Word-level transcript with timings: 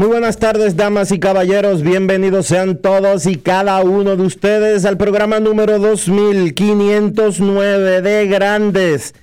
Muy 0.00 0.08
buenas 0.08 0.38
tardes, 0.38 0.76
damas 0.76 1.12
y 1.12 1.18
caballeros. 1.18 1.82
Bienvenidos 1.82 2.46
sean 2.46 2.78
todos 2.78 3.26
y 3.26 3.36
cada 3.36 3.82
uno 3.82 4.16
de 4.16 4.22
ustedes 4.22 4.86
al 4.86 4.96
programa 4.96 5.40
número 5.40 5.78
2509 5.78 8.00
de 8.00 8.26
Grandes 8.26 9.14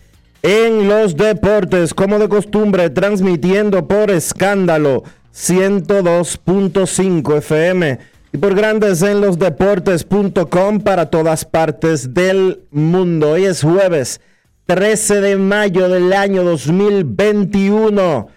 en 0.43 0.87
los 0.87 1.17
Deportes, 1.17 1.95
como 1.95 2.19
de 2.19 2.29
costumbre, 2.29 2.91
transmitiendo 2.91 3.87
por 3.87 4.11
escándalo 4.11 5.03
102.5 5.33 7.37
FM 7.37 7.97
y 8.33 8.37
por 8.37 8.53
Grandes 8.53 9.01
en 9.01 9.19
los 9.19 9.39
Deportes.com 9.39 10.81
para 10.81 11.09
todas 11.09 11.43
partes 11.43 12.13
del 12.13 12.59
mundo. 12.69 13.31
Hoy 13.31 13.45
es 13.45 13.63
jueves 13.63 14.21
13 14.67 15.21
de 15.21 15.37
mayo 15.37 15.89
del 15.89 16.13
año 16.13 16.43
2021. 16.43 18.36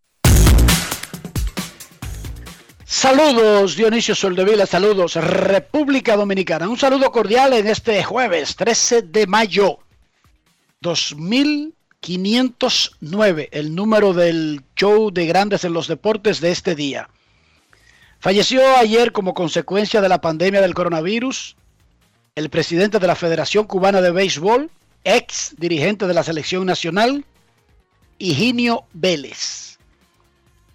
Saludos 2.93 3.77
Dionisio 3.77 4.13
Soldevila, 4.13 4.65
saludos 4.65 5.15
República 5.15 6.17
Dominicana. 6.17 6.67
Un 6.67 6.77
saludo 6.77 7.09
cordial 7.09 7.53
en 7.53 7.67
este 7.67 8.03
jueves 8.03 8.57
13 8.57 9.03
de 9.03 9.27
mayo 9.27 9.79
2509, 10.81 13.47
el 13.53 13.73
número 13.73 14.11
del 14.11 14.65
show 14.75 15.09
de 15.09 15.25
grandes 15.25 15.63
en 15.63 15.71
los 15.71 15.87
deportes 15.87 16.41
de 16.41 16.51
este 16.51 16.75
día. 16.75 17.09
Falleció 18.19 18.61
ayer 18.75 19.13
como 19.13 19.33
consecuencia 19.33 20.01
de 20.01 20.09
la 20.09 20.19
pandemia 20.19 20.59
del 20.59 20.73
coronavirus 20.73 21.55
el 22.35 22.49
presidente 22.49 22.99
de 22.99 23.07
la 23.07 23.15
Federación 23.15 23.67
Cubana 23.67 24.01
de 24.01 24.11
Béisbol, 24.11 24.69
ex 25.05 25.55
dirigente 25.57 26.07
de 26.07 26.13
la 26.13 26.23
selección 26.23 26.65
nacional, 26.65 27.23
Higinio 28.17 28.83
Vélez. 28.91 29.70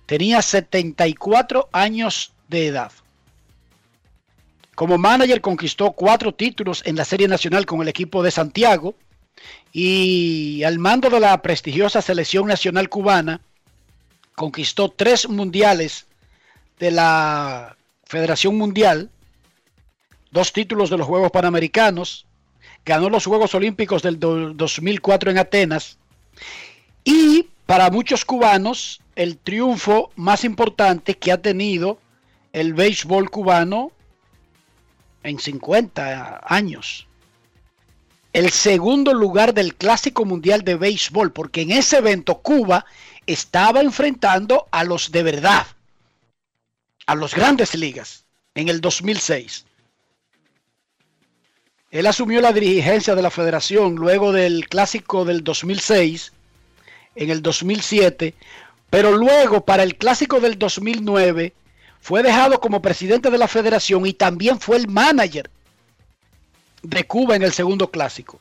Tenía 0.07 0.41
74 0.43 1.69
años 1.73 2.33
de 2.49 2.67
edad. 2.69 2.93
Como 4.75 4.99
manager 4.99 5.41
conquistó 5.41 5.93
cuatro 5.93 6.35
títulos 6.35 6.83
en 6.85 6.97
la 6.97 7.05
Serie 7.05 7.29
Nacional 7.29 7.67
con 7.67 7.81
el 7.83 7.89
equipo 7.89 8.23
de 8.23 8.31
Santiago 8.31 8.95
y 9.73 10.63
al 10.65 10.79
mando 10.79 11.11
de 11.11 11.19
la 11.21 11.41
prestigiosa 11.43 12.03
selección 12.03 12.47
nacional 12.47 12.89
cubana 12.89 13.41
conquistó 14.35 14.91
tres 14.91 15.29
mundiales 15.29 16.07
de 16.79 16.91
la 16.91 17.77
Federación 18.05 18.57
Mundial, 18.59 19.11
dos 20.31 20.53
títulos 20.53 20.91
de 20.91 20.99
los 20.99 21.07
Juegos 21.07 21.31
Panamericanos, 21.31 22.27
ganó 22.85 23.09
los 23.09 23.25
Juegos 23.25 23.55
Olímpicos 23.55 24.03
del 24.03 24.21
do- 24.21 24.53
2004 24.53 25.31
en 25.31 25.39
Atenas 25.39 25.97
y 27.03 27.49
para 27.65 27.91
muchos 27.91 28.27
cubanos 28.27 29.01
el 29.17 29.39
triunfo 29.39 30.11
más 30.15 30.45
importante 30.45 31.17
que 31.17 31.33
ha 31.33 31.43
tenido 31.43 31.99
el 32.53 32.75
béisbol 32.75 33.31
cubano 33.31 33.91
en 35.23 35.41
50 35.41 36.43
años. 36.47 37.07
El 38.33 38.51
segundo 38.51 39.15
lugar 39.15 39.55
del 39.55 39.75
Clásico 39.75 40.27
Mundial 40.27 40.63
de 40.63 40.77
Béisbol, 40.77 41.33
porque 41.33 41.63
en 41.63 41.73
ese 41.73 41.97
evento 41.97 42.43
Cuba 42.43 42.85
estaba 43.27 43.81
enfrentando 43.81 44.69
a 44.71 44.85
los 44.85 45.11
de 45.11 45.23
verdad, 45.23 45.67
a 47.07 47.15
los 47.15 47.35
grandes 47.35 47.75
ligas, 47.75 48.27
en 48.55 48.69
el 48.69 48.83
2006. 48.83 49.65
Él 51.91 52.07
asumió 52.07 52.43
la 52.43 52.53
dirigencia 52.53 53.15
de 53.15 53.23
la 53.23 53.31
federación 53.31 53.95
luego 53.95 54.33
del 54.33 54.69
Clásico 54.69 55.25
del 55.25 55.43
2006, 55.43 56.33
en 57.15 57.31
el 57.31 57.41
2007, 57.41 58.35
pero 58.91 59.17
luego 59.17 59.65
para 59.65 59.83
el 59.83 59.97
Clásico 59.97 60.41
del 60.41 60.59
2009 60.59 61.53
fue 62.01 62.23
dejado 62.23 62.61
como 62.61 62.83
presidente 62.83 63.31
de 63.31 63.39
la 63.39 63.49
federación 63.49 64.07
y 64.07 64.13
también 64.13 64.61
fue 64.61 64.77
el 64.77 64.89
manager 64.89 65.51
de 66.83 67.05
Cuba 67.05 67.35
en 67.37 67.43
el 67.43 67.53
segundo 67.53 67.91
clásico. 67.91 68.41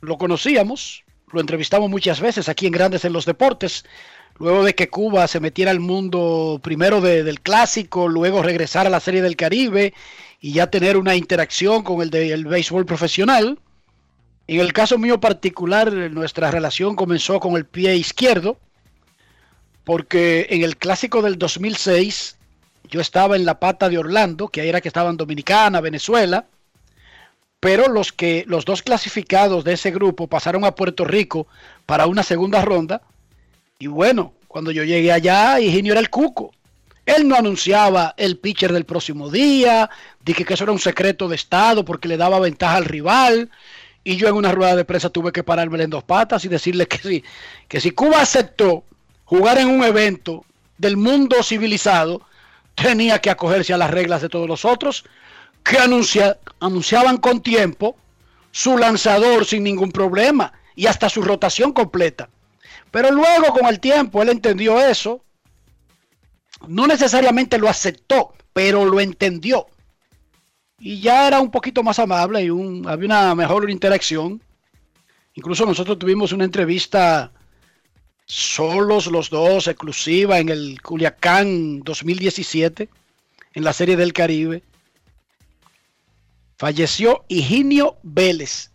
Lo 0.00 0.18
conocíamos, 0.18 1.04
lo 1.32 1.40
entrevistamos 1.40 1.88
muchas 1.90 2.20
veces 2.20 2.48
aquí 2.48 2.66
en 2.66 2.72
Grandes 2.72 3.04
en 3.04 3.12
los 3.12 3.24
Deportes, 3.24 3.84
luego 4.38 4.64
de 4.64 4.74
que 4.74 4.88
Cuba 4.88 5.26
se 5.28 5.40
metiera 5.40 5.70
al 5.70 5.80
mundo 5.80 6.60
primero 6.62 7.00
de- 7.00 7.22
del 7.24 7.40
clásico, 7.40 8.08
luego 8.08 8.42
regresar 8.42 8.86
a 8.86 8.90
la 8.90 9.00
Serie 9.00 9.22
del 9.22 9.36
Caribe 9.36 9.94
y 10.40 10.52
ya 10.52 10.68
tener 10.70 10.96
una 10.96 11.14
interacción 11.16 11.82
con 11.82 12.02
el 12.02 12.10
del 12.10 12.44
béisbol 12.44 12.84
profesional. 12.84 13.58
En 14.48 14.60
el 14.60 14.72
caso 14.72 14.98
mío 14.98 15.20
particular, 15.20 15.92
nuestra 15.92 16.50
relación 16.50 16.94
comenzó 16.94 17.40
con 17.40 17.56
el 17.56 17.66
pie 17.66 17.96
izquierdo, 17.96 18.58
porque 19.84 20.46
en 20.50 20.62
el 20.62 20.76
clásico 20.76 21.22
del 21.22 21.38
2006 21.38 22.36
yo 22.88 23.00
estaba 23.00 23.36
en 23.36 23.44
la 23.44 23.58
pata 23.58 23.88
de 23.88 23.98
Orlando, 23.98 24.48
que 24.48 24.60
ahí 24.60 24.68
era 24.68 24.80
que 24.80 24.88
estaban 24.88 25.16
Dominicana, 25.16 25.80
Venezuela, 25.80 26.46
pero 27.58 27.88
los 27.88 28.12
que 28.12 28.44
los 28.46 28.64
dos 28.64 28.82
clasificados 28.82 29.64
de 29.64 29.72
ese 29.72 29.90
grupo 29.90 30.28
pasaron 30.28 30.64
a 30.64 30.74
Puerto 30.74 31.04
Rico 31.04 31.48
para 31.84 32.06
una 32.06 32.22
segunda 32.22 32.62
ronda 32.62 33.02
y 33.78 33.88
bueno, 33.88 34.32
cuando 34.48 34.70
yo 34.70 34.84
llegué 34.84 35.12
allá, 35.12 35.60
Higinio 35.60 35.92
era 35.92 36.00
el 36.00 36.10
cuco. 36.10 36.52
Él 37.04 37.28
no 37.28 37.36
anunciaba 37.36 38.14
el 38.16 38.38
pitcher 38.38 38.72
del 38.72 38.84
próximo 38.84 39.30
día, 39.30 39.88
dije 40.24 40.44
que 40.44 40.54
eso 40.54 40.64
era 40.64 40.72
un 40.72 40.78
secreto 40.78 41.28
de 41.28 41.36
estado 41.36 41.84
porque 41.84 42.08
le 42.08 42.16
daba 42.16 42.40
ventaja 42.40 42.76
al 42.76 42.84
rival. 42.84 43.50
Y 44.08 44.16
yo 44.18 44.28
en 44.28 44.36
una 44.36 44.52
rueda 44.52 44.76
de 44.76 44.84
prensa 44.84 45.10
tuve 45.10 45.32
que 45.32 45.42
pararme 45.42 45.82
en 45.82 45.90
dos 45.90 46.04
patas 46.04 46.44
y 46.44 46.48
decirle 46.48 46.86
que 46.86 46.98
sí, 46.98 47.24
que 47.66 47.80
si 47.80 47.90
Cuba 47.90 48.20
aceptó 48.20 48.84
jugar 49.24 49.58
en 49.58 49.66
un 49.66 49.82
evento 49.82 50.44
del 50.78 50.96
mundo 50.96 51.42
civilizado, 51.42 52.22
tenía 52.76 53.18
que 53.18 53.30
acogerse 53.30 53.74
a 53.74 53.78
las 53.78 53.90
reglas 53.90 54.22
de 54.22 54.28
todos 54.28 54.46
los 54.46 54.64
otros 54.64 55.04
que 55.64 55.78
anuncia- 55.78 56.38
anunciaban 56.60 57.16
con 57.16 57.42
tiempo 57.42 57.96
su 58.52 58.78
lanzador 58.78 59.44
sin 59.44 59.64
ningún 59.64 59.90
problema 59.90 60.52
y 60.76 60.86
hasta 60.86 61.08
su 61.08 61.22
rotación 61.22 61.72
completa. 61.72 62.28
Pero 62.92 63.10
luego 63.10 63.46
con 63.52 63.66
el 63.66 63.80
tiempo 63.80 64.22
él 64.22 64.28
entendió 64.28 64.80
eso. 64.80 65.24
No 66.68 66.86
necesariamente 66.86 67.58
lo 67.58 67.68
aceptó, 67.68 68.34
pero 68.52 68.84
lo 68.84 69.00
entendió. 69.00 69.66
Y 70.78 71.00
ya 71.00 71.26
era 71.26 71.40
un 71.40 71.50
poquito 71.50 71.82
más 71.82 71.98
amable 71.98 72.44
y 72.44 72.50
un, 72.50 72.86
había 72.86 73.06
una 73.06 73.34
mejor 73.34 73.68
interacción. 73.70 74.40
Incluso 75.34 75.64
nosotros 75.64 75.98
tuvimos 75.98 76.32
una 76.32 76.44
entrevista 76.44 77.32
solos 78.26 79.06
los 79.06 79.30
dos, 79.30 79.68
exclusiva 79.68 80.38
en 80.38 80.48
el 80.48 80.82
Culiacán 80.82 81.80
2017, 81.82 82.88
en 83.54 83.64
la 83.64 83.72
Serie 83.72 83.96
del 83.96 84.12
Caribe. 84.12 84.62
Falleció 86.58 87.24
Higinio 87.28 87.96
Vélez. 88.02 88.70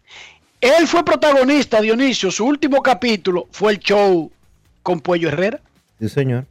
Él 0.61 0.87
fue 0.87 1.03
protagonista, 1.03 1.81
Dionisio. 1.81 2.29
Su 2.31 2.45
último 2.45 2.81
capítulo 2.81 3.47
fue 3.51 3.73
el 3.73 3.79
show 3.79 4.31
con 4.83 5.01
Puello 5.01 5.29
Herrera. 5.29 5.59
Sí, 5.99 6.07
señor. 6.07 6.45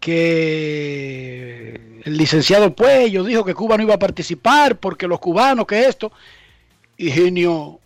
Que 0.00 1.80
el 2.04 2.16
licenciado 2.16 2.74
Puello 2.74 3.24
dijo 3.24 3.44
que 3.44 3.54
Cuba 3.54 3.76
no 3.76 3.82
iba 3.82 3.94
a 3.94 3.98
participar 3.98 4.78
porque 4.78 5.08
los 5.08 5.20
cubanos, 5.20 5.66
que 5.66 5.86
esto. 5.86 6.12
Higinio 6.96 7.80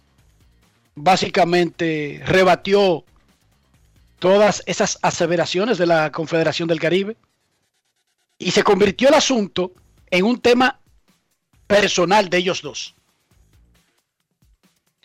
básicamente 0.95 2.21
rebatió 2.25 3.05
todas 4.19 4.63
esas 4.67 4.99
aseveraciones 5.03 5.79
de 5.79 5.87
la 5.87 6.13
Confederación 6.13 6.69
del 6.69 6.81
Caribe 6.81 7.17
y 8.39 8.51
se 8.51 8.63
convirtió 8.63 9.09
el 9.09 9.15
asunto 9.15 9.73
en 10.11 10.25
un 10.25 10.41
tema 10.41 10.79
personal 11.67 12.29
de 12.29 12.39
ellos 12.39 12.63
dos. 12.63 12.95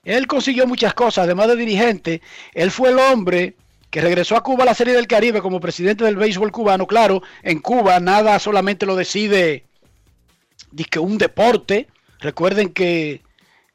Él 0.04 0.28
consiguió 0.28 0.68
muchas 0.68 0.94
cosas, 0.94 1.26
además 1.26 1.48
de 1.48 1.56
dirigente, 1.56 2.22
él 2.54 2.72
fue 2.72 2.90
el 2.90 3.00
hombre 3.00 3.56
que 3.90 4.02
regresó 4.02 4.36
a 4.36 4.44
Cuba 4.44 4.64
a 4.64 4.66
la 4.66 4.74
Serie 4.74 4.94
del 4.94 5.08
Caribe 5.08 5.42
como 5.42 5.60
presidente 5.60 6.04
del 6.04 6.18
béisbol 6.18 6.52
cubano. 6.52 6.88
Claro, 6.88 7.24
en 7.44 7.60
Cuba 7.60 8.00
nada 8.00 8.38
solamente 8.40 8.86
lo 8.86 8.96
decide 8.96 9.66
que 10.90 11.00
un 11.00 11.18
deporte. 11.18 11.88
Recuerden 12.20 12.70
que 12.70 13.22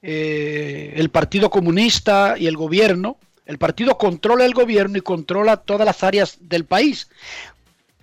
eh, 0.03 0.94
el 0.97 1.11
Partido 1.11 1.50
Comunista 1.50 2.35
y 2.38 2.47
el 2.47 2.56
gobierno, 2.56 3.17
el 3.47 3.59
partido 3.59 3.99
controla 3.99 4.44
el 4.44 4.55
gobierno 4.55 4.99
y 4.99 5.03
controla 5.03 5.56
todas 5.56 5.87
las 5.87 6.03
áreas 6.03 6.38
del 6.41 6.64
país. 6.64 7.09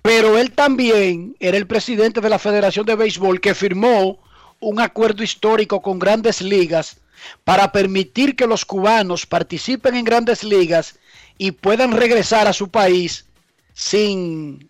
Pero 0.02 0.38
él 0.38 0.52
también 0.52 1.36
era 1.40 1.58
el 1.58 1.68
presidente 1.68 2.22
de 2.22 2.30
la 2.30 2.40
Federación 2.40 2.86
de 2.86 2.96
Béisbol 2.96 3.42
que 3.42 3.54
firmó 3.54 4.20
un 4.60 4.80
acuerdo 4.80 5.24
histórico 5.24 5.82
con 5.82 6.00
grandes 6.00 6.42
ligas 6.42 6.98
para 7.44 7.72
permitir 7.72 8.36
que 8.36 8.48
los 8.48 8.66
cubanos 8.66 9.26
participen 9.26 9.96
en 9.96 10.06
grandes 10.06 10.44
ligas 10.44 10.99
y 11.40 11.52
puedan 11.52 11.94
regresar 11.94 12.48
a 12.48 12.54
su 12.54 12.70
país 12.70 13.26
sin, 13.74 14.70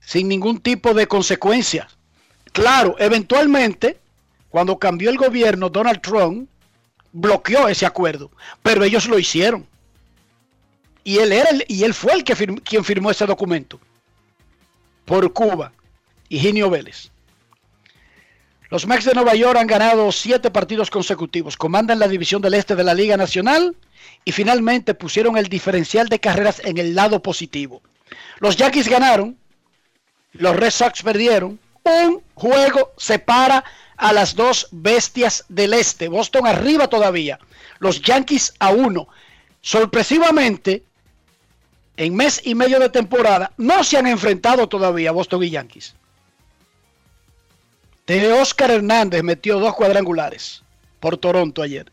sin 0.00 0.26
ningún 0.26 0.58
tipo 0.58 0.94
de 0.94 1.06
consecuencias. 1.06 1.96
Claro, 2.52 2.96
eventualmente, 2.98 3.98
cuando 4.48 4.78
cambió 4.78 5.10
el 5.10 5.18
gobierno, 5.18 5.68
Donald 5.68 6.00
Trump 6.00 6.48
bloqueó 7.12 7.68
ese 7.68 7.84
acuerdo, 7.86 8.30
pero 8.62 8.82
ellos 8.82 9.06
lo 9.06 9.18
hicieron. 9.18 9.66
Y 11.04 11.18
él, 11.18 11.32
era 11.32 11.50
y 11.68 11.84
él 11.84 11.94
fue 11.94 12.14
el 12.14 12.24
que 12.24 12.34
quien 12.64 12.82
firmó 12.82 13.10
ese 13.10 13.26
documento 13.26 13.78
por 15.04 15.30
Cuba, 15.32 15.72
Higinio 16.30 16.70
Vélez. 16.70 17.12
Los 18.68 18.86
Mets 18.86 19.04
de 19.04 19.14
Nueva 19.14 19.36
York 19.36 19.58
han 19.58 19.68
ganado 19.68 20.10
siete 20.10 20.50
partidos 20.50 20.90
consecutivos, 20.90 21.56
comandan 21.56 22.00
la 22.00 22.08
división 22.08 22.42
del 22.42 22.54
este 22.54 22.74
de 22.74 22.82
la 22.82 22.94
Liga 22.94 23.16
Nacional 23.16 23.76
y 24.24 24.32
finalmente 24.32 24.94
pusieron 24.94 25.36
el 25.36 25.48
diferencial 25.48 26.08
de 26.08 26.18
carreras 26.18 26.60
en 26.64 26.76
el 26.78 26.94
lado 26.94 27.22
positivo. 27.22 27.80
Los 28.40 28.56
Yankees 28.56 28.88
ganaron, 28.88 29.36
los 30.32 30.56
Red 30.56 30.70
Sox 30.70 31.02
perdieron, 31.02 31.60
un 31.84 32.22
juego 32.34 32.92
separa 32.96 33.64
a 33.96 34.12
las 34.12 34.34
dos 34.34 34.66
bestias 34.72 35.44
del 35.48 35.72
este, 35.72 36.08
Boston 36.08 36.48
arriba 36.48 36.88
todavía, 36.88 37.38
los 37.78 38.02
Yankees 38.02 38.52
a 38.58 38.70
uno. 38.70 39.06
Sorpresivamente, 39.60 40.82
en 41.96 42.16
mes 42.16 42.40
y 42.44 42.56
medio 42.56 42.80
de 42.80 42.88
temporada, 42.88 43.52
no 43.58 43.84
se 43.84 43.96
han 43.96 44.08
enfrentado 44.08 44.68
todavía 44.68 45.12
Boston 45.12 45.44
y 45.44 45.50
Yankees. 45.50 45.94
De 48.06 48.32
Oscar 48.32 48.70
Hernández 48.70 49.24
metió 49.24 49.58
dos 49.58 49.74
cuadrangulares 49.74 50.62
por 51.00 51.16
Toronto 51.16 51.60
ayer. 51.60 51.90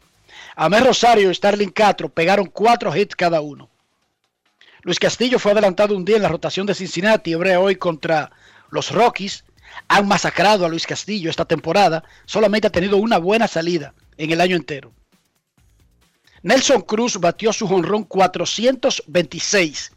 Amé 0.56 0.80
Rosario 0.80 1.32
y 1.32 1.34
Starling 1.34 1.72
Castro 1.72 2.08
pegaron 2.08 2.46
cuatro 2.46 2.96
hits 2.96 3.16
cada 3.16 3.42
uno. 3.42 3.68
Luis 4.84 5.00
Castillo 5.00 5.40
fue 5.40 5.54
adelantado 5.54 5.98
un 5.98 6.06
día 6.06 6.18
en 6.18 6.22
la 6.22 6.30
rotación 6.30 6.68
de 6.68 6.76
Cincinnati 6.76 7.32
y 7.32 7.34
hoy 7.34 7.78
contra 7.78 8.32
los 8.70 8.92
Rockies. 8.92 9.44
Han 9.88 10.08
masacrado 10.08 10.68
a 10.68 10.70
Luis 10.70 10.86
Castillo 10.86 11.32
esta 11.32 11.46
temporada. 11.46 12.04
Solamente 12.26 12.68
ha 12.68 12.72
tenido 12.72 12.98
una 12.98 13.18
buena 13.18 13.48
salida 13.48 13.96
en 14.16 14.30
el 14.30 14.40
año 14.40 14.56
entero. 14.56 14.92
Nelson 16.44 16.82
Cruz 16.82 17.20
batió 17.20 17.52
su 17.52 17.68
jonrón 17.68 18.04
426 18.04 19.92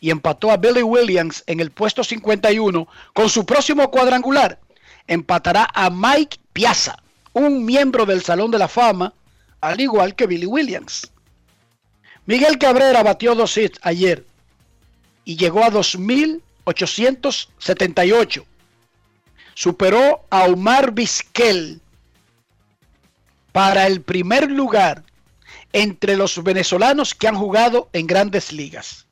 y 0.00 0.08
empató 0.08 0.52
a 0.52 0.56
Billy 0.56 0.82
Williams 0.82 1.44
en 1.46 1.60
el 1.60 1.70
puesto 1.70 2.02
51 2.02 2.88
con 3.12 3.28
su 3.28 3.44
próximo 3.44 3.90
cuadrangular 3.90 4.58
empatará 5.10 5.68
a 5.74 5.90
Mike 5.90 6.38
Piazza, 6.52 6.96
un 7.32 7.64
miembro 7.64 8.04
del 8.06 8.22
Salón 8.22 8.52
de 8.52 8.58
la 8.58 8.68
Fama, 8.68 9.12
al 9.60 9.80
igual 9.80 10.14
que 10.14 10.28
Billy 10.28 10.46
Williams. 10.46 11.10
Miguel 12.26 12.58
Cabrera 12.58 13.02
batió 13.02 13.34
dos 13.34 13.56
hits 13.56 13.80
ayer 13.82 14.24
y 15.24 15.36
llegó 15.36 15.64
a 15.64 15.70
2.878. 15.70 18.44
Superó 19.54 20.24
a 20.30 20.44
Omar 20.44 20.92
Vizquel 20.92 21.80
para 23.50 23.88
el 23.88 24.02
primer 24.02 24.48
lugar 24.48 25.02
entre 25.72 26.16
los 26.16 26.40
venezolanos 26.42 27.16
que 27.16 27.26
han 27.26 27.34
jugado 27.34 27.88
en 27.92 28.06
grandes 28.06 28.52
ligas. 28.52 29.08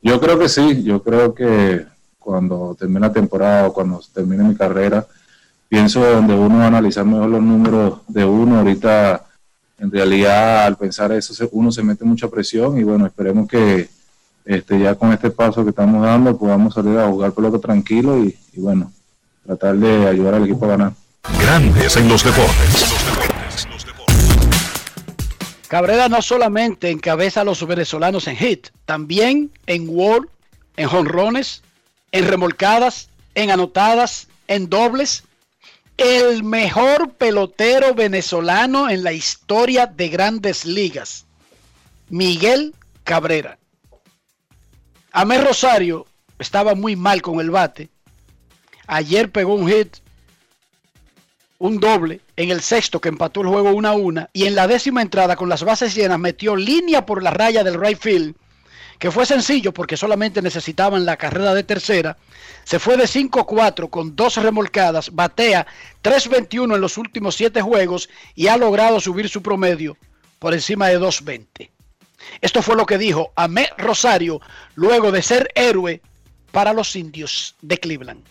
Yo 0.00 0.18
creo 0.18 0.38
que 0.38 0.48
sí, 0.48 0.82
yo 0.82 1.02
creo 1.02 1.34
que 1.34 1.84
cuando 2.18 2.74
termine 2.74 3.00
la 3.00 3.12
temporada 3.12 3.68
o 3.68 3.74
cuando 3.74 4.00
termine 4.12 4.44
mi 4.44 4.56
carrera, 4.56 5.06
pienso 5.68 6.04
donde 6.04 6.34
uno 6.34 6.58
va 6.58 6.64
a 6.64 6.68
analizar 6.68 7.04
mejor 7.04 7.28
los 7.28 7.42
números 7.42 8.00
de 8.08 8.24
uno. 8.24 8.60
Ahorita 8.60 9.26
en 9.84 9.90
realidad 9.90 10.64
al 10.64 10.76
pensar 10.76 11.12
eso 11.12 11.48
uno 11.52 11.70
se 11.70 11.82
mete 11.82 12.06
mucha 12.06 12.28
presión 12.28 12.78
y 12.78 12.82
bueno, 12.82 13.04
esperemos 13.04 13.46
que 13.46 13.90
este, 14.46 14.80
ya 14.80 14.94
con 14.94 15.12
este 15.12 15.30
paso 15.30 15.62
que 15.62 15.70
estamos 15.70 16.02
dando 16.02 16.38
podamos 16.38 16.72
salir 16.72 16.98
a 16.98 17.06
jugar 17.06 17.32
pelota 17.32 17.58
tranquilo 17.58 18.18
y, 18.24 18.34
y 18.54 18.60
bueno, 18.60 18.90
tratar 19.44 19.76
de 19.76 20.08
ayudar 20.08 20.34
al 20.34 20.44
equipo 20.44 20.64
a 20.64 20.68
ganar. 20.68 20.92
Grandes 21.38 21.96
en 21.96 22.08
los 22.08 22.24
deportes. 22.24 22.96
Cabrera 25.68 26.08
no 26.08 26.22
solamente 26.22 26.90
encabeza 26.90 27.42
a 27.42 27.44
los 27.44 27.66
venezolanos 27.66 28.26
en 28.26 28.36
hit, 28.36 28.68
también 28.86 29.50
en 29.66 29.86
World, 29.88 30.28
en 30.78 30.88
jonrones, 30.88 31.62
en 32.10 32.26
remolcadas, 32.26 33.10
en 33.34 33.50
anotadas, 33.50 34.28
en 34.48 34.70
dobles. 34.70 35.24
El 35.96 36.42
mejor 36.42 37.12
pelotero 37.12 37.94
venezolano 37.94 38.90
en 38.90 39.04
la 39.04 39.12
historia 39.12 39.86
de 39.86 40.08
grandes 40.08 40.64
ligas, 40.64 41.26
Miguel 42.08 42.74
Cabrera. 43.04 43.58
Amé 45.12 45.38
Rosario 45.38 46.06
estaba 46.38 46.74
muy 46.74 46.96
mal 46.96 47.22
con 47.22 47.40
el 47.40 47.50
bate. 47.50 47.90
Ayer 48.88 49.30
pegó 49.30 49.54
un 49.54 49.68
hit, 49.68 49.96
un 51.58 51.78
doble 51.78 52.20
en 52.36 52.50
el 52.50 52.60
sexto 52.60 53.00
que 53.00 53.08
empató 53.08 53.42
el 53.42 53.48
juego 53.48 53.70
1 53.70 53.88
a 53.88 53.92
1 53.92 54.28
y 54.32 54.46
en 54.46 54.56
la 54.56 54.66
décima 54.66 55.00
entrada 55.00 55.36
con 55.36 55.48
las 55.48 55.62
bases 55.62 55.94
llenas 55.94 56.18
metió 56.18 56.56
línea 56.56 57.06
por 57.06 57.22
la 57.22 57.30
raya 57.30 57.62
del 57.62 57.80
right 57.80 57.98
field 57.98 58.34
que 58.98 59.10
fue 59.10 59.26
sencillo 59.26 59.72
porque 59.72 59.96
solamente 59.96 60.42
necesitaban 60.42 61.04
la 61.04 61.16
carrera 61.16 61.54
de 61.54 61.64
tercera. 61.64 62.16
Se 62.64 62.78
fue 62.78 62.96
de 62.96 63.04
5-4 63.04 63.90
con 63.90 64.16
dos 64.16 64.36
remolcadas, 64.36 65.14
batea 65.14 65.66
3-21 66.02 66.74
en 66.74 66.80
los 66.80 66.98
últimos 66.98 67.34
siete 67.34 67.60
juegos 67.60 68.08
y 68.34 68.48
ha 68.48 68.56
logrado 68.56 69.00
subir 69.00 69.28
su 69.28 69.42
promedio 69.42 69.96
por 70.38 70.54
encima 70.54 70.88
de 70.88 71.00
2-20. 71.00 71.70
Esto 72.40 72.62
fue 72.62 72.76
lo 72.76 72.86
que 72.86 72.98
dijo 72.98 73.32
Amé 73.36 73.68
Rosario 73.76 74.40
luego 74.74 75.12
de 75.12 75.22
ser 75.22 75.50
héroe 75.54 76.00
para 76.52 76.72
los 76.72 76.96
indios 76.96 77.54
de 77.60 77.78
Cleveland. 77.78 78.24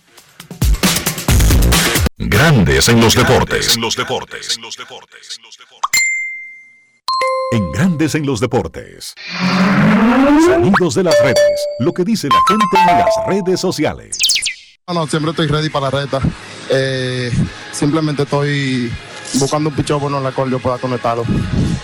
Grandes 2.17 2.87
en 2.87 3.01
los 3.01 3.15
deportes. 3.15 3.75
En 3.75 3.81
los 3.81 3.95
deportes. 3.95 4.57
En 4.57 4.63
Grandes 7.73 8.15
en 8.15 8.25
los 8.25 8.39
deportes. 8.39 9.13
Sonidos 10.45 10.95
de 10.95 11.03
las 11.03 11.19
redes. 11.21 11.67
Lo 11.79 11.93
que 11.93 12.03
dice 12.03 12.27
la 12.27 12.39
gente 12.47 12.65
en 12.79 12.97
las 12.99 13.15
redes 13.27 13.59
sociales. 13.59 14.17
No, 14.87 15.07
siempre 15.07 15.31
estoy 15.31 15.47
ready 15.47 15.69
para 15.69 15.89
la 15.89 16.01
reta. 16.01 16.19
Eh, 16.69 17.31
simplemente 17.71 18.23
estoy 18.23 18.91
buscando 19.35 19.69
un 19.69 19.75
pichón 19.75 19.99
bueno 19.99 20.17
en 20.17 20.23
la 20.23 20.31
cual 20.31 20.49
yo 20.49 20.59
pueda 20.59 20.77
conectarlo. 20.77 21.23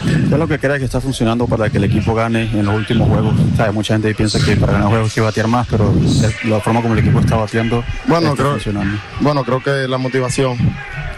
¿Qué 0.09 0.33
es 0.35 0.39
lo 0.39 0.47
que 0.47 0.59
cree 0.59 0.79
que 0.79 0.85
está 0.85 0.99
funcionando 1.01 1.45
para 1.47 1.69
que 1.69 1.77
el 1.77 1.83
equipo 1.85 2.13
gane 2.15 2.43
en 2.51 2.65
los 2.65 2.75
últimos 2.75 3.07
juegos? 3.09 3.35
¿Sabe? 3.55 3.71
Mucha 3.71 3.93
gente 3.93 4.13
piensa 4.15 4.39
que 4.43 4.55
para 4.55 4.73
ganar 4.73 4.87
juegos 4.89 5.09
hay 5.09 5.15
que 5.15 5.21
batear 5.21 5.47
más, 5.47 5.67
pero 5.69 5.93
la 6.45 6.59
forma 6.59 6.81
como 6.81 6.93
el 6.93 6.99
equipo 6.99 7.19
está 7.19 7.35
bateando 7.37 7.83
bueno, 8.07 8.29
está 8.29 8.37
creo, 8.43 8.51
funcionando. 8.53 8.99
Bueno, 9.21 9.43
creo 9.43 9.61
que 9.63 9.87
la 9.87 9.97
motivación, 9.97 10.57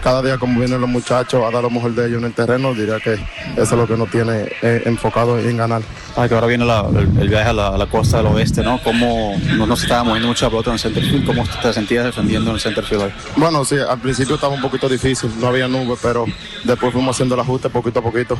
cada 0.02 0.22
día 0.22 0.38
como 0.38 0.58
vienen 0.58 0.80
los 0.80 0.90
muchachos 0.90 1.42
a 1.46 1.50
dar 1.50 1.62
lo 1.62 1.70
mejor 1.70 1.94
de 1.94 2.06
ellos 2.08 2.18
en 2.18 2.24
el 2.26 2.32
terreno, 2.32 2.74
diría 2.74 2.98
que 3.00 3.14
eso 3.14 3.22
es 3.62 3.72
lo 3.72 3.86
que 3.86 3.96
nos 3.96 4.10
tiene 4.10 4.48
eh, 4.62 4.82
enfocado 4.86 5.38
en 5.38 5.56
ganar. 5.56 5.82
Sabe 6.14 6.28
que 6.28 6.34
ahora 6.34 6.46
viene 6.46 6.64
la- 6.66 6.86
el, 6.90 7.08
el 7.20 7.28
viaje 7.28 7.48
a 7.48 7.52
la, 7.54 7.68
a 7.68 7.78
la 7.78 7.86
costa 7.86 8.18
del 8.18 8.26
oeste, 8.26 8.62
¿no? 8.62 8.78
¿Cómo 8.82 9.34
no, 9.56 9.66
no 9.66 9.76
se 9.76 9.84
estaba 9.84 10.04
moviendo 10.04 10.28
mucha 10.28 10.48
pelota 10.50 10.70
en 10.70 10.74
el 10.74 10.78
center 10.80 11.02
field? 11.02 11.24
¿Cómo 11.24 11.44
te 11.62 11.72
sentías 11.72 12.04
defendiendo 12.04 12.50
en 12.50 12.56
el 12.56 12.60
center 12.60 12.84
field 12.84 13.02
hoy? 13.04 13.10
Bueno, 13.36 13.64
sí, 13.64 13.76
al 13.76 13.98
principio 13.98 14.34
estaba 14.34 14.54
un 14.54 14.60
poquito 14.60 14.88
difícil, 14.88 15.30
no 15.40 15.46
había 15.48 15.68
nubes, 15.68 15.98
pero 16.02 16.26
después 16.64 16.92
fuimos 16.92 17.16
haciendo 17.16 17.34
el 17.34 17.40
ajuste 17.40 17.70
poquito 17.70 18.00
a 18.00 18.02
poquito. 18.02 18.36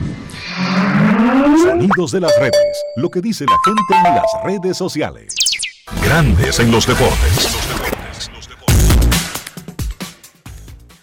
Sonidos 1.63 2.13
de 2.13 2.21
las 2.21 2.37
redes. 2.39 2.85
Lo 2.97 3.11
que 3.11 3.21
dice 3.21 3.45
la 3.45 3.57
gente 3.65 4.09
en 4.09 4.17
las 4.17 4.27
redes 4.45 4.77
sociales. 4.77 5.35
Grandes 6.05 6.59
en 6.61 6.71
los 6.71 6.87
deportes. 6.87 7.59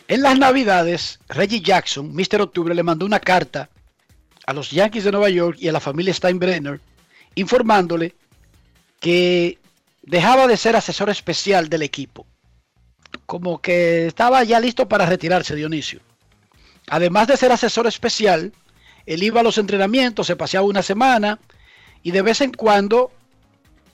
En 0.07 0.23
las 0.23 0.39
Navidades, 0.39 1.19
Reggie 1.29 1.61
Jackson, 1.61 2.13
Mr. 2.13 2.41
Octubre, 2.41 2.73
le 2.73 2.81
mandó 2.81 3.05
una 3.05 3.19
carta 3.19 3.69
a 4.45 4.53
los 4.53 4.71
Yankees 4.71 5.03
de 5.03 5.11
Nueva 5.11 5.29
York 5.29 5.57
y 5.59 5.67
a 5.67 5.71
la 5.71 5.79
familia 5.79 6.13
Steinbrenner 6.13 6.81
informándole 7.35 8.15
que 8.99 9.59
dejaba 10.01 10.47
de 10.47 10.57
ser 10.57 10.75
asesor 10.75 11.09
especial 11.09 11.69
del 11.69 11.83
equipo. 11.83 12.25
Como 13.25 13.61
que 13.61 14.07
estaba 14.07 14.43
ya 14.43 14.59
listo 14.59 14.87
para 14.87 15.05
retirarse, 15.05 15.55
Dionisio. 15.55 15.99
Además 16.87 17.27
de 17.27 17.37
ser 17.37 17.51
asesor 17.51 17.85
especial, 17.85 18.51
él 19.09 19.23
iba 19.23 19.39
a 19.39 19.43
los 19.43 19.57
entrenamientos, 19.57 20.27
se 20.27 20.35
paseaba 20.35 20.67
una 20.67 20.83
semana 20.83 21.39
y 22.03 22.11
de 22.11 22.21
vez 22.21 22.41
en 22.41 22.51
cuando 22.51 23.11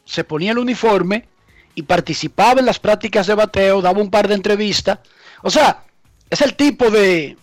se 0.04 0.26
ponía 0.26 0.52
el 0.52 0.58
uniforme 0.58 1.26
y 1.74 1.84
participaba 1.84 2.60
en 2.60 2.66
las 2.66 2.80
prácticas 2.80 3.26
de 3.26 3.34
bateo, 3.34 3.82
daba 3.82 4.02
un 4.02 4.12
par 4.12 4.28
de 4.28 4.36
entrevistas. 4.36 5.00
O 5.42 5.50
sea, 5.50 5.86
es 6.30 6.42
el 6.42 6.56
tipo 6.56 6.92
de, 6.92 7.38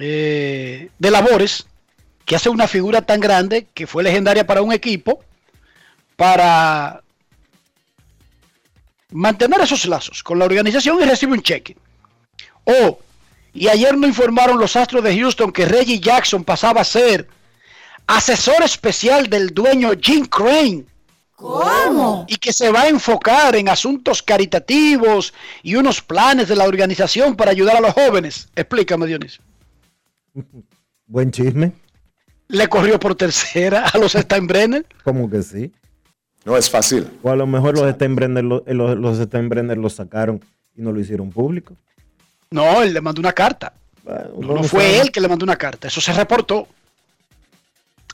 eh, 0.00 0.90
de 0.98 1.10
labores 1.12 1.64
que 2.24 2.34
hace 2.34 2.48
una 2.48 2.66
figura 2.66 3.02
tan 3.02 3.20
grande 3.20 3.68
que 3.72 3.86
fue 3.86 4.02
legendaria 4.02 4.44
para 4.44 4.62
un 4.62 4.72
equipo 4.72 5.20
para 6.16 7.04
mantener 9.12 9.60
esos 9.60 9.86
lazos 9.86 10.24
con 10.24 10.40
la 10.40 10.44
organización 10.46 11.00
y 11.00 11.04
recibe 11.04 11.34
un 11.34 11.42
cheque. 11.42 11.76
Oh, 12.64 12.98
y 13.54 13.68
ayer 13.68 13.96
nos 13.96 14.08
informaron 14.08 14.58
los 14.58 14.76
Astros 14.76 15.04
de 15.04 15.16
Houston 15.18 15.52
que 15.52 15.66
Reggie 15.66 16.00
Jackson 16.00 16.42
pasaba 16.44 16.80
a 16.80 16.84
ser 16.84 17.28
asesor 18.06 18.62
especial 18.62 19.28
del 19.28 19.50
dueño 19.50 19.90
Jim 20.00 20.26
Crane. 20.26 20.84
¿Cómo? 21.36 22.24
Y 22.28 22.36
que 22.36 22.52
se 22.52 22.70
va 22.70 22.82
a 22.82 22.88
enfocar 22.88 23.56
en 23.56 23.68
asuntos 23.68 24.22
caritativos 24.22 25.34
y 25.62 25.74
unos 25.74 26.00
planes 26.00 26.48
de 26.48 26.56
la 26.56 26.64
organización 26.64 27.34
para 27.34 27.50
ayudar 27.50 27.76
a 27.76 27.80
los 27.80 27.92
jóvenes. 27.92 28.48
Explícame, 28.54 29.06
Dionisio. 29.06 29.42
Buen 31.06 31.30
chisme. 31.30 31.72
Le 32.48 32.68
corrió 32.68 33.00
por 33.00 33.16
tercera 33.16 33.86
a 33.88 33.98
los 33.98 34.12
Steinbrenner. 34.12 34.86
Como 35.04 35.28
que 35.28 35.42
sí. 35.42 35.72
No 36.44 36.56
es 36.56 36.70
fácil. 36.70 37.08
O 37.22 37.30
a 37.30 37.36
lo 37.36 37.46
mejor 37.46 37.76
los 37.76 37.92
Steinbrenner, 37.92 38.44
los, 38.44 38.62
los, 38.66 38.96
los 38.96 39.18
Steinbrenner 39.18 39.78
los 39.78 39.94
sacaron 39.94 40.40
y 40.76 40.82
no 40.82 40.92
lo 40.92 41.00
hicieron 41.00 41.30
público. 41.30 41.76
No, 42.52 42.82
él 42.82 42.92
le 42.94 43.00
mandó 43.00 43.20
una 43.20 43.32
carta. 43.32 43.72
No, 44.04 44.54
no 44.56 44.62
fue 44.64 45.00
él 45.00 45.10
que 45.10 45.20
le 45.20 45.28
mandó 45.28 45.44
una 45.44 45.56
carta. 45.56 45.88
Eso 45.88 46.00
se 46.00 46.12
reportó. 46.12 46.66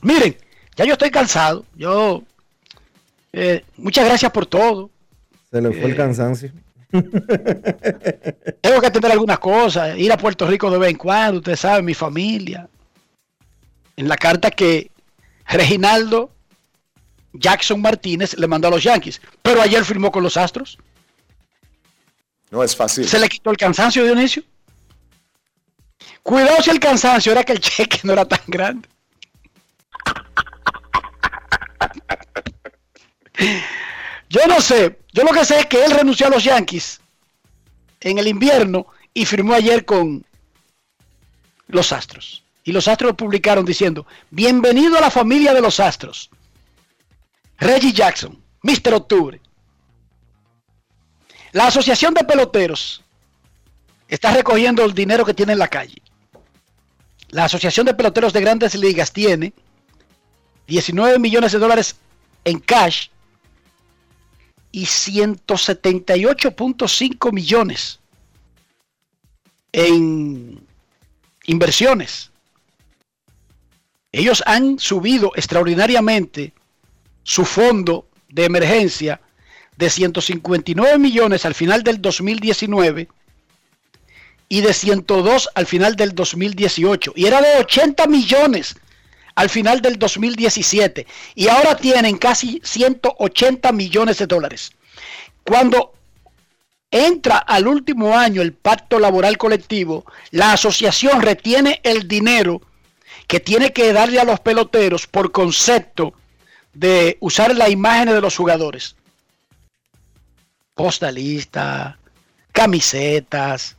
Miren, 0.01 0.35
ya 0.75 0.85
yo 0.85 0.93
estoy 0.93 1.11
cansado. 1.11 1.65
Yo. 1.75 2.23
eh, 3.33 3.63
muchas 3.77 4.05
gracias 4.05 4.31
por 4.31 4.45
todo. 4.45 4.89
Se 5.51 5.61
le 5.61 5.69
fue 5.71 5.85
el 5.85 5.91
Eh, 5.91 5.95
cansancio. 5.95 6.51
Tengo 6.91 8.81
que 8.81 8.87
atender 8.87 9.11
algunas 9.11 9.39
cosas. 9.39 9.97
Ir 9.97 10.11
a 10.11 10.17
Puerto 10.17 10.47
Rico 10.47 10.69
de 10.71 10.77
vez 10.77 10.89
en 10.91 10.97
cuando. 10.97 11.37
Ustedes 11.39 11.59
saben, 11.59 11.85
mi 11.85 11.93
familia. 11.93 12.67
En 13.97 14.07
la 14.07 14.15
carta 14.15 14.51
que 14.51 14.89
Reginaldo 15.47 16.31
Jackson 17.33 17.81
Martínez 17.81 18.37
le 18.37 18.47
mandó 18.47 18.67
a 18.67 18.71
los 18.71 18.83
Yankees. 18.83 19.21
Pero 19.41 19.61
ayer 19.61 19.83
firmó 19.83 20.11
con 20.11 20.23
los 20.23 20.37
Astros. 20.37 20.77
No 22.51 22.63
es 22.63 22.75
fácil. 22.75 23.07
¿Se 23.07 23.19
le 23.19 23.29
quitó 23.29 23.51
el 23.51 23.57
cansancio, 23.57 24.03
Dionisio? 24.03 24.43
Cuidado 26.23 26.61
si 26.61 26.69
el 26.69 26.79
cansancio 26.79 27.31
era 27.31 27.43
que 27.43 27.53
el 27.53 27.59
cheque 27.59 27.99
no 28.03 28.13
era 28.13 28.25
tan 28.25 28.41
grande. 28.47 28.87
Yo 34.29 34.45
no 34.47 34.61
sé. 34.61 34.99
Yo 35.11 35.23
lo 35.23 35.31
que 35.31 35.45
sé 35.45 35.59
es 35.59 35.65
que 35.65 35.83
él 35.83 35.91
renunció 35.91 36.27
a 36.27 36.29
los 36.29 36.43
Yankees 36.43 36.99
en 38.01 38.17
el 38.19 38.27
invierno 38.27 38.87
y 39.13 39.25
firmó 39.25 39.53
ayer 39.53 39.85
con 39.85 40.25
los 41.67 41.91
Astros. 41.91 42.43
Y 42.63 42.71
los 42.71 42.87
Astros 42.87 43.15
publicaron 43.15 43.65
diciendo, 43.65 44.05
bienvenido 44.29 44.97
a 44.97 45.01
la 45.01 45.09
familia 45.09 45.53
de 45.53 45.61
los 45.61 45.79
Astros. 45.79 46.29
Reggie 47.57 47.91
Jackson, 47.91 48.41
Mr. 48.61 48.93
Octubre. 48.93 49.41
La 51.51 51.67
Asociación 51.67 52.13
de 52.13 52.23
Peloteros 52.23 53.03
está 54.07 54.31
recogiendo 54.31 54.85
el 54.85 54.93
dinero 54.93 55.25
que 55.25 55.33
tiene 55.33 55.51
en 55.53 55.59
la 55.59 55.67
calle. 55.67 56.01
La 57.29 57.45
Asociación 57.45 57.85
de 57.85 57.93
Peloteros 57.93 58.33
de 58.33 58.41
Grandes 58.41 58.75
Ligas 58.75 59.11
tiene 59.11 59.53
19 60.67 61.19
millones 61.19 61.51
de 61.51 61.59
dólares 61.59 61.95
en 62.43 62.59
cash 62.59 63.09
y 64.71 64.85
178.5 64.85 67.33
millones 67.33 67.99
en 69.71 70.59
inversiones. 71.45 72.31
Ellos 74.11 74.43
han 74.45 74.77
subido 74.79 75.31
extraordinariamente 75.35 76.53
su 77.23 77.45
fondo 77.45 78.07
de 78.27 78.45
emergencia 78.45 79.21
de 79.79 79.89
159 79.89 80.97
millones 80.97 81.45
al 81.45 81.55
final 81.55 81.83
del 81.83 82.01
2019 82.01 83.07
y 84.49 84.59
de 84.59 84.73
102 84.73 85.49
al 85.55 85.65
final 85.65 85.95
del 85.95 86.13
2018 86.13 87.13
y 87.15 87.25
era 87.25 87.41
de 87.41 87.59
80 87.59 88.07
millones 88.07 88.75
al 89.35 89.49
final 89.49 89.81
del 89.81 89.97
2017 89.97 91.07
y 91.33 91.47
ahora 91.47 91.77
tienen 91.77 92.17
casi 92.17 92.59
180 92.61 93.71
millones 93.71 94.17
de 94.17 94.27
dólares. 94.27 94.73
Cuando 95.45 95.93
entra 96.91 97.37
al 97.37 97.65
último 97.65 98.17
año 98.17 98.41
el 98.41 98.51
pacto 98.51 98.99
laboral 98.99 99.37
colectivo, 99.37 100.05
la 100.31 100.51
asociación 100.51 101.21
retiene 101.21 101.79
el 101.83 102.05
dinero 102.05 102.61
que 103.27 103.39
tiene 103.39 103.71
que 103.71 103.93
darle 103.93 104.19
a 104.19 104.25
los 104.25 104.41
peloteros 104.41 105.07
por 105.07 105.31
concepto 105.31 106.13
de 106.73 107.15
usar 107.21 107.55
la 107.55 107.69
imagen 107.69 108.09
de 108.09 108.19
los 108.19 108.35
jugadores. 108.35 108.97
Postalista, 110.79 111.99
camisetas, 112.53 113.75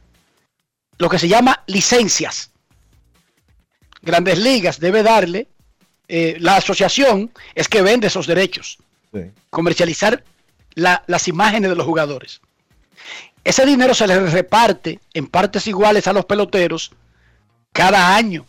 lo 0.99 1.09
que 1.09 1.19
se 1.19 1.29
llama 1.29 1.65
licencias. 1.67 2.51
Grandes 4.03 4.37
Ligas 4.37 4.79
debe 4.79 5.03
darle, 5.03 5.49
eh, 6.09 6.37
la 6.41 6.57
asociación 6.57 7.31
es 7.55 7.69
que 7.69 7.81
vende 7.81 8.09
esos 8.09 8.27
derechos, 8.27 8.77
comercializar 9.49 10.23
las 10.75 11.27
imágenes 11.27 11.71
de 11.71 11.77
los 11.77 11.87
jugadores. 11.87 12.43
Ese 13.45 13.65
dinero 13.65 13.95
se 13.95 14.07
les 14.07 14.31
reparte 14.31 15.01
en 15.15 15.27
partes 15.27 15.67
iguales 15.69 16.07
a 16.07 16.13
los 16.13 16.27
peloteros 16.27 16.93
cada 17.73 18.15
año. 18.15 18.45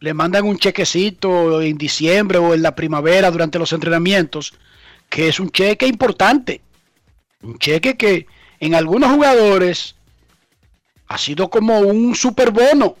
Le 0.00 0.12
mandan 0.12 0.44
un 0.44 0.58
chequecito 0.58 1.62
en 1.62 1.78
diciembre 1.78 2.36
o 2.36 2.52
en 2.52 2.60
la 2.60 2.74
primavera 2.74 3.30
durante 3.30 3.58
los 3.58 3.72
entrenamientos, 3.72 4.52
que 5.08 5.28
es 5.28 5.40
un 5.40 5.50
cheque 5.50 5.86
importante. 5.86 6.60
Un 7.42 7.58
cheque 7.58 7.96
que 7.96 8.26
en 8.60 8.74
algunos 8.74 9.10
jugadores 9.10 9.96
ha 11.08 11.18
sido 11.18 11.50
como 11.50 11.80
un 11.80 12.14
superbono. 12.14 12.96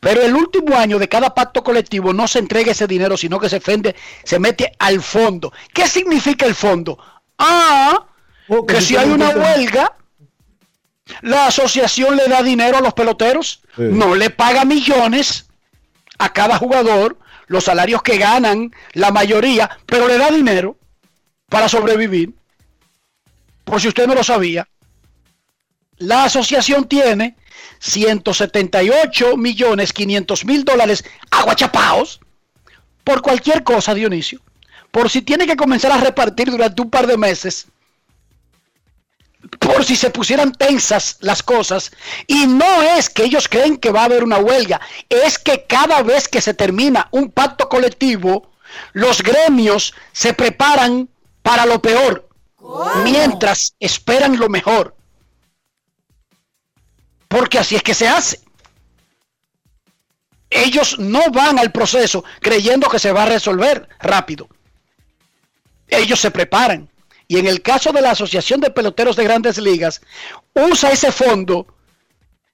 Pero 0.00 0.22
el 0.22 0.34
último 0.34 0.76
año 0.76 0.98
de 0.98 1.08
cada 1.08 1.34
pacto 1.34 1.64
colectivo 1.64 2.12
no 2.12 2.28
se 2.28 2.38
entrega 2.38 2.72
ese 2.72 2.86
dinero, 2.86 3.16
sino 3.16 3.40
que 3.40 3.48
se, 3.48 3.60
fende, 3.60 3.96
se 4.22 4.38
mete 4.38 4.72
al 4.78 5.02
fondo. 5.02 5.52
¿Qué 5.72 5.88
significa 5.88 6.46
el 6.46 6.54
fondo? 6.54 6.98
Ah, 7.38 8.06
oh, 8.48 8.64
que 8.64 8.80
si 8.80 8.96
hay 8.96 9.10
una 9.10 9.30
huelga, 9.30 9.96
la 11.22 11.46
asociación 11.46 12.16
le 12.16 12.28
da 12.28 12.42
dinero 12.42 12.76
a 12.76 12.80
los 12.80 12.94
peloteros, 12.94 13.62
no 13.76 14.14
le 14.14 14.30
paga 14.30 14.64
millones 14.64 15.48
a 16.18 16.32
cada 16.32 16.58
jugador, 16.58 17.18
los 17.46 17.64
salarios 17.64 18.02
que 18.02 18.18
ganan 18.18 18.72
la 18.92 19.10
mayoría, 19.10 19.70
pero 19.86 20.06
le 20.06 20.18
da 20.18 20.30
dinero 20.30 20.76
para 21.48 21.68
sobrevivir. 21.68 22.34
Por 23.68 23.82
si 23.82 23.88
usted 23.88 24.06
no 24.06 24.14
lo 24.14 24.24
sabía, 24.24 24.66
la 25.98 26.24
asociación 26.24 26.88
tiene 26.88 27.36
178 27.80 29.36
millones 29.36 29.92
500 29.92 30.44
mil 30.46 30.64
dólares 30.64 31.04
aguachapaos 31.30 32.18
por 33.04 33.20
cualquier 33.20 33.64
cosa, 33.64 33.92
Dionisio. 33.92 34.40
Por 34.90 35.10
si 35.10 35.20
tiene 35.20 35.46
que 35.46 35.56
comenzar 35.56 35.92
a 35.92 35.98
repartir 35.98 36.50
durante 36.50 36.80
un 36.80 36.88
par 36.88 37.06
de 37.06 37.18
meses. 37.18 37.66
Por 39.58 39.84
si 39.84 39.96
se 39.96 40.08
pusieran 40.08 40.52
tensas 40.52 41.18
las 41.20 41.42
cosas. 41.42 41.92
Y 42.26 42.46
no 42.46 42.82
es 42.82 43.10
que 43.10 43.24
ellos 43.24 43.48
creen 43.48 43.76
que 43.76 43.90
va 43.90 44.00
a 44.00 44.04
haber 44.04 44.24
una 44.24 44.38
huelga. 44.38 44.80
Es 45.10 45.38
que 45.38 45.66
cada 45.68 46.02
vez 46.02 46.26
que 46.26 46.40
se 46.40 46.54
termina 46.54 47.08
un 47.10 47.30
pacto 47.30 47.68
colectivo, 47.68 48.50
los 48.94 49.22
gremios 49.22 49.92
se 50.12 50.32
preparan 50.32 51.10
para 51.42 51.66
lo 51.66 51.82
peor. 51.82 52.27
Mientras 53.04 53.74
esperan 53.80 54.38
lo 54.38 54.48
mejor. 54.48 54.94
Porque 57.28 57.58
así 57.58 57.76
es 57.76 57.82
que 57.82 57.94
se 57.94 58.08
hace. 58.08 58.40
Ellos 60.50 60.98
no 60.98 61.30
van 61.30 61.58
al 61.58 61.72
proceso 61.72 62.24
creyendo 62.40 62.88
que 62.88 62.98
se 62.98 63.12
va 63.12 63.24
a 63.24 63.26
resolver 63.26 63.88
rápido. 64.00 64.48
Ellos 65.88 66.20
se 66.20 66.30
preparan. 66.30 66.90
Y 67.26 67.38
en 67.38 67.46
el 67.46 67.60
caso 67.60 67.92
de 67.92 68.00
la 68.00 68.12
Asociación 68.12 68.60
de 68.60 68.70
Peloteros 68.70 69.16
de 69.16 69.24
Grandes 69.24 69.58
Ligas, 69.58 70.00
usa 70.54 70.90
ese 70.90 71.12
fondo 71.12 71.66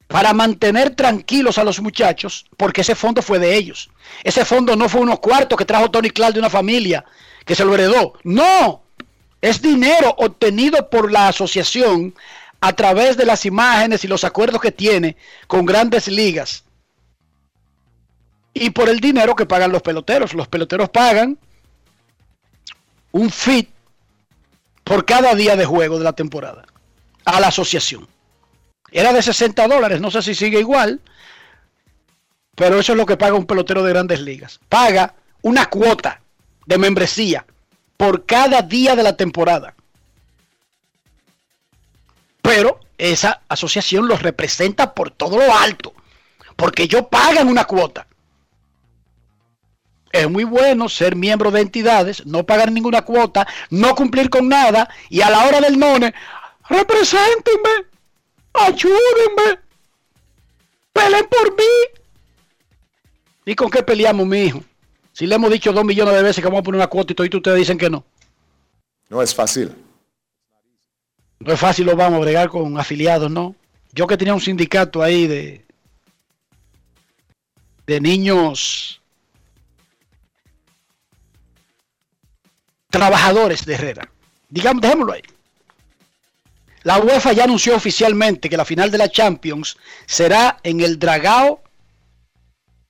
para 0.09 0.33
mantener 0.33 0.95
tranquilos 0.95 1.59
a 1.59 1.65
los 1.65 1.81
muchachos, 1.81 2.45
porque 2.57 2.81
ese 2.81 2.97
fondo 2.97 3.23
fue 3.23 3.39
de 3.39 3.55
ellos. 3.57 3.91
Ese 4.25 4.45
fondo 4.45 4.75
no 4.75 4.89
fue 4.89 5.01
unos 5.01 5.21
cuartos 5.21 5.57
que 5.57 5.65
trajo 5.65 5.91
Tony 5.91 6.11
Clark 6.11 6.35
de 6.35 6.41
una 6.41 6.51
familia 6.51 7.05
que 7.45 7.55
se 7.55 7.65
lo 7.65 7.75
heredó. 7.75 8.15
No, 8.25 8.84
es 9.45 9.61
dinero 9.61 10.15
obtenido 10.17 10.89
por 10.89 11.13
la 11.13 11.29
asociación 11.29 12.15
a 12.63 12.73
través 12.73 13.19
de 13.19 13.27
las 13.27 13.45
imágenes 13.45 14.03
y 14.03 14.09
los 14.09 14.25
acuerdos 14.25 14.59
que 14.59 14.73
tiene 14.73 15.19
con 15.47 15.67
grandes 15.67 16.09
ligas 16.09 16.65
y 18.55 18.71
por 18.71 18.89
el 18.89 19.01
dinero 19.01 19.37
que 19.37 19.45
pagan 19.45 19.71
los 19.71 19.83
peloteros. 19.83 20.33
Los 20.33 20.49
peloteros 20.49 20.89
pagan 20.89 21.37
un 23.13 23.29
fit 23.31 23.69
por 24.83 25.05
cada 25.05 25.35
día 25.35 25.57
de 25.57 25.67
juego 25.67 25.99
de 25.99 26.05
la 26.05 26.15
temporada 26.15 26.65
a 27.27 27.39
la 27.39 27.49
asociación. 27.49 28.09
Era 28.91 29.13
de 29.13 29.23
60 29.23 29.69
dólares, 29.69 30.01
no 30.01 30.11
sé 30.11 30.23
si 30.23 30.35
sigue 30.35 30.59
igual, 30.59 31.03
pero 32.55 32.79
eso 32.79 32.93
es 32.93 32.97
lo 32.97 33.05
que 33.05 33.19
paga 33.19 33.35
un 33.35 33.45
pelotero 33.45 33.83
de 33.83 33.93
grandes 33.93 34.23
ligas. 34.23 34.59
Paga 34.71 35.15
una 35.43 35.67
cuota 35.67 36.23
de 36.65 36.79
membresía 36.79 37.45
por 37.97 38.27
cada 38.27 38.63
día 38.63 38.97
de 38.97 39.03
la 39.03 39.17
temporada 39.17 39.75
pero 42.45 42.79
esa 42.99 43.41
asociación 43.49 44.07
los 44.07 44.23
representa 44.23 44.93
por 44.93 45.11
todo 45.11 45.39
lo 45.39 45.57
alto, 45.57 45.95
porque 46.57 46.83
ellos 46.83 47.07
pagan 47.11 47.49
una 47.49 47.65
cuota. 47.65 48.07
Es 50.13 50.29
muy 50.29 50.45
bueno 50.45 50.91
ser 50.91 51.17
miembro 51.17 51.51
de 51.51 51.63
entidades, 51.63 52.27
no 52.27 52.45
pagar 52.45 52.71
ninguna 52.71 53.01
cuota, 53.01 53.47
no 53.71 53.95
cumplir 53.95 54.29
con 54.29 54.47
nada 54.51 54.91
y 55.09 55.23
a 55.23 55.31
la 55.31 55.47
hora 55.47 55.63
del 55.63 55.79
none, 55.79 56.13
represéntenme, 56.69 57.87
ayúdenme, 58.53 59.61
peleen 60.93 61.27
por 61.27 61.51
mí. 61.57 62.01
¿Y 63.47 63.55
con 63.55 63.71
qué 63.71 63.83
peleamos, 63.83 64.27
mi 64.27 64.43
hijo? 64.43 64.63
Si 65.15 65.29
le 65.29 65.37
hemos 65.37 65.49
dicho 65.49 65.73
dos 65.73 65.85
millones 65.85 66.13
de 66.13 66.23
veces 66.25 66.43
que 66.43 66.49
vamos 66.49 66.61
a 66.61 66.65
poner 66.65 66.81
una 66.81 66.89
cuota 66.89 67.13
y 67.13 67.15
todos 67.15 67.33
ustedes 67.33 67.57
dicen 67.57 67.79
que 67.79 67.89
no. 67.89 68.05
No 69.09 69.23
es 69.23 69.33
fácil. 69.33 69.73
No 71.39 71.53
es 71.53 71.61
fácil, 71.61 71.87
lo 71.87 71.95
vamos 71.95 72.19
a 72.19 72.23
bregar 72.23 72.49
con 72.49 72.77
afiliados, 72.81 73.31
¿no? 73.31 73.55
Yo 73.93 74.09
que 74.09 74.17
tenía 74.17 74.35
un 74.35 74.41
sindicato 74.41 75.05
ahí 75.05 75.29
de, 75.29 75.65
de 77.87 78.01
niños 78.01 79.01
trabajadores 82.91 83.65
de 83.65 83.75
Herrera. 83.75 84.11
Digamos, 84.49 84.83
dejémoslo 84.83 85.13
ahí. 85.13 85.23
La 86.83 86.99
UEFA 86.99 87.33
ya 87.33 87.45
anunció 87.45 87.77
oficialmente 87.77 88.51
que 88.51 88.57
la 88.57 88.65
final 88.65 88.91
de 88.91 88.99
la 88.99 89.09
Champions 89.09 89.77
será 90.07 90.59
en 90.65 90.81
el 90.81 90.99
Dragao 90.99 91.64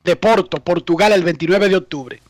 de 0.05 0.17
Porto, 0.17 0.59
Portugal, 0.63 1.13
el 1.13 1.25
29 1.25 1.69
de 1.69 1.77
octubre. 1.77 2.23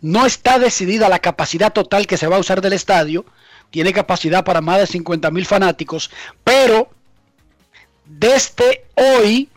No 0.00 0.26
está 0.26 0.58
decidida 0.58 1.08
la 1.08 1.18
capacidad 1.18 1.72
total 1.72 2.06
que 2.06 2.16
se 2.16 2.26
va 2.26 2.36
a 2.36 2.40
usar 2.40 2.60
del 2.60 2.74
estadio, 2.74 3.24
tiene 3.70 3.92
capacidad 3.92 4.44
para 4.44 4.60
más 4.60 4.78
de 4.78 4.86
50 4.86 5.30
mil 5.30 5.46
fanáticos, 5.46 6.10
pero 6.44 6.90
desde 8.04 8.84
hoy 8.94 9.48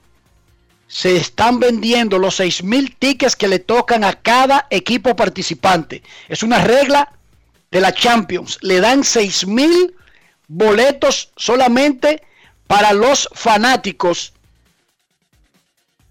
se 0.88 1.16
están 1.16 1.60
vendiendo 1.60 2.18
los 2.18 2.36
6 2.36 2.64
mil 2.64 2.96
tickets 2.96 3.36
que 3.36 3.48
le 3.48 3.60
tocan 3.60 4.04
a 4.04 4.14
cada 4.14 4.66
equipo 4.72 5.16
participante. 5.16 6.02
Es 6.28 6.42
una 6.42 6.64
regla 6.64 7.14
de 7.70 7.80
la 7.80 7.94
Champions. 7.94 8.58
Le 8.62 8.80
dan 8.80 9.04
6 9.04 9.46
mil 9.46 9.96
boletos 10.48 11.32
solamente 11.38 12.24
para 12.66 12.94
los 12.94 13.30
fanáticos 13.34 14.34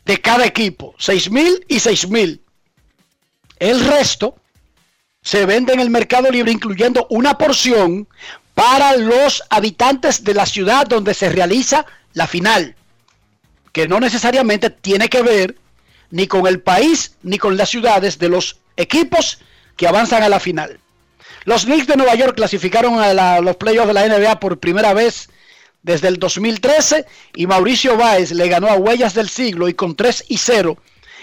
de 0.08 0.20
cada 0.20 0.46
equipo. 0.46 0.94
6 0.98 1.30
mil 1.30 1.64
y 1.68 1.78
6 1.78 2.08
mil. 2.08 2.42
El 3.58 3.84
resto 3.84 4.36
se 5.20 5.44
vende 5.44 5.74
en 5.74 5.80
el 5.80 5.90
mercado 5.90 6.30
libre, 6.30 6.50
incluyendo 6.50 7.06
una 7.10 7.36
porción 7.36 8.08
para 8.54 8.96
los 8.96 9.44
habitantes 9.50 10.24
de 10.24 10.32
la 10.32 10.46
ciudad 10.46 10.86
donde 10.86 11.12
se 11.12 11.28
realiza 11.28 11.84
la 12.14 12.26
final, 12.26 12.74
que 13.72 13.86
no 13.86 14.00
necesariamente 14.00 14.70
tiene 14.70 15.08
que 15.08 15.22
ver 15.22 15.56
ni 16.10 16.26
con 16.26 16.46
el 16.46 16.62
país 16.62 17.16
ni 17.22 17.36
con 17.36 17.58
las 17.58 17.68
ciudades 17.68 18.18
de 18.18 18.30
los 18.30 18.60
equipos 18.78 19.38
que 19.76 19.86
avanzan 19.86 20.22
a 20.22 20.30
la 20.30 20.40
final. 20.40 20.80
Los 21.44 21.66
Knicks 21.66 21.86
de 21.86 21.96
Nueva 21.96 22.14
York 22.14 22.34
clasificaron 22.34 22.98
a 22.98 23.40
los 23.42 23.56
playoffs 23.56 23.88
de 23.88 23.94
la 23.94 24.08
NBA 24.08 24.40
por 24.40 24.58
primera 24.58 24.94
vez 24.94 25.28
desde 25.82 26.08
el 26.08 26.18
2013 26.18 27.06
y 27.34 27.46
Mauricio 27.46 27.96
Báez 27.96 28.32
le 28.32 28.48
ganó 28.48 28.68
a 28.68 28.76
Huellas 28.76 29.14
del 29.14 29.28
Siglo 29.28 29.68
y 29.68 29.74
con 29.74 29.94
3 29.96 30.24
y 30.28 30.38
0 30.38 30.76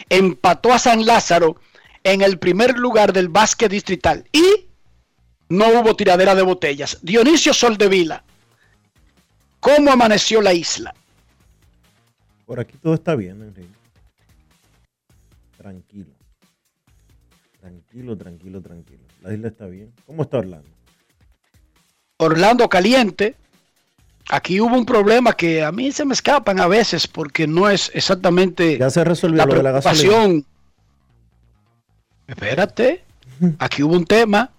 empató 0.09 0.73
a 0.73 0.79
San 0.79 1.05
Lázaro 1.05 1.57
en 2.03 2.21
el 2.21 2.39
primer 2.39 2.77
lugar 2.77 3.13
del 3.13 3.29
básquet 3.29 3.71
distrital 3.71 4.27
y 4.31 4.67
no 5.49 5.67
hubo 5.79 5.95
tiradera 5.95 6.35
de 6.35 6.41
botellas. 6.41 6.99
Dionisio 7.01 7.53
Soldevila, 7.53 8.23
¿cómo 9.59 9.91
amaneció 9.91 10.41
la 10.41 10.53
isla? 10.53 10.93
Por 12.45 12.59
aquí 12.59 12.77
todo 12.77 12.93
está 12.93 13.15
bien, 13.15 13.41
Enrique. 13.41 13.69
Tranquilo. 15.57 16.11
Tranquilo, 17.59 18.15
tranquilo, 18.15 18.61
tranquilo. 18.61 19.03
La 19.21 19.33
isla 19.33 19.47
está 19.47 19.65
bien. 19.65 19.91
¿Cómo 20.05 20.23
está 20.23 20.37
Orlando? 20.37 20.69
Orlando 22.17 22.69
caliente. 22.69 23.35
Aquí 24.29 24.59
hubo 24.59 24.75
un 24.75 24.85
problema 24.85 25.33
que 25.33 25.63
a 25.63 25.71
mí 25.71 25.91
se 25.91 26.03
me 26.05 26.13
escapan 26.13 26.59
a 26.59 26.67
veces 26.67 27.07
porque 27.07 27.45
no 27.45 27.69
es 27.69 27.91
exactamente 27.93 28.77
Ya 28.77 28.89
se 28.89 29.03
resolvió 29.03 29.38
la 29.38 29.45
lo 29.45 29.53
de 29.55 29.63
la 29.63 29.71
gasolina. 29.71 30.41
Espérate, 32.27 33.03
aquí 33.59 33.83
hubo 33.83 33.93
un 33.95 34.05
tema, 34.05 34.49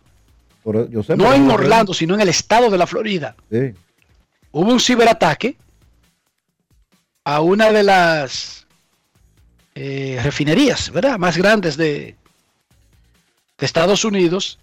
Por- 0.62 0.88
yo 0.90 1.02
sé, 1.02 1.16
no 1.16 1.33
en 1.33 1.50
Orlando, 1.50 1.92
sino 1.94 2.14
en 2.14 2.20
el 2.20 2.29
estado 2.29 2.70
de 2.70 2.79
la 2.79 2.87
Florida. 2.87 3.35
Sí. 3.50 3.72
Hubo 4.52 4.72
un 4.72 4.81
ciberataque 4.81 5.57
a 7.24 7.40
una 7.40 7.72
de 7.72 7.83
las 7.83 8.66
eh, 9.74 10.20
refinerías, 10.22 10.90
¿verdad? 10.92 11.18
Más 11.18 11.37
grandes 11.37 11.76
de, 11.76 12.14
de 13.59 13.66
Estados 13.66 14.05
Unidos. 14.05 14.59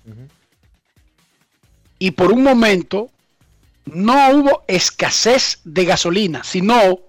Y 1.99 2.11
por 2.11 2.31
un 2.31 2.41
momento 2.41 3.09
no 3.85 4.29
hubo 4.31 4.63
escasez 4.67 5.59
de 5.63 5.85
gasolina, 5.85 6.43
sino 6.43 6.99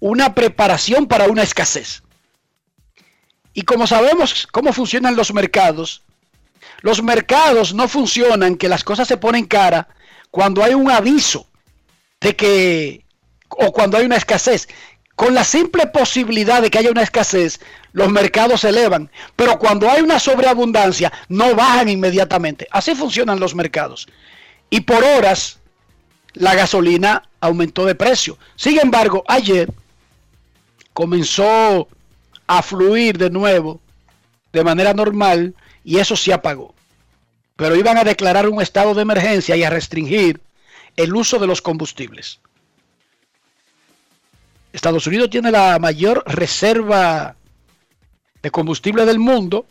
una 0.00 0.34
preparación 0.34 1.06
para 1.06 1.26
una 1.26 1.42
escasez. 1.42 2.02
Y 3.52 3.62
como 3.62 3.86
sabemos 3.86 4.46
cómo 4.50 4.72
funcionan 4.72 5.16
los 5.16 5.32
mercados, 5.32 6.02
los 6.80 7.02
mercados 7.02 7.72
no 7.72 7.88
funcionan 7.88 8.56
que 8.56 8.68
las 8.68 8.84
cosas 8.84 9.08
se 9.08 9.16
ponen 9.16 9.46
cara 9.46 9.88
cuando 10.30 10.62
hay 10.62 10.74
un 10.74 10.90
aviso 10.90 11.46
de 12.20 12.34
que 12.34 13.04
o 13.48 13.72
cuando 13.72 13.96
hay 13.96 14.04
una 14.04 14.16
escasez. 14.16 14.68
Con 15.14 15.32
la 15.32 15.44
simple 15.44 15.86
posibilidad 15.86 16.60
de 16.60 16.70
que 16.70 16.78
haya 16.78 16.90
una 16.90 17.02
escasez, 17.02 17.60
los 17.92 18.10
mercados 18.10 18.62
se 18.62 18.70
elevan, 18.70 19.10
pero 19.36 19.60
cuando 19.60 19.88
hay 19.88 20.02
una 20.02 20.18
sobreabundancia, 20.18 21.12
no 21.28 21.54
bajan 21.54 21.88
inmediatamente. 21.88 22.66
Así 22.72 22.96
funcionan 22.96 23.38
los 23.38 23.54
mercados. 23.54 24.08
Y 24.74 24.80
por 24.80 25.04
horas, 25.04 25.60
la 26.32 26.56
gasolina 26.56 27.22
aumentó 27.38 27.86
de 27.86 27.94
precio. 27.94 28.38
Sin 28.56 28.80
embargo, 28.80 29.22
ayer 29.28 29.72
comenzó 30.92 31.86
a 32.48 32.60
fluir 32.60 33.16
de 33.16 33.30
nuevo 33.30 33.80
de 34.52 34.64
manera 34.64 34.92
normal 34.92 35.54
y 35.84 35.98
eso 35.98 36.16
se 36.16 36.32
apagó. 36.32 36.74
Pero 37.54 37.76
iban 37.76 37.98
a 37.98 38.02
declarar 38.02 38.48
un 38.48 38.60
estado 38.60 38.94
de 38.94 39.02
emergencia 39.02 39.54
y 39.54 39.62
a 39.62 39.70
restringir 39.70 40.40
el 40.96 41.14
uso 41.14 41.38
de 41.38 41.46
los 41.46 41.62
combustibles. 41.62 42.40
Estados 44.72 45.06
Unidos 45.06 45.30
tiene 45.30 45.52
la 45.52 45.78
mayor 45.78 46.24
reserva 46.26 47.36
de 48.42 48.50
combustible 48.50 49.06
del 49.06 49.20
mundo, 49.20 49.66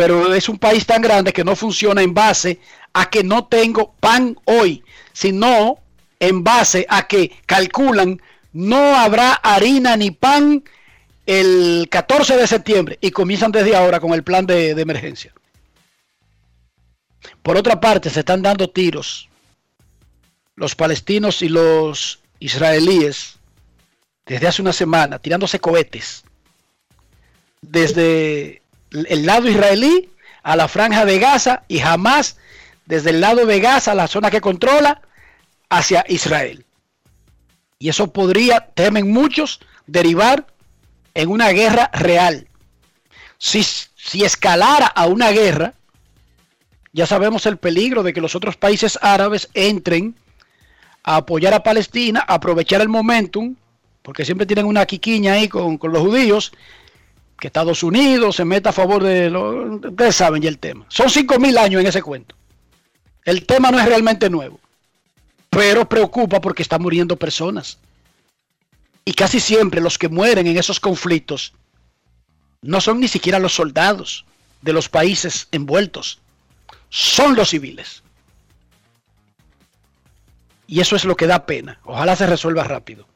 pero 0.00 0.32
es 0.32 0.48
un 0.48 0.56
país 0.56 0.86
tan 0.86 1.02
grande 1.02 1.30
que 1.30 1.44
no 1.44 1.54
funciona 1.54 2.00
en 2.00 2.14
base 2.14 2.58
a 2.94 3.10
que 3.10 3.22
no 3.22 3.48
tengo 3.48 3.92
pan 4.00 4.34
hoy, 4.46 4.82
sino 5.12 5.76
en 6.18 6.42
base 6.42 6.86
a 6.88 7.06
que 7.06 7.30
calculan 7.44 8.18
no 8.54 8.96
habrá 8.96 9.34
harina 9.34 9.98
ni 9.98 10.10
pan 10.10 10.64
el 11.26 11.86
14 11.90 12.38
de 12.38 12.46
septiembre 12.46 12.98
y 13.02 13.10
comienzan 13.10 13.52
desde 13.52 13.76
ahora 13.76 14.00
con 14.00 14.14
el 14.14 14.24
plan 14.24 14.46
de, 14.46 14.74
de 14.74 14.80
emergencia. 14.80 15.34
Por 17.42 17.58
otra 17.58 17.78
parte, 17.78 18.08
se 18.08 18.20
están 18.20 18.40
dando 18.40 18.70
tiros 18.70 19.28
los 20.54 20.74
palestinos 20.74 21.42
y 21.42 21.50
los 21.50 22.20
israelíes 22.38 23.34
desde 24.24 24.48
hace 24.48 24.62
una 24.62 24.72
semana, 24.72 25.18
tirándose 25.18 25.60
cohetes 25.60 26.24
desde 27.60 28.62
el 28.90 29.26
lado 29.26 29.48
israelí 29.48 30.10
a 30.42 30.56
la 30.56 30.68
franja 30.68 31.04
de 31.04 31.18
Gaza 31.18 31.62
y 31.68 31.78
jamás 31.78 32.36
desde 32.90 33.10
el 33.10 33.20
lado 33.20 33.46
de 33.46 33.60
Gaza, 33.60 33.94
la 33.94 34.08
zona 34.08 34.30
que 34.30 34.40
controla, 34.40 35.00
hacia 35.68 36.04
Israel. 36.08 36.66
Y 37.78 37.88
eso 37.88 38.12
podría, 38.12 38.66
temen 38.74 39.12
muchos, 39.12 39.60
derivar 39.86 40.46
en 41.14 41.30
una 41.30 41.50
guerra 41.50 41.88
real. 41.92 42.48
Si, 43.38 43.62
si 43.62 44.24
escalara 44.24 44.86
a 44.86 45.06
una 45.06 45.30
guerra, 45.30 45.74
ya 46.92 47.06
sabemos 47.06 47.46
el 47.46 47.58
peligro 47.58 48.02
de 48.02 48.12
que 48.12 48.20
los 48.20 48.34
otros 48.34 48.56
países 48.56 48.98
árabes 49.00 49.48
entren 49.54 50.16
a 51.04 51.16
apoyar 51.16 51.54
a 51.54 51.62
Palestina, 51.62 52.24
a 52.26 52.34
aprovechar 52.34 52.80
el 52.80 52.88
momentum, 52.88 53.54
porque 54.02 54.24
siempre 54.24 54.46
tienen 54.46 54.66
una 54.66 54.84
quiquiña 54.84 55.34
ahí 55.34 55.48
con, 55.48 55.78
con 55.78 55.92
los 55.92 56.02
judíos, 56.02 56.52
que 57.40 57.48
Estados 57.48 57.82
Unidos 57.82 58.36
se 58.36 58.44
meta 58.44 58.70
a 58.70 58.72
favor 58.72 59.02
de 59.02 59.30
lo, 59.30 59.74
ustedes 59.74 60.14
saben 60.14 60.42
ya 60.42 60.48
el 60.48 60.58
tema. 60.58 60.84
Son 60.88 61.10
cinco 61.10 61.38
mil 61.38 61.58
años 61.58 61.80
en 61.80 61.88
ese 61.88 62.02
cuento. 62.02 62.36
El 63.24 63.46
tema 63.46 63.70
no 63.70 63.80
es 63.80 63.86
realmente 63.86 64.30
nuevo, 64.30 64.60
pero 65.48 65.88
preocupa 65.88 66.40
porque 66.40 66.62
están 66.62 66.82
muriendo 66.82 67.16
personas. 67.16 67.78
Y 69.04 69.14
casi 69.14 69.40
siempre 69.40 69.80
los 69.80 69.98
que 69.98 70.08
mueren 70.08 70.46
en 70.46 70.58
esos 70.58 70.78
conflictos 70.78 71.54
no 72.62 72.80
son 72.80 73.00
ni 73.00 73.08
siquiera 73.08 73.38
los 73.38 73.54
soldados 73.54 74.26
de 74.60 74.72
los 74.72 74.88
países 74.88 75.48
envueltos, 75.50 76.20
son 76.90 77.34
los 77.34 77.50
civiles. 77.50 78.02
Y 80.66 80.80
eso 80.80 80.94
es 80.94 81.04
lo 81.04 81.16
que 81.16 81.26
da 81.26 81.46
pena. 81.46 81.80
Ojalá 81.84 82.14
se 82.14 82.26
resuelva 82.26 82.62
rápido. 82.62 83.06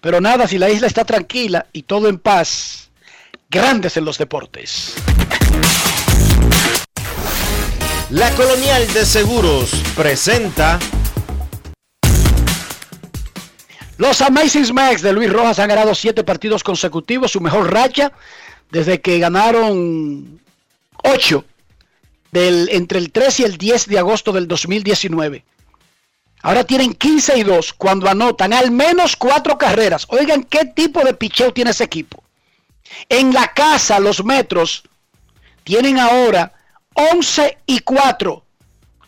Pero 0.00 0.20
nada, 0.20 0.48
si 0.48 0.58
la 0.58 0.70
isla 0.70 0.86
está 0.86 1.04
tranquila 1.04 1.66
y 1.72 1.82
todo 1.82 2.08
en 2.08 2.18
paz, 2.18 2.90
grandes 3.52 3.96
en 3.98 4.04
los 4.04 4.18
deportes. 4.18 4.94
La 8.10 8.30
Colonial 8.30 8.92
de 8.92 9.06
Seguros 9.06 9.70
presenta 9.94 10.78
Los 13.98 14.20
Amazing 14.22 14.74
Max 14.74 15.02
de 15.02 15.12
Luis 15.12 15.30
Rojas 15.30 15.58
han 15.58 15.68
ganado 15.68 15.94
siete 15.94 16.24
partidos 16.24 16.64
consecutivos, 16.64 17.30
su 17.30 17.40
mejor 17.40 17.72
racha 17.72 18.12
desde 18.70 19.00
que 19.00 19.18
ganaron 19.18 20.40
ocho 21.04 21.44
del, 22.32 22.70
entre 22.72 22.98
el 22.98 23.12
3 23.12 23.40
y 23.40 23.44
el 23.44 23.58
10 23.58 23.86
de 23.86 23.98
agosto 23.98 24.32
del 24.32 24.48
2019. 24.48 25.44
Ahora 26.40 26.64
tienen 26.64 26.94
15 26.94 27.38
y 27.38 27.42
2 27.44 27.74
cuando 27.74 28.08
anotan 28.08 28.52
al 28.52 28.70
menos 28.70 29.14
cuatro 29.14 29.58
carreras. 29.58 30.06
Oigan 30.08 30.42
qué 30.42 30.64
tipo 30.64 31.04
de 31.04 31.14
picheo 31.14 31.52
tiene 31.52 31.70
ese 31.70 31.84
equipo. 31.84 32.21
En 33.08 33.32
la 33.32 33.52
casa, 33.52 34.00
los 34.00 34.24
metros 34.24 34.82
tienen 35.64 35.98
ahora 35.98 36.52
11 36.94 37.58
y 37.66 37.80
4 37.80 38.44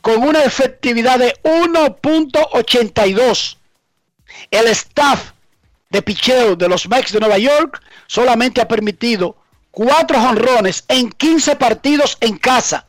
con 0.00 0.22
una 0.22 0.42
efectividad 0.44 1.18
de 1.18 1.34
1.82. 1.42 3.56
El 4.50 4.66
staff 4.68 5.32
de 5.88 6.02
picheo 6.02 6.56
de 6.56 6.68
los 6.68 6.86
Mets 6.88 7.12
de 7.12 7.20
Nueva 7.20 7.38
York 7.38 7.80
solamente 8.06 8.60
ha 8.60 8.68
permitido 8.68 9.38
cuatro 9.70 10.20
jonrones 10.20 10.84
en 10.88 11.10
15 11.10 11.56
partidos 11.56 12.18
en 12.20 12.36
casa. 12.36 12.84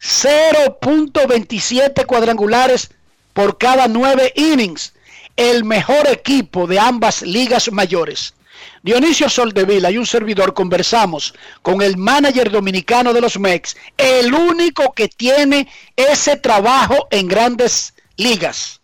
0.27 0.00 2.04
cuadrangulares 2.06 2.90
por 3.32 3.56
cada 3.58 3.86
nueve 3.86 4.32
innings. 4.34 4.94
El 5.36 5.62
mejor 5.64 6.08
equipo 6.08 6.66
de 6.66 6.80
ambas 6.80 7.22
ligas 7.22 7.70
mayores. 7.70 8.34
Dionisio 8.82 9.28
Soldevila 9.28 9.90
y 9.90 9.98
un 9.98 10.06
servidor 10.06 10.54
conversamos 10.54 11.34
con 11.62 11.82
el 11.82 11.96
manager 11.96 12.50
dominicano 12.50 13.12
de 13.12 13.20
los 13.20 13.38
Mex, 13.38 13.76
el 13.96 14.32
único 14.32 14.92
que 14.92 15.08
tiene 15.08 15.68
ese 15.96 16.36
trabajo 16.36 17.08
en 17.10 17.28
grandes 17.28 17.94
ligas. 18.16 18.80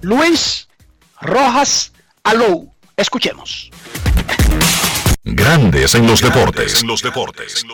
Luis 0.00 0.68
Rojas 1.20 1.92
Alou. 2.24 2.72
Escuchemos. 2.96 3.70
Grandes 5.24 5.94
en 5.94 6.06
los 6.06 6.20
deportes. 6.20 6.82
En 6.82 6.88
los 6.88 7.02
deportes. 7.02 7.64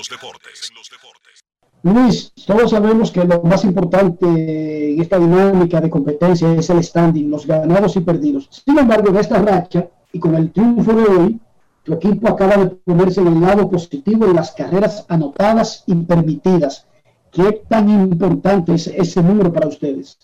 Luis, 1.83 2.33
todos 2.46 2.70
sabemos 2.70 3.11
que 3.11 3.24
lo 3.24 3.42
más 3.42 3.64
importante 3.64 4.26
en 4.26 5.00
esta 5.00 5.18
dinámica 5.18 5.81
de 5.81 5.88
competencia 5.88 6.52
es 6.54 6.68
el 6.70 6.83
standing, 6.83 7.31
los 7.31 7.46
ganados 7.46 7.96
y 7.96 8.00
perdidos. 8.00 8.48
Sin 8.64 8.78
embargo, 8.78 9.09
en 9.09 9.16
esta 9.16 9.40
racha 9.40 9.88
y 10.12 10.18
con 10.18 10.35
el 10.35 10.51
triunfo 10.53 10.92
de 10.92 11.03
hoy, 11.05 11.40
tu 11.85 11.94
equipo 11.94 12.29
acaba 12.29 12.57
de 12.57 12.66
ponerse 12.85 13.21
en 13.21 13.29
el 13.29 13.40
lado 13.40 13.71
positivo 13.71 14.27
en 14.27 14.37
las 14.37 14.53
carreras 14.53 15.05
anotadas 15.09 15.85
y 15.87 15.94
permitidas. 15.94 16.87
¿Qué 17.33 17.62
tan 17.68 17.88
importante 17.88 18.75
es 18.75 18.87
ese 18.88 19.23
número 19.23 19.53
para 19.53 19.68
ustedes? 19.68 20.18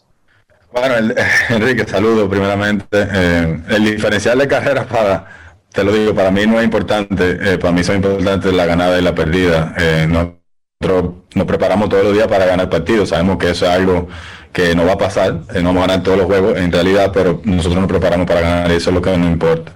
Bueno, 0.72 0.96
el- 0.96 1.14
Enrique, 1.50 1.86
saludo 1.86 2.28
primeramente. 2.28 2.86
Eh, 2.92 3.60
el 3.68 3.84
diferencial 3.84 4.38
de 4.38 4.48
carreras 4.48 4.86
para, 4.86 5.26
te 5.72 5.84
lo 5.84 5.92
digo, 5.92 6.14
para 6.14 6.30
mí 6.30 6.46
no 6.46 6.58
es 6.58 6.64
importante. 6.64 7.38
eh, 7.40 7.58
para 7.58 7.72
mí 7.72 7.84
son 7.84 7.96
importantes 7.96 8.52
la 8.52 8.66
ganada 8.66 8.98
y 8.98 9.02
la 9.02 9.14
perdida. 9.14 9.74
Eh, 9.78 10.06
nosotros 10.08 11.14
nos 11.34 11.46
preparamos 11.46 11.88
todos 11.88 12.04
los 12.04 12.12
días 12.14 12.26
para 12.28 12.46
ganar 12.46 12.68
partidos. 12.68 13.10
Sabemos 13.10 13.38
que 13.38 13.50
eso 13.50 13.64
es 13.66 13.70
algo 13.70 14.08
que 14.54 14.72
no 14.76 14.86
va 14.86 14.92
a 14.92 14.98
pasar, 14.98 15.40
eh, 15.52 15.60
no 15.62 15.70
vamos 15.70 15.82
a 15.82 15.86
ganar 15.88 16.04
todos 16.04 16.16
los 16.16 16.26
juegos 16.26 16.56
en 16.56 16.70
realidad, 16.70 17.10
pero 17.12 17.40
nosotros 17.42 17.80
nos 17.80 17.88
preparamos 17.88 18.24
para 18.24 18.40
ganar, 18.40 18.70
eso 18.70 18.90
es 18.90 18.94
lo 18.94 19.02
que 19.02 19.10
nos 19.18 19.28
importa. 19.28 19.72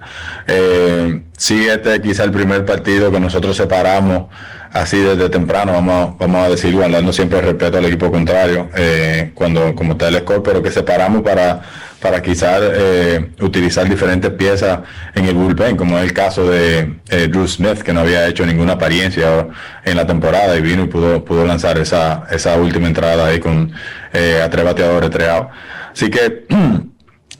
Eh, 0.47 1.21
sí, 1.37 1.67
este 1.67 1.95
es 1.95 1.99
quizá 1.99 2.23
el 2.23 2.31
primer 2.31 2.65
partido 2.65 3.11
que 3.11 3.19
nosotros 3.19 3.57
separamos 3.57 4.27
así 4.71 4.99
desde 4.99 5.29
temprano, 5.29 5.73
vamos, 5.73 6.17
vamos 6.17 6.45
a 6.45 6.49
decir, 6.49 6.77
dando 6.77 7.11
siempre 7.11 7.41
respeto 7.41 7.77
al 7.77 7.85
equipo 7.85 8.11
contrario, 8.11 8.69
eh, 8.75 9.31
cuando 9.33 9.73
como 9.75 9.93
está 9.93 10.07
el 10.07 10.19
score, 10.19 10.43
pero 10.43 10.61
que 10.61 10.71
separamos 10.71 11.21
para, 11.21 11.61
para 11.99 12.21
quizás 12.21 12.61
eh, 12.61 13.31
utilizar 13.41 13.87
diferentes 13.89 14.31
piezas 14.31 14.79
en 15.15 15.25
el 15.25 15.35
bullpen, 15.35 15.75
como 15.75 15.97
es 15.97 16.03
el 16.03 16.13
caso 16.13 16.49
de 16.49 16.99
eh, 17.09 17.27
Drew 17.27 17.47
Smith, 17.47 17.79
que 17.79 17.93
no 17.93 18.01
había 18.01 18.27
hecho 18.27 18.45
ninguna 18.45 18.73
apariencia 18.73 19.47
en 19.83 19.97
la 19.97 20.05
temporada 20.05 20.55
y 20.55 20.61
vino 20.61 20.83
y 20.83 20.87
pudo, 20.87 21.23
pudo 21.25 21.45
lanzar 21.45 21.77
esa, 21.77 22.25
esa 22.31 22.55
última 22.57 22.87
entrada 22.87 23.27
ahí 23.27 23.39
con 23.39 23.71
a 24.11 24.49
tres 24.49 24.65
bateadores 24.65 25.09
treados. 25.11 25.47
Así 25.91 26.09
que 26.09 26.45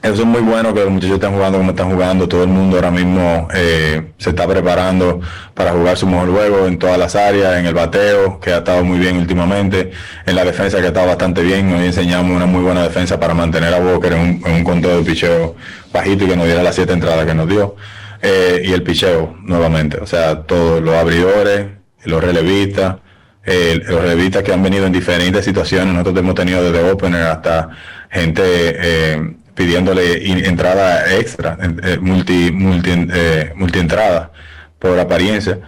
Eso 0.02 0.22
es 0.22 0.26
muy 0.26 0.40
bueno 0.40 0.72
que 0.72 0.80
los 0.80 0.90
muchachos 0.90 1.16
están 1.16 1.34
jugando 1.34 1.58
como 1.58 1.70
están 1.72 1.90
jugando. 1.90 2.26
Todo 2.26 2.44
el 2.44 2.48
mundo 2.48 2.76
ahora 2.76 2.90
mismo 2.90 3.48
eh, 3.52 4.12
se 4.16 4.30
está 4.30 4.46
preparando 4.46 5.20
para 5.52 5.72
jugar 5.72 5.98
su 5.98 6.06
mejor 6.06 6.30
juego 6.30 6.66
en 6.66 6.78
todas 6.78 6.98
las 6.98 7.14
áreas, 7.14 7.58
en 7.58 7.66
el 7.66 7.74
bateo, 7.74 8.40
que 8.40 8.50
ha 8.50 8.58
estado 8.58 8.82
muy 8.82 8.98
bien 8.98 9.18
últimamente, 9.18 9.90
en 10.24 10.34
la 10.34 10.44
defensa, 10.44 10.78
que 10.78 10.84
ha 10.84 10.88
estado 10.88 11.06
bastante 11.06 11.42
bien. 11.42 11.70
Hoy 11.74 11.84
enseñamos 11.84 12.34
una 12.34 12.46
muy 12.46 12.62
buena 12.62 12.82
defensa 12.82 13.20
para 13.20 13.34
mantener 13.34 13.74
a 13.74 13.78
Walker 13.78 14.14
en 14.14 14.20
un, 14.20 14.42
en 14.46 14.66
un 14.66 14.80
de 14.80 15.02
picheo 15.02 15.54
bajito 15.92 16.24
y 16.24 16.28
que 16.28 16.36
nos 16.36 16.46
diera 16.46 16.62
las 16.62 16.74
siete 16.74 16.94
entradas 16.94 17.26
que 17.26 17.34
nos 17.34 17.46
dio. 17.46 17.76
Eh, 18.22 18.62
y 18.64 18.72
el 18.72 18.82
picheo 18.82 19.36
nuevamente. 19.42 19.98
O 19.98 20.06
sea, 20.06 20.44
todos 20.44 20.82
los 20.82 20.94
abridores, 20.94 21.66
los 22.04 22.24
relevistas. 22.24 22.96
Eh, 23.44 23.80
los 23.86 24.00
relevistas 24.00 24.42
que 24.42 24.52
han 24.52 24.62
venido 24.62 24.86
en 24.86 24.92
diferentes 24.92 25.44
situaciones, 25.44 25.92
nosotros 25.92 26.18
hemos 26.18 26.34
tenido 26.34 26.62
desde 26.62 26.90
opener 26.90 27.22
hasta 27.22 27.70
gente 28.10 28.42
eh, 28.44 29.34
pidiéndole 29.54 30.46
entrada 30.46 31.14
extra, 31.16 31.58
eh, 31.82 31.98
multi, 32.00 32.50
multi, 32.52 32.90
eh, 33.12 33.52
multi 33.54 33.78
entrada 33.78 34.32
por 34.78 34.98
apariencia, 34.98 35.58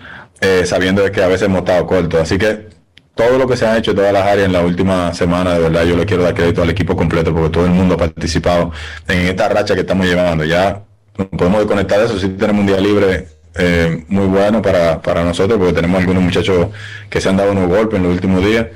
eh, 0.41 0.65
sabiendo 0.65 1.11
que 1.11 1.23
a 1.23 1.29
veces 1.29 1.43
hemos 1.43 1.61
estado 1.61 1.87
cortos. 1.87 2.21
Así 2.21 2.39
que 2.39 2.69
todo 3.15 3.39
lo 3.39 3.47
que 3.47 3.57
se 3.57 3.67
ha 3.67 3.77
hecho 3.77 3.91
en 3.91 3.99
todas 3.99 4.13
las 4.13 4.27
áreas 4.27 4.47
en 4.47 4.53
la 4.53 4.63
última 4.63 5.13
semana, 5.15 5.55
de 5.55 5.61
verdad, 5.61 5.85
yo 5.85 5.97
le 5.97 6.07
quiero 6.07 6.23
dar 6.23 6.35
crédito 6.35 6.63
al 6.63 6.71
equipo 6.71 6.97
completo 6.97 7.33
porque 7.33 7.51
todo 7.51 7.67
el 7.67 7.73
mundo 7.73 7.95
ha 7.95 7.99
participado 7.99 8.73
en 9.09 9.27
esta 9.27 9.49
racha 9.49 9.75
que 9.75 9.81
estamos 9.81 10.07
llevando. 10.07 10.45
Ya 10.45 10.83
podemos 11.37 11.61
desconectar 11.61 11.99
de 11.99 12.07
eso, 12.07 12.19
si 12.19 12.29
tenemos 12.31 12.61
un 12.61 12.67
día 12.67 12.81
libre 12.81 13.29
muy 14.09 14.27
bueno 14.27 14.63
para, 14.63 15.03
para 15.03 15.23
nosotros 15.23 15.59
porque 15.59 15.75
tenemos 15.75 16.01
algunos 16.01 16.23
muchachos 16.23 16.69
que 17.11 17.21
se 17.21 17.29
han 17.29 17.37
dado 17.37 17.53
unos 17.53 17.69
golpes 17.69 17.99
en 17.99 18.05
los 18.05 18.15
últimos 18.15 18.43
días 18.43 18.67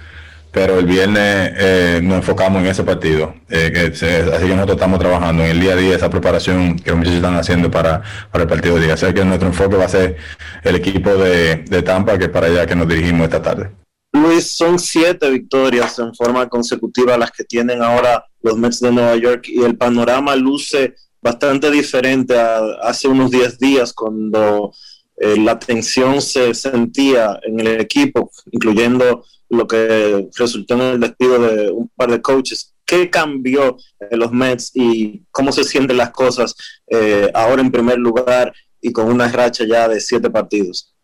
pero 0.57 0.79
el 0.79 0.87
viernes 0.87 1.53
eh, 1.59 2.01
nos 2.03 2.17
enfocamos 2.17 2.63
en 2.63 2.69
ese 2.69 2.83
partido. 2.83 3.35
Eh, 3.51 3.91
así 3.93 4.47
que 4.47 4.55
nosotros 4.55 4.77
estamos 4.77 4.99
trabajando 4.99 5.45
en 5.45 5.51
el 5.51 5.61
día 5.61 5.75
a 5.75 5.77
día, 5.77 5.97
esa 5.97 6.09
preparación 6.09 6.79
que 6.79 6.93
los 6.93 7.01
muchachos 7.01 7.17
están 7.19 7.37
haciendo 7.37 7.71
para, 7.71 8.03
para 8.33 8.45
el 8.45 8.49
partido 8.49 8.77
de 8.77 8.85
día. 8.85 8.95
Así 8.95 9.05
que 9.13 9.23
nuestro 9.23 9.49
enfoque 9.49 9.77
va 9.77 9.85
a 9.85 9.89
ser 9.91 10.17
el 10.65 10.77
equipo 10.77 11.15
de, 11.15 11.57
de 11.57 11.83
Tampa, 11.83 12.17
que 12.17 12.25
es 12.25 12.31
para 12.31 12.47
allá 12.47 12.65
que 12.65 12.75
nos 12.75 12.89
dirigimos 12.89 13.25
esta 13.25 13.43
tarde. 13.43 13.71
Luis, 14.15 14.51
son 14.51 14.79
siete 14.79 15.29
victorias 15.29 15.99
en 15.99 16.15
forma 16.15 16.49
consecutiva 16.49 17.19
las 17.19 17.33
que 17.33 17.45
tienen 17.45 17.83
ahora 17.83 18.25
los 18.41 18.57
Mets 18.57 18.81
de 18.81 18.93
Nueva 18.93 19.15
York 19.17 19.49
y 19.49 19.63
el 19.63 19.77
panorama 19.77 20.35
luce 20.37 20.95
bastante 21.21 21.71
diferente 21.71 22.35
a 22.41 22.61
hace 22.83 23.09
unos 23.09 23.31
10 23.31 23.59
días 23.59 23.93
cuando 23.93 24.73
eh, 25.19 25.37
la 25.39 25.59
tensión 25.59 26.23
se 26.23 26.55
sentía 26.55 27.39
en 27.43 27.61
el 27.61 27.79
equipo, 27.79 28.31
incluyendo 28.51 29.23
lo 29.49 29.67
que 29.67 30.29
resultó 30.37 30.75
en 30.75 30.81
el 30.81 31.01
despido 31.01 31.39
de 31.39 31.71
un 31.71 31.89
par 31.95 32.11
de 32.11 32.21
coaches. 32.21 32.75
¿Qué 32.85 33.11
cambió 33.11 33.77
en 34.11 34.19
los 34.19 34.31
Mets 34.31 34.71
y 34.75 35.25
cómo 35.31 35.53
se 35.53 35.65
sienten 35.65 35.97
las 35.97 36.11
cosas 36.11 36.55
eh, 36.89 37.31
ahora 37.35 37.61
en 37.61 37.73
primer 37.73 37.99
lugar 37.99 38.53
y 38.81 38.93
con 38.93 39.07
una 39.07 39.29
racha 39.29 39.65
ya 39.65 39.89
de 39.89 40.01
siete 40.01 40.31
partidos? 40.31 40.95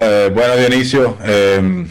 Eh, 0.00 0.30
bueno, 0.34 0.56
Dionisio, 0.56 1.18
eh, 1.24 1.84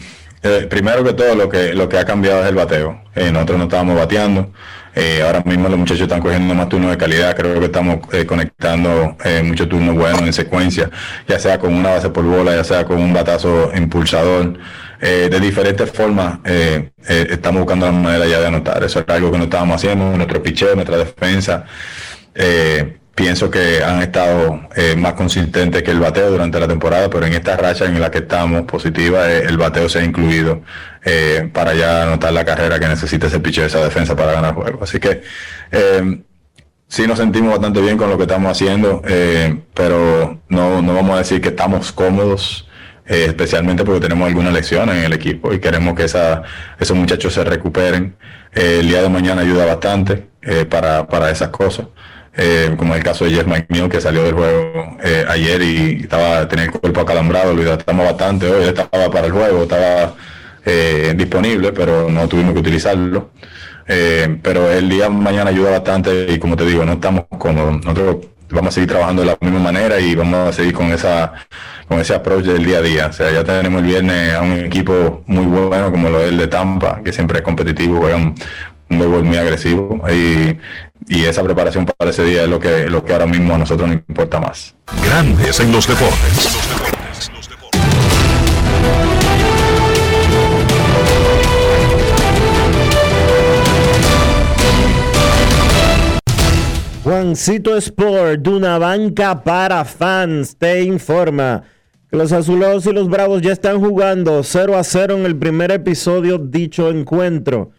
primero 0.68 1.04
que 1.04 1.12
todo 1.12 1.34
lo 1.34 1.48
que, 1.48 1.74
lo 1.74 1.88
que 1.88 1.98
ha 1.98 2.04
cambiado 2.04 2.42
es 2.42 2.48
el 2.48 2.54
bateo. 2.54 3.00
nosotros 3.14 3.58
no 3.58 3.64
estábamos 3.64 3.96
bateando. 3.96 4.52
Ahora 5.24 5.42
mismo 5.44 5.68
los 5.68 5.78
muchachos 5.78 6.02
están 6.02 6.20
cogiendo 6.20 6.54
más 6.54 6.68
turnos 6.68 6.90
de 6.90 6.96
calidad. 6.96 7.36
Creo 7.36 7.58
que 7.58 7.66
estamos 7.66 7.98
conectando 8.26 9.16
muchos 9.44 9.68
turnos 9.68 9.94
buenos 9.94 10.22
en 10.22 10.32
secuencia, 10.32 10.90
ya 11.26 11.38
sea 11.38 11.58
con 11.58 11.74
una 11.74 11.90
base 11.90 12.10
por 12.10 12.24
bola, 12.24 12.54
ya 12.56 12.64
sea 12.64 12.84
con 12.84 12.98
un 12.98 13.12
batazo 13.12 13.70
impulsador. 13.74 14.58
Eh, 15.00 15.28
de 15.30 15.38
diferentes 15.38 15.88
formas 15.92 16.40
eh, 16.44 16.90
eh, 17.08 17.26
estamos 17.30 17.62
buscando 17.62 17.86
la 17.86 17.92
manera 17.92 18.26
ya 18.26 18.40
de 18.40 18.46
anotar. 18.48 18.82
Eso 18.82 19.00
es 19.00 19.08
algo 19.08 19.30
que 19.30 19.38
no 19.38 19.44
estábamos 19.44 19.76
haciendo, 19.76 20.16
nuestro 20.16 20.42
picheo, 20.42 20.74
nuestra 20.74 20.96
defensa. 20.96 21.64
Pienso 23.18 23.50
que 23.50 23.82
han 23.82 24.00
estado 24.00 24.60
más 24.96 25.14
consistentes 25.14 25.82
que 25.82 25.90
el 25.90 25.98
bateo 25.98 26.30
durante 26.30 26.60
la 26.60 26.68
temporada, 26.68 27.10
pero 27.10 27.26
en 27.26 27.34
esta 27.34 27.56
racha 27.56 27.84
en 27.84 28.00
la 28.00 28.12
que 28.12 28.18
estamos 28.18 28.62
positiva, 28.62 29.28
el 29.28 29.58
bateo 29.58 29.88
se 29.88 29.98
ha 29.98 30.04
incluido 30.04 30.62
para 31.52 31.74
ya 31.74 32.04
anotar 32.04 32.32
la 32.32 32.44
carrera 32.44 32.78
que 32.78 32.86
necesita 32.86 33.26
ese 33.26 33.40
picheo, 33.40 33.66
esa 33.66 33.82
defensa 33.82 34.14
para 34.14 34.32
ganar 34.32 34.54
juego. 34.54 34.84
Así 34.84 35.00
que 35.00 35.22
sí 36.86 37.06
nos 37.08 37.18
sentimos 37.18 37.50
bastante 37.50 37.80
bien 37.80 37.98
con 37.98 38.08
lo 38.08 38.16
que 38.16 38.22
estamos 38.22 38.52
haciendo, 38.52 39.02
pero 39.74 40.40
no, 40.48 40.80
no 40.80 40.94
vamos 40.94 41.16
a 41.16 41.18
decir 41.18 41.40
que 41.40 41.48
estamos 41.48 41.90
cómodos 41.90 42.68
eh, 43.08 43.24
especialmente 43.26 43.84
porque 43.84 44.00
tenemos 44.00 44.28
algunas 44.28 44.52
lesiones 44.52 44.96
en 44.96 45.04
el 45.04 45.14
equipo 45.14 45.54
y 45.54 45.60
queremos 45.60 45.94
que 45.94 46.04
esa, 46.04 46.42
esos 46.78 46.94
muchachos 46.94 47.32
se 47.32 47.42
recuperen. 47.42 48.16
Eh, 48.54 48.80
el 48.80 48.88
día 48.88 49.00
de 49.00 49.08
mañana 49.08 49.40
ayuda 49.40 49.64
bastante 49.64 50.28
eh, 50.42 50.66
para, 50.66 51.06
para, 51.06 51.30
esas 51.30 51.48
cosas. 51.48 51.86
Como 52.76 52.94
el 52.94 53.02
caso 53.02 53.24
de 53.24 53.32
Jeff 53.32 53.46
McNeil 53.46 53.88
que 53.88 54.00
salió 54.00 54.22
del 54.22 54.34
juego 54.34 54.96
ayer 55.28 55.60
y 55.62 56.02
estaba 56.02 56.46
tenía 56.48 56.66
el 56.66 56.70
cuerpo 56.70 57.00
acalambrado, 57.00 57.52
lo 57.52 57.72
estamos 57.72 58.06
bastante 58.06 58.48
hoy, 58.48 58.64
estaba 58.64 59.10
para 59.10 59.26
el 59.26 59.32
juego, 59.32 59.62
estaba 59.64 60.14
disponible, 61.16 61.72
pero 61.72 62.08
no 62.10 62.28
tuvimos 62.28 62.54
que 62.54 62.60
utilizarlo. 62.60 63.30
pero 63.86 64.70
el 64.70 64.88
día 64.88 65.04
de 65.04 65.10
mañana 65.10 65.50
ayuda 65.50 65.70
bastante 65.72 66.26
y 66.32 66.38
como 66.38 66.56
te 66.56 66.64
digo, 66.64 66.84
no 66.84 66.92
estamos 66.92 67.24
cómodos. 67.38 67.84
Nosotros 67.84 68.16
vamos 68.50 68.68
a 68.68 68.72
seguir 68.72 68.88
trabajando 68.88 69.22
de 69.22 69.28
la 69.28 69.38
misma 69.40 69.60
manera 69.60 70.00
y 70.00 70.14
vamos 70.14 70.48
a 70.48 70.52
seguir 70.52 70.74
con 70.74 70.92
esa 70.92 71.32
con 71.88 72.00
ese 72.00 72.14
approach 72.14 72.44
del 72.44 72.64
día 72.64 72.78
a 72.78 72.82
día. 72.82 73.06
O 73.06 73.12
sea, 73.12 73.30
ya 73.30 73.44
tenemos 73.44 73.80
el 73.82 73.88
viernes 73.88 74.34
a 74.34 74.42
un 74.42 74.52
equipo 74.60 75.22
muy 75.26 75.46
bueno 75.46 75.90
como 75.90 76.10
lo 76.10 76.20
es 76.20 76.28
el 76.28 76.36
de 76.36 76.48
Tampa, 76.48 77.00
que 77.02 77.12
siempre 77.12 77.38
es 77.38 77.44
competitivo, 77.44 77.98
juega 77.98 78.16
un, 78.16 78.34
un 78.90 79.24
muy 79.26 79.36
agresivo 79.38 80.02
y, 80.10 80.58
y, 81.08 81.24
esa 81.24 81.42
preparación 81.42 81.86
para 81.86 82.10
ese 82.10 82.24
día 82.24 82.42
es 82.42 82.48
lo 82.48 82.60
que, 82.60 82.88
lo 82.88 83.04
que 83.04 83.12
ahora 83.12 83.26
mismo 83.26 83.54
a 83.54 83.58
nosotros 83.58 83.88
nos 83.88 83.98
importa 84.08 84.40
más. 84.40 84.74
Grandes 85.04 85.60
en 85.60 85.72
los 85.72 85.86
deportes. 85.86 86.58
Juancito 97.08 97.74
Sport, 97.78 98.42
de 98.42 98.50
una 98.50 98.78
banca 98.78 99.42
para 99.42 99.82
fans, 99.86 100.56
te 100.58 100.82
informa 100.82 101.62
que 102.10 102.18
los 102.18 102.32
azulos 102.32 102.84
y 102.84 102.92
los 102.92 103.08
bravos 103.08 103.40
ya 103.40 103.52
están 103.52 103.80
jugando 103.80 104.42
0 104.42 104.76
a 104.76 104.84
0 104.84 105.16
en 105.16 105.24
el 105.24 105.34
primer 105.34 105.70
episodio 105.70 106.36
dicho 106.36 106.90
encuentro. 106.90 107.70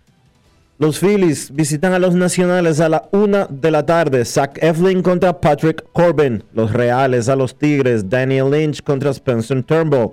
Los 0.79 0.97
Phillies 0.97 1.51
visitan 1.53 1.91
a 1.91 1.99
los 1.99 2.15
Nacionales 2.15 2.79
a 2.79 2.87
la 2.87 3.09
1 3.11 3.47
de 3.49 3.69
la 3.69 3.85
tarde. 3.85 4.23
Zach 4.23 4.57
Eflin 4.61 5.01
contra 5.01 5.41
Patrick 5.41 5.83
Corbin. 5.91 6.41
Los 6.53 6.71
Reales 6.71 7.27
a 7.27 7.35
los 7.35 7.57
Tigres. 7.57 8.09
Daniel 8.09 8.49
Lynch 8.49 8.81
contra 8.81 9.09
Spencer 9.09 9.61
Turnbull. 9.61 10.11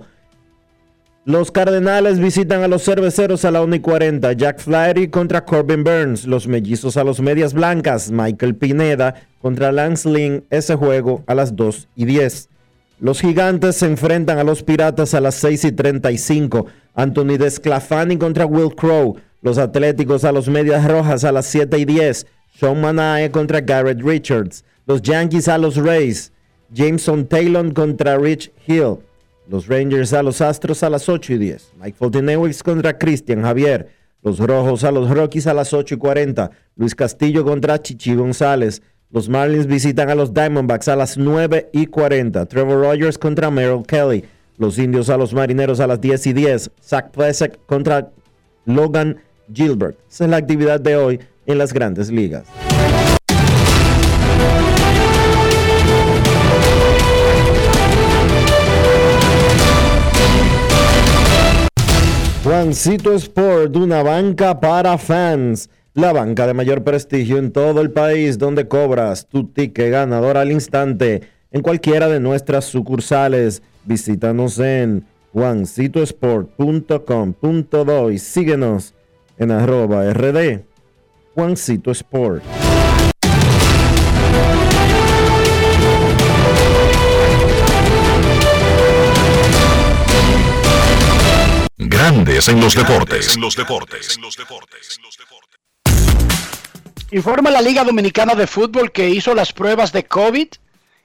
Los 1.23 1.51
Cardenales 1.51 2.19
visitan 2.19 2.63
a 2.63 2.67
los 2.67 2.83
Cerveceros 2.83 3.45
a 3.45 3.51
la 3.51 3.61
1 3.61 3.75
y 3.77 3.79
40. 3.79 4.33
Jack 4.33 4.59
Flaherty 4.59 5.07
contra 5.07 5.45
Corbin 5.45 5.85
Burns. 5.85 6.27
Los 6.27 6.49
Mellizos 6.49 6.97
a 6.97 7.05
los 7.05 7.21
Medias 7.21 7.53
Blancas. 7.53 8.11
Michael 8.11 8.57
Pineda 8.57 9.15
contra 9.41 9.71
Lance 9.71 10.09
Lynn. 10.09 10.43
Ese 10.49 10.75
juego 10.75 11.23
a 11.27 11.33
las 11.33 11.55
2 11.55 11.87
y 11.95 12.03
10. 12.03 12.49
Los 12.99 13.21
Gigantes 13.21 13.77
se 13.77 13.85
enfrentan 13.85 14.37
a 14.37 14.43
los 14.43 14.63
Piratas 14.63 15.13
a 15.13 15.21
las 15.21 15.35
6 15.35 15.63
y 15.63 15.71
35. 15.71 16.65
Anthony 16.93 17.37
Desclafani 17.37 18.17
contra 18.17 18.45
Will 18.45 18.75
Crow. 18.75 19.15
Los 19.41 19.57
Atléticos 19.57 20.23
a 20.23 20.31
los 20.31 20.47
Medias 20.49 20.85
Rojas 20.87 21.23
a 21.23 21.31
las 21.31 21.45
7 21.45 21.77
y 21.77 21.85
10. 21.85 22.25
Sean 22.59 22.81
Manae 22.81 23.29
contra 23.29 23.61
Garrett 23.61 24.01
Richards. 24.01 24.63
Los 24.85 25.01
Yankees 25.01 25.47
a 25.47 25.57
los 25.57 25.75
Rays. 25.75 26.31
Jameson 26.73 27.27
Taylor 27.27 27.71
contra 27.73 28.17
Rich 28.17 28.51
Hill. 28.65 28.97
Los 29.47 29.67
Rangers 29.67 30.11
a 30.13 30.23
los 30.23 30.41
Astros 30.41 30.83
a 30.83 30.89
las 30.89 31.07
8 31.07 31.33
y 31.33 31.37
10. 31.37 31.73
Mike 31.79 31.97
Fontenewix 31.97 32.63
contra 32.63 32.97
Christian 32.97 33.43
Javier. 33.43 33.89
Los 34.23 34.39
Rojos 34.39 34.83
a 34.83 34.91
los 34.91 35.09
Rockies 35.09 35.47
a 35.47 35.53
las 35.53 35.71
8 35.73 35.95
y 35.95 35.97
40. 35.97 36.51
Luis 36.75 36.95
Castillo 36.95 37.45
contra 37.45 37.81
Chichi 37.81 38.15
González. 38.15 38.81
Los 39.09 39.29
Marlins 39.29 39.67
visitan 39.67 40.09
a 40.09 40.15
los 40.15 40.33
Diamondbacks 40.33 40.89
a 40.89 40.95
las 40.95 41.17
9 41.17 41.69
y 41.71 41.85
40. 41.85 42.45
Trevor 42.47 42.81
Rogers 42.81 43.17
contra 43.17 43.49
Merrill 43.49 43.85
Kelly. 43.85 44.25
Los 44.57 44.77
Indios 44.79 45.09
a 45.09 45.17
los 45.17 45.33
Marineros 45.33 45.79
a 45.79 45.87
las 45.87 46.01
10 46.01 46.27
y 46.27 46.33
10. 46.33 46.71
Zach 46.81 47.11
Plesek 47.11 47.57
contra 47.67 48.11
Logan 48.65 49.17
Gilbert. 49.53 49.97
Esa 50.09 50.23
es 50.25 50.29
la 50.29 50.37
actividad 50.37 50.79
de 50.79 50.95
hoy 50.95 51.19
en 51.45 51.57
las 51.57 51.73
grandes 51.73 52.09
ligas. 52.11 52.45
Juancito 62.43 63.13
Sport, 63.13 63.75
una 63.75 64.03
banca 64.03 64.59
para 64.59 64.97
fans. 64.97 65.69
La 65.93 66.11
banca 66.13 66.47
de 66.47 66.53
mayor 66.53 66.83
prestigio 66.83 67.39
en 67.39 67.51
todo 67.51 67.81
el 67.81 67.91
país, 67.91 68.37
donde 68.37 68.67
cobras 68.67 69.27
tu 69.27 69.47
ticket 69.47 69.91
ganador 69.91 70.37
al 70.37 70.51
instante 70.51 71.23
en 71.51 71.61
cualquiera 71.61 72.07
de 72.07 72.19
nuestras 72.19 72.65
sucursales. 72.65 73.63
Visítanos 73.83 74.59
en 74.59 75.05
juancitosport.com.do 75.33 78.11
y 78.11 78.19
síguenos 78.19 78.93
en 79.37 79.51
arroba 79.51 80.03
rd 80.13 80.61
Juancito 81.35 81.91
Sport. 81.91 82.43
Grandes 91.77 92.47
en 92.47 92.59
los 92.59 92.75
deportes. 92.75 93.35
En 93.35 93.41
los 93.41 93.55
deportes. 93.55 94.19
Informa 97.11 97.51
la 97.51 97.61
Liga 97.61 97.83
Dominicana 97.83 98.35
de 98.35 98.47
Fútbol 98.47 98.91
que 98.91 99.09
hizo 99.09 99.33
las 99.33 99.53
pruebas 99.53 99.93
de 99.93 100.05
COVID 100.05 100.47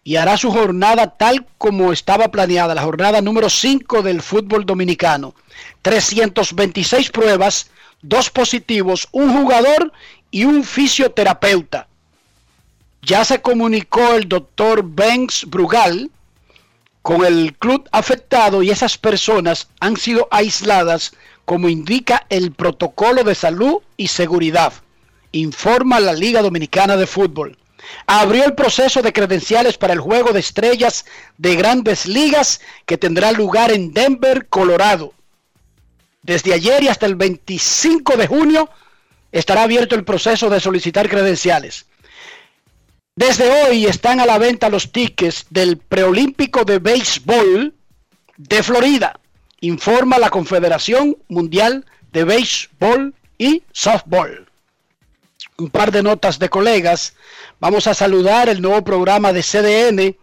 y 0.05 0.16
hará 0.16 0.37
su 0.37 0.51
jornada 0.51 1.16
tal 1.16 1.47
como 1.59 1.92
estaba 1.92 2.29
planeada, 2.29 2.75
la 2.75 2.83
jornada 2.83 3.21
número 3.21 3.49
5 3.49 4.03
del 4.03 4.21
fútbol 4.21 4.66
dominicano. 4.66 5.35
326 5.83 7.11
pruebas, 7.11 7.71
dos 8.03 8.31
positivos, 8.31 9.09
un 9.12 9.33
jugador 9.33 9.93
y 10.31 10.45
un 10.45 10.65
fisioterapeuta. 10.65 11.88
Ya 13.03 13.25
se 13.25 13.41
comunicó 13.41 14.15
el 14.15 14.29
doctor 14.29 14.83
Banks 14.85 15.47
Brugal 15.49 16.11
con 17.03 17.25
el 17.25 17.55
club 17.55 17.88
afectado 17.91 18.62
y 18.62 18.71
esas 18.71 18.97
personas 18.97 19.69
han 19.81 19.97
sido 19.97 20.29
aisladas 20.31 21.12
como 21.45 21.69
indica 21.69 22.27
el 22.29 22.53
protocolo 22.53 23.25
de 23.25 23.35
salud 23.35 23.79
y 23.97 24.09
seguridad, 24.09 24.73
informa 25.33 25.99
la 25.99 26.12
Liga 26.12 26.43
Dominicana 26.43 26.97
de 26.97 27.07
Fútbol. 27.07 27.59
Abrió 28.07 28.45
el 28.45 28.55
proceso 28.55 29.03
de 29.03 29.12
credenciales 29.12 29.77
para 29.77 29.93
el 29.93 30.01
juego 30.01 30.33
de 30.33 30.38
estrellas 30.38 31.05
de 31.38 31.57
grandes 31.57 32.07
ligas 32.07 32.61
que 32.87 32.97
tendrá 32.97 33.33
lugar 33.33 33.73
en 33.73 33.93
Denver, 33.93 34.47
Colorado. 34.49 35.12
Desde 36.23 36.55
ayer 36.55 36.85
y 36.85 36.89
hasta 36.89 37.07
el 37.07 37.17
25 37.17 38.17
de 38.17 38.27
junio 38.27 38.71
estará 39.33 39.63
abierto 39.63 39.95
el 39.95 40.05
proceso 40.05 40.49
de 40.51 40.61
solicitar 40.61 41.09
credenciales. 41.09 41.87
Desde 43.17 43.51
hoy 43.65 43.87
están 43.87 44.21
a 44.21 44.27
la 44.27 44.39
venta 44.39 44.71
los 44.71 44.93
tickets 44.93 45.47
del 45.51 45.79
preolímpico 45.79 46.65
de 46.65 46.79
béisbol 46.79 47.75
de 48.37 48.63
Florida, 48.63 49.21
informa 49.61 50.19
la 50.19 50.31
Confederación 50.31 51.19
Mundial 51.29 51.85
de 52.13 52.25
Béisbol 52.25 53.15
y 53.37 53.63
Softball. 53.73 54.49
Un 55.59 55.71
par 55.71 55.93
de 55.93 56.03
notas 56.03 56.39
de 56.39 56.49
colegas. 56.49 57.15
Vamos 57.61 57.87
a 57.87 57.95
saludar 57.95 58.49
el 58.49 58.63
nuevo 58.63 58.83
programa 58.83 59.33
de 59.33 59.43
CDN, 59.43 60.17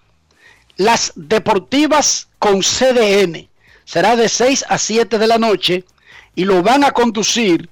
Las 0.77 1.13
Deportivas 1.15 2.27
con 2.39 2.61
CDN. 2.61 3.49
Será 3.89 4.15
de 4.15 4.29
6 4.29 4.65
a 4.69 4.77
7 4.77 5.17
de 5.17 5.25
la 5.25 5.39
noche 5.39 5.83
y 6.35 6.45
lo 6.45 6.61
van 6.61 6.83
a 6.83 6.91
conducir 6.91 7.67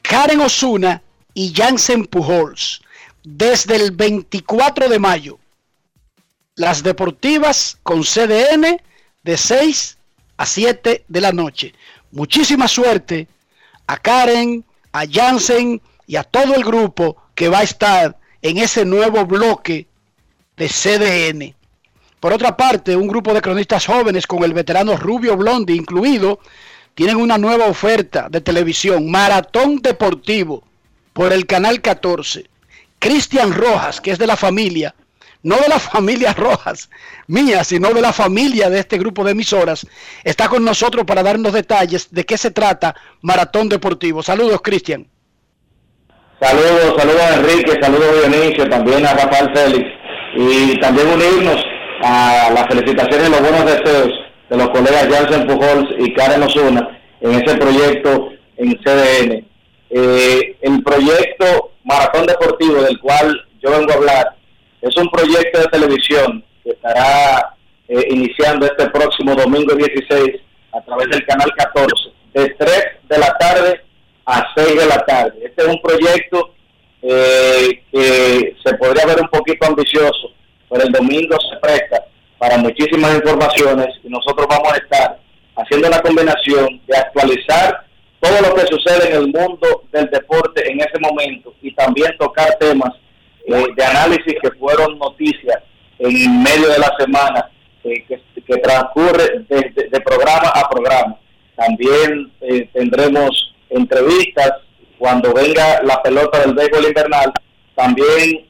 Karen 0.00 0.40
Osuna 0.40 1.02
y 1.34 1.52
Jansen 1.52 2.04
Pujols 2.04 2.80
desde 3.24 3.74
el 3.74 3.90
24 3.90 4.88
de 4.88 5.00
mayo. 5.00 5.40
Las 6.54 6.84
deportivas 6.84 7.76
con 7.82 8.04
CDN 8.04 8.80
de 9.24 9.36
6 9.36 9.98
a 10.36 10.46
7 10.46 11.06
de 11.08 11.20
la 11.20 11.32
noche. 11.32 11.74
Muchísima 12.12 12.68
suerte 12.68 13.26
a 13.88 13.96
Karen, 13.96 14.64
a 14.92 15.02
Jansen 15.10 15.82
y 16.06 16.14
a 16.14 16.22
todo 16.22 16.54
el 16.54 16.62
grupo 16.62 17.16
que 17.34 17.48
va 17.48 17.58
a 17.58 17.64
estar 17.64 18.16
en 18.42 18.58
ese 18.58 18.84
nuevo 18.84 19.26
bloque 19.26 19.88
de 20.56 20.68
CDN. 20.68 21.61
Por 22.22 22.32
otra 22.32 22.56
parte, 22.56 22.94
un 22.94 23.08
grupo 23.08 23.34
de 23.34 23.42
cronistas 23.42 23.84
jóvenes 23.84 24.28
con 24.28 24.44
el 24.44 24.54
veterano 24.54 24.96
Rubio 24.96 25.36
Blondi 25.36 25.74
incluido, 25.74 26.38
tienen 26.94 27.16
una 27.16 27.36
nueva 27.36 27.66
oferta 27.66 28.28
de 28.30 28.40
televisión, 28.40 29.10
Maratón 29.10 29.82
Deportivo, 29.82 30.62
por 31.12 31.32
el 31.32 31.46
Canal 31.46 31.80
14. 31.80 32.48
Cristian 33.00 33.52
Rojas, 33.52 34.00
que 34.00 34.12
es 34.12 34.20
de 34.20 34.28
la 34.28 34.36
familia, 34.36 34.94
no 35.42 35.56
de 35.56 35.68
la 35.68 35.80
familia 35.80 36.32
Rojas 36.32 36.90
mía, 37.26 37.64
sino 37.64 37.92
de 37.92 38.00
la 38.00 38.12
familia 38.12 38.70
de 38.70 38.78
este 38.78 38.98
grupo 38.98 39.24
de 39.24 39.32
emisoras, 39.32 39.84
está 40.22 40.48
con 40.48 40.64
nosotros 40.64 41.04
para 41.04 41.24
darnos 41.24 41.52
detalles 41.52 42.06
de 42.12 42.24
qué 42.24 42.38
se 42.38 42.52
trata 42.52 42.94
Maratón 43.22 43.68
Deportivo. 43.68 44.22
Saludos, 44.22 44.60
Cristian. 44.62 45.08
Saludos, 46.40 46.94
saludos 46.96 47.20
a 47.20 47.34
Enrique, 47.34 47.78
saludos 47.82 48.06
a 48.06 48.28
Dionisio, 48.28 48.68
también 48.68 49.06
a 49.06 49.12
Rafael 49.12 49.50
Félix 49.52 49.88
y 50.36 50.78
también 50.78 51.08
unirnos 51.08 51.71
a 52.02 52.50
las 52.52 52.66
felicitaciones 52.66 53.28
y 53.28 53.30
los 53.30 53.40
buenos 53.40 53.64
deseos 53.64 54.10
de 54.50 54.56
los 54.56 54.68
colegas 54.70 55.08
Jansen 55.08 55.46
Pujols 55.46 55.88
y 55.98 56.12
Karen 56.14 56.42
Osuna 56.42 57.00
en 57.20 57.32
ese 57.32 57.56
proyecto 57.56 58.30
en 58.56 58.76
CDN. 58.78 59.46
Eh, 59.90 60.56
el 60.60 60.82
proyecto 60.82 61.72
Maratón 61.84 62.26
Deportivo 62.26 62.82
del 62.82 62.98
cual 62.98 63.44
yo 63.62 63.70
vengo 63.70 63.92
a 63.92 63.94
hablar 63.94 64.36
es 64.80 64.96
un 64.96 65.08
proyecto 65.10 65.60
de 65.60 65.66
televisión 65.66 66.44
que 66.64 66.70
estará 66.70 67.54
eh, 67.88 68.06
iniciando 68.10 68.66
este 68.66 68.88
próximo 68.90 69.34
domingo 69.34 69.74
16 69.74 70.40
a 70.72 70.80
través 70.80 71.08
del 71.08 71.24
canal 71.26 71.52
14 71.56 71.94
de 72.34 72.48
3 72.58 72.82
de 73.08 73.18
la 73.18 73.36
tarde 73.38 73.80
a 74.26 74.44
6 74.56 74.76
de 74.76 74.86
la 74.86 75.04
tarde. 75.04 75.34
Este 75.44 75.62
es 75.62 75.68
un 75.68 75.80
proyecto 75.80 76.54
eh, 77.02 77.82
que 77.92 78.56
se 78.64 78.74
podría 78.74 79.06
ver 79.06 79.20
un 79.20 79.28
poquito 79.28 79.66
ambicioso, 79.66 80.32
pero 80.72 80.84
el 80.84 80.92
domingo 80.92 81.36
se 81.38 81.56
presta 81.58 82.02
para 82.38 82.56
muchísimas 82.56 83.14
informaciones 83.14 83.88
y 84.02 84.08
nosotros 84.08 84.46
vamos 84.48 84.72
a 84.72 84.76
estar 84.78 85.18
haciendo 85.54 85.90
la 85.90 86.00
combinación 86.00 86.80
de 86.86 86.96
actualizar 86.96 87.84
todo 88.18 88.40
lo 88.40 88.54
que 88.54 88.66
sucede 88.66 89.10
en 89.10 89.16
el 89.16 89.26
mundo 89.26 89.84
del 89.92 90.06
deporte 90.06 90.66
en 90.70 90.80
ese 90.80 90.98
momento 90.98 91.54
y 91.60 91.74
también 91.74 92.16
tocar 92.18 92.56
temas 92.58 92.90
eh, 93.46 93.66
de 93.76 93.84
análisis 93.84 94.34
que 94.40 94.50
fueron 94.52 94.98
noticias 94.98 95.58
en 95.98 96.42
medio 96.42 96.68
de 96.68 96.78
la 96.78 96.94
semana 96.98 97.50
eh, 97.84 98.04
que, 98.08 98.56
transcurre 98.58 99.44
de, 99.48 100.00
programa 100.00 100.48
a 100.54 100.68
programa. 100.68 101.18
También 101.54 102.32
eh, 102.40 102.68
tendremos 102.72 103.54
entrevistas 103.70 104.52
cuando 104.98 105.34
venga 105.34 105.82
la 105.82 106.02
pelota 106.02 106.40
del 106.40 106.54
béisbol 106.54 106.86
invernal. 106.86 107.32
También 107.74 108.46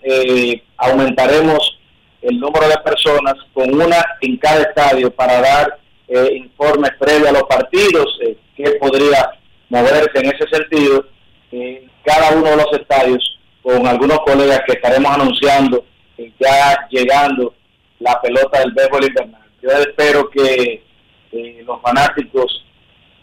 aumentaremos 0.76 1.78
el 2.22 2.38
número 2.38 2.68
de 2.68 2.78
personas 2.78 3.35
con 3.52 3.74
una 3.74 4.04
en 4.20 4.37
cada 4.37 4.62
estadio 4.62 5.11
para 5.11 5.40
dar 5.40 5.78
informes 6.35 6.90
previos 6.98 7.28
a 7.28 7.32
los 7.32 7.44
partidos, 7.44 8.18
qué 8.54 8.72
podría 8.72 9.30
moverse 9.70 10.11
en 10.14 10.26
ese 10.26 10.46
sentido 10.50 11.06
en 11.50 11.90
cada 12.04 12.37
uno 12.37 12.50
de 12.50 12.56
los 12.56 12.72
estadios 12.72 13.38
con 13.62 13.87
algunos 13.87 14.18
colegas 14.20 14.61
que 14.66 14.72
estaremos 14.72 15.11
anunciando 15.11 15.85
ya 16.38 16.87
llegando 16.90 17.54
la 17.98 18.20
pelota 18.20 18.61
del 18.61 18.72
béisbol 18.72 19.04
invernal. 19.04 19.42
Yo 19.62 19.70
espero 19.70 20.28
que 20.30 20.82
eh, 21.32 21.62
los 21.64 21.80
fanáticos 21.80 22.64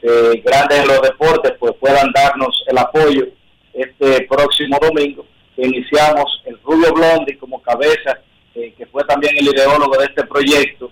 eh, 0.02 0.42
grandes 0.44 0.82
de 0.82 0.88
los 0.88 1.02
deportes 1.02 1.54
pues 1.60 1.74
puedan 1.80 2.12
darnos 2.14 2.64
el 2.68 2.78
apoyo 2.78 3.28
este 3.74 4.26
próximo 4.28 4.78
domingo 4.82 5.26
que 5.56 5.68
iniciamos 5.68 6.42
el 6.46 6.58
Rubio 6.64 6.94
Blondi 6.94 7.36
como 7.36 7.62
cabeza 7.62 8.20
eh, 8.56 8.74
que 8.78 8.86
fue 8.88 9.04
también 9.04 9.34
el 9.38 9.48
ideólogo 9.48 9.98
de 9.98 10.06
este 10.06 10.24
proyecto 10.26 10.92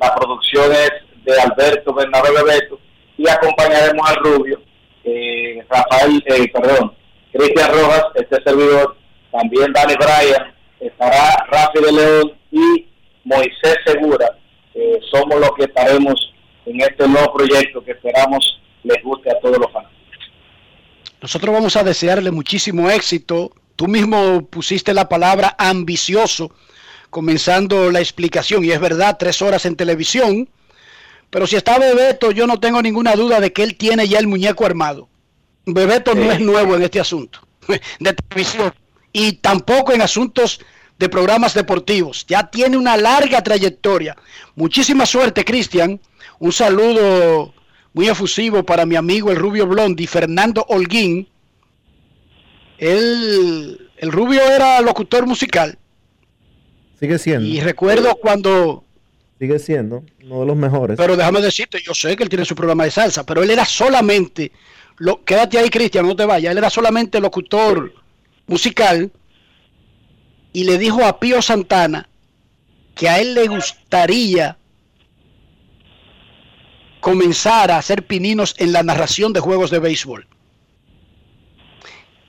la 0.00 0.14
producción 0.16 0.72
es 0.72 0.90
de 1.24 1.40
Alberto 1.40 1.94
Bernabé 1.94 2.30
Bebeto 2.32 2.80
y 3.16 3.28
acompañaremos 3.28 4.10
al 4.10 4.16
Rubio, 4.16 4.60
eh, 5.04 5.64
Rafael, 5.68 6.22
eh, 6.26 6.48
perdón, 6.52 6.92
Cristian 7.32 7.70
Rojas, 7.72 8.04
este 8.16 8.42
servidor, 8.42 8.96
también 9.30 9.72
Dani 9.72 9.94
Bryan, 9.94 10.54
estará 10.80 11.46
Rafi 11.48 11.80
de 11.80 11.92
León 11.92 12.32
y 12.50 12.86
Moisés 13.24 13.76
Segura. 13.86 14.36
somos 15.10 15.38
los 15.38 15.50
que 15.52 15.64
estaremos 15.64 16.34
en 16.66 16.80
este 16.80 17.06
nuevo 17.06 17.32
proyecto 17.32 17.84
que 17.84 17.92
esperamos 17.92 18.60
les 18.82 19.02
guste 19.02 19.30
a 19.30 19.38
todos 19.40 19.58
los 19.58 19.70
fans. 19.72 19.88
Nosotros 21.20 21.52
vamos 21.52 21.76
a 21.76 21.82
desearle 21.82 22.30
muchísimo 22.30 22.88
éxito. 22.90 23.52
Tú 23.78 23.86
mismo 23.86 24.46
pusiste 24.46 24.92
la 24.92 25.08
palabra 25.08 25.54
ambicioso 25.56 26.52
comenzando 27.08 27.90
la 27.90 28.00
explicación 28.00 28.64
y 28.64 28.72
es 28.72 28.80
verdad, 28.80 29.16
tres 29.18 29.40
horas 29.40 29.64
en 29.64 29.76
televisión 29.76 30.50
pero 31.30 31.46
si 31.46 31.56
está 31.56 31.78
Bebeto, 31.78 32.30
yo 32.30 32.46
no 32.46 32.58
tengo 32.58 32.80
ninguna 32.80 33.14
duda 33.14 33.40
de 33.40 33.52
que 33.52 33.62
él 33.62 33.76
tiene 33.76 34.08
ya 34.08 34.18
el 34.18 34.26
muñeco 34.26 34.64
armado. 34.64 35.08
Bebeto 35.66 36.14
no 36.14 36.32
es 36.32 36.40
nuevo 36.40 36.74
en 36.74 36.82
este 36.82 37.00
asunto. 37.00 37.40
de 38.00 38.14
televisión 38.14 38.72
y 39.12 39.32
tampoco 39.32 39.92
en 39.92 40.00
asuntos 40.00 40.60
de 40.98 41.08
programas 41.08 41.54
deportivos. 41.54 42.24
Ya 42.26 42.50
tiene 42.50 42.76
una 42.76 42.96
larga 42.96 43.42
trayectoria. 43.42 44.16
Muchísima 44.54 45.04
suerte, 45.04 45.44
Cristian. 45.44 46.00
Un 46.38 46.52
saludo 46.52 47.54
muy 47.92 48.08
efusivo 48.08 48.64
para 48.64 48.86
mi 48.86 48.96
amigo 48.96 49.30
el 49.30 49.36
Rubio 49.36 49.66
Blondi, 49.66 50.06
Fernando 50.06 50.64
Holguín. 50.68 51.28
Él, 52.78 53.90
el 53.96 54.12
Rubio 54.12 54.42
era 54.42 54.80
locutor 54.80 55.26
musical. 55.26 55.78
Sigue 56.98 57.18
siendo. 57.18 57.46
Y 57.46 57.60
recuerdo 57.60 58.16
cuando... 58.16 58.84
Sigue 59.38 59.58
siendo 59.58 60.04
uno 60.24 60.40
de 60.40 60.46
los 60.46 60.56
mejores. 60.56 60.96
Pero 60.96 61.16
déjame 61.16 61.40
decirte, 61.40 61.80
yo 61.84 61.94
sé 61.94 62.16
que 62.16 62.24
él 62.24 62.28
tiene 62.28 62.44
su 62.44 62.56
programa 62.56 62.84
de 62.84 62.90
salsa, 62.90 63.24
pero 63.24 63.42
él 63.42 63.50
era 63.50 63.64
solamente... 63.64 64.52
Lo, 64.96 65.24
quédate 65.24 65.58
ahí, 65.58 65.70
Cristian, 65.70 66.06
no 66.06 66.16
te 66.16 66.24
vayas. 66.24 66.50
Él 66.50 66.58
era 66.58 66.70
solamente 66.70 67.20
locutor 67.20 67.92
musical 68.48 69.12
y 70.52 70.64
le 70.64 70.76
dijo 70.76 71.04
a 71.04 71.20
Pío 71.20 71.40
Santana 71.40 72.08
que 72.96 73.08
a 73.08 73.20
él 73.20 73.34
le 73.34 73.46
gustaría 73.46 74.58
comenzar 77.00 77.70
a 77.70 77.78
hacer 77.78 78.06
pininos 78.06 78.56
en 78.58 78.72
la 78.72 78.82
narración 78.82 79.32
de 79.32 79.38
juegos 79.38 79.70
de 79.70 79.78
béisbol. 79.78 80.26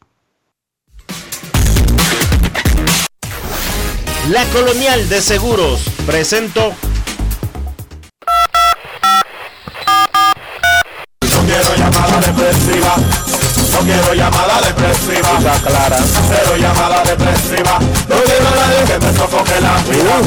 La 4.31 4.47
Colonial 4.47 5.07
de 5.11 5.20
Seguros 5.20 5.85
presentó. 6.07 6.72
Llamada 11.99 12.20
depresiva. 12.20 12.94
No 13.72 13.78
quiero 13.80 14.14
llamada 14.14 14.61
depresiva. 14.66 15.30
clara. 15.66 15.99
Cero 15.99 16.57
llamada 16.59 17.03
depresiva. 17.03 17.78
No 18.09 18.16
quiero 18.24 18.49
a 18.49 18.55
nadie 18.55 18.84
que 18.86 18.99
me 19.05 19.12
sofoque 19.12 19.61
la 19.61 19.82
vida. 19.82 20.22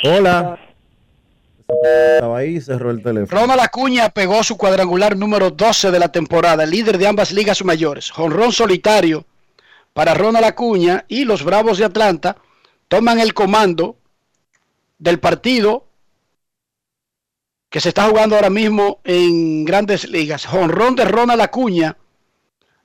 Hola. 0.04 0.60
Estaba 1.68 2.38
ahí, 2.38 2.62
cerró 2.62 2.92
el 2.92 3.04
teléfono. 3.04 3.42
Ronald 3.42 3.62
Acuña 3.62 4.10
pegó 4.10 4.42
su 4.44 4.58
cuadrangular 4.58 5.18
número 5.18 5.52
12 5.52 5.92
de 5.92 6.00
la 6.00 6.12
temporada, 6.12 6.66
líder 6.66 6.98
de 6.98 7.08
ambas 7.08 7.32
ligas 7.32 7.64
mayores. 7.64 8.10
Jonrón 8.10 8.54
solitario 8.54 9.26
para 9.94 10.14
Ronald 10.14 10.46
Acuña 10.46 11.04
y 11.08 11.26
los 11.26 11.44
Bravos 11.44 11.78
de 11.78 11.86
Atlanta 11.86 12.38
toman 12.88 13.20
el 13.20 13.34
comando 13.34 13.98
del 14.98 15.20
partido 15.20 15.86
que 17.70 17.82
se 17.82 17.90
está 17.90 18.08
jugando 18.08 18.36
ahora 18.36 18.50
mismo 18.50 19.02
en 19.04 19.66
grandes 19.66 20.08
ligas. 20.08 20.46
Jonrón 20.46 20.96
de 20.96 21.04
Ronald 21.04 21.42
Acuña. 21.42 21.98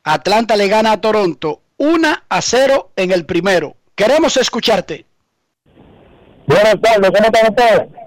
Atlanta 0.03 0.57
le 0.57 0.67
gana 0.67 0.93
a 0.93 1.01
Toronto 1.01 1.63
1 1.77 2.09
a 2.29 2.43
0 2.43 2.91
en 2.97 3.13
el 3.13 3.25
primero. 3.27 3.77
Queremos 3.95 4.37
escucharte. 4.37 5.07
Buenas 6.47 6.81
tardes, 6.81 7.11
¿cómo 7.11 7.27
están 7.27 7.51
ustedes? 7.51 8.02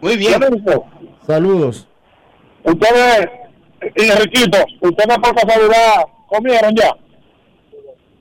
Muy 0.00 0.16
bien. 0.16 0.40
Saludos. 1.26 1.86
Ustedes, 2.64 3.28
y 3.96 4.10
Enriquito, 4.10 4.58
ustedes 4.80 5.18
por 5.18 5.34
casualidad 5.34 6.04
comieron 6.28 6.74
ya. 6.74 6.96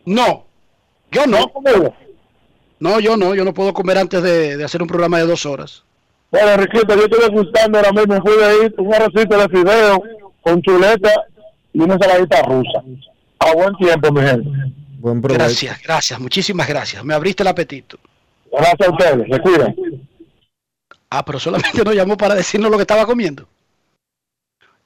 No, 0.05 0.45
yo 1.11 1.25
no. 1.27 1.51
No, 2.79 2.99
yo 2.99 3.17
no, 3.17 3.35
yo 3.35 3.43
no 3.43 3.53
puedo 3.53 3.73
comer 3.73 3.97
antes 3.97 4.23
de, 4.23 4.57
de 4.57 4.63
hacer 4.63 4.81
un 4.81 4.87
programa 4.87 5.17
de 5.17 5.25
dos 5.25 5.45
horas. 5.45 5.83
Bueno, 6.31 6.49
Enriquito, 6.51 6.95
yo 6.95 7.03
estoy 7.03 7.29
gustando 7.29 7.77
ahora 7.77 7.91
mismo, 7.91 8.21
fui 8.21 8.37
de 8.37 8.45
ahí, 8.45 8.73
un 8.77 8.93
arrocito 8.93 9.37
de 9.37 9.49
fideo 9.49 10.03
con 10.41 10.61
chuleta 10.61 11.11
y 11.73 11.81
una 11.81 11.95
ensaladita 11.95 12.41
rusa. 12.43 12.83
A 13.39 13.53
buen 13.53 13.75
tiempo, 13.75 14.11
mi 14.11 14.21
gente. 14.21 14.49
Buen 14.99 15.21
Gracias, 15.21 15.81
gracias, 15.81 16.19
muchísimas 16.19 16.67
gracias. 16.67 17.03
Me 17.03 17.13
abriste 17.13 17.43
el 17.43 17.47
apetito. 17.47 17.97
Gracias 18.51 18.87
a 18.87 18.91
ustedes, 18.91 19.27
se 19.31 19.39
cuidan. 19.41 19.75
Ah, 21.09 21.25
pero 21.25 21.39
solamente 21.39 21.81
nos 21.83 21.95
llamó 21.95 22.17
para 22.17 22.35
decirnos 22.35 22.69
lo 22.69 22.77
que 22.77 22.83
estaba 22.83 23.05
comiendo. 23.05 23.47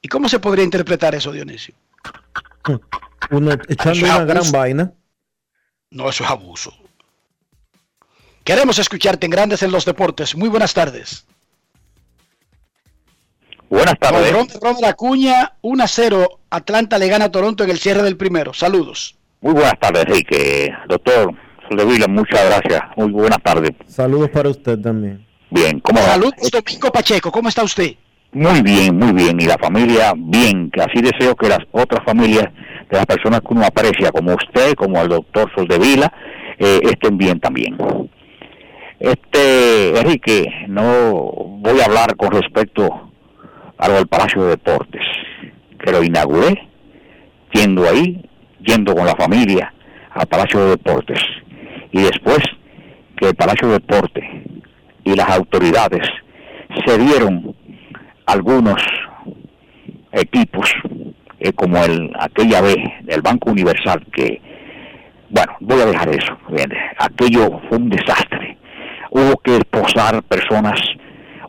¿Y 0.00 0.08
cómo 0.08 0.28
se 0.28 0.38
podría 0.38 0.64
interpretar 0.64 1.14
eso, 1.14 1.32
Dionisio? 1.32 1.74
Uno 3.30 3.52
echando 3.52 3.68
Eso 3.68 3.90
es 3.90 4.02
una 4.02 4.24
gran 4.24 4.52
vaina. 4.52 4.92
No, 5.90 6.08
eso 6.08 6.24
es 6.24 6.30
abuso. 6.30 6.74
Queremos 8.42 8.78
escucharte 8.78 9.26
en 9.26 9.30
Grandes 9.30 9.62
en 9.62 9.72
los 9.72 9.84
Deportes. 9.84 10.36
Muy 10.36 10.48
buenas 10.50 10.74
tardes. 10.74 11.24
Buenas 13.70 13.98
tardes. 13.98 14.30
Con 14.32 14.46
de 14.46 14.60
Ronald 14.60 14.84
Acuña, 14.84 15.54
1 15.62 15.82
a 15.82 15.88
0. 15.88 16.40
Atlanta 16.50 16.98
le 16.98 17.08
gana 17.08 17.26
a 17.26 17.30
Toronto 17.30 17.64
en 17.64 17.70
el 17.70 17.78
cierre 17.78 18.02
del 18.02 18.16
primero. 18.16 18.52
Saludos. 18.52 19.16
Muy 19.40 19.54
buenas 19.54 19.78
tardes, 19.80 20.04
Enrique. 20.06 20.70
Doctor 20.88 21.34
Soldevila, 21.68 22.06
muchas 22.08 22.44
gracias. 22.44 22.82
Muy 22.96 23.10
buenas 23.10 23.42
tardes. 23.42 23.70
Saludos 23.88 24.30
para 24.30 24.50
usted 24.50 24.78
también. 24.78 25.23
Bien, 25.54 25.78
¿cómo 25.78 26.00
va? 26.00 26.06
Saludos, 26.06 26.50
Domingo 26.50 26.90
Pacheco. 26.90 27.30
¿Cómo 27.30 27.48
está 27.48 27.62
usted? 27.62 27.92
Muy 28.32 28.60
bien, 28.62 28.98
muy 28.98 29.12
bien. 29.12 29.40
Y 29.40 29.44
la 29.44 29.56
familia, 29.56 30.12
bien. 30.16 30.68
Que 30.68 30.82
así 30.82 31.00
deseo 31.00 31.36
que 31.36 31.48
las 31.48 31.60
otras 31.70 32.04
familias 32.04 32.46
de 32.90 32.96
las 32.96 33.06
personas 33.06 33.40
que 33.40 33.54
uno 33.54 33.64
aprecia, 33.64 34.10
como 34.10 34.34
usted, 34.34 34.74
como 34.74 35.00
el 35.00 35.10
doctor 35.10 35.48
Soldevila, 35.54 36.12
eh, 36.58 36.80
estén 36.82 37.16
bien 37.16 37.38
también. 37.38 37.76
Este, 38.98 39.96
Enrique, 39.96 40.44
no 40.66 40.82
voy 41.60 41.80
a 41.80 41.84
hablar 41.84 42.16
con 42.16 42.32
respecto 42.32 43.12
a 43.78 43.88
lo 43.88 43.94
del 43.94 44.08
Palacio 44.08 44.42
de 44.42 44.50
Deportes, 44.50 45.02
que 45.78 45.92
lo 45.92 46.02
inauguré, 46.02 46.68
yendo 47.52 47.88
ahí, 47.88 48.28
yendo 48.58 48.92
con 48.92 49.06
la 49.06 49.14
familia 49.14 49.72
al 50.10 50.26
Palacio 50.26 50.64
de 50.64 50.70
Deportes. 50.70 51.20
Y 51.92 52.02
después 52.02 52.40
que 53.16 53.28
el 53.28 53.36
Palacio 53.36 53.68
de 53.68 53.74
Deportes 53.74 54.24
y 55.04 55.14
las 55.14 55.28
autoridades 55.30 56.08
se 56.86 56.98
dieron 56.98 57.54
algunos 58.26 58.82
equipos, 60.12 60.72
eh, 61.38 61.52
como 61.52 61.82
el 61.84 62.10
aquella 62.18 62.60
vez 62.60 62.76
del 63.02 63.22
Banco 63.22 63.50
Universal, 63.50 64.04
que, 64.12 64.40
bueno, 65.30 65.52
voy 65.60 65.80
a 65.80 65.86
dejar 65.86 66.08
eso, 66.08 66.36
aquello 66.98 67.60
fue 67.68 67.78
un 67.78 67.90
desastre. 67.90 68.56
Hubo 69.10 69.36
que 69.38 69.56
esposar 69.56 70.22
personas, 70.24 70.80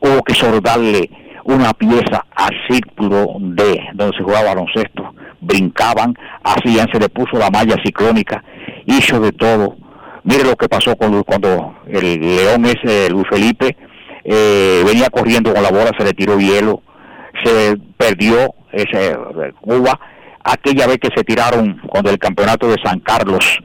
hubo 0.01 0.21
que 0.23 0.35
soldarle 0.35 1.09
una 1.45 1.73
pieza 1.73 2.25
al 2.35 2.53
círculo 2.69 3.35
de 3.39 3.81
donde 3.93 4.17
se 4.17 4.23
jugaba 4.23 4.53
baloncesto, 4.53 5.13
brincaban, 5.41 6.13
hacían, 6.43 6.87
se 6.91 6.99
le 6.99 7.09
puso 7.09 7.37
la 7.37 7.49
malla 7.49 7.75
ciclónica, 7.83 8.43
hizo 8.85 9.19
de 9.19 9.31
todo. 9.31 9.77
Mire 10.25 10.43
lo 10.43 10.55
que 10.55 10.67
pasó 10.67 10.95
cuando, 10.95 11.75
el 11.87 12.19
león 12.19 12.65
ese, 12.65 13.09
Luis 13.11 13.27
Felipe, 13.29 13.77
eh, 14.23 14.81
venía 14.85 15.09
corriendo 15.09 15.53
con 15.53 15.61
la 15.61 15.69
bola, 15.69 15.91
se 15.97 16.03
le 16.03 16.13
tiró 16.13 16.39
hielo, 16.39 16.81
se 17.43 17.77
perdió 17.95 18.55
ese 18.71 19.15
Cuba, 19.61 19.99
aquella 20.43 20.87
vez 20.87 20.97
que 20.97 21.09
se 21.15 21.23
tiraron 21.23 21.79
cuando 21.87 22.09
el 22.09 22.17
campeonato 22.17 22.67
de 22.67 22.77
San 22.83 22.99
Carlos 23.01 23.59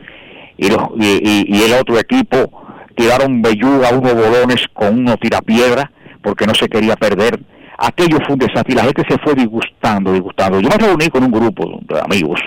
y, 0.58 0.66
y, 0.66 1.62
el 1.62 1.72
otro 1.72 1.98
equipo 1.98 2.62
tiraron 2.94 3.40
belluga, 3.40 3.90
unos 3.90 4.14
bolones 4.14 4.66
con 4.74 4.98
unos 4.98 5.18
tirapiedra, 5.18 5.90
porque 6.22 6.46
no 6.46 6.54
se 6.54 6.68
quería 6.68 6.94
perder 6.96 7.40
aquello 7.80 8.18
fue 8.26 8.34
un 8.34 8.38
desastre 8.38 8.72
y 8.72 8.76
la 8.76 8.84
gente 8.84 9.02
se 9.08 9.18
fue 9.18 9.34
disgustando, 9.34 10.12
disgustando. 10.12 10.60
Yo 10.60 10.68
me 10.68 10.76
reuní 10.76 11.08
con 11.08 11.24
un 11.24 11.30
grupo 11.30 11.80
de 11.88 12.00
amigos. 12.00 12.40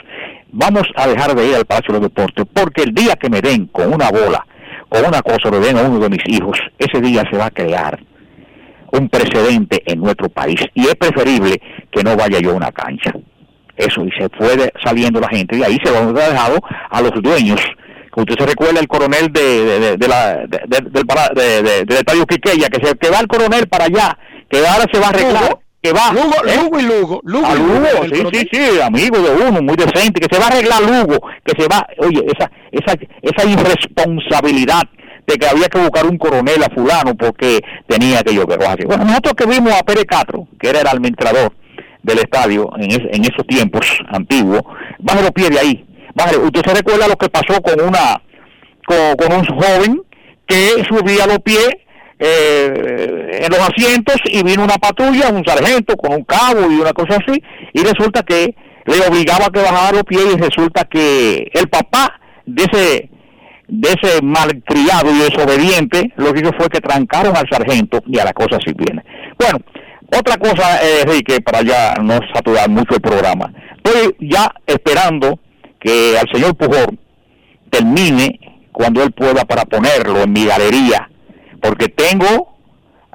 Vamos 0.56 0.84
a 0.96 1.08
dejar 1.08 1.36
de 1.36 1.48
ir 1.48 1.56
al 1.56 1.66
Palacio 1.66 1.94
de 1.94 2.00
los 2.00 2.10
Deportes 2.10 2.46
porque 2.54 2.84
el 2.84 2.94
día 2.94 3.16
que 3.16 3.30
me 3.30 3.42
den 3.42 3.68
con 3.68 3.92
una 3.92 4.10
bola, 4.10 4.46
con 4.88 5.04
una 5.04 5.22
cosa, 5.22 5.50
me 5.50 5.60
den 5.60 5.78
a 5.78 5.82
uno 5.82 6.00
de 6.00 6.10
mis 6.10 6.24
hijos, 6.28 6.58
ese 6.78 7.02
día 7.02 7.24
se 7.30 7.38
va 7.38 7.48
a 7.48 7.52
crear 7.52 8.00
un 8.92 9.10
precedente 9.10 9.82
en 9.86 10.00
nuestro 10.00 10.30
país 10.30 10.62
y 10.76 10.86
es 10.86 10.96
preferible 10.96 11.60
que 11.92 12.04
no 12.04 12.16
vaya 12.16 12.40
yo 12.40 12.52
a 12.52 12.56
una 12.56 12.72
cancha. 12.72 13.12
Eso, 13.76 14.06
y 14.06 14.12
se 14.12 14.30
fue 14.30 14.72
saliendo 14.84 15.20
la 15.20 15.30
gente 15.30 15.58
y 15.58 15.64
ahí 15.64 15.80
se 15.84 15.92
va 15.92 16.00
a 16.00 16.30
dejado 16.30 16.60
a 16.90 17.02
los 17.02 17.12
dueños 17.22 17.60
usted 18.16 18.36
se 18.38 18.46
recuerda 18.46 18.80
el 18.80 18.88
coronel 18.88 19.32
de, 19.32 19.98
de, 19.98 20.08
la, 20.08 20.38
del 20.46 21.98
estadio 21.98 22.26
Quiqueya, 22.26 22.70
que 22.70 22.86
se 22.86 22.96
que 22.96 23.10
va 23.10 23.20
el 23.20 23.28
coronel 23.28 23.68
para 23.68 23.86
allá 23.86 24.18
que 24.50 24.60
ahora 24.60 24.86
se 24.92 25.00
va 25.00 25.08
a 25.08 25.10
arreglar. 25.10 25.63
Que 25.84 25.92
va, 25.92 26.14
Lugo, 26.14 26.34
¿eh? 26.48 26.56
Lugo 26.64 26.80
y 26.80 26.84
Lugo. 26.84 27.22
Lugo, 27.26 27.46
a 27.46 27.56
Lugo, 27.56 27.88
sí, 28.10 28.24
sí, 28.32 28.48
sí, 28.54 28.82
amigo 28.82 29.20
de 29.20 29.32
uno, 29.32 29.62
muy 29.62 29.76
decente, 29.76 30.22
que 30.22 30.34
se 30.34 30.40
va 30.40 30.46
a 30.46 30.48
arreglar 30.48 30.82
Lugo, 30.82 31.20
que 31.44 31.62
se 31.62 31.68
va, 31.68 31.86
oye, 31.98 32.24
esa, 32.26 32.50
esa, 32.72 32.98
esa 33.22 33.50
irresponsabilidad 33.50 34.84
de 35.28 35.36
que 35.36 35.46
había 35.46 35.68
que 35.68 35.80
buscar 35.80 36.06
un 36.06 36.18
coronel 36.18 36.64
a 36.64 36.74
fulano 36.74 37.16
porque 37.16 37.60
tenía 37.86 38.24
que 38.24 38.32
así. 38.32 38.86
Bueno, 38.86 39.04
nosotros 39.04 39.34
que 39.34 39.46
vimos 39.46 39.74
a 39.74 39.84
Pérez 39.84 40.06
Castro, 40.06 40.48
que 40.58 40.70
era 40.70 40.80
el 40.80 40.88
administrador 40.88 41.52
del 42.02 42.20
estadio 42.20 42.70
en, 42.78 42.90
en 42.90 43.26
esos 43.26 43.46
tiempos 43.46 43.86
antiguos, 44.08 44.62
baje 45.00 45.22
los 45.22 45.32
pies 45.32 45.50
de 45.50 45.60
ahí. 45.60 45.86
Baje, 46.16 46.38
usted 46.38 46.62
se 46.66 46.76
recuerda 46.76 47.10
lo 47.10 47.18
que 47.18 47.28
pasó 47.28 47.62
con 47.62 47.82
una 47.82 48.22
con, 48.86 49.16
con 49.18 49.38
un 49.38 49.46
joven 49.46 50.02
que 50.48 50.82
subía 50.88 51.28
los 51.28 51.40
pies 51.40 51.76
eh, 52.26 53.40
en 53.42 53.52
los 53.52 53.60
asientos 53.60 54.16
y 54.26 54.44
vino 54.44 54.64
una 54.64 54.78
patrulla, 54.78 55.28
un 55.30 55.44
sargento 55.46 55.98
con 55.98 56.14
un 56.14 56.24
cabo 56.24 56.72
y 56.72 56.80
una 56.80 56.94
cosa 56.94 57.18
así, 57.18 57.44
y 57.74 57.84
resulta 57.84 58.24
que 58.24 58.56
le 58.86 59.08
obligaba 59.08 59.48
a 59.48 59.50
que 59.50 59.60
bajara 59.60 59.92
los 59.92 60.04
pies 60.04 60.26
y 60.34 60.38
resulta 60.38 60.86
que 60.86 61.52
el 61.54 61.68
papá 61.68 62.20
de 62.46 62.64
ese 62.64 63.10
de 63.68 63.90
ese 63.90 64.22
malcriado 64.22 65.10
y 65.12 65.20
desobediente, 65.20 66.12
lo 66.18 66.32
que 66.32 66.42
hizo 66.42 66.52
fue 66.58 66.70
que 66.70 66.80
trancaron 66.80 67.36
al 67.36 67.50
sargento 67.50 68.04
y 68.06 68.20
a 68.20 68.26
la 68.26 68.34
cosa 68.34 68.58
así 68.58 68.72
viene. 68.76 69.04
Bueno, 69.40 69.60
otra 70.16 70.38
cosa, 70.38 70.78
eh, 70.84 71.02
Enrique, 71.04 71.42
para 71.42 71.62
ya 71.62 71.96
no 72.02 72.20
saturar 72.34 72.70
mucho 72.70 72.96
el 72.96 73.02
programa, 73.02 73.52
estoy 73.84 74.16
ya 74.20 74.54
esperando 74.68 75.40
que 75.80 76.18
al 76.20 76.30
señor 76.32 76.56
Pujol 76.56 77.00
termine 77.70 78.40
cuando 78.72 79.02
él 79.02 79.12
pueda 79.12 79.44
para 79.46 79.66
ponerlo 79.66 80.22
en 80.22 80.32
mi 80.32 80.46
galería 80.46 81.10
porque 81.64 81.88
tengo 81.88 82.58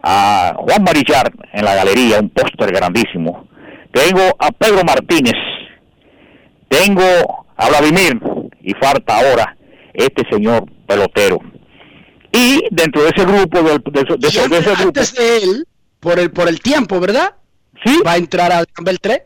a 0.03 0.55
Juan 0.57 0.83
Marichar 0.83 1.31
en 1.53 1.65
la 1.67 1.75
galería, 1.75 2.19
un 2.19 2.31
póster 2.31 2.73
grandísimo. 2.73 3.47
Tengo 3.93 4.23
a 4.39 4.51
Pedro 4.53 4.85
Martínez, 4.85 5.35
tengo 6.69 7.45
a 7.57 7.69
Vladimir 7.69 8.19
y 8.63 8.73
falta 8.75 9.19
ahora 9.19 9.55
este 9.93 10.23
señor 10.31 10.65
pelotero. 10.87 11.41
Y 12.33 12.63
dentro 12.71 13.03
de 13.03 13.11
ese 13.15 13.27
grupo, 13.27 13.63
de, 13.63 13.79
de, 13.91 14.29
ese, 14.29 14.49
de 14.49 14.73
antes 14.83 15.15
de 15.15 15.37
él, 15.39 15.67
por 16.01 16.19
el, 16.19 16.31
por 16.31 16.49
el 16.49 16.61
tiempo, 16.61 17.01
¿verdad? 17.01 17.35
Sí. 17.85 18.01
Va 18.07 18.13
a 18.13 18.17
entrar 18.17 18.51
al 18.51 18.67
Campbell 18.69 18.97
3. 19.01 19.23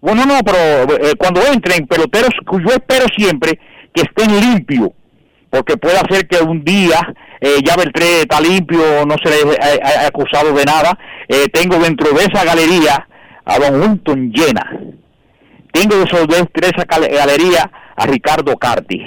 Bueno, 0.00 0.26
no, 0.26 0.40
pero 0.44 0.96
eh, 0.96 1.14
cuando 1.16 1.40
entren 1.46 1.86
peloteros, 1.86 2.30
yo 2.50 2.70
espero 2.72 3.06
siempre 3.16 3.60
que 3.94 4.02
estén 4.02 4.40
limpios, 4.40 4.90
porque 5.50 5.76
puede 5.76 5.98
hacer 5.98 6.26
que 6.26 6.38
un 6.38 6.64
día 6.64 7.14
eh, 7.40 7.58
ya 7.64 7.76
Beltré 7.76 8.22
está 8.22 8.40
limpio, 8.40 9.04
no 9.06 9.16
se 9.22 9.30
le 9.30 9.56
ha, 9.56 10.06
acusado 10.06 10.52
de 10.52 10.64
nada. 10.64 10.98
Eh, 11.28 11.48
tengo 11.52 11.76
dentro 11.78 12.10
de 12.12 12.24
esa 12.24 12.44
galería 12.44 13.06
a 13.44 13.58
Don 13.58 13.82
Hunton 13.82 14.32
llena. 14.32 14.80
Tengo 15.72 15.96
dentro 15.96 16.46
de 16.54 16.68
esa 16.68 16.84
galería 16.84 17.70
a 17.96 18.06
Ricardo 18.06 18.56
Carti. 18.56 19.00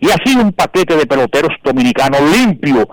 Y 0.00 0.10
así 0.10 0.36
un 0.36 0.52
paquete 0.52 0.96
de 0.96 1.06
peloteros 1.06 1.52
dominicanos 1.64 2.20
limpios 2.32 2.86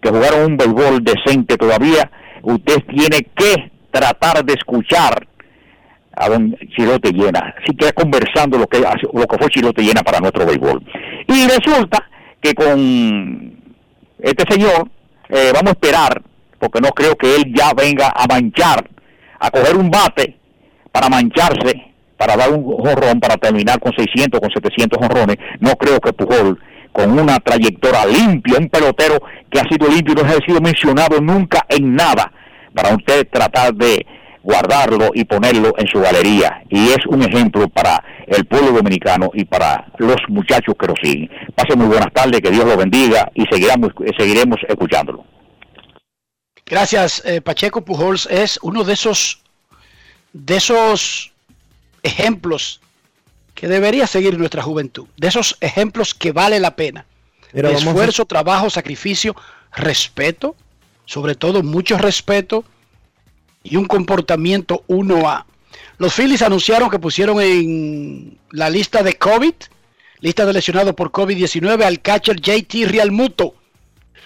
que 0.00 0.10
jugaron 0.10 0.52
un 0.52 0.56
béisbol 0.56 1.02
decente 1.02 1.56
todavía. 1.56 2.10
Usted 2.42 2.82
tiene 2.86 3.26
que 3.34 3.70
tratar 3.90 4.44
de 4.44 4.52
escuchar 4.54 5.26
a 6.14 6.28
don 6.28 6.54
Chilote 6.74 7.12
Llena, 7.12 7.54
si 7.64 7.74
queda 7.76 7.92
conversando 7.92 8.58
lo 8.58 8.66
que, 8.66 8.80
lo 8.80 9.26
que 9.26 9.38
fue 9.38 9.48
Chilote 9.48 9.82
Llena 9.82 10.02
para 10.02 10.20
nuestro 10.20 10.44
béisbol. 10.44 10.82
Y 11.28 11.46
resulta 11.46 12.08
que 12.40 12.54
con 12.54 13.37
este 14.20 14.44
señor, 14.52 14.88
eh, 15.28 15.50
vamos 15.54 15.70
a 15.70 15.78
esperar, 15.80 16.22
porque 16.58 16.80
no 16.80 16.88
creo 16.90 17.14
que 17.16 17.36
él 17.36 17.52
ya 17.54 17.72
venga 17.72 18.12
a 18.14 18.26
manchar, 18.26 18.88
a 19.38 19.50
coger 19.50 19.76
un 19.76 19.90
bate 19.90 20.36
para 20.90 21.08
mancharse, 21.08 21.92
para 22.16 22.36
dar 22.36 22.52
un 22.52 22.64
jorrón, 22.64 23.20
para 23.20 23.36
terminar 23.36 23.78
con 23.78 23.92
600, 23.92 24.40
con 24.40 24.50
700 24.50 24.98
jorrones. 24.98 25.36
No 25.60 25.76
creo 25.76 26.00
que 26.00 26.12
Pujol, 26.12 26.58
con 26.92 27.18
una 27.18 27.38
trayectoria 27.38 28.04
limpia, 28.06 28.58
un 28.58 28.68
pelotero 28.68 29.20
que 29.48 29.60
ha 29.60 29.68
sido 29.68 29.88
limpio, 29.88 30.14
no 30.14 30.22
ha 30.22 30.44
sido 30.44 30.60
mencionado 30.60 31.20
nunca 31.20 31.64
en 31.68 31.94
nada, 31.94 32.32
para 32.74 32.94
usted 32.94 33.28
tratar 33.30 33.74
de 33.74 34.04
guardarlo 34.42 35.10
y 35.14 35.24
ponerlo 35.24 35.74
en 35.78 35.86
su 35.86 36.00
galería. 36.00 36.62
Y 36.70 36.88
es 36.88 37.06
un 37.06 37.22
ejemplo 37.22 37.68
para 37.68 38.02
el 38.26 38.44
pueblo 38.46 38.72
dominicano 38.72 39.30
y 39.34 39.44
para 39.44 39.86
los 39.98 40.16
muchachos 40.28 40.74
que 40.78 40.86
lo 40.86 40.94
siguen. 41.02 41.30
Pase 41.54 41.76
muy 41.76 41.86
buenas 41.86 42.12
tardes, 42.12 42.40
que 42.40 42.50
Dios 42.50 42.64
lo 42.64 42.76
bendiga 42.76 43.30
y 43.34 43.44
seguiremos, 43.50 43.90
seguiremos 44.16 44.58
escuchándolo. 44.68 45.24
Gracias, 46.64 47.22
eh, 47.24 47.40
Pacheco 47.40 47.82
Pujols 47.82 48.26
es 48.30 48.58
uno 48.62 48.84
de 48.84 48.92
esos 48.92 49.42
de 50.34 50.56
esos 50.56 51.32
ejemplos 52.02 52.80
que 53.54 53.66
debería 53.66 54.06
seguir 54.06 54.38
nuestra 54.38 54.62
juventud, 54.62 55.06
de 55.16 55.28
esos 55.28 55.56
ejemplos 55.60 56.14
que 56.14 56.32
vale 56.32 56.60
la 56.60 56.76
pena. 56.76 57.06
esfuerzo, 57.52 58.26
trabajo, 58.26 58.68
sacrificio, 58.68 59.34
respeto, 59.74 60.54
sobre 61.06 61.34
todo 61.34 61.62
mucho 61.62 61.96
respeto 61.96 62.64
y 63.70 63.76
un 63.76 63.86
comportamiento 63.86 64.84
1A. 64.88 65.44
Los 65.98 66.14
Phillies 66.14 66.42
anunciaron 66.42 66.90
que 66.90 66.98
pusieron 66.98 67.40
en 67.40 68.38
la 68.50 68.70
lista 68.70 69.02
de 69.02 69.14
COVID, 69.14 69.54
lista 70.20 70.46
de 70.46 70.52
lesionados 70.52 70.94
por 70.94 71.10
COVID-19, 71.10 71.82
al 71.82 72.00
catcher 72.00 72.40
JT 72.40 72.86
Realmuto. 72.86 73.54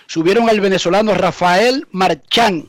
Subieron 0.07 0.49
al 0.49 0.61
venezolano 0.61 1.15
Rafael 1.15 1.87
Marchán 1.91 2.69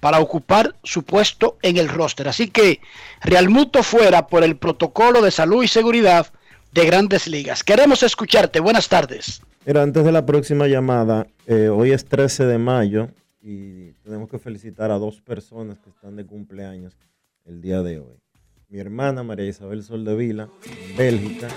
para 0.00 0.18
ocupar 0.18 0.74
su 0.82 1.04
puesto 1.04 1.58
en 1.62 1.76
el 1.76 1.88
roster. 1.88 2.28
Así 2.28 2.48
que 2.48 2.80
Realmuto 3.22 3.84
fuera 3.84 4.26
por 4.26 4.42
el 4.42 4.56
protocolo 4.56 5.22
de 5.22 5.30
salud 5.30 5.62
y 5.62 5.68
seguridad 5.68 6.26
de 6.72 6.86
grandes 6.86 7.28
ligas. 7.28 7.62
Queremos 7.62 8.02
escucharte. 8.02 8.58
Buenas 8.58 8.88
tardes. 8.88 9.40
Mira, 9.64 9.82
antes 9.82 10.04
de 10.04 10.10
la 10.10 10.26
próxima 10.26 10.66
llamada, 10.66 11.28
eh, 11.46 11.68
hoy 11.68 11.92
es 11.92 12.04
13 12.04 12.46
de 12.46 12.58
mayo 12.58 13.10
y 13.42 13.92
tenemos 14.04 14.30
que 14.30 14.38
felicitar 14.38 14.90
a 14.90 14.98
dos 14.98 15.20
personas 15.20 15.78
que 15.80 15.90
están 15.90 16.16
de 16.16 16.24
cumpleaños 16.24 16.96
el 17.44 17.60
día 17.60 17.82
de 17.82 17.98
hoy. 17.98 18.22
Mi 18.68 18.78
hermana 18.78 19.22
María 19.22 19.46
Isabel 19.46 19.82
Soldevila, 19.82 20.48
Bélgica, 20.96 21.48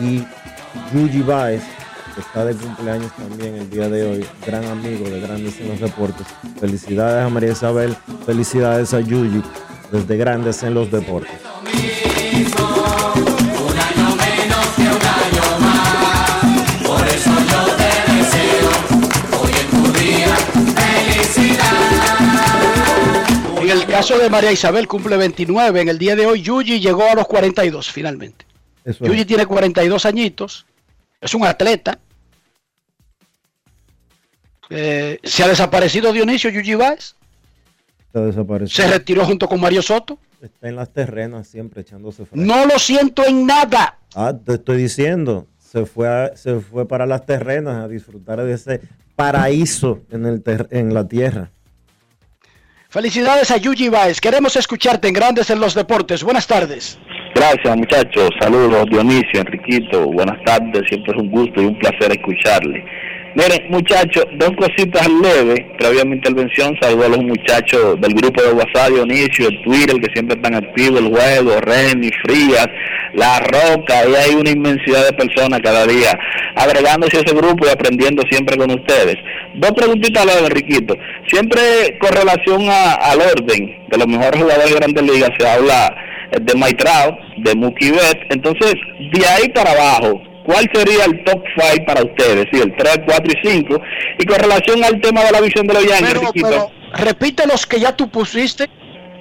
y 0.00 0.24
Yuji 0.92 1.22
Baez, 1.22 1.62
que 2.14 2.20
está 2.20 2.44
de 2.44 2.54
cumpleaños 2.54 3.14
también 3.16 3.54
el 3.54 3.70
día 3.70 3.88
de 3.88 4.02
hoy, 4.04 4.26
gran 4.44 4.64
amigo 4.64 5.08
de 5.08 5.20
Grandes 5.20 5.60
en 5.60 5.68
los 5.68 5.80
Deportes. 5.80 6.26
Felicidades 6.58 7.24
a 7.24 7.28
María 7.28 7.52
Isabel, 7.52 7.94
felicidades 8.26 8.92
a 8.92 9.00
Yuji 9.00 9.42
desde 9.92 10.16
Grandes 10.16 10.62
en 10.62 10.74
los 10.74 10.90
Deportes. 10.90 11.40
Felicidad. 21.30 21.64
En 23.62 23.70
el 23.70 23.86
caso 23.86 24.18
de 24.18 24.30
María 24.30 24.52
Isabel 24.52 24.86
cumple 24.88 25.16
29. 25.16 25.80
En 25.80 25.88
el 25.88 25.98
día 25.98 26.16
de 26.16 26.26
hoy 26.26 26.42
Yuji 26.42 26.80
llegó 26.80 27.04
a 27.04 27.14
los 27.14 27.26
42 27.26 27.90
finalmente. 27.90 28.44
Eso 28.84 29.04
Yuji 29.04 29.24
tiene 29.24 29.46
42 29.46 30.06
añitos. 30.06 30.66
Es 31.20 31.34
un 31.34 31.44
atleta. 31.44 31.98
Eh, 34.70 35.18
se 35.22 35.42
ha 35.42 35.48
desaparecido 35.48 36.12
Dionisio 36.12 36.48
Yuji 36.50 36.74
desaparecido. 38.12 38.68
Se 38.84 38.90
retiró 38.90 39.24
junto 39.24 39.48
con 39.48 39.60
Mario 39.60 39.82
Soto. 39.82 40.18
Está 40.40 40.68
en 40.68 40.76
las 40.76 40.90
terrenas 40.92 41.46
siempre 41.48 41.82
echándose 41.82 42.24
fuera. 42.24 42.44
No 42.44 42.64
lo 42.66 42.78
siento 42.78 43.24
en 43.26 43.46
nada. 43.46 43.98
Ah, 44.14 44.32
te 44.34 44.54
estoy 44.54 44.78
diciendo, 44.82 45.46
se 45.58 45.84
fue, 45.84 46.08
a- 46.08 46.36
se 46.36 46.60
fue 46.60 46.88
para 46.88 47.04
las 47.06 47.26
terrenas 47.26 47.84
a 47.84 47.88
disfrutar 47.88 48.42
de 48.42 48.52
ese 48.54 48.80
paraíso 49.20 50.00
en, 50.10 50.24
el 50.24 50.42
en 50.70 50.94
la 50.94 51.06
tierra. 51.06 51.50
Felicidades 52.88 53.50
a 53.50 53.58
Yuji 53.58 53.90
Baez. 53.90 54.18
Queremos 54.18 54.56
escucharte 54.56 55.08
en 55.08 55.14
Grandes 55.14 55.50
en 55.50 55.60
los 55.60 55.74
Deportes. 55.74 56.24
Buenas 56.24 56.46
tardes. 56.46 56.98
Gracias 57.34 57.76
muchachos, 57.76 58.30
saludos 58.40 58.86
Dionisio, 58.90 59.40
Enriquito, 59.40 60.06
buenas 60.06 60.36
tardes, 60.44 60.82
siempre 60.88 61.12
es 61.14 61.22
un 61.22 61.30
gusto 61.30 61.62
y 61.62 61.66
un 61.66 61.78
placer 61.78 62.10
escucharle. 62.10 62.84
Miren 63.34 63.70
muchachos, 63.70 64.24
dos 64.32 64.50
cositas 64.56 65.08
leves, 65.08 65.60
previa 65.78 66.02
a 66.02 66.04
mi 66.04 66.14
intervención, 66.16 66.76
saludo 66.80 67.04
a 67.06 67.08
los 67.10 67.22
muchachos 67.22 68.00
del 68.00 68.12
grupo 68.14 68.42
de 68.42 68.52
WhatsApp, 68.52 68.88
Dionisio, 68.92 69.46
el 69.48 69.62
Twitter, 69.62 69.96
que 70.00 70.12
siempre 70.12 70.34
están 70.36 70.54
activos, 70.56 70.98
el 71.00 71.08
juego, 71.08 71.60
Remy, 71.60 72.10
Frías, 72.24 72.66
La 73.14 73.38
Roca, 73.38 74.02
y 74.08 74.14
hay 74.16 74.34
una 74.34 74.50
inmensidad 74.50 75.06
de 75.06 75.12
personas 75.12 75.60
cada 75.62 75.86
día 75.86 76.10
agregándose 76.56 77.18
a 77.18 77.20
ese 77.20 77.34
grupo 77.34 77.66
y 77.66 77.70
aprendiendo 77.70 78.22
siempre 78.28 78.56
con 78.56 78.68
ustedes. 78.72 79.14
Dos 79.54 79.70
preguntitas 79.72 80.26
leves, 80.26 80.42
Enriquito. 80.50 80.96
Siempre 81.28 81.60
con 82.00 82.10
relación 82.12 82.68
a- 82.68 82.94
al 82.94 83.20
orden 83.20 83.76
de 83.90 83.96
los 83.98 84.08
mejores 84.08 84.40
jugadores 84.42 84.70
de 84.70 84.76
Grandes 84.76 85.02
Ligas 85.04 85.30
se 85.38 85.46
habla 85.48 85.94
eh, 86.32 86.36
de 86.40 86.54
Maitrao, 86.56 87.16
de 87.38 87.54
Mookie 87.54 87.90
Betts. 87.92 88.26
Entonces, 88.30 88.74
de 89.12 89.26
ahí 89.26 89.48
para 89.54 89.70
abajo, 89.72 90.20
¿cuál 90.50 90.68
sería 90.72 91.04
el 91.04 91.24
top 91.24 91.42
5 91.58 91.84
para 91.86 92.02
ustedes? 92.02 92.46
Sí, 92.52 92.60
el 92.60 92.74
3, 92.76 93.00
4 93.06 93.32
y 93.32 93.48
5. 93.48 93.80
Y 94.18 94.24
con 94.26 94.38
relación 94.38 94.82
al 94.84 95.00
tema 95.00 95.22
de 95.24 95.32
la 95.32 95.40
visión 95.40 95.66
de 95.66 95.74
los 95.74 95.86
Yankees, 95.86 96.18
Pero, 96.34 96.48
pero, 96.48 96.70
repite 96.94 97.46
los 97.46 97.66
que 97.66 97.78
ya 97.80 97.94
tú 97.96 98.08
pusiste. 98.10 98.68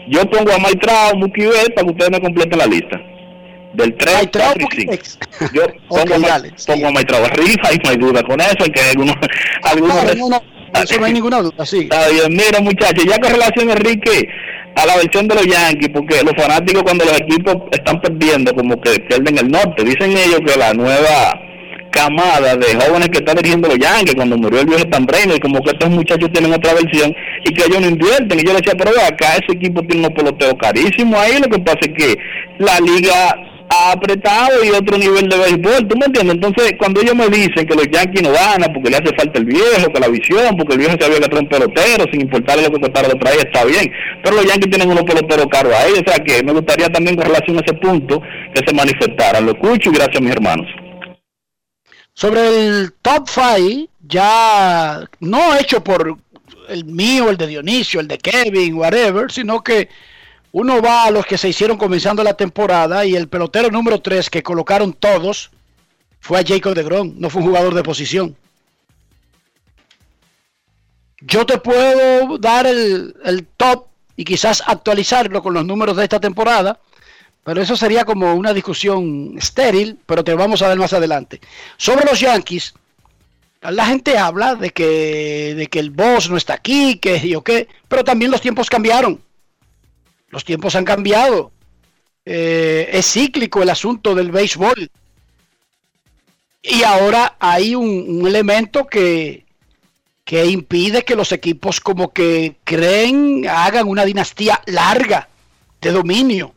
yo 0.10 0.22
pongo 0.30 0.52
a 0.54 0.58
Maitrao, 0.58 1.16
Mookie 1.16 1.46
Betts 1.46 1.72
para 1.76 1.86
que 1.86 1.92
ustedes 1.92 2.12
me 2.12 2.20
completen 2.22 2.58
la 2.58 2.66
lista. 2.66 3.00
Del 3.74 3.96
3, 3.96 4.30
4 4.34 4.54
y 4.72 4.82
5. 4.82 4.94
Yo 5.54 5.62
pongo, 5.88 6.16
a 6.16 6.18
Ma- 6.18 6.42
pongo 6.66 6.88
a 6.88 6.92
Maitrao 6.92 7.24
arriba 7.26 7.70
y 7.74 7.78
no 7.84 7.90
hay 7.92 7.98
duda 7.98 8.24
con 8.24 8.42
eso, 8.42 8.66
que 8.74 8.80
hay 8.82 8.90
algunos... 8.92 9.16
algunos 9.64 9.96
No, 10.18 10.30
no, 10.30 10.30
no, 10.74 10.82
eso 10.82 11.00
no 11.00 11.06
hay 11.06 11.14
ninguna 11.20 11.42
duda, 11.42 11.66
sí. 11.66 11.82
Está 11.82 12.08
bien, 12.10 12.32
mira 12.32 12.60
muchachos, 12.62 13.06
ya 13.06 13.20
con 13.20 13.32
relación 13.32 13.70
Enrique 13.70 14.28
a 14.76 14.86
la 14.86 14.96
versión 14.96 15.28
de 15.28 15.36
los 15.36 15.46
Yankees, 15.46 15.90
porque 15.94 16.24
los 16.24 16.34
fanáticos 16.38 16.84
cuando 16.84 17.06
los 17.06 17.20
equipos 17.20 17.56
están 17.72 18.00
perdiendo, 18.02 18.54
como 18.54 18.80
que 18.80 19.00
pierden 19.02 19.38
el 19.38 19.52
norte, 19.52 19.84
dicen 19.84 20.12
ellos 20.12 20.40
que 20.46 20.58
la 20.58 20.74
nueva 20.74 21.40
camada 21.92 22.56
de 22.56 22.76
jóvenes 22.76 23.10
que 23.10 23.18
están 23.18 23.36
dirigiendo 23.36 23.68
los 23.68 23.80
Yankees, 23.80 24.16
cuando 24.16 24.38
murió 24.38 24.62
el 24.62 24.68
viejo 24.68 24.86
Tambreno, 24.86 25.36
y 25.36 25.40
como 25.40 25.62
que 25.62 25.72
estos 25.72 25.90
muchachos 25.90 26.32
tienen 26.32 26.54
otra 26.54 26.74
versión 26.74 27.14
y 27.44 27.54
que 27.54 27.66
ellos 27.66 27.82
no 27.82 27.88
invierten, 27.88 28.40
y 28.40 28.44
yo 28.44 28.54
le 28.54 28.60
decía, 28.60 28.76
pero 28.78 28.92
acá 29.02 29.34
ese 29.34 29.54
equipo 29.54 29.82
tiene 29.84 30.08
unos 30.08 30.18
peloteros 30.18 30.56
carísimos 30.62 31.20
ahí, 31.20 31.40
lo 31.40 31.50
que 31.50 31.60
pasa 31.60 31.80
es 31.82 31.94
que 31.98 32.18
la 32.60 32.80
liga 32.80 33.36
apretado 33.88 34.64
y 34.64 34.70
otro 34.70 34.98
nivel 34.98 35.30
de 35.30 35.38
béisbol, 35.38 35.88
¿tú 35.88 35.98
me 35.98 36.06
entiendes? 36.06 36.36
Entonces, 36.36 36.74
cuando 36.78 37.02
ellos 37.02 37.16
me 37.16 37.28
dicen 37.30 37.66
que 37.68 37.76
los 37.76 37.88
Yankees 37.90 38.24
no 38.24 38.32
ganan 38.32 38.74
porque 38.74 38.90
le 38.90 38.98
hace 38.98 39.16
falta 39.16 39.40
el 39.40 39.46
viejo, 39.46 39.92
que 39.94 40.00
la 40.00 40.08
visión, 40.08 40.58
porque 40.58 40.74
el 40.74 40.80
viejo 40.80 40.96
sabía 41.00 41.20
que 41.20 41.30
trae 41.30 41.42
un 41.42 41.50
pelotero, 41.50 42.06
sin 42.12 42.22
importarle 42.22 42.64
lo 42.64 42.72
que 42.72 42.82
costara 42.82 43.08
de 43.08 43.16
traer, 43.16 43.40
está 43.40 43.66
bien. 43.66 43.92
Pero 44.24 44.36
los 44.36 44.46
Yankees 44.46 44.70
tienen 44.70 44.92
unos 44.92 45.04
peloteros 45.04 45.48
caros 45.52 45.74
ahí, 45.74 45.94
o 45.94 46.10
sea 46.10 46.24
que 46.24 46.44
me 46.44 46.54
gustaría 46.54 46.90
también 46.90 47.16
con 47.16 47.26
relación 47.26 47.58
a 47.58 47.62
ese 47.62 47.74
punto 47.76 48.22
que 48.54 48.62
se 48.66 48.74
manifestaran. 48.74 49.46
Lo 49.46 49.52
escucho 49.52 49.90
y 49.90 49.96
gracias 49.96 50.22
mis 50.22 50.32
hermanos. 50.32 50.68
Sobre 52.14 52.48
el 52.48 52.94
top 53.02 53.28
5, 53.30 53.90
ya 54.08 55.08
no 55.20 55.56
hecho 55.58 55.84
por 55.84 56.18
el 56.68 56.86
mío, 56.86 57.30
el 57.30 57.38
de 57.38 57.48
Dionisio, 57.48 58.00
el 58.00 58.08
de 58.08 58.18
Kevin, 58.18 58.76
whatever, 58.76 59.32
sino 59.32 59.64
que 59.64 59.90
uno 60.52 60.82
va 60.82 61.06
a 61.06 61.12
los 61.12 61.26
que 61.26 61.38
se 61.38 61.50
hicieron 61.50 61.78
comenzando 61.78 62.24
la 62.24 62.34
temporada 62.34 63.06
y 63.06 63.16
el 63.16 63.28
pelotero 63.28 63.70
número 63.70 64.02
3 64.02 64.30
que 64.30 64.44
colocaron 64.44 64.94
todos 64.94 65.52
fue 66.20 66.40
a 66.40 66.44
Jacob 66.46 66.74
de 66.74 66.84
Grom, 66.84 67.14
no 67.18 67.30
fue 67.30 67.42
un 67.42 67.48
jugador 67.48 67.74
de 67.74 67.84
posición. 67.84 68.36
Yo 71.22 71.46
te 71.46 71.58
puedo 71.58 72.38
dar 72.38 72.66
el, 72.66 73.48
top 73.58 73.88
y 74.16 74.24
quizás 74.24 74.64
actualizarlo 74.66 75.44
con 75.44 75.54
los 75.54 75.66
números 75.66 75.98
de 75.98 76.04
esta 76.04 76.20
temporada, 76.20 76.80
pero 77.44 77.62
eso 77.62 77.76
sería 77.76 78.06
como 78.06 78.34
una 78.36 78.54
discusión 78.54 79.36
estéril, 79.38 80.00
pero 80.06 80.24
te 80.24 80.34
vamos 80.34 80.62
a 80.62 80.68
dar 80.68 80.78
más 80.78 80.94
adelante. 80.94 81.42
Sobre 81.78 82.06
los 82.06 82.20
Yankees, 82.20 82.74
la 83.62 83.86
gente 83.86 84.18
habla 84.18 84.56
de 84.56 84.72
que, 84.72 85.56
de 85.56 85.68
que 85.68 85.80
el 85.80 85.92
boss 85.92 86.30
no 86.30 86.38
está 86.38 86.54
aquí, 86.54 86.98
que 87.00 87.20
yo 87.28 87.44
qué, 87.44 87.68
pero 87.88 88.04
también 88.04 88.32
los 88.32 88.42
tiempos 88.42 88.70
cambiaron. 88.70 89.22
Los 90.30 90.46
tiempos 90.46 90.76
han 90.76 90.86
cambiado. 90.86 91.52
Eh, 92.26 92.90
es 92.94 93.12
cíclico 93.12 93.62
el 93.62 93.70
asunto 93.70 94.16
del 94.16 94.32
béisbol. 94.32 94.90
Y 96.62 96.84
ahora 96.84 97.38
hay 97.40 97.74
un, 97.76 98.06
un 98.08 98.28
elemento 98.28 98.86
que, 98.88 99.46
que 100.30 100.46
impide 100.46 101.04
que 101.04 101.16
los 101.16 101.32
equipos 101.32 101.80
como 101.80 102.14
que 102.14 102.58
creen, 102.64 103.48
hagan 103.50 103.88
una 103.88 104.06
dinastía 104.06 104.62
larga 104.68 105.28
de 105.82 105.92
dominio. 105.92 106.54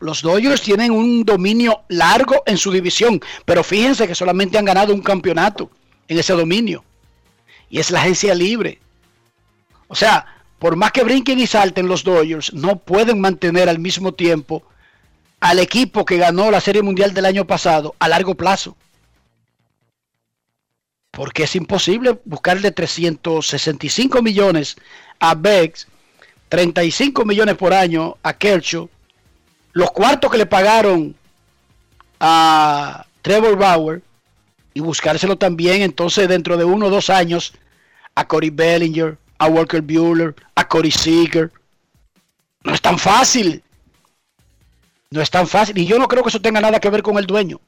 Los 0.00 0.20
Dodgers 0.20 0.60
tienen 0.60 0.90
un 0.90 1.24
dominio 1.24 1.84
largo 1.88 2.42
en 2.44 2.58
su 2.58 2.70
división, 2.70 3.20
pero 3.46 3.64
fíjense 3.64 4.06
que 4.06 4.14
solamente 4.14 4.58
han 4.58 4.66
ganado 4.66 4.92
un 4.92 5.00
campeonato 5.00 5.70
en 6.06 6.18
ese 6.18 6.34
dominio. 6.34 6.84
Y 7.70 7.78
es 7.78 7.90
la 7.90 8.00
agencia 8.00 8.34
libre. 8.34 8.78
O 9.88 9.94
sea, 9.94 10.39
por 10.60 10.76
más 10.76 10.92
que 10.92 11.02
brinquen 11.02 11.40
y 11.40 11.46
salten 11.46 11.88
los 11.88 12.04
Dodgers, 12.04 12.52
no 12.52 12.78
pueden 12.78 13.18
mantener 13.18 13.70
al 13.70 13.78
mismo 13.78 14.12
tiempo 14.12 14.62
al 15.40 15.58
equipo 15.58 16.04
que 16.04 16.18
ganó 16.18 16.50
la 16.50 16.60
Serie 16.60 16.82
Mundial 16.82 17.14
del 17.14 17.24
año 17.24 17.46
pasado 17.46 17.96
a 17.98 18.08
largo 18.08 18.34
plazo. 18.34 18.76
Porque 21.10 21.44
es 21.44 21.56
imposible 21.56 22.20
buscarle 22.26 22.72
365 22.72 24.20
millones 24.20 24.76
a 25.18 25.34
Beggs, 25.34 25.88
35 26.50 27.24
millones 27.24 27.56
por 27.56 27.72
año 27.72 28.18
a 28.22 28.34
Kershaw, 28.34 28.90
los 29.72 29.90
cuartos 29.92 30.30
que 30.30 30.36
le 30.36 30.44
pagaron 30.44 31.16
a 32.20 33.06
Trevor 33.22 33.56
Bauer 33.56 34.02
y 34.74 34.80
buscárselo 34.80 35.38
también 35.38 35.80
entonces 35.80 36.28
dentro 36.28 36.58
de 36.58 36.64
uno 36.64 36.86
o 36.86 36.90
dos 36.90 37.08
años 37.08 37.54
a 38.14 38.28
Corey 38.28 38.50
Bellinger, 38.50 39.16
a 39.40 39.46
Walker 39.46 39.80
Bueller, 39.80 40.34
a 40.54 40.68
Corey 40.68 40.90
Seager. 40.90 41.50
No 42.62 42.74
es 42.74 42.80
tan 42.80 42.98
fácil. 42.98 43.62
No 45.10 45.22
es 45.22 45.30
tan 45.30 45.48
fácil. 45.48 45.78
Y 45.78 45.86
yo 45.86 45.98
no 45.98 46.06
creo 46.06 46.22
que 46.22 46.28
eso 46.28 46.42
tenga 46.42 46.60
nada 46.60 46.78
que 46.78 46.90
ver 46.90 47.02
con 47.02 47.16
el 47.16 47.26
dueño. 47.26 47.58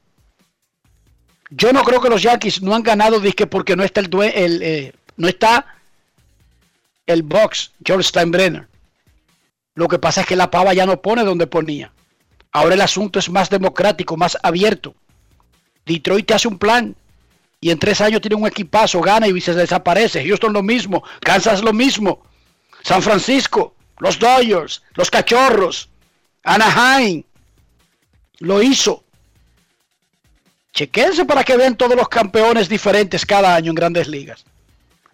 Yo 1.49 1.73
no 1.73 1.83
creo 1.83 1.99
que 1.99 2.09
los 2.09 2.21
Yankees 2.21 2.61
no 2.61 2.75
han 2.75 2.83
ganado 2.83 3.19
disque 3.19 3.47
porque 3.47 3.75
no 3.75 3.83
está 3.83 4.01
el, 4.01 4.09
due 4.09 4.31
el 4.45 4.61
eh, 4.61 4.93
no 5.17 5.27
está 5.27 5.65
el 7.07 7.23
box 7.23 7.71
George 7.83 8.07
Steinbrenner. 8.07 8.67
Lo 9.73 9.87
que 9.87 9.97
pasa 9.97 10.21
es 10.21 10.27
que 10.27 10.35
la 10.35 10.51
pava 10.51 10.75
ya 10.75 10.85
no 10.85 11.01
pone 11.01 11.23
donde 11.23 11.47
ponía. 11.47 11.91
Ahora 12.51 12.75
el 12.75 12.81
asunto 12.81 13.17
es 13.17 13.29
más 13.31 13.49
democrático, 13.49 14.15
más 14.15 14.37
abierto. 14.43 14.93
Detroit 15.87 16.27
te 16.27 16.35
hace 16.35 16.47
un 16.47 16.59
plan 16.59 16.95
y 17.63 17.71
en 17.71 17.79
tres 17.79 18.01
años 18.01 18.19
tiene 18.19 18.35
un 18.35 18.45
equipazo, 18.45 18.99
gana 18.99 19.25
y 19.25 19.39
se 19.39 19.53
desaparece. 19.53 20.27
Houston 20.27 20.51
lo 20.51 20.61
mismo, 20.61 21.01
Kansas 21.21 21.63
lo 21.63 21.71
mismo. 21.71 22.21
San 22.83 23.01
Francisco, 23.01 23.73
los 23.99 24.19
Dodgers, 24.19 24.83
los 24.95 25.09
Cachorros, 25.09 25.87
Anaheim, 26.43 27.23
lo 28.39 28.61
hizo. 28.61 29.05
Chequense 30.73 31.23
para 31.23 31.45
que 31.45 31.55
vean 31.55 31.77
todos 31.77 31.95
los 31.95 32.09
campeones 32.09 32.67
diferentes 32.67 33.25
cada 33.25 33.55
año 33.55 33.69
en 33.69 33.75
grandes 33.75 34.09
ligas. 34.09 34.43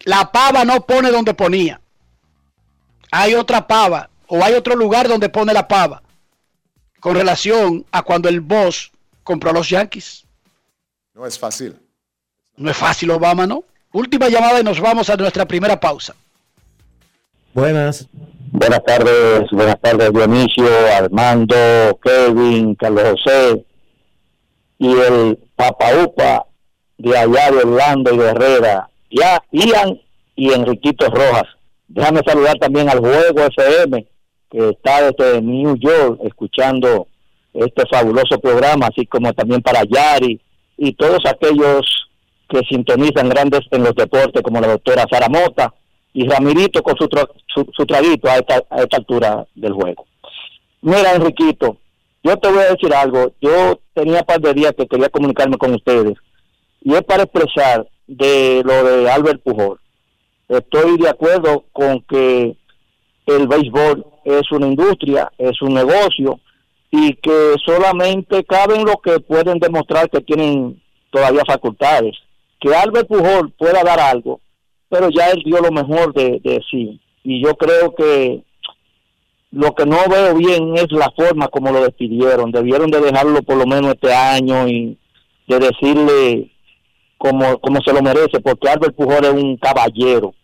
La 0.00 0.32
pava 0.32 0.64
no 0.64 0.84
pone 0.84 1.12
donde 1.12 1.34
ponía. 1.34 1.80
Hay 3.12 3.34
otra 3.34 3.64
pava 3.68 4.10
o 4.26 4.42
hay 4.42 4.54
otro 4.54 4.74
lugar 4.74 5.06
donde 5.06 5.28
pone 5.28 5.52
la 5.52 5.68
pava 5.68 6.02
con 6.98 7.14
relación 7.14 7.86
a 7.92 8.02
cuando 8.02 8.28
el 8.28 8.40
boss 8.40 8.90
compró 9.22 9.50
a 9.50 9.52
los 9.52 9.68
Yankees. 9.68 10.26
No 11.14 11.24
es 11.24 11.38
fácil. 11.38 11.78
No 12.60 12.70
es 12.70 12.76
fácil, 12.76 13.10
Obama, 13.10 13.46
¿no? 13.46 13.64
Última 13.90 14.28
llamada 14.28 14.60
y 14.60 14.62
nos 14.62 14.78
vamos 14.80 15.08
a 15.08 15.16
nuestra 15.16 15.46
primera 15.46 15.80
pausa. 15.80 16.14
Buenas. 17.54 18.06
Buenas 18.52 18.84
tardes, 18.84 19.44
buenas 19.50 19.80
tardes 19.80 20.12
Dionisio, 20.12 20.68
Armando, 20.94 21.54
Kevin, 22.02 22.74
Carlos 22.74 23.12
José 23.12 23.64
y 24.78 24.92
el 24.92 25.38
Papaupa 25.56 26.44
de 26.98 27.16
allá 27.16 27.50
de 27.50 27.58
Orlando 27.58 28.12
y 28.12 28.18
de 28.18 28.28
Herrera, 28.28 28.90
ya 29.10 29.42
Ian 29.52 29.98
y 30.36 30.52
Enriquito 30.52 31.08
Rojas. 31.08 31.46
Déjame 31.88 32.20
saludar 32.26 32.58
también 32.58 32.90
al 32.90 32.98
Juego 32.98 33.40
FM 33.56 34.06
que 34.50 34.68
está 34.68 35.10
desde 35.10 35.40
New 35.40 35.76
York 35.76 36.20
escuchando 36.24 37.06
este 37.54 37.84
fabuloso 37.90 38.38
programa, 38.38 38.88
así 38.88 39.06
como 39.06 39.32
también 39.32 39.62
para 39.62 39.82
Yari 39.84 40.38
y 40.76 40.92
todos 40.92 41.20
aquellos 41.24 42.09
que 42.50 42.60
sintonizan 42.68 43.28
grandes 43.28 43.60
en 43.70 43.84
los 43.84 43.94
deportes, 43.94 44.42
como 44.42 44.60
la 44.60 44.68
doctora 44.68 45.06
Sara 45.10 45.28
Mota 45.28 45.72
y 46.12 46.28
Ramirito 46.28 46.82
con 46.82 46.96
su, 46.96 47.08
tra- 47.08 47.30
su, 47.54 47.66
su 47.76 47.86
traguito 47.86 48.28
a 48.28 48.36
esta, 48.36 48.62
a 48.68 48.82
esta 48.82 48.96
altura 48.96 49.46
del 49.54 49.72
juego. 49.72 50.04
Mira, 50.82 51.14
Enriquito, 51.14 51.76
yo 52.24 52.36
te 52.36 52.48
voy 52.48 52.58
a 52.58 52.72
decir 52.72 52.92
algo. 52.92 53.32
Yo 53.40 53.80
tenía 53.94 54.20
un 54.20 54.26
par 54.26 54.40
de 54.40 54.52
días 54.52 54.74
que 54.76 54.86
quería 54.86 55.08
comunicarme 55.08 55.56
con 55.56 55.74
ustedes 55.74 56.18
y 56.82 56.94
es 56.94 57.02
para 57.02 57.22
expresar 57.22 57.86
de 58.06 58.62
lo 58.64 58.84
de 58.84 59.10
Albert 59.10 59.42
Pujol. 59.42 59.78
Estoy 60.48 60.98
de 60.98 61.08
acuerdo 61.08 61.64
con 61.72 62.02
que 62.02 62.56
el 63.26 63.46
béisbol 63.46 64.04
es 64.24 64.50
una 64.50 64.66
industria, 64.66 65.30
es 65.38 65.62
un 65.62 65.74
negocio 65.74 66.40
y 66.90 67.14
que 67.14 67.54
solamente 67.64 68.42
caben 68.44 68.84
los 68.84 68.96
que 69.04 69.20
pueden 69.20 69.60
demostrar 69.60 70.10
que 70.10 70.20
tienen 70.20 70.82
todavía 71.12 71.42
facultades. 71.46 72.16
Que 72.60 72.74
Albert 72.74 73.08
Pujol 73.08 73.52
pueda 73.52 73.82
dar 73.82 73.98
algo, 74.00 74.40
pero 74.88 75.08
ya 75.10 75.30
él 75.30 75.42
dio 75.44 75.58
lo 75.60 75.70
mejor 75.70 76.12
de, 76.12 76.60
sí. 76.70 77.00
Y 77.24 77.42
yo 77.42 77.54
creo 77.54 77.94
que 77.94 78.42
lo 79.52 79.74
que 79.74 79.86
no 79.86 79.96
veo 80.08 80.34
bien 80.34 80.76
es 80.76 80.90
la 80.90 81.10
forma 81.16 81.48
como 81.48 81.72
lo 81.72 81.82
despidieron. 81.82 82.52
Debieron 82.52 82.90
de 82.90 83.00
dejarlo 83.00 83.42
por 83.42 83.56
lo 83.56 83.66
menos 83.66 83.94
este 83.94 84.12
año 84.12 84.68
y 84.68 84.98
de 85.48 85.58
decirle 85.58 86.50
como, 87.18 87.58
como 87.60 87.80
se 87.82 87.92
lo 87.92 88.02
merece, 88.02 88.40
porque 88.40 88.68
Albert 88.68 88.94
Pujol 88.94 89.24
es 89.24 89.32
un 89.32 89.56
caballero. 89.56 90.34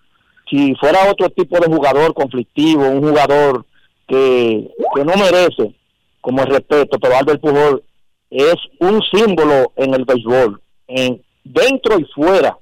Si 0.51 0.75
fuera 0.77 1.11
otro 1.11 1.29
tipo 1.31 1.59
de 1.59 1.67
jugador 1.67 2.14
conflictivo, 2.14 2.89
un 2.89 3.01
jugador 3.03 3.64
que, 4.07 4.71
que 4.95 5.05
no 5.05 5.12
merece 5.17 5.75
como 6.21 6.43
el 6.43 6.49
respeto, 6.49 6.99
pero 6.99 7.17
Albert 7.17 7.41
Pujol 7.41 7.83
es 8.31 8.57
un 8.81 9.01
símbolo 9.12 9.73
en 9.77 9.95
el 9.95 10.05
béisbol, 10.05 10.61
en, 10.89 11.23
dentro 11.53 11.99
y 11.99 12.05
fuera 12.14 12.57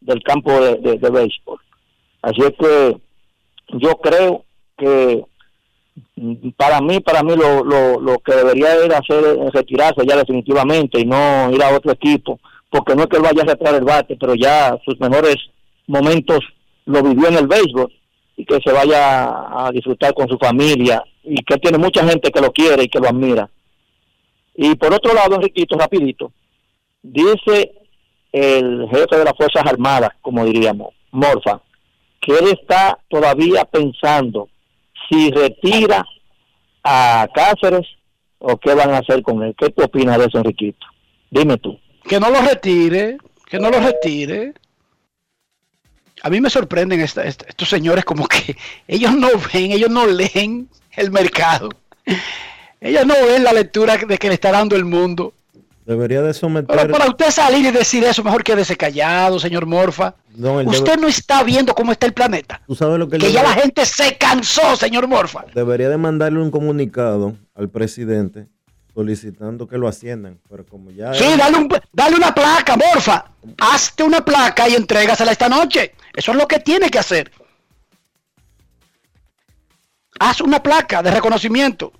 del 0.00 0.22
campo 0.22 0.52
de, 0.60 0.76
de- 0.98 1.10
béisbol. 1.10 1.58
Así 2.22 2.40
es 2.40 2.52
que 2.58 2.96
yo 3.78 3.94
creo 3.96 4.44
que 4.76 5.24
mm, 6.16 6.50
para 6.56 6.80
mí, 6.80 7.00
para 7.00 7.22
mí 7.22 7.34
lo, 7.36 7.64
lo, 7.64 8.00
lo 8.00 8.18
que 8.18 8.34
debería 8.34 8.74
era 8.84 8.98
hacer 8.98 9.38
es 9.46 9.52
retirarse 9.52 10.06
ya 10.06 10.16
definitivamente 10.16 11.00
y 11.00 11.04
no 11.04 11.50
ir 11.52 11.62
a 11.62 11.74
otro 11.74 11.92
equipo, 11.92 12.38
porque 12.70 12.94
no 12.94 13.02
es 13.02 13.08
que 13.08 13.16
él 13.16 13.22
vaya 13.22 13.42
a 13.42 13.46
retirar 13.46 13.74
el 13.76 13.84
bate, 13.84 14.16
pero 14.18 14.34
ya 14.34 14.76
sus 14.84 14.98
mejores 15.00 15.36
momentos 15.86 16.40
lo 16.86 17.02
vivió 17.02 17.28
en 17.28 17.36
el 17.36 17.46
béisbol 17.46 17.92
y 18.36 18.44
que 18.44 18.58
se 18.64 18.72
vaya 18.72 19.66
a 19.66 19.70
disfrutar 19.72 20.12
con 20.12 20.28
su 20.28 20.36
familia 20.38 21.02
y 21.22 21.36
que 21.44 21.56
tiene 21.58 21.78
mucha 21.78 22.04
gente 22.06 22.30
que 22.30 22.40
lo 22.40 22.50
quiere 22.52 22.82
y 22.84 22.88
que 22.88 22.98
lo 22.98 23.08
admira. 23.08 23.48
Y 24.56 24.74
por 24.76 24.92
otro 24.92 25.14
lado, 25.14 25.36
Enriquito, 25.36 25.76
rapidito, 25.76 26.32
dice 27.02 27.72
el 28.34 28.88
jefe 28.90 29.16
de 29.16 29.24
las 29.24 29.36
Fuerzas 29.36 29.62
Armadas, 29.64 30.10
como 30.20 30.44
diríamos, 30.44 30.92
Morfa, 31.12 31.60
que 32.20 32.36
él 32.36 32.48
está 32.48 32.98
todavía 33.08 33.64
pensando 33.64 34.48
si 35.08 35.30
retira 35.30 36.04
a 36.82 37.28
Cáceres 37.32 37.86
o 38.40 38.56
qué 38.56 38.74
van 38.74 38.90
a 38.90 38.98
hacer 38.98 39.22
con 39.22 39.40
él. 39.44 39.54
¿Qué 39.56 39.70
tú 39.70 39.84
opinas 39.84 40.18
de 40.18 40.24
eso, 40.24 40.38
Enriquito? 40.38 40.84
Dime 41.30 41.58
tú. 41.58 41.78
Que 42.02 42.18
no 42.18 42.28
lo 42.28 42.40
retire, 42.40 43.18
que 43.46 43.60
no 43.60 43.70
lo 43.70 43.78
retire. 43.78 44.52
A 46.24 46.28
mí 46.28 46.40
me 46.40 46.50
sorprenden 46.50 47.02
estos 47.02 47.68
señores 47.68 48.04
como 48.04 48.26
que 48.26 48.56
ellos 48.88 49.14
no 49.14 49.28
ven, 49.52 49.70
ellos 49.70 49.90
no 49.90 50.08
leen 50.08 50.68
el 50.96 51.12
mercado. 51.12 51.68
Ellos 52.80 53.06
no 53.06 53.14
ven 53.14 53.44
la 53.44 53.54
lectura 53.54 53.96
de 53.96 54.18
que 54.18 54.28
le 54.28 54.34
está 54.34 54.52
dando 54.52 54.76
el 54.76 54.84
mundo. 54.84 55.32
Debería 55.86 56.22
de 56.22 56.32
someter. 56.32 56.74
Pero 56.76 56.92
para 56.92 57.08
usted 57.10 57.30
salir 57.30 57.66
y 57.66 57.70
decir 57.70 58.02
eso, 58.04 58.24
mejor 58.24 58.42
quédese 58.42 58.74
callado, 58.76 59.38
señor 59.38 59.66
Morfa. 59.66 60.14
No, 60.34 60.54
Usted 60.62 60.92
debe- 60.94 61.00
no 61.02 61.08
está 61.08 61.42
viendo 61.42 61.74
cómo 61.74 61.92
está 61.92 62.06
el 62.06 62.14
planeta. 62.14 62.62
Tú 62.66 62.74
sabes 62.74 62.98
lo 62.98 63.08
que, 63.08 63.18
Que 63.18 63.30
ya 63.30 63.42
debe- 63.42 63.54
la 63.54 63.60
gente 63.62 63.84
se 63.84 64.16
cansó, 64.16 64.76
señor 64.76 65.06
Morfa. 65.08 65.44
debería 65.54 65.90
de 65.90 65.98
mandarle 65.98 66.40
un 66.40 66.50
comunicado 66.50 67.36
al 67.54 67.68
presidente 67.68 68.46
solicitando 68.94 69.66
que 69.68 69.76
lo 69.76 69.86
asciendan, 69.88 70.38
pero 70.48 70.64
como 70.64 70.90
ya 70.90 71.12
Sí, 71.12 71.24
dale, 71.36 71.58
un, 71.58 71.68
dale 71.92 72.16
una 72.16 72.32
placa, 72.34 72.76
Morfa. 72.76 73.26
Hazte 73.58 74.04
una 74.04 74.24
placa 74.24 74.66
y 74.68 74.74
entrégasela 74.76 75.32
esta 75.32 75.48
noche. 75.50 75.92
Eso 76.14 76.30
es 76.32 76.38
lo 76.38 76.48
que 76.48 76.60
tiene 76.60 76.88
que 76.88 76.98
hacer. 76.98 77.30
Haz 80.18 80.40
una 80.40 80.62
placa 80.62 81.02
de 81.02 81.10
reconocimiento. 81.10 81.92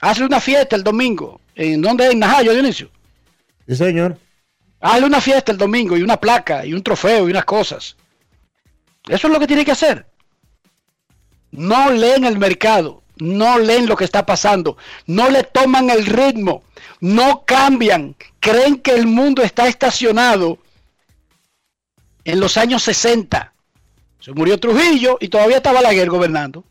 Hazle 0.00 0.26
una 0.26 0.38
fiesta 0.40 0.76
el 0.76 0.84
domingo. 0.84 1.40
¿En 1.54 1.80
dónde? 1.82 2.10
En 2.10 2.18
Najayo, 2.20 2.52
Dionisio. 2.52 2.90
Sí, 3.68 3.76
señor. 3.76 4.18
Hazle 4.80 5.06
una 5.06 5.20
fiesta 5.20 5.52
el 5.52 5.58
domingo 5.58 5.96
y 5.96 6.02
una 6.02 6.16
placa 6.16 6.64
y 6.64 6.72
un 6.72 6.82
trofeo 6.82 7.28
y 7.28 7.30
unas 7.30 7.44
cosas. 7.44 7.96
Eso 9.06 9.26
es 9.26 9.32
lo 9.32 9.38
que 9.38 9.46
tiene 9.46 9.64
que 9.64 9.72
hacer. 9.72 10.06
No 11.50 11.90
leen 11.90 12.24
el 12.24 12.38
mercado, 12.38 13.02
no 13.18 13.58
leen 13.58 13.86
lo 13.86 13.96
que 13.96 14.04
está 14.04 14.24
pasando, 14.24 14.76
no 15.06 15.28
le 15.28 15.42
toman 15.42 15.90
el 15.90 16.06
ritmo, 16.06 16.62
no 17.00 17.44
cambian, 17.44 18.16
creen 18.40 18.78
que 18.78 18.92
el 18.92 19.06
mundo 19.06 19.42
está 19.42 19.66
estacionado 19.66 20.58
en 22.24 22.40
los 22.40 22.56
años 22.56 22.82
60. 22.82 23.52
Se 24.20 24.32
murió 24.32 24.58
Trujillo 24.58 25.18
y 25.20 25.28
todavía 25.28 25.58
está 25.58 25.72
Balaguer 25.72 26.08
gobernando. 26.08 26.64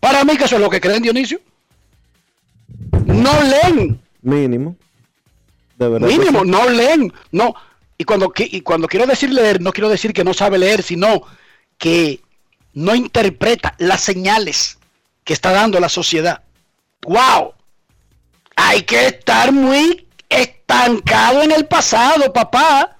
Para 0.00 0.24
mí 0.24 0.36
que 0.36 0.44
eso 0.44 0.56
es 0.56 0.62
lo 0.62 0.70
que 0.70 0.80
creen, 0.80 1.02
Dionisio. 1.02 1.40
No 3.06 3.32
leen. 3.42 4.00
Mínimo. 4.22 4.76
De 5.80 5.88
verdad. 5.88 6.08
que 6.08 6.18
Mínimo, 6.18 6.42
sí. 6.42 6.50
no 6.50 6.68
leen, 6.68 7.12
no. 7.32 7.54
Y 7.96 8.04
cuando, 8.04 8.32
y 8.36 8.60
cuando 8.60 8.86
quiero 8.86 9.06
decir 9.06 9.32
leer, 9.32 9.60
no 9.60 9.72
quiero 9.72 9.88
decir 9.88 10.12
que 10.12 10.24
no 10.24 10.34
sabe 10.34 10.58
leer, 10.58 10.82
sino 10.82 11.22
que 11.78 12.20
no 12.74 12.94
interpreta 12.94 13.74
las 13.78 14.00
señales 14.02 14.78
que 15.24 15.32
está 15.32 15.50
dando 15.52 15.80
la 15.80 15.88
sociedad. 15.88 16.42
¡Wow! 17.02 17.54
Hay 18.56 18.82
que 18.82 19.06
estar 19.06 19.52
muy 19.52 20.06
estancado 20.28 21.42
en 21.42 21.52
el 21.52 21.66
pasado, 21.66 22.30
papá. 22.32 22.98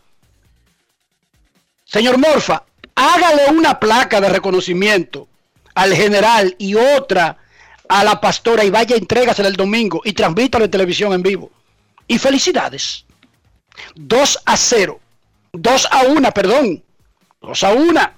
Señor 1.84 2.16
Morfa, 2.16 2.64
hágale 2.94 3.50
una 3.50 3.78
placa 3.78 4.20
de 4.20 4.30
reconocimiento 4.30 5.28
al 5.74 5.94
general 5.94 6.54
y 6.58 6.74
otra 6.74 7.36
a 7.88 8.04
la 8.04 8.20
pastora 8.20 8.64
y 8.64 8.70
vaya, 8.70 8.96
entrégasela 8.96 9.48
el 9.48 9.56
domingo 9.56 10.00
y 10.04 10.12
transmítalo 10.12 10.64
en 10.64 10.70
televisión 10.70 11.12
en 11.12 11.22
vivo. 11.22 11.50
Y 12.10 12.18
felicidades. 12.18 13.04
2 13.94 14.38
a 14.44 14.56
0. 14.56 14.98
2 15.52 15.88
a 15.92 16.02
1, 16.06 16.32
perdón. 16.32 16.82
2 17.40 17.62
a 17.62 17.72
1. 17.72 18.12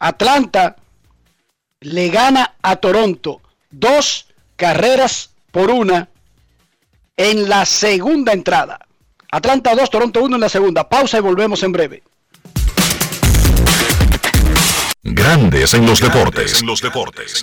Atlanta 0.00 0.76
le 1.80 2.10
gana 2.10 2.56
a 2.60 2.76
Toronto. 2.76 3.40
Dos 3.70 4.26
carreras 4.54 5.30
por 5.50 5.70
una 5.70 6.10
en 7.16 7.48
la 7.48 7.64
segunda 7.64 8.34
entrada. 8.34 8.86
Atlanta 9.32 9.74
2, 9.74 9.88
Toronto 9.88 10.22
1 10.22 10.36
en 10.36 10.40
la 10.42 10.50
segunda. 10.50 10.86
Pausa 10.86 11.16
y 11.16 11.22
volvemos 11.22 11.62
en 11.62 11.72
breve. 11.72 12.02
Gran 15.04 15.48
Grandes 15.48 15.72
en 15.72 15.86
los 15.86 16.00
deportes. 16.00 16.60
En 16.60 16.66
los 16.66 16.82
deportes. 16.82 17.42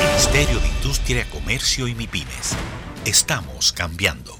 Ministerio 0.00 0.60
de 0.60 0.68
Industria, 0.68 1.26
Comercio 1.30 1.88
y 1.88 1.94
MIPIMES. 1.94 2.56
Estamos 3.04 3.72
cambiando. 3.72 4.38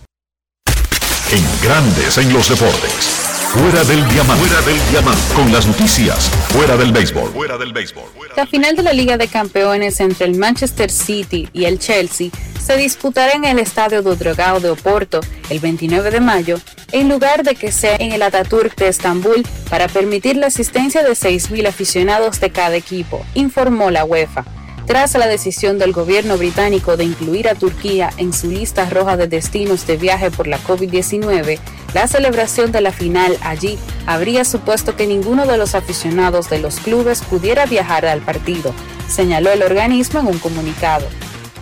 En 1.31 1.45
Grandes 1.63 2.19
en 2.19 2.33
los 2.33 2.49
deportes. 2.49 3.27
Fuera 3.53 3.85
del 3.85 4.07
diamante. 4.09 4.47
Fuera 4.47 4.67
del 4.67 4.91
diamante. 4.91 5.35
Con 5.35 5.53
las 5.53 5.67
noticias. 5.67 6.31
Fuera 6.51 6.77
del 6.77 6.93
béisbol. 6.93 7.31
Fuera 7.33 7.57
del 7.59 7.73
béisbol. 7.73 8.05
La 8.37 8.47
final 8.47 8.77
de 8.77 8.83
la 8.83 8.93
Liga 8.93 9.17
de 9.17 9.29
Campeones 9.29 10.01
entre 10.01 10.27
el 10.27 10.37
Manchester 10.37 10.91
City 10.91 11.49
y 11.53 11.65
el 11.65 11.79
Chelsea 11.79 12.31
se 12.63 12.77
disputará 12.77 13.33
en 13.33 13.45
el 13.45 13.59
Estadio 13.59 14.03
do 14.03 14.17
Dragao 14.17 14.61
de 14.61 14.71
Oporto 14.71 15.21
el 15.51 15.61
29 15.61 16.11
de 16.11 16.21
mayo, 16.21 16.61
en 16.93 17.09
lugar 17.09 17.45
de 17.45 17.55
que 17.55 17.71
sea 17.71 17.97
en 17.97 18.13
el 18.13 18.23
Ataturk 18.23 18.77
de 18.77 18.89
Estambul 18.89 19.47
para 19.71 19.89
permitir 19.89 20.37
la 20.37 20.49
asistencia 20.49 21.03
de 21.03 21.13
6.000 21.13 21.69
aficionados 21.69 22.41
de 22.41 22.51
cada 22.51 22.77
equipo, 22.77 23.25
informó 23.35 23.91
la 23.91 24.05
UEFA. 24.05 24.45
Tras 24.87 25.15
la 25.15 25.27
decisión 25.27 25.79
del 25.79 25.93
gobierno 25.93 26.39
británico 26.39 26.97
de 26.97 27.03
incluir 27.03 27.49
a 27.49 27.57
Turquía 27.57 28.11
en 28.19 28.33
su 28.33 28.49
lista 28.49 28.89
roja 28.89 29.17
de 29.17 29.27
destinos 29.27 29.85
de 29.85 29.97
viaje 29.97 30.31
por 30.31 30.47
la 30.47 30.61
COVID-19, 30.61 31.59
la 31.93 32.07
celebración 32.07 32.71
de 32.71 32.81
la 32.81 32.93
final 32.93 33.37
allí 33.43 33.79
habría 34.07 34.45
supuesto 34.45 34.95
que 34.95 35.09
ninguno 35.09 35.45
de 35.45 35.57
los 35.57 35.75
aficionados 35.75 36.49
de 36.51 36.61
los 36.61 36.79
clubes 36.79 37.21
pudiera 37.23 37.67
viajar 37.67 38.07
al 38.07 38.21
partido, 38.21 38.73
señaló 39.09 39.51
el 39.51 39.65
organismo 39.65 40.21
en 40.21 40.29
un 40.29 40.39
comunicado. 40.39 41.07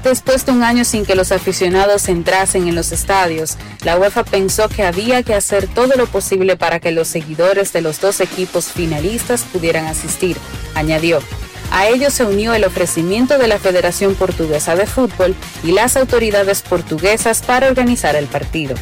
Después 0.02 0.44
de 0.44 0.52
un 0.52 0.62
año 0.62 0.84
sin 0.84 1.06
que 1.06 1.14
los 1.14 1.32
aficionados 1.32 2.10
entrasen 2.10 2.68
en 2.68 2.74
los 2.74 2.92
estadios, 2.92 3.56
la 3.84 3.96
UEFA 3.96 4.24
pensó 4.24 4.68
que 4.68 4.82
había 4.82 5.22
que 5.22 5.32
hacer 5.32 5.66
todo 5.66 5.94
lo 5.96 6.06
posible 6.06 6.58
para 6.58 6.78
que 6.78 6.92
los 6.92 7.08
seguidores 7.08 7.72
de 7.72 7.80
los 7.80 8.02
dos 8.02 8.20
equipos 8.20 8.66
finalistas 8.66 9.44
pudieran 9.44 9.86
asistir, 9.86 10.36
añadió. 10.74 11.20
A 11.70 11.88
ello 11.88 12.10
se 12.10 12.24
unió 12.24 12.54
el 12.54 12.64
ofrecimiento 12.64 13.38
de 13.38 13.48
la 13.48 13.58
Federación 13.58 14.14
Portuguesa 14.14 14.76
de 14.76 14.86
Fútbol 14.86 15.34
y 15.62 15.72
las 15.72 15.96
autoridades 15.96 16.62
portuguesas 16.62 17.42
para 17.42 17.68
organizar 17.68 18.16
el 18.16 18.26
partido. 18.26 18.76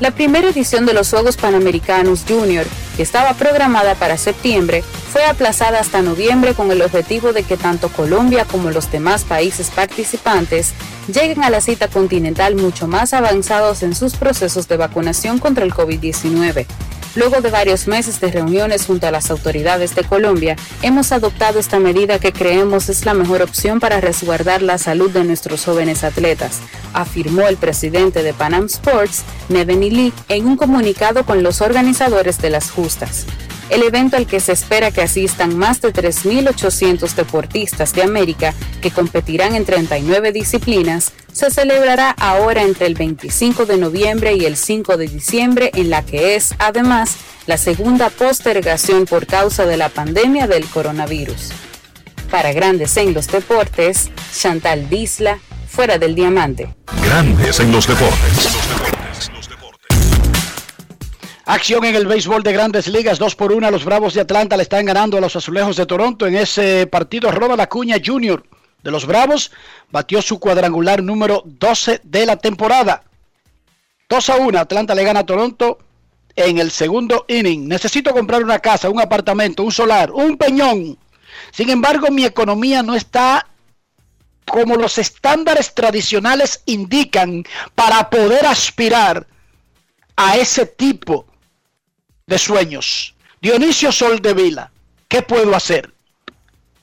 La 0.00 0.12
primera 0.12 0.48
edición 0.48 0.86
de 0.86 0.94
los 0.94 1.10
Juegos 1.10 1.36
Panamericanos 1.36 2.24
Junior, 2.28 2.64
que 2.96 3.02
estaba 3.02 3.34
programada 3.34 3.96
para 3.96 4.16
septiembre, 4.16 4.84
fue 5.12 5.24
aplazada 5.24 5.80
hasta 5.80 6.02
noviembre 6.02 6.54
con 6.54 6.70
el 6.70 6.82
objetivo 6.82 7.32
de 7.32 7.42
que 7.42 7.56
tanto 7.56 7.88
Colombia 7.88 8.44
como 8.44 8.70
los 8.70 8.92
demás 8.92 9.24
países 9.24 9.70
participantes 9.70 10.72
lleguen 11.12 11.42
a 11.42 11.50
la 11.50 11.60
cita 11.60 11.88
continental 11.88 12.54
mucho 12.54 12.86
más 12.86 13.12
avanzados 13.12 13.82
en 13.82 13.96
sus 13.96 14.14
procesos 14.14 14.68
de 14.68 14.76
vacunación 14.76 15.38
contra 15.38 15.64
el 15.64 15.74
COVID-19. 15.74 16.66
Luego 17.18 17.40
de 17.40 17.50
varios 17.50 17.88
meses 17.88 18.20
de 18.20 18.30
reuniones 18.30 18.86
junto 18.86 19.08
a 19.08 19.10
las 19.10 19.28
autoridades 19.32 19.96
de 19.96 20.04
Colombia, 20.04 20.54
hemos 20.82 21.10
adoptado 21.10 21.58
esta 21.58 21.80
medida 21.80 22.20
que 22.20 22.32
creemos 22.32 22.88
es 22.88 23.04
la 23.04 23.12
mejor 23.12 23.42
opción 23.42 23.80
para 23.80 24.00
resguardar 24.00 24.62
la 24.62 24.78
salud 24.78 25.10
de 25.10 25.24
nuestros 25.24 25.64
jóvenes 25.64 26.04
atletas, 26.04 26.60
afirmó 26.92 27.48
el 27.48 27.56
presidente 27.56 28.22
de 28.22 28.34
Panam 28.34 28.66
Sports, 28.66 29.24
Neveni 29.48 29.90
Lee, 29.90 30.12
en 30.28 30.46
un 30.46 30.56
comunicado 30.56 31.26
con 31.26 31.42
los 31.42 31.60
organizadores 31.60 32.40
de 32.40 32.50
las 32.50 32.70
justas. 32.70 33.26
El 33.70 33.82
evento 33.82 34.16
al 34.16 34.26
que 34.26 34.40
se 34.40 34.52
espera 34.52 34.90
que 34.90 35.02
asistan 35.02 35.56
más 35.58 35.80
de 35.82 35.92
3.800 35.92 37.14
deportistas 37.14 37.92
de 37.92 38.02
América 38.02 38.54
que 38.80 38.90
competirán 38.90 39.54
en 39.54 39.64
39 39.64 40.32
disciplinas 40.32 41.12
se 41.32 41.50
celebrará 41.50 42.10
ahora 42.10 42.62
entre 42.62 42.86
el 42.86 42.94
25 42.94 43.66
de 43.66 43.76
noviembre 43.76 44.34
y 44.34 44.44
el 44.44 44.56
5 44.56 44.96
de 44.96 45.06
diciembre 45.06 45.70
en 45.74 45.90
la 45.90 46.04
que 46.04 46.34
es, 46.34 46.54
además, 46.58 47.16
la 47.46 47.58
segunda 47.58 48.10
postergación 48.10 49.04
por 49.04 49.26
causa 49.26 49.64
de 49.64 49.76
la 49.76 49.88
pandemia 49.88 50.46
del 50.46 50.66
coronavirus. 50.66 51.50
Para 52.30 52.52
Grandes 52.52 52.96
en 52.96 53.14
los 53.14 53.28
Deportes, 53.28 54.10
Chantal 54.36 54.88
Disla, 54.90 55.38
fuera 55.68 55.98
del 55.98 56.14
diamante. 56.14 56.74
Grandes 57.04 57.60
en 57.60 57.72
los 57.72 57.86
deportes. 57.86 58.57
Acción 61.48 61.82
en 61.86 61.94
el 61.94 62.06
béisbol 62.06 62.42
de 62.42 62.52
grandes 62.52 62.88
ligas, 62.88 63.18
2 63.18 63.34
por 63.34 63.52
1. 63.52 63.70
Los 63.70 63.86
Bravos 63.86 64.12
de 64.12 64.20
Atlanta 64.20 64.54
le 64.54 64.64
están 64.64 64.84
ganando 64.84 65.16
a 65.16 65.20
los 65.22 65.34
Azulejos 65.34 65.78
de 65.78 65.86
Toronto. 65.86 66.26
En 66.26 66.36
ese 66.36 66.86
partido, 66.86 67.32
Ronald 67.32 67.62
Acuña 67.62 67.96
Jr. 68.04 68.44
de 68.82 68.90
los 68.90 69.06
Bravos 69.06 69.50
batió 69.90 70.20
su 70.20 70.38
cuadrangular 70.38 71.02
número 71.02 71.42
12 71.46 72.02
de 72.04 72.26
la 72.26 72.36
temporada. 72.36 73.02
2 74.10 74.28
a 74.28 74.36
1. 74.36 74.58
Atlanta 74.58 74.94
le 74.94 75.04
gana 75.04 75.20
a 75.20 75.24
Toronto 75.24 75.78
en 76.36 76.58
el 76.58 76.70
segundo 76.70 77.24
inning. 77.28 77.66
Necesito 77.66 78.12
comprar 78.12 78.44
una 78.44 78.58
casa, 78.58 78.90
un 78.90 79.00
apartamento, 79.00 79.62
un 79.62 79.72
solar, 79.72 80.10
un 80.10 80.36
peñón. 80.36 80.98
Sin 81.50 81.70
embargo, 81.70 82.10
mi 82.10 82.26
economía 82.26 82.82
no 82.82 82.94
está 82.94 83.46
como 84.44 84.76
los 84.76 84.98
estándares 84.98 85.72
tradicionales 85.72 86.62
indican 86.66 87.42
para 87.74 88.10
poder 88.10 88.44
aspirar 88.44 89.26
a 90.14 90.36
ese 90.36 90.66
tipo 90.66 91.24
de 92.28 92.38
sueños. 92.38 93.16
Dionisio 93.40 93.90
Soldevila, 93.90 94.70
¿qué 95.08 95.22
puedo 95.22 95.56
hacer? 95.56 95.92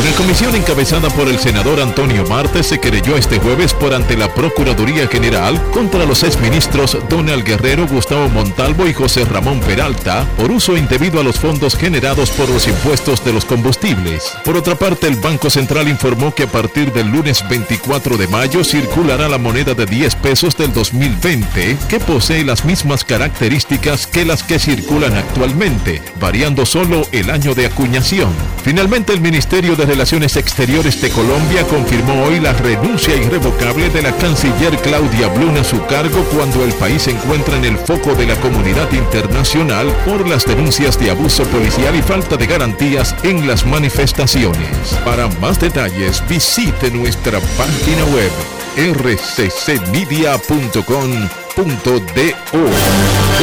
Una 0.00 0.12
comisión 0.12 0.54
encabezada 0.56 1.10
por 1.10 1.28
el 1.28 1.38
senador 1.38 1.78
Antonio 1.78 2.24
Marte 2.26 2.62
se 2.62 2.80
querelló 2.80 3.18
este 3.18 3.38
jueves 3.38 3.74
por 3.74 3.92
ante 3.92 4.16
la 4.16 4.32
Procuraduría 4.32 5.06
General 5.08 5.60
contra 5.72 6.06
los 6.06 6.22
exministros 6.22 6.96
Donald 7.10 7.44
Guerrero, 7.44 7.86
Gustavo 7.86 8.28
Montalvo 8.30 8.86
y 8.86 8.94
José 8.94 9.26
Ramón 9.26 9.60
Peralta 9.60 10.26
por 10.38 10.50
uso 10.50 10.76
indebido 10.76 11.20
a 11.20 11.22
los 11.22 11.38
fondos 11.38 11.76
generados 11.76 12.30
por 12.30 12.48
los 12.48 12.66
impuestos 12.66 13.22
de 13.24 13.34
los 13.34 13.44
combustibles. 13.44 14.32
Por 14.42 14.56
otra 14.56 14.74
parte, 14.74 15.06
el 15.06 15.16
Banco 15.16 15.50
Central 15.50 15.86
informó 15.88 16.34
que 16.34 16.44
a 16.44 16.50
partir 16.50 16.92
del 16.92 17.08
lunes 17.08 17.46
24 17.46 18.16
de 18.16 18.28
mayo 18.28 18.64
circulará 18.64 19.28
la 19.28 19.38
moneda 19.38 19.74
de 19.74 19.84
10 19.84 20.14
pesos 20.16 20.56
del 20.56 20.72
2020 20.72 21.76
que 21.88 22.00
posee 22.00 22.44
las 22.44 22.64
mismas 22.64 23.04
características 23.04 24.06
que 24.06 24.24
las 24.24 24.44
que 24.44 24.58
circulan 24.58 25.14
actualmente, 25.14 26.00
variando 26.18 26.64
solo 26.64 27.02
el 27.12 27.28
año 27.28 27.54
de 27.54 27.66
acuñación. 27.66 28.30
Finalmente, 28.64 29.12
el 29.12 29.20
Ministerio 29.20 29.49
de 29.50 29.84
Relaciones 29.84 30.36
Exteriores 30.36 31.00
de 31.02 31.10
Colombia 31.10 31.66
confirmó 31.66 32.22
hoy 32.22 32.38
la 32.38 32.52
renuncia 32.52 33.16
irrevocable 33.16 33.90
de 33.90 34.00
la 34.00 34.12
canciller 34.16 34.76
Claudia 34.78 35.26
Blum 35.26 35.56
a 35.56 35.64
su 35.64 35.84
cargo 35.86 36.24
cuando 36.32 36.62
el 36.64 36.72
país 36.74 37.02
se 37.02 37.10
encuentra 37.10 37.56
en 37.56 37.64
el 37.64 37.76
foco 37.76 38.14
de 38.14 38.26
la 38.26 38.36
comunidad 38.36 38.88
internacional 38.92 39.88
por 40.06 40.28
las 40.28 40.46
denuncias 40.46 41.00
de 41.00 41.10
abuso 41.10 41.42
policial 41.46 41.96
y 41.96 42.02
falta 42.02 42.36
de 42.36 42.46
garantías 42.46 43.16
en 43.24 43.48
las 43.48 43.66
manifestaciones. 43.66 44.68
Para 45.04 45.26
más 45.40 45.58
detalles, 45.58 46.22
visite 46.28 46.92
nuestra 46.92 47.40
página 47.58 48.04
web 48.04 48.30
rccmedia.com.do. 48.76 49.90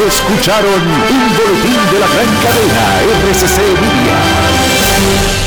Escucharon 0.08 0.82
un 0.82 1.36
boletín 1.36 1.80
de 1.92 2.00
la 2.00 2.08
gran 2.08 2.34
cadena 2.42 3.02
RCC 3.04 3.58
Media. 3.82 5.47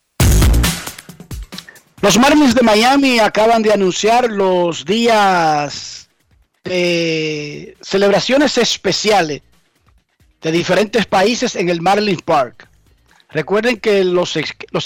Los 2.01 2.17
Marlins 2.17 2.55
de 2.55 2.63
Miami 2.63 3.19
acaban 3.19 3.61
de 3.61 3.71
anunciar 3.71 4.31
los 4.31 4.85
días 4.85 6.09
de 6.63 7.77
celebraciones 7.79 8.57
especiales 8.57 9.43
de 10.41 10.51
diferentes 10.51 11.05
países 11.05 11.55
en 11.55 11.69
el 11.69 11.79
Marlins 11.79 12.23
Park. 12.23 12.67
Recuerden 13.29 13.77
que 13.79 14.03
los, 14.03 14.35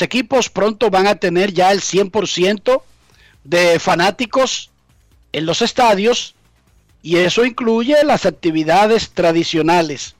equipos 0.02 0.50
pronto 0.50 0.90
van 0.90 1.08
a 1.08 1.16
tener 1.16 1.54
ya 1.54 1.72
el 1.72 1.80
100% 1.80 2.82
de 3.46 3.80
fanáticos 3.80 4.72
en 5.32 5.46
los 5.46 5.62
estadios 5.62 6.36
y 7.02 7.16
eso 7.16 7.46
incluye 7.46 7.96
las 8.04 8.26
actividades 8.26 9.12
tradicionales. 9.12 10.16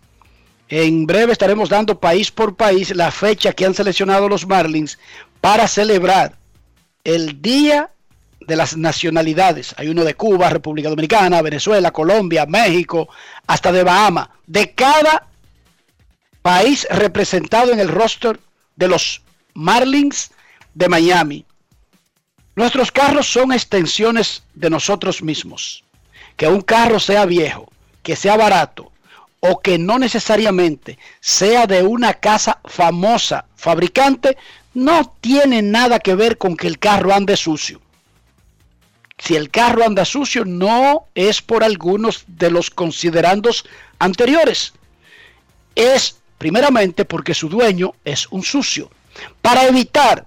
En 0.70 1.06
breve 1.06 1.34
estaremos 1.34 1.68
dando 1.68 2.00
país 2.00 2.32
por 2.32 2.56
país 2.56 2.96
la 2.96 3.12
fecha 3.12 3.52
que 3.52 3.66
han 3.66 3.74
seleccionado 3.74 4.30
los 4.30 4.48
Marlins 4.48 4.98
para 5.42 5.68
celebrar 5.68 6.45
el 7.06 7.42
Día 7.42 7.92
de 8.42 8.56
las 8.56 8.76
nacionalidades. 8.76 9.74
Hay 9.78 9.88
uno 9.88 10.04
de 10.04 10.16
Cuba, 10.16 10.50
República 10.50 10.90
Dominicana, 10.90 11.42
Venezuela, 11.42 11.92
Colombia, 11.92 12.46
México, 12.46 13.08
hasta 13.48 13.72
de 13.72 13.84
Bahama. 13.84 14.30
De 14.46 14.74
cada 14.74 15.28
país 16.42 16.86
representado 16.92 17.72
en 17.72 17.80
el 17.80 17.88
roster 17.88 18.40
de 18.76 18.88
los 18.88 19.22
Marlins 19.54 20.32
de 20.74 20.90
Miami. 20.90 21.46
Nuestros 22.56 22.92
carros 22.92 23.28
son 23.28 23.52
extensiones 23.52 24.44
de 24.54 24.70
nosotros 24.70 25.24
mismos. 25.24 25.84
Que 26.38 26.48
un 26.48 26.62
carro 26.62 27.00
sea 27.00 27.26
viejo, 27.26 27.72
que 28.04 28.16
sea 28.16 28.36
barato 28.36 28.92
o 29.40 29.60
que 29.60 29.78
no 29.78 30.00
necesariamente 30.00 30.98
sea 31.20 31.68
de 31.68 31.84
una 31.84 32.16
casa 32.16 32.60
famosa 32.66 33.46
fabricante, 33.56 34.38
no 34.76 35.16
tiene 35.22 35.62
nada 35.64 36.00
que 36.00 36.14
ver 36.14 36.38
con 36.38 36.56
que 36.56 36.68
el 36.68 36.78
carro 36.78 37.14
ande 37.14 37.36
sucio. 37.36 37.82
Si 39.18 39.36
el 39.36 39.50
carro 39.50 39.86
anda 39.86 40.04
sucio, 40.06 40.44
no 40.46 41.06
es 41.16 41.42
por 41.42 41.64
algunos 41.64 42.26
de 42.28 42.52
los 42.52 42.70
considerandos 42.70 43.66
anteriores. 43.98 44.74
Es 45.74 46.18
primeramente 46.38 47.06
porque 47.06 47.34
su 47.34 47.48
dueño 47.48 47.94
es 48.04 48.28
un 48.30 48.44
sucio. 48.44 48.92
Para 49.42 49.66
evitar 49.66 50.26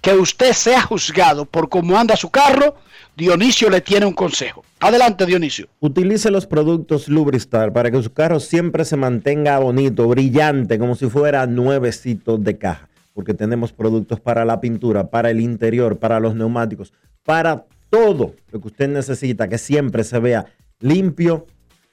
que 0.00 0.14
usted 0.14 0.54
sea 0.54 0.80
juzgado 0.80 1.44
por 1.44 1.68
cómo 1.68 1.98
anda 1.98 2.16
su 2.16 2.30
carro, 2.30 2.76
Dionisio 3.14 3.68
le 3.68 3.82
tiene 3.82 4.06
un 4.06 4.14
consejo. 4.14 4.64
Adelante, 4.80 5.26
Dionisio. 5.26 5.68
Utilice 5.80 6.30
los 6.30 6.46
productos 6.46 7.08
Lubristar 7.08 7.72
para 7.72 7.90
que 7.90 8.02
su 8.02 8.12
carro 8.12 8.40
siempre 8.40 8.86
se 8.86 8.96
mantenga 8.96 9.58
bonito, 9.58 10.08
brillante, 10.08 10.78
como 10.78 10.94
si 10.94 11.10
fuera 11.10 11.46
nuevecito 11.46 12.38
de 12.38 12.56
caja. 12.56 12.88
Porque 13.18 13.34
tenemos 13.34 13.72
productos 13.72 14.20
para 14.20 14.44
la 14.44 14.60
pintura, 14.60 15.10
para 15.10 15.28
el 15.30 15.40
interior, 15.40 15.98
para 15.98 16.20
los 16.20 16.36
neumáticos, 16.36 16.92
para 17.24 17.64
todo 17.90 18.36
lo 18.52 18.60
que 18.60 18.68
usted 18.68 18.88
necesita, 18.88 19.48
que 19.48 19.58
siempre 19.58 20.04
se 20.04 20.20
vea 20.20 20.46
limpio 20.78 21.44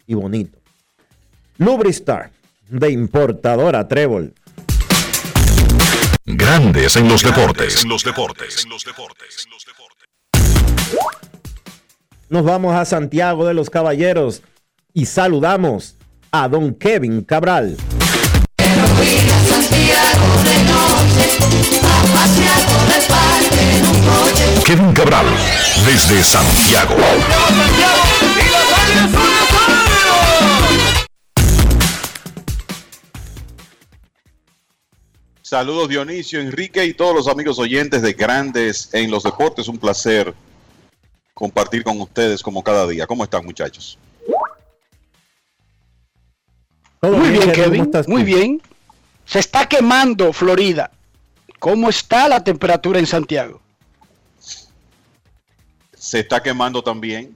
y 0.06 0.14
bonito. 0.14 0.60
Lubristar, 1.58 2.30
de 2.70 2.92
importadora 2.92 3.88
Trébol. 3.88 4.36
Grandes 6.26 6.96
en 6.96 7.08
los 7.08 7.24
deportes. 7.24 7.82
En 7.82 7.90
los 7.90 8.04
deportes. 8.04 8.68
Nos 12.30 12.44
vamos 12.44 12.76
a 12.76 12.86
Santiago 12.86 13.48
de 13.48 13.56
los 13.56 13.72
Caballeros 13.72 14.44
y 14.94 15.08
saludamos 15.08 15.96
a 16.30 16.48
don 16.48 16.76
Kevin 16.76 17.24
Cabral. 17.24 17.78
Kevin 24.66 24.94
Cabral, 24.94 25.28
desde 25.86 26.24
Santiago. 26.24 26.96
Saludos 35.42 35.90
Dionisio, 35.90 36.42
Enrique 36.42 36.84
y 36.84 36.96
todos 36.96 37.14
los 37.14 37.28
amigos 37.28 37.60
oyentes 37.60 38.02
de 38.02 38.14
Grandes 38.14 38.90
en 38.94 39.12
los 39.12 39.24
Deportes. 39.24 39.68
Un 39.68 39.78
placer 39.78 40.34
compartir 41.36 41.84
con 41.84 42.02
ustedes 42.02 42.42
como 42.42 42.64
cada 42.64 42.88
día. 42.88 43.06
¿Cómo 43.06 43.24
están 43.24 43.46
muchachos? 43.46 44.00
Muy 47.02 47.30
bien, 47.30 47.52
Kevin. 47.52 47.92
Muy 48.08 48.24
bien. 48.24 48.62
Se 49.26 49.38
está 49.38 49.68
quemando 49.68 50.34
Florida. 50.34 50.90
¿Cómo 51.60 51.90
está 51.90 52.28
la 52.28 52.44
temperatura 52.44 53.00
en 53.00 53.06
Santiago? 53.06 53.62
Se 55.94 56.20
está 56.20 56.42
quemando 56.42 56.84
también. 56.84 57.36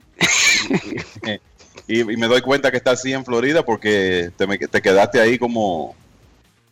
y, 1.88 2.04
me 2.04 2.28
doy 2.28 2.42
cuenta 2.42 2.72
que 2.72 2.78
está 2.78 2.92
así 2.92 3.14
en 3.14 3.26
Florida 3.26 3.64
porque 3.64 4.32
te, 4.38 4.46
te 4.68 4.82
quedaste 4.82 5.20
ahí 5.20 5.38
como 5.38 5.96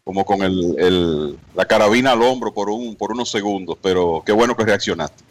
como 0.07 0.23
con 0.23 0.41
el, 0.41 1.37
la 1.53 1.65
carabina 1.65 2.13
al 2.13 2.21
hombro 2.21 2.53
por, 2.53 2.69
un, 2.69 2.95
por 2.95 3.11
unos 3.11 3.29
segundos, 3.29 3.77
pero 3.81 4.23
qué 4.25 4.31
bueno 4.31 4.55
que 4.55 4.63
reaccionaste. 4.63 5.21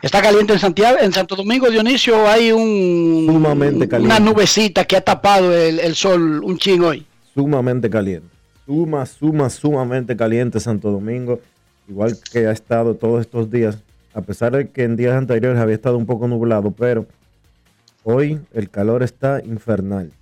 Está 0.00 0.22
caliente 0.22 0.54
en 0.54 0.58
Santiago, 0.58 0.98
en 0.98 1.12
Santo 1.12 1.36
Domingo, 1.36 1.68
Dionisio, 1.68 2.26
hay 2.26 2.52
un 2.52 3.26
sumamente 3.26 3.86
caliente. 3.86 4.16
una 4.16 4.18
nubecita 4.18 4.86
que 4.86 4.96
ha 4.96 5.02
tapado 5.02 5.54
el, 5.54 5.94
sol 5.94 6.42
un 6.42 6.56
ching 6.56 6.80
hoy. 6.80 7.06
Sumamente 7.34 7.90
caliente. 7.90 8.31
Suma, 8.66 9.06
suma, 9.06 9.50
sumamente 9.50 10.16
caliente 10.16 10.60
Santo 10.60 10.90
Domingo, 10.90 11.40
igual 11.88 12.16
que 12.30 12.46
ha 12.46 12.52
estado 12.52 12.94
todos 12.94 13.20
estos 13.20 13.50
días, 13.50 13.78
a 14.14 14.20
pesar 14.20 14.52
de 14.52 14.70
que 14.70 14.84
en 14.84 14.96
días 14.96 15.14
anteriores 15.14 15.60
había 15.60 15.74
estado 15.74 15.98
un 15.98 16.06
poco 16.06 16.28
nublado, 16.28 16.70
pero 16.70 17.06
hoy 18.04 18.40
el 18.52 18.70
calor 18.70 19.02
está 19.02 19.42
infernal. 19.44 20.12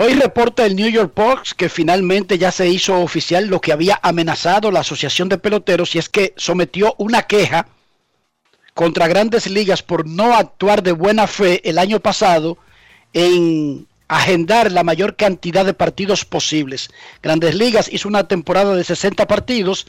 Hoy 0.00 0.14
reporta 0.14 0.64
el 0.64 0.76
New 0.76 0.88
York 0.88 1.12
Post 1.12 1.54
que 1.56 1.68
finalmente 1.68 2.38
ya 2.38 2.52
se 2.52 2.68
hizo 2.68 3.00
oficial 3.00 3.48
lo 3.48 3.60
que 3.60 3.72
había 3.72 3.98
amenazado 4.00 4.70
la 4.70 4.80
Asociación 4.80 5.28
de 5.28 5.38
Peloteros 5.38 5.96
y 5.96 5.98
es 5.98 6.08
que 6.08 6.34
sometió 6.36 6.94
una 6.98 7.24
queja 7.24 7.66
contra 8.74 9.08
grandes 9.08 9.50
ligas 9.50 9.82
por 9.82 10.06
no 10.06 10.36
actuar 10.36 10.84
de 10.84 10.92
buena 10.92 11.26
fe 11.26 11.68
el 11.68 11.78
año 11.78 11.98
pasado 11.98 12.58
en 13.12 13.87
agendar 14.08 14.72
la 14.72 14.82
mayor 14.82 15.16
cantidad 15.16 15.64
de 15.64 15.74
partidos 15.74 16.24
posibles. 16.24 16.90
Grandes 17.22 17.54
Ligas 17.54 17.88
hizo 17.92 18.08
una 18.08 18.26
temporada 18.26 18.74
de 18.74 18.84
60 18.84 19.26
partidos. 19.26 19.86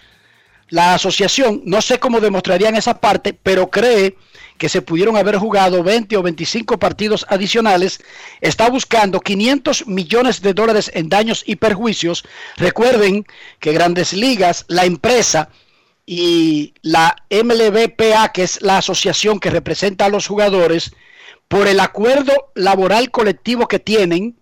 La 0.67 0.93
asociación, 0.93 1.61
no 1.65 1.81
sé 1.81 1.99
cómo 1.99 2.19
demostrarían 2.19 2.75
esa 2.75 2.99
parte, 2.99 3.33
pero 3.33 3.69
cree 3.69 4.15
que 4.59 4.69
se 4.69 4.81
pudieron 4.81 5.15
haber 5.15 5.37
jugado 5.37 5.81
20 5.83 6.17
o 6.17 6.21
25 6.21 6.77
partidos 6.77 7.25
adicionales, 7.29 8.01
está 8.41 8.69
buscando 8.69 9.21
500 9.21 9.87
millones 9.87 10.41
de 10.41 10.53
dólares 10.53 10.91
en 10.93 11.07
daños 11.07 11.43
y 11.47 11.55
perjuicios. 11.55 12.25
Recuerden 12.57 13.25
que 13.59 13.71
Grandes 13.71 14.11
Ligas, 14.11 14.65
la 14.67 14.83
empresa 14.83 15.49
y 16.05 16.73
la 16.81 17.15
MLBPA, 17.31 18.33
que 18.33 18.43
es 18.43 18.61
la 18.61 18.79
asociación 18.79 19.39
que 19.39 19.49
representa 19.49 20.05
a 20.05 20.09
los 20.09 20.27
jugadores, 20.27 20.91
por 21.49 21.67
el 21.67 21.79
acuerdo 21.81 22.51
laboral 22.55 23.11
colectivo 23.11 23.67
que 23.67 23.79
tienen, 23.79 24.37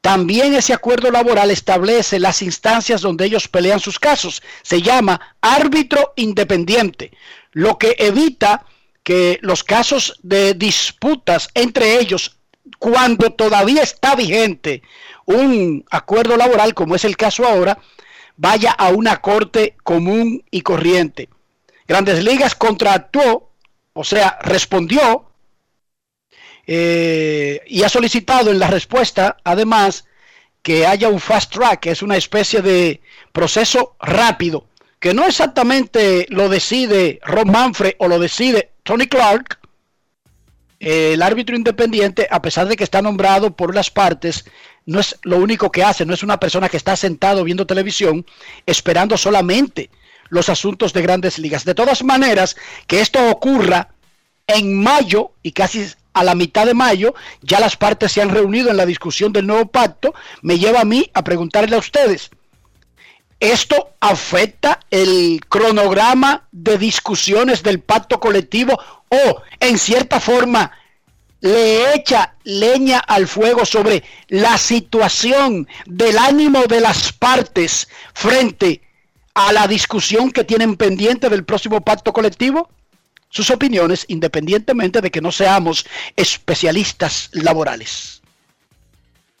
también 0.00 0.54
ese 0.54 0.74
acuerdo 0.74 1.10
laboral 1.10 1.50
establece 1.50 2.18
las 2.18 2.42
instancias 2.42 3.00
donde 3.00 3.24
ellos 3.24 3.48
pelean 3.48 3.80
sus 3.80 3.98
casos. 3.98 4.42
Se 4.62 4.82
llama 4.82 5.36
árbitro 5.40 6.12
independiente, 6.16 7.12
lo 7.52 7.78
que 7.78 7.94
evita 7.98 8.66
que 9.04 9.38
los 9.42 9.62
casos 9.62 10.18
de 10.22 10.54
disputas 10.54 11.48
entre 11.54 11.98
ellos, 12.00 12.36
cuando 12.78 13.30
todavía 13.30 13.82
está 13.82 14.14
vigente 14.14 14.82
un 15.24 15.84
acuerdo 15.90 16.36
laboral, 16.36 16.74
como 16.74 16.96
es 16.96 17.04
el 17.04 17.16
caso 17.16 17.46
ahora, 17.46 17.78
vaya 18.36 18.72
a 18.72 18.88
una 18.88 19.20
corte 19.20 19.76
común 19.84 20.44
y 20.50 20.62
corriente. 20.62 21.28
Grandes 21.86 22.24
Ligas 22.24 22.56
contrató, 22.56 23.50
o 23.92 24.04
sea, 24.04 24.38
respondió 24.42 25.27
eh, 26.70 27.62
y 27.66 27.82
ha 27.82 27.88
solicitado 27.88 28.50
en 28.50 28.58
la 28.58 28.66
respuesta, 28.66 29.38
además, 29.42 30.04
que 30.60 30.86
haya 30.86 31.08
un 31.08 31.18
fast 31.18 31.50
track, 31.50 31.80
que 31.80 31.90
es 31.90 32.02
una 32.02 32.18
especie 32.18 32.60
de 32.60 33.00
proceso 33.32 33.96
rápido, 34.00 34.66
que 35.00 35.14
no 35.14 35.24
exactamente 35.24 36.26
lo 36.28 36.50
decide 36.50 37.20
Ron 37.24 37.50
Manfred 37.50 37.94
o 37.98 38.06
lo 38.06 38.18
decide 38.18 38.72
Tony 38.82 39.06
Clark, 39.06 39.58
el 40.78 41.22
árbitro 41.22 41.56
independiente, 41.56 42.28
a 42.30 42.42
pesar 42.42 42.68
de 42.68 42.76
que 42.76 42.84
está 42.84 43.00
nombrado 43.00 43.56
por 43.56 43.74
las 43.74 43.90
partes, 43.90 44.44
no 44.84 45.00
es 45.00 45.16
lo 45.22 45.38
único 45.38 45.72
que 45.72 45.82
hace, 45.82 46.04
no 46.04 46.12
es 46.12 46.22
una 46.22 46.38
persona 46.38 46.68
que 46.68 46.76
está 46.76 46.96
sentado 46.96 47.44
viendo 47.44 47.66
televisión 47.66 48.26
esperando 48.66 49.16
solamente 49.16 49.88
los 50.28 50.50
asuntos 50.50 50.92
de 50.92 51.00
grandes 51.00 51.38
ligas. 51.38 51.64
De 51.64 51.74
todas 51.74 52.04
maneras, 52.04 52.56
que 52.86 53.00
esto 53.00 53.30
ocurra 53.30 53.88
en 54.46 54.82
mayo 54.82 55.32
y 55.42 55.52
casi 55.52 55.86
a 56.18 56.24
la 56.24 56.34
mitad 56.34 56.66
de 56.66 56.74
mayo, 56.74 57.14
ya 57.42 57.60
las 57.60 57.76
partes 57.76 58.10
se 58.12 58.20
han 58.20 58.30
reunido 58.30 58.70
en 58.70 58.76
la 58.76 58.86
discusión 58.86 59.32
del 59.32 59.46
nuevo 59.46 59.66
pacto, 59.66 60.14
me 60.42 60.58
lleva 60.58 60.80
a 60.80 60.84
mí 60.84 61.08
a 61.14 61.22
preguntarle 61.22 61.76
a 61.76 61.78
ustedes, 61.78 62.30
esto 63.38 63.90
afecta 64.00 64.80
el 64.90 65.40
cronograma 65.48 66.48
de 66.50 66.76
discusiones 66.76 67.62
del 67.62 67.78
pacto 67.78 68.18
colectivo 68.18 68.76
o, 69.08 69.42
en 69.60 69.78
cierta 69.78 70.18
forma, 70.18 70.72
le 71.40 71.94
echa 71.94 72.34
leña 72.42 72.98
al 72.98 73.28
fuego 73.28 73.64
sobre 73.64 74.02
la 74.26 74.58
situación 74.58 75.68
del 75.86 76.18
ánimo 76.18 76.64
de 76.64 76.80
las 76.80 77.12
partes 77.12 77.88
frente 78.12 78.82
a 79.34 79.52
la 79.52 79.68
discusión 79.68 80.32
que 80.32 80.42
tienen 80.42 80.76
pendiente 80.76 81.28
del 81.28 81.44
próximo 81.44 81.80
pacto 81.80 82.12
colectivo? 82.12 82.70
Sus 83.30 83.50
opiniones, 83.50 84.04
independientemente 84.08 85.00
de 85.00 85.10
que 85.10 85.20
no 85.20 85.32
seamos 85.32 85.84
especialistas 86.16 87.30
laborales. 87.32 88.22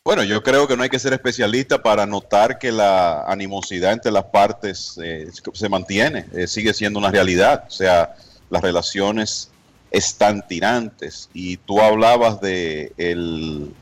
Bueno, 0.04 0.24
yo 0.24 0.42
creo 0.42 0.66
que 0.66 0.74
no 0.76 0.82
hay 0.82 0.88
que 0.88 0.98
ser 0.98 1.12
especialista 1.12 1.82
para 1.82 2.06
notar 2.06 2.58
que 2.58 2.72
la 2.72 3.24
animosidad 3.24 3.92
entre 3.92 4.10
las 4.10 4.24
partes 4.24 4.98
eh, 5.02 5.28
se 5.52 5.68
mantiene, 5.68 6.24
eh, 6.34 6.46
sigue 6.46 6.72
siendo 6.72 6.98
una 6.98 7.10
realidad. 7.10 7.64
O 7.68 7.70
sea, 7.70 8.14
las 8.48 8.62
relaciones 8.62 9.50
están 9.90 10.46
tirantes. 10.46 11.28
Y 11.34 11.58
tú 11.58 11.80
hablabas 11.80 12.40
de 12.40 12.92
el, 12.96 13.74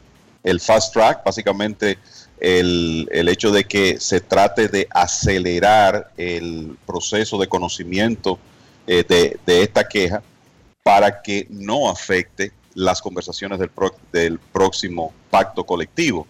el 0.42 0.60
fast 0.60 0.92
track, 0.92 1.24
básicamente 1.24 1.98
el, 2.40 3.08
el, 3.12 3.28
hecho 3.28 3.50
de 3.50 3.64
que 3.64 4.00
se 4.00 4.20
trate 4.20 4.68
de 4.68 4.88
acelerar 4.90 6.10
el 6.16 6.76
proceso 6.86 7.38
de 7.38 7.46
conocimiento 7.46 8.38
eh, 8.86 9.04
de, 9.46 9.62
esta 9.62 9.88
queja 9.88 10.22
para 10.82 11.22
que 11.22 11.46
no 11.50 11.90
afecte 11.90 12.52
las 12.74 13.00
conversaciones 13.00 13.58
del, 13.58 13.70
pro, 13.70 13.94
del 14.12 14.38
próximo 14.38 15.12
pacto 15.30 15.64
colectivo. 15.64 16.26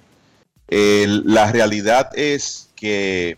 La 0.69 1.53
realidad 1.53 2.11
es 2.15 2.71
que 2.75 3.37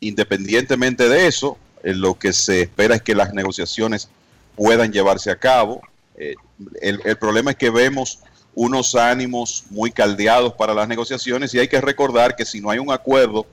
independientemente 0.00 1.08
de 1.08 1.26
eso, 1.26 1.56
eh, 1.82 1.94
lo 1.94 2.18
que 2.18 2.32
se 2.32 2.62
espera 2.62 2.96
es 2.96 3.02
que 3.02 3.14
las 3.14 3.32
negociaciones 3.32 4.08
puedan 4.56 4.92
llevarse 4.92 5.30
a 5.30 5.36
cabo. 5.36 5.80
Eh, 6.16 6.34
el, 6.80 7.00
el 7.04 7.16
problema 7.16 7.52
es 7.52 7.56
que 7.56 7.70
vemos 7.70 8.20
unos 8.54 8.94
ánimos 8.94 9.64
muy 9.70 9.90
caldeados 9.90 10.54
para 10.54 10.74
las 10.74 10.86
negociaciones 10.86 11.52
y 11.54 11.58
hay 11.58 11.68
que 11.68 11.80
recordar 11.80 12.36
que 12.36 12.44
si 12.44 12.60
no 12.60 12.70
hay 12.70 12.78
un 12.78 12.92
acuerdo 12.92 13.46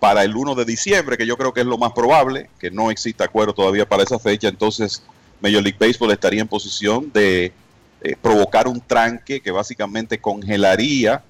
para 0.00 0.22
el 0.22 0.36
1 0.36 0.54
de 0.54 0.64
diciembre, 0.64 1.16
que 1.16 1.26
yo 1.26 1.36
creo 1.36 1.52
que 1.52 1.60
es 1.60 1.66
lo 1.66 1.78
más 1.78 1.92
probable, 1.92 2.48
que 2.58 2.70
no 2.70 2.90
exista 2.90 3.24
acuerdo 3.24 3.54
todavía 3.54 3.88
para 3.88 4.02
esa 4.02 4.18
fecha, 4.18 4.48
entonces 4.48 5.02
Major 5.40 5.62
League 5.62 5.78
Baseball 5.78 6.12
estaría 6.12 6.40
en 6.40 6.48
posición 6.48 7.10
de 7.12 7.52
eh, 8.00 8.16
provocar 8.20 8.68
un 8.68 8.80
tranque 8.80 9.40
que 9.40 9.50
básicamente 9.50 10.20
congelaría 10.20 11.22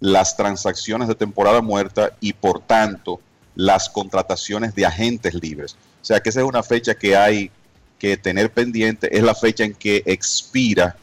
las 0.00 0.36
transacciones 0.36 1.08
de 1.08 1.14
temporada 1.14 1.60
muerta 1.60 2.12
y 2.20 2.32
por 2.32 2.60
tanto 2.60 3.20
las 3.54 3.88
contrataciones 3.88 4.74
de 4.74 4.86
agentes 4.86 5.34
libres. 5.34 5.76
O 6.02 6.04
sea 6.04 6.20
que 6.20 6.30
esa 6.30 6.40
es 6.40 6.46
una 6.46 6.62
fecha 6.62 6.94
que 6.94 7.16
hay 7.16 7.50
que 7.98 8.16
tener 8.16 8.50
pendiente, 8.50 9.16
es 9.16 9.22
la 9.22 9.34
fecha 9.34 9.64
en 9.64 9.74
que 9.74 10.02
expira 10.06 10.96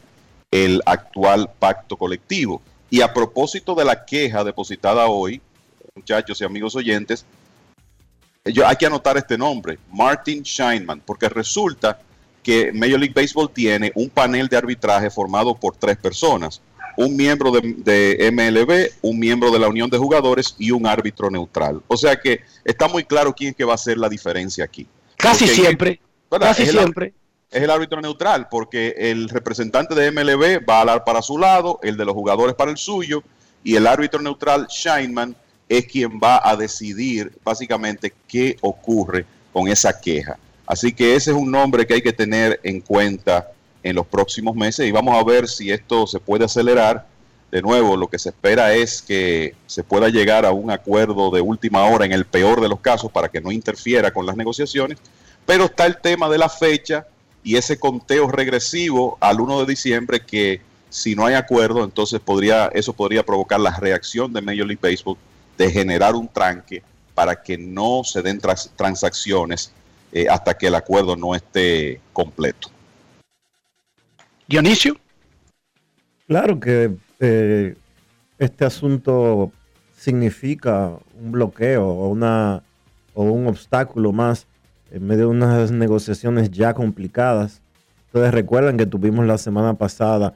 el 0.50 0.82
actual 0.86 1.50
pacto 1.58 1.96
colectivo. 1.96 2.60
Y 2.90 3.00
a 3.00 3.12
propósito 3.12 3.74
de 3.74 3.84
la 3.84 4.04
queja 4.04 4.44
depositada 4.44 5.06
hoy, 5.06 5.40
muchachos 5.94 6.40
y 6.40 6.44
amigos 6.44 6.74
oyentes, 6.74 7.26
yo, 8.46 8.66
hay 8.66 8.76
que 8.76 8.86
anotar 8.86 9.16
este 9.18 9.36
nombre, 9.36 9.78
Martin 9.92 10.42
Scheinman, 10.42 11.00
porque 11.00 11.28
resulta 11.28 12.00
que 12.42 12.72
Major 12.72 12.98
League 12.98 13.14
Baseball 13.14 13.50
tiene 13.50 13.92
un 13.94 14.08
panel 14.08 14.48
de 14.48 14.56
arbitraje 14.56 15.10
formado 15.10 15.54
por 15.54 15.76
tres 15.76 15.96
personas, 15.96 16.60
un 16.96 17.14
miembro 17.14 17.52
de, 17.52 17.60
de, 17.76 18.30
MLB, 18.32 19.06
un 19.08 19.18
miembro 19.18 19.50
de 19.50 19.58
la 19.58 19.68
Unión 19.68 19.88
de 19.90 19.98
Jugadores 19.98 20.56
y 20.58 20.70
un 20.70 20.86
árbitro 20.86 21.30
neutral. 21.30 21.82
O 21.88 21.96
sea 21.96 22.16
que 22.16 22.40
está 22.64 22.88
muy 22.88 23.04
claro 23.04 23.32
quién 23.32 23.50
es 23.50 23.56
que 23.56 23.64
va 23.64 23.72
a 23.72 23.76
hacer 23.76 23.96
la 23.96 24.08
diferencia 24.08 24.64
aquí. 24.64 24.86
Casi 25.16 25.44
porque, 25.44 25.60
siempre, 25.60 26.00
casi 26.28 26.62
es 26.64 26.70
siempre. 26.70 27.14
El, 27.50 27.58
es 27.58 27.62
el 27.62 27.70
árbitro 27.70 28.00
neutral, 28.00 28.48
porque 28.50 28.94
el 28.96 29.28
representante 29.28 29.94
de 29.94 30.10
MLB 30.10 30.68
va 30.68 30.78
a 30.78 30.80
hablar 30.80 31.04
para 31.04 31.22
su 31.22 31.38
lado, 31.38 31.78
el 31.82 31.96
de 31.96 32.06
los 32.06 32.14
jugadores 32.14 32.56
para 32.56 32.70
el 32.70 32.78
suyo, 32.78 33.22
y 33.62 33.76
el 33.76 33.86
árbitro 33.86 34.20
neutral, 34.20 34.66
Scheinman, 34.68 35.36
es 35.68 35.86
quien 35.86 36.18
va 36.22 36.40
a 36.42 36.56
decidir 36.56 37.32
básicamente 37.44 38.12
qué 38.28 38.56
ocurre 38.60 39.24
con 39.52 39.68
esa 39.68 39.98
queja. 39.98 40.38
Así 40.66 40.92
que 40.92 41.14
ese 41.16 41.30
es 41.30 41.36
un 41.36 41.50
nombre 41.50 41.86
que 41.86 41.94
hay 41.94 42.02
que 42.02 42.12
tener 42.12 42.60
en 42.62 42.80
cuenta 42.80 43.52
en 43.82 43.96
los 43.96 44.06
próximos 44.06 44.54
meses 44.54 44.86
y 44.86 44.92
vamos 44.92 45.18
a 45.18 45.24
ver 45.24 45.48
si 45.48 45.70
esto 45.70 46.06
se 46.06 46.20
puede 46.20 46.44
acelerar. 46.44 47.06
De 47.50 47.60
nuevo, 47.60 47.98
lo 47.98 48.08
que 48.08 48.18
se 48.18 48.30
espera 48.30 48.72
es 48.72 49.02
que 49.02 49.54
se 49.66 49.84
pueda 49.84 50.08
llegar 50.08 50.46
a 50.46 50.52
un 50.52 50.70
acuerdo 50.70 51.30
de 51.30 51.42
última 51.42 51.84
hora 51.84 52.06
en 52.06 52.12
el 52.12 52.24
peor 52.24 52.62
de 52.62 52.68
los 52.68 52.80
casos 52.80 53.12
para 53.12 53.28
que 53.28 53.42
no 53.42 53.52
interfiera 53.52 54.10
con 54.10 54.24
las 54.24 54.36
negociaciones, 54.36 54.98
pero 55.44 55.64
está 55.64 55.84
el 55.84 55.98
tema 55.98 56.30
de 56.30 56.38
la 56.38 56.48
fecha 56.48 57.06
y 57.44 57.56
ese 57.56 57.78
conteo 57.78 58.28
regresivo 58.28 59.18
al 59.20 59.40
1 59.40 59.60
de 59.60 59.66
diciembre 59.66 60.20
que 60.24 60.62
si 60.88 61.14
no 61.14 61.26
hay 61.26 61.34
acuerdo, 61.34 61.84
entonces 61.84 62.20
podría 62.20 62.70
eso 62.72 62.94
podría 62.94 63.22
provocar 63.22 63.60
la 63.60 63.76
reacción 63.76 64.32
de 64.32 64.40
Major 64.40 64.66
League 64.66 64.80
Baseball 64.80 65.18
de 65.56 65.70
generar 65.70 66.14
un 66.14 66.28
tranque 66.28 66.82
para 67.14 67.40
que 67.40 67.58
no 67.58 68.02
se 68.04 68.22
den 68.22 68.38
trans 68.38 68.70
transacciones 68.76 69.72
eh, 70.12 70.26
hasta 70.28 70.54
que 70.54 70.66
el 70.66 70.74
acuerdo 70.74 71.16
no 71.16 71.34
esté 71.34 72.00
completo. 72.12 72.68
Dionisio. 74.46 74.96
Claro 76.26 76.58
que 76.58 76.94
eh, 77.20 77.76
este 78.38 78.64
asunto 78.64 79.52
significa 79.96 80.92
un 81.20 81.32
bloqueo 81.32 81.86
o, 81.86 82.08
una, 82.08 82.62
o 83.14 83.22
un 83.24 83.46
obstáculo 83.46 84.12
más 84.12 84.46
en 84.90 85.06
medio 85.06 85.24
de 85.24 85.30
unas 85.30 85.70
negociaciones 85.70 86.50
ya 86.50 86.74
complicadas. 86.74 87.62
Ustedes 88.06 88.32
recuerdan 88.32 88.76
que 88.76 88.86
tuvimos 88.86 89.26
la 89.26 89.38
semana 89.38 89.74
pasada 89.74 90.32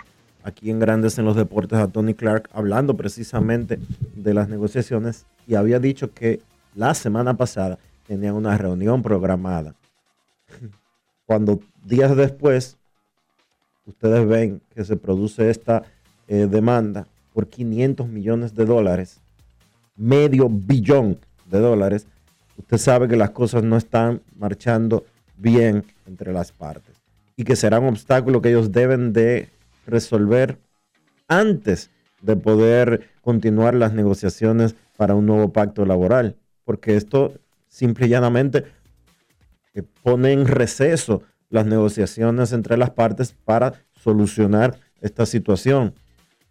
aquí 0.46 0.70
en 0.70 0.78
Grandes 0.78 1.18
en 1.18 1.24
los 1.24 1.34
Deportes 1.34 1.76
a 1.78 1.88
Tony 1.88 2.14
Clark 2.14 2.48
hablando 2.52 2.96
precisamente 2.96 3.80
de 4.14 4.32
las 4.32 4.48
negociaciones 4.48 5.26
y 5.48 5.56
había 5.56 5.80
dicho 5.80 6.14
que 6.14 6.40
la 6.76 6.94
semana 6.94 7.36
pasada 7.36 7.78
tenían 8.06 8.36
una 8.36 8.56
reunión 8.56 9.02
programada. 9.02 9.74
Cuando 11.26 11.58
días 11.84 12.16
después 12.16 12.76
ustedes 13.86 14.26
ven 14.28 14.60
que 14.72 14.84
se 14.84 14.96
produce 14.96 15.50
esta 15.50 15.82
eh, 16.28 16.46
demanda 16.48 17.08
por 17.34 17.48
500 17.48 18.08
millones 18.08 18.54
de 18.54 18.66
dólares, 18.66 19.18
medio 19.96 20.48
billón 20.48 21.18
de 21.50 21.58
dólares, 21.58 22.06
usted 22.56 22.78
sabe 22.78 23.08
que 23.08 23.16
las 23.16 23.30
cosas 23.30 23.64
no 23.64 23.76
están 23.76 24.22
marchando 24.38 25.04
bien 25.36 25.84
entre 26.06 26.32
las 26.32 26.52
partes 26.52 26.94
y 27.36 27.42
que 27.42 27.56
será 27.56 27.80
un 27.80 27.88
obstáculo 27.88 28.40
que 28.40 28.50
ellos 28.50 28.70
deben 28.70 29.12
de 29.12 29.55
resolver 29.86 30.58
antes 31.28 31.90
de 32.22 32.36
poder 32.36 33.08
continuar 33.20 33.74
las 33.74 33.92
negociaciones 33.92 34.74
para 34.96 35.14
un 35.14 35.26
nuevo 35.26 35.52
pacto 35.52 35.84
laboral, 35.84 36.36
porque 36.64 36.96
esto 36.96 37.34
simple 37.68 38.06
y 38.06 38.10
llanamente 38.10 38.64
pone 40.02 40.32
en 40.32 40.46
receso 40.46 41.22
las 41.50 41.66
negociaciones 41.66 42.52
entre 42.52 42.76
las 42.76 42.90
partes 42.90 43.34
para 43.44 43.74
solucionar 43.92 44.78
esta 45.00 45.26
situación. 45.26 45.94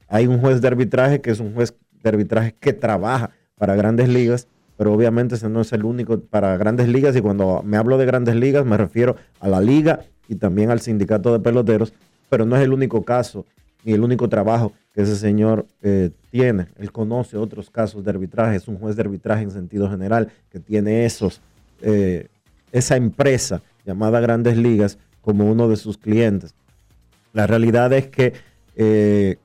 Hay 0.08 0.28
un 0.28 0.40
juez 0.40 0.62
de 0.62 0.68
arbitraje 0.68 1.22
que 1.22 1.32
es 1.32 1.40
un 1.40 1.54
juez 1.54 1.76
de 2.04 2.10
arbitraje 2.10 2.56
que 2.60 2.74
trabaja 2.74 3.32
para 3.58 3.76
grandes 3.76 4.10
ligas, 4.10 4.48
pero 4.78 4.94
obviamente 4.94 5.36
ese 5.36 5.50
no 5.50 5.62
es 5.62 5.74
el 5.74 5.84
único 5.84 6.20
para 6.20 6.56
grandes 6.58 6.88
ligas 6.88 7.16
y 7.16 7.22
cuando 7.22 7.62
me 7.64 7.78
hablo 7.78 7.98
de 7.98 8.06
grandes 8.06 8.36
ligas 8.36 8.66
me 8.66 8.78
refiero 8.78 9.16
a 9.40 9.48
la 9.48 9.62
liga 9.62 10.02
y 10.28 10.36
también 10.36 10.70
al 10.70 10.82
sindicato 10.82 11.32
de 11.34 11.40
peloteros, 11.40 11.94
pero 12.30 12.46
no 12.46 12.56
es 12.56 12.64
el 12.64 12.74
único 12.74 13.04
caso 13.04 13.46
ni 13.86 13.94
el 13.94 14.04
único 14.04 14.28
trabajo 14.28 14.74
que 14.94 15.04
ese 15.04 15.16
señor 15.16 15.68
eh, 15.84 16.10
tiene. 16.32 16.68
Él 16.78 16.92
conoce 16.92 17.38
otros 17.38 17.70
casos 17.70 18.04
de 18.04 18.10
arbitraje, 18.10 18.58
es 18.58 18.68
un 18.68 18.78
juez 18.78 18.96
de 18.96 19.04
arbitraje 19.04 19.44
en 19.44 19.52
sentido 19.52 19.90
general 19.90 20.32
que 20.50 20.60
tiene 20.60 21.06
esos, 21.06 21.40
eh, 21.82 22.28
esa 22.72 22.96
empresa 22.98 23.62
llamada 23.86 24.20
Grandes 24.20 24.58
Ligas 24.58 24.98
como 25.22 25.50
uno 25.50 25.70
de 25.70 25.76
sus 25.76 25.98
clientes. 26.00 26.56
La 27.32 27.46
realidad 27.46 27.94
es 27.94 28.08
que 28.08 28.34
eh, 28.76 29.38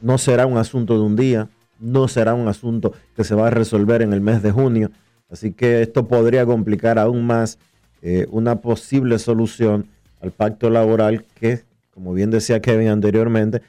no 0.00 0.16
será 0.16 0.46
un 0.46 0.56
asunto 0.56 0.94
de 0.94 1.00
un 1.00 1.16
día, 1.16 1.48
no 1.80 2.06
será 2.06 2.34
un 2.34 2.46
asunto 2.46 2.92
que 3.16 3.24
se 3.24 3.34
va 3.34 3.48
a 3.48 3.50
resolver 3.50 4.02
en 4.02 4.12
el 4.12 4.20
mes 4.20 4.40
de 4.40 4.52
junio, 4.52 4.92
así 5.30 5.52
que 5.52 5.82
esto 5.82 6.06
podría 6.06 6.46
complicar 6.46 6.98
aún 6.98 7.26
más 7.26 7.58
una 8.30 8.60
posible 8.60 9.18
solución 9.18 9.88
al 10.20 10.32
pacto 10.32 10.70
laboral 10.70 11.24
que, 11.38 11.62
como 11.92 12.12
bien 12.12 12.30
decía 12.30 12.60
Kevin 12.60 12.88
anteriormente, 12.88 13.62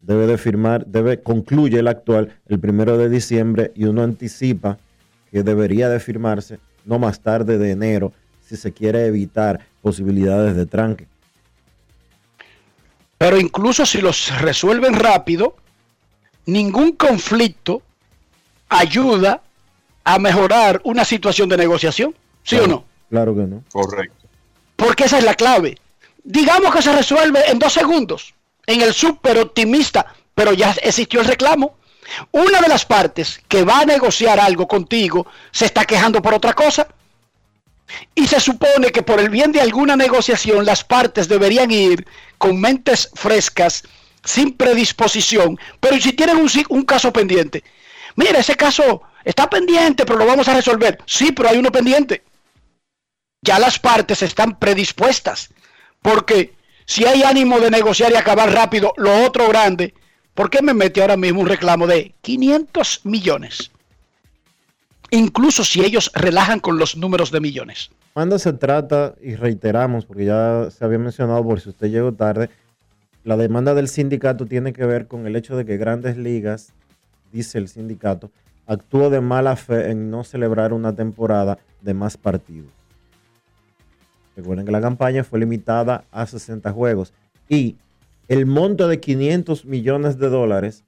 debe 0.00 0.26
de 0.26 0.36
firmar, 0.36 0.86
debe, 0.86 1.22
concluye 1.22 1.78
el 1.78 1.88
actual 1.88 2.36
el 2.48 2.58
primero 2.58 2.98
de 2.98 3.08
diciembre 3.08 3.72
y 3.74 3.84
uno 3.84 4.02
anticipa 4.02 4.78
que 5.30 5.42
debería 5.42 5.88
de 5.88 6.00
firmarse 6.00 6.58
no 6.84 6.98
más 6.98 7.20
tarde 7.20 7.58
de 7.58 7.70
enero 7.70 8.12
si 8.46 8.56
se 8.56 8.72
quiere 8.72 9.06
evitar 9.06 9.60
posibilidades 9.80 10.56
de 10.56 10.66
tranque. 10.66 11.06
Pero 13.16 13.38
incluso 13.38 13.86
si 13.86 14.00
los 14.00 14.36
resuelven 14.40 14.94
rápido, 14.94 15.54
ningún 16.46 16.92
conflicto 16.92 17.82
ayuda 18.68 19.42
a 20.04 20.18
mejorar 20.18 20.80
una 20.84 21.04
situación 21.04 21.48
de 21.48 21.56
negociación, 21.56 22.14
¿sí 22.42 22.56
claro, 22.56 22.64
o 22.64 22.68
no? 22.68 22.84
Claro 23.08 23.34
que 23.36 23.42
no. 23.42 23.62
Correcto. 23.70 24.26
Porque 24.74 25.04
esa 25.04 25.18
es 25.18 25.24
la 25.24 25.34
clave. 25.34 25.78
Digamos 26.24 26.74
que 26.74 26.82
se 26.82 26.92
resuelve 26.92 27.50
en 27.50 27.58
dos 27.58 27.72
segundos, 27.72 28.34
en 28.66 28.80
el 28.80 28.94
súper 28.94 29.38
optimista, 29.38 30.14
pero 30.34 30.52
ya 30.52 30.74
existió 30.82 31.20
el 31.20 31.26
reclamo. 31.26 31.76
Una 32.30 32.60
de 32.60 32.68
las 32.68 32.84
partes 32.84 33.40
que 33.48 33.64
va 33.64 33.80
a 33.80 33.84
negociar 33.84 34.38
algo 34.38 34.68
contigo 34.68 35.26
se 35.50 35.66
está 35.66 35.84
quejando 35.84 36.20
por 36.22 36.34
otra 36.34 36.52
cosa. 36.52 36.86
Y 38.14 38.26
se 38.26 38.40
supone 38.40 38.90
que 38.90 39.02
por 39.02 39.20
el 39.20 39.28
bien 39.28 39.52
de 39.52 39.60
alguna 39.60 39.96
negociación 39.96 40.64
las 40.64 40.84
partes 40.84 41.28
deberían 41.28 41.70
ir 41.70 42.06
con 42.38 42.60
mentes 42.60 43.10
frescas 43.14 43.82
sin 44.24 44.56
predisposición, 44.56 45.58
pero 45.80 45.98
si 46.00 46.12
tienen 46.12 46.36
un, 46.36 46.48
un 46.68 46.84
caso 46.84 47.12
pendiente, 47.12 47.64
mira, 48.16 48.38
ese 48.38 48.56
caso 48.56 49.02
está 49.24 49.50
pendiente, 49.50 50.06
pero 50.06 50.18
lo 50.18 50.26
vamos 50.26 50.48
a 50.48 50.54
resolver. 50.54 50.98
Sí, 51.06 51.32
pero 51.32 51.48
hay 51.48 51.58
uno 51.58 51.72
pendiente. 51.72 52.22
Ya 53.42 53.58
las 53.58 53.78
partes 53.78 54.22
están 54.22 54.58
predispuestas, 54.58 55.50
porque 56.02 56.54
si 56.84 57.06
hay 57.06 57.22
ánimo 57.22 57.60
de 57.60 57.70
negociar 57.70 58.12
y 58.12 58.16
acabar 58.16 58.52
rápido 58.52 58.92
lo 58.96 59.24
otro 59.24 59.48
grande, 59.48 59.94
¿por 60.34 60.50
qué 60.50 60.60
me 60.62 60.74
mete 60.74 61.00
ahora 61.00 61.16
mismo 61.16 61.40
un 61.40 61.48
reclamo 61.48 61.86
de 61.86 62.14
500 62.20 63.00
millones? 63.04 63.70
Incluso 65.10 65.64
si 65.64 65.84
ellos 65.84 66.10
relajan 66.14 66.60
con 66.60 66.78
los 66.78 66.96
números 66.96 67.30
de 67.30 67.40
millones. 67.40 67.90
Cuando 68.14 68.38
se 68.38 68.52
trata, 68.52 69.14
y 69.22 69.36
reiteramos, 69.36 70.04
porque 70.04 70.26
ya 70.26 70.68
se 70.70 70.84
había 70.84 70.98
mencionado 70.98 71.42
por 71.44 71.60
si 71.60 71.70
usted 71.70 71.88
llegó 71.88 72.12
tarde, 72.12 72.50
la 73.24 73.36
demanda 73.36 73.74
del 73.74 73.88
sindicato 73.88 74.46
tiene 74.46 74.72
que 74.72 74.84
ver 74.84 75.06
con 75.06 75.26
el 75.26 75.36
hecho 75.36 75.56
de 75.56 75.64
que 75.64 75.76
grandes 75.76 76.16
ligas, 76.16 76.72
dice 77.32 77.58
el 77.58 77.68
sindicato, 77.68 78.30
actuó 78.66 79.10
de 79.10 79.20
mala 79.20 79.56
fe 79.56 79.90
en 79.90 80.10
no 80.10 80.24
celebrar 80.24 80.72
una 80.72 80.94
temporada 80.94 81.58
de 81.80 81.94
más 81.94 82.16
partidos. 82.16 82.68
Recuerden 84.36 84.64
que 84.66 84.72
la 84.72 84.80
campaña 84.80 85.24
fue 85.24 85.40
limitada 85.40 86.04
a 86.10 86.26
60 86.26 86.72
juegos 86.72 87.12
y 87.48 87.76
el 88.28 88.46
monto 88.46 88.88
de 88.88 89.00
500 89.00 89.64
millones 89.64 90.18
de 90.18 90.28
dólares 90.28 90.84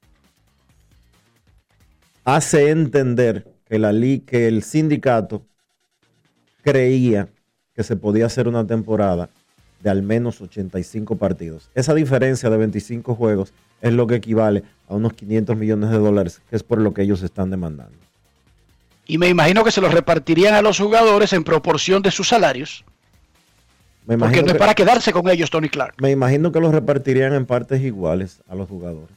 hace 2.25 2.71
entender 2.71 3.47
que, 3.67 3.79
la, 3.79 3.93
que 4.27 4.49
el 4.49 4.63
sindicato 4.63 5.45
creía 6.63 7.29
que 7.75 7.83
se 7.83 7.97
podía 7.97 8.27
hacer 8.27 8.49
una 8.49 8.67
temporada 8.67 9.29
de 9.83 9.91
al 9.91 10.03
menos 10.03 10.41
85 10.41 11.17
partidos. 11.17 11.71
Esa 11.75 11.93
diferencia 11.93 12.49
de 12.49 12.57
25 12.57 13.15
juegos 13.15 13.53
es 13.83 13.93
lo 13.93 14.07
que 14.07 14.15
equivale 14.15 14.65
a 14.89 14.95
unos 14.95 15.13
500 15.13 15.57
millones 15.59 15.91
de 15.91 15.99
dólares, 15.99 16.41
que 16.49 16.57
es 16.57 16.63
por 16.63 16.81
lo 16.81 16.95
que 16.95 17.03
ellos 17.03 17.23
están 17.23 17.51
demandando. 17.51 17.99
Y 19.07 19.19
me 19.19 19.29
imagino 19.29 19.63
que 19.63 19.71
se 19.71 19.83
los 19.83 19.93
repartirían 19.93 20.55
a 20.55 20.63
los 20.63 20.79
jugadores 20.79 21.35
en 21.35 21.45
proporción 21.45 22.01
de 22.01 22.11
sus 22.11 22.29
salarios. 22.29 22.87
Me 24.07 24.19
Porque 24.19 24.43
no 24.43 24.53
es 24.53 24.59
para 24.59 24.75
quedarse 24.75 25.13
con 25.13 25.29
ellos, 25.29 25.51
Tony 25.51 25.69
Clark. 25.71 25.95
Me 25.99 26.11
imagino 26.11 26.53
que 26.53 26.61
los 26.61 26.73
repartirían 26.73 27.33
en 27.33 27.47
partes 27.47 27.81
iguales 27.81 28.41
a 28.49 28.55
los 28.55 28.69
jugadores. 28.69 29.17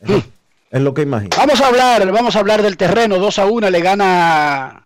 Es, 0.00 0.10
es 0.70 0.80
lo 0.80 0.92
que 0.92 1.02
imagino. 1.02 1.30
Vamos 1.36 1.60
a 1.60 1.68
hablar, 1.68 2.12
vamos 2.12 2.36
a 2.36 2.40
hablar 2.40 2.62
del 2.62 2.76
terreno. 2.76 3.18
2 3.18 3.38
a 3.38 3.46
1 3.46 3.70
le 3.70 3.80
gana 3.80 4.84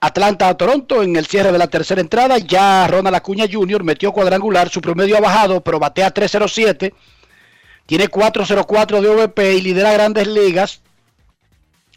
Atlanta 0.00 0.48
a 0.48 0.56
Toronto 0.56 1.02
en 1.02 1.14
el 1.14 1.26
cierre 1.26 1.52
de 1.52 1.58
la 1.58 1.68
tercera 1.68 2.00
entrada. 2.00 2.38
Ya 2.38 2.88
Ronald 2.88 3.14
Acuña 3.14 3.46
Jr. 3.50 3.84
metió 3.84 4.10
cuadrangular. 4.10 4.68
Su 4.68 4.80
promedio 4.80 5.16
ha 5.16 5.20
bajado, 5.20 5.60
pero 5.60 5.78
batea 5.78 6.10
307. 6.10 6.92
Tiene 7.86 8.08
404 8.08 9.00
de 9.00 9.08
OVP 9.08 9.54
y 9.54 9.60
lidera 9.60 9.92
grandes 9.92 10.26
ligas. 10.26 10.80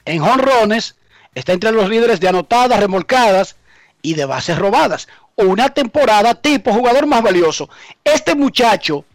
En 0.05 0.19
jonrones 0.19 0.97
está 1.33 1.53
entre 1.53 1.71
los 1.71 1.89
líderes 1.89 2.19
de 2.19 2.27
anotadas, 2.27 2.79
remolcadas 2.79 3.55
y 4.03 4.13
de 4.13 4.25
bases 4.25 4.59
robadas 4.59 5.07
una 5.37 5.69
temporada 5.69 6.33
tipo 6.33 6.73
jugador 6.73 7.05
más 7.05 7.21
valioso. 7.21 7.69
Este 8.03 8.35
muchacho, 8.35 9.05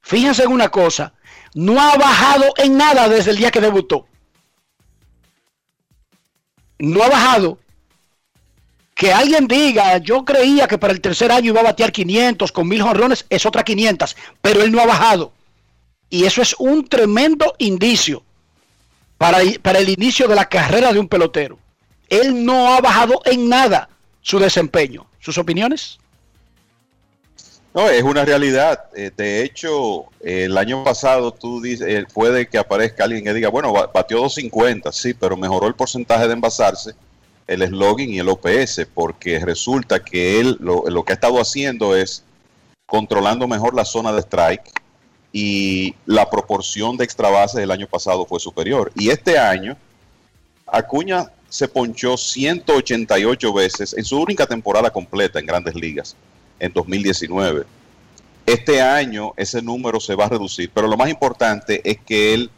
fíjense 0.00 0.44
en 0.44 0.52
una 0.52 0.68
cosa, 0.68 1.12
no 1.54 1.80
ha 1.80 1.96
bajado 1.96 2.52
en 2.56 2.76
nada 2.76 3.08
desde 3.08 3.32
el 3.32 3.36
día 3.36 3.50
que 3.50 3.60
debutó. 3.60 4.06
No 6.78 7.02
ha 7.02 7.08
bajado. 7.08 7.58
Que 8.94 9.12
alguien 9.12 9.48
diga, 9.48 9.98
yo 9.98 10.24
creía 10.24 10.68
que 10.68 10.78
para 10.78 10.92
el 10.92 11.00
tercer 11.00 11.32
año 11.32 11.50
iba 11.50 11.60
a 11.60 11.64
batear 11.64 11.90
500 11.90 12.52
con 12.52 12.68
mil 12.68 12.82
jorrones, 12.82 13.26
es 13.30 13.44
otra 13.46 13.64
500, 13.64 14.16
pero 14.40 14.62
él 14.62 14.70
no 14.70 14.80
ha 14.80 14.86
bajado. 14.86 15.32
Y 16.08 16.24
eso 16.24 16.42
es 16.42 16.54
un 16.58 16.86
tremendo 16.86 17.54
indicio 17.58 18.22
para, 19.18 19.38
para 19.62 19.78
el 19.78 19.88
inicio 19.88 20.28
de 20.28 20.36
la 20.36 20.48
carrera 20.48 20.92
de 20.92 21.00
un 21.00 21.08
pelotero. 21.08 21.58
Él 22.08 22.44
no 22.44 22.74
ha 22.74 22.80
bajado 22.80 23.22
en 23.24 23.48
nada 23.48 23.88
su 24.22 24.38
desempeño. 24.38 25.06
¿Sus 25.20 25.36
opiniones? 25.36 25.98
No, 27.74 27.88
es 27.88 28.02
una 28.02 28.24
realidad. 28.24 28.84
Eh, 28.94 29.10
de 29.16 29.42
hecho, 29.42 30.06
el 30.20 30.56
año 30.58 30.84
pasado 30.84 31.32
tú 31.32 31.60
dices, 31.60 31.86
eh, 31.88 32.06
puede 32.12 32.46
que 32.46 32.58
aparezca 32.58 33.04
alguien 33.04 33.24
que 33.24 33.34
diga, 33.34 33.48
bueno, 33.48 33.72
batió 33.72 34.18
250, 34.18 34.92
sí, 34.92 35.14
pero 35.14 35.36
mejoró 35.36 35.66
el 35.66 35.74
porcentaje 35.74 36.26
de 36.26 36.34
envasarse, 36.34 36.94
el 37.46 37.66
slogan 37.66 38.10
y 38.10 38.18
el 38.18 38.28
OPS, 38.28 38.86
porque 38.94 39.38
resulta 39.40 40.02
que 40.02 40.38
él 40.40 40.56
lo, 40.60 40.88
lo 40.88 41.04
que 41.04 41.12
ha 41.12 41.14
estado 41.14 41.40
haciendo 41.40 41.96
es 41.96 42.24
controlando 42.86 43.48
mejor 43.48 43.74
la 43.74 43.86
zona 43.86 44.12
de 44.12 44.20
strike 44.20 44.70
y 45.32 45.94
la 46.04 46.28
proporción 46.28 46.98
de 46.98 47.04
extra 47.04 47.30
base 47.30 47.58
del 47.58 47.70
año 47.70 47.86
pasado 47.86 48.26
fue 48.26 48.38
superior. 48.38 48.92
Y 48.94 49.08
este 49.08 49.38
año, 49.38 49.78
Acuña 50.66 51.30
se 51.52 51.68
ponchó 51.68 52.16
188 52.16 53.52
veces 53.52 53.92
en 53.92 54.06
su 54.06 54.18
única 54.18 54.46
temporada 54.46 54.90
completa 54.90 55.38
en 55.38 55.44
grandes 55.44 55.74
ligas, 55.74 56.16
en 56.58 56.72
2019. 56.72 57.66
Este 58.46 58.80
año 58.80 59.34
ese 59.36 59.60
número 59.60 60.00
se 60.00 60.14
va 60.14 60.24
a 60.24 60.28
reducir, 60.30 60.70
pero 60.72 60.88
lo 60.88 60.96
más 60.96 61.10
importante 61.10 61.82
es 61.84 61.98
que 61.98 62.32
él 62.32 62.50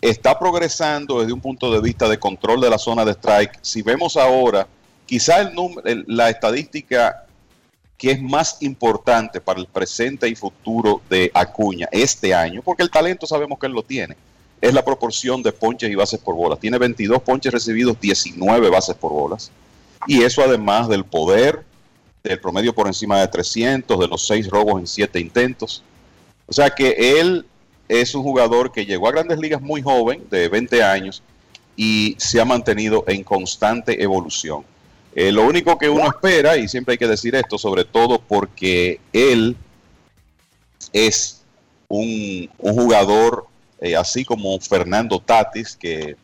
está 0.00 0.38
progresando 0.38 1.20
desde 1.20 1.34
un 1.34 1.42
punto 1.42 1.70
de 1.70 1.82
vista 1.82 2.08
de 2.08 2.18
control 2.18 2.62
de 2.62 2.70
la 2.70 2.78
zona 2.78 3.04
de 3.04 3.12
strike. 3.12 3.58
Si 3.60 3.82
vemos 3.82 4.16
ahora, 4.16 4.66
quizá 5.04 5.42
el, 5.42 6.04
la 6.06 6.30
estadística 6.30 7.26
que 7.98 8.12
es 8.12 8.22
más 8.22 8.62
importante 8.62 9.42
para 9.42 9.60
el 9.60 9.66
presente 9.66 10.26
y 10.26 10.34
futuro 10.34 11.02
de 11.10 11.30
Acuña 11.34 11.86
este 11.92 12.32
año, 12.32 12.62
porque 12.62 12.82
el 12.82 12.90
talento 12.90 13.26
sabemos 13.26 13.58
que 13.58 13.66
él 13.66 13.72
lo 13.74 13.82
tiene, 13.82 14.16
es 14.64 14.72
la 14.72 14.82
proporción 14.82 15.42
de 15.42 15.52
ponches 15.52 15.90
y 15.90 15.94
bases 15.94 16.18
por 16.18 16.34
bolas. 16.34 16.58
Tiene 16.58 16.78
22 16.78 17.20
ponches 17.20 17.52
recibidos, 17.52 18.00
19 18.00 18.70
bases 18.70 18.94
por 18.94 19.12
bolas. 19.12 19.50
Y 20.06 20.22
eso 20.22 20.42
además 20.42 20.88
del 20.88 21.04
poder, 21.04 21.62
del 22.22 22.40
promedio 22.40 22.74
por 22.74 22.86
encima 22.86 23.20
de 23.20 23.28
300, 23.28 24.00
de 24.00 24.08
los 24.08 24.26
6 24.26 24.48
robos 24.48 24.80
en 24.80 24.86
7 24.86 25.20
intentos. 25.20 25.82
O 26.46 26.52
sea 26.54 26.70
que 26.70 27.20
él 27.20 27.44
es 27.88 28.14
un 28.14 28.22
jugador 28.22 28.72
que 28.72 28.86
llegó 28.86 29.06
a 29.06 29.12
grandes 29.12 29.38
ligas 29.38 29.60
muy 29.60 29.82
joven, 29.82 30.24
de 30.30 30.48
20 30.48 30.82
años, 30.82 31.22
y 31.76 32.16
se 32.18 32.40
ha 32.40 32.46
mantenido 32.46 33.04
en 33.06 33.22
constante 33.22 34.02
evolución. 34.02 34.64
Eh, 35.14 35.30
lo 35.30 35.42
único 35.46 35.76
que 35.76 35.90
uno 35.90 36.06
espera, 36.06 36.56
y 36.56 36.68
siempre 36.68 36.92
hay 36.92 36.98
que 36.98 37.06
decir 37.06 37.34
esto, 37.34 37.58
sobre 37.58 37.84
todo 37.84 38.18
porque 38.18 38.98
él 39.12 39.58
es 40.94 41.42
un, 41.88 42.48
un 42.56 42.74
jugador 42.74 43.46
eh, 43.84 43.96
así 43.96 44.24
como 44.24 44.58
Fernando 44.60 45.20
Tatis, 45.20 45.76
que 45.76 46.16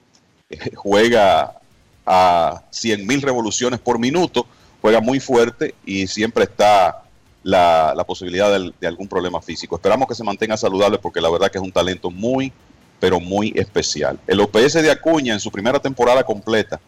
eh, 0.49 0.75
juega 0.75 1.61
a 2.07 2.63
100 2.71 3.07
mil 3.07 3.21
revoluciones 3.21 3.79
por 3.79 3.99
minuto, 3.99 4.47
juega 4.81 5.03
muy 5.03 5.21
fuerte 5.21 5.75
y 5.85 6.07
siempre 6.07 6.45
está 6.45 7.03
la, 7.43 8.03
posibilidad 8.07 8.59
de, 8.59 8.87
algún 8.87 9.09
problema 9.09 9.43
físico. 9.43 9.77
Esperamos 9.77 10.09
que 10.09 10.15
se 10.15 10.25
mantenga 10.25 10.57
saludable 10.57 10.97
porque 10.97 11.21
la 11.21 11.29
verdad 11.29 11.51
que 11.51 11.59
es 11.59 11.65
un 11.65 11.71
talento 11.71 12.11
muy, 12.11 12.51
pero 12.99 13.21
muy 13.21 13.53
especial. 13.55 14.19
El 14.27 14.41
OPS 14.41 14.73
de 14.73 14.91
Acuña 14.91 15.35
en 15.35 15.41
su 15.41 15.51
primera 15.51 15.79
temporada 15.79 16.25
completa, 16.25 16.81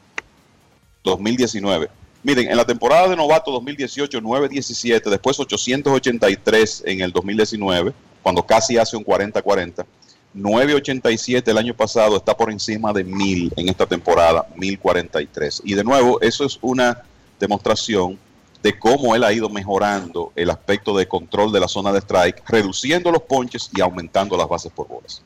2019. 1.05 1.91
Miren, 2.23 2.51
en 2.51 2.57
la 2.57 2.65
temporada 2.65 3.09
de 3.09 3.17
novato 3.17 3.51
2018, 3.51 4.23
917, 4.23 5.11
después 5.11 5.39
883 5.39 6.85
en 6.87 7.03
el 7.03 7.13
2019, 7.13 7.93
cuando 8.23 8.43
casi 8.43 8.79
hace 8.79 8.97
un 8.97 9.05
40-40 9.05 9.85
987 10.35 11.51
el 11.51 11.59
año 11.59 11.75
pasado, 11.75 12.17
está 12.17 12.37
por 12.37 12.51
encima 12.51 12.93
de 12.93 13.05
1000 13.05 13.53
en 13.57 13.69
esta 13.69 13.87
temporada, 13.87 14.47
1043. 14.57 15.63
Y 15.65 15.75
de 15.75 15.85
nuevo, 15.85 16.21
eso 16.21 16.45
es 16.45 16.59
una 16.63 17.03
demostración 17.39 18.19
de 18.63 18.79
cómo 18.79 19.15
él 19.15 19.25
ha 19.25 19.33
ido 19.33 19.49
mejorando 19.49 20.33
el 20.37 20.51
aspecto 20.51 20.97
de 20.97 21.09
control 21.09 21.53
de 21.53 21.61
la 21.61 21.69
zona 21.69 21.93
de 21.93 21.99
strike, 21.99 22.43
reduciendo 22.49 23.11
los 23.11 23.23
ponches 23.23 23.71
y 23.75 23.81
aumentando 23.81 24.37
las 24.37 24.49
bases 24.49 24.73
por 24.73 24.89
bolas. 24.89 25.23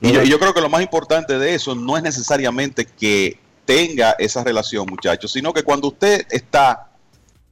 Y 0.00 0.12
yo, 0.28 0.38
creo 0.38 0.52
que 0.52 0.60
lo 0.60 0.68
más 0.68 0.82
importante 0.82 1.38
de 1.38 1.54
eso 1.54 1.74
no 1.74 1.96
es 1.96 2.02
necesariamente 2.02 2.84
que 2.84 3.38
tenga 3.64 4.14
esa 4.18 4.44
relación, 4.44 4.86
muchachos, 4.86 5.32
sino 5.32 5.54
que 5.54 5.62
cuando 5.62 5.88
usted 5.88 6.26
está 6.30 6.90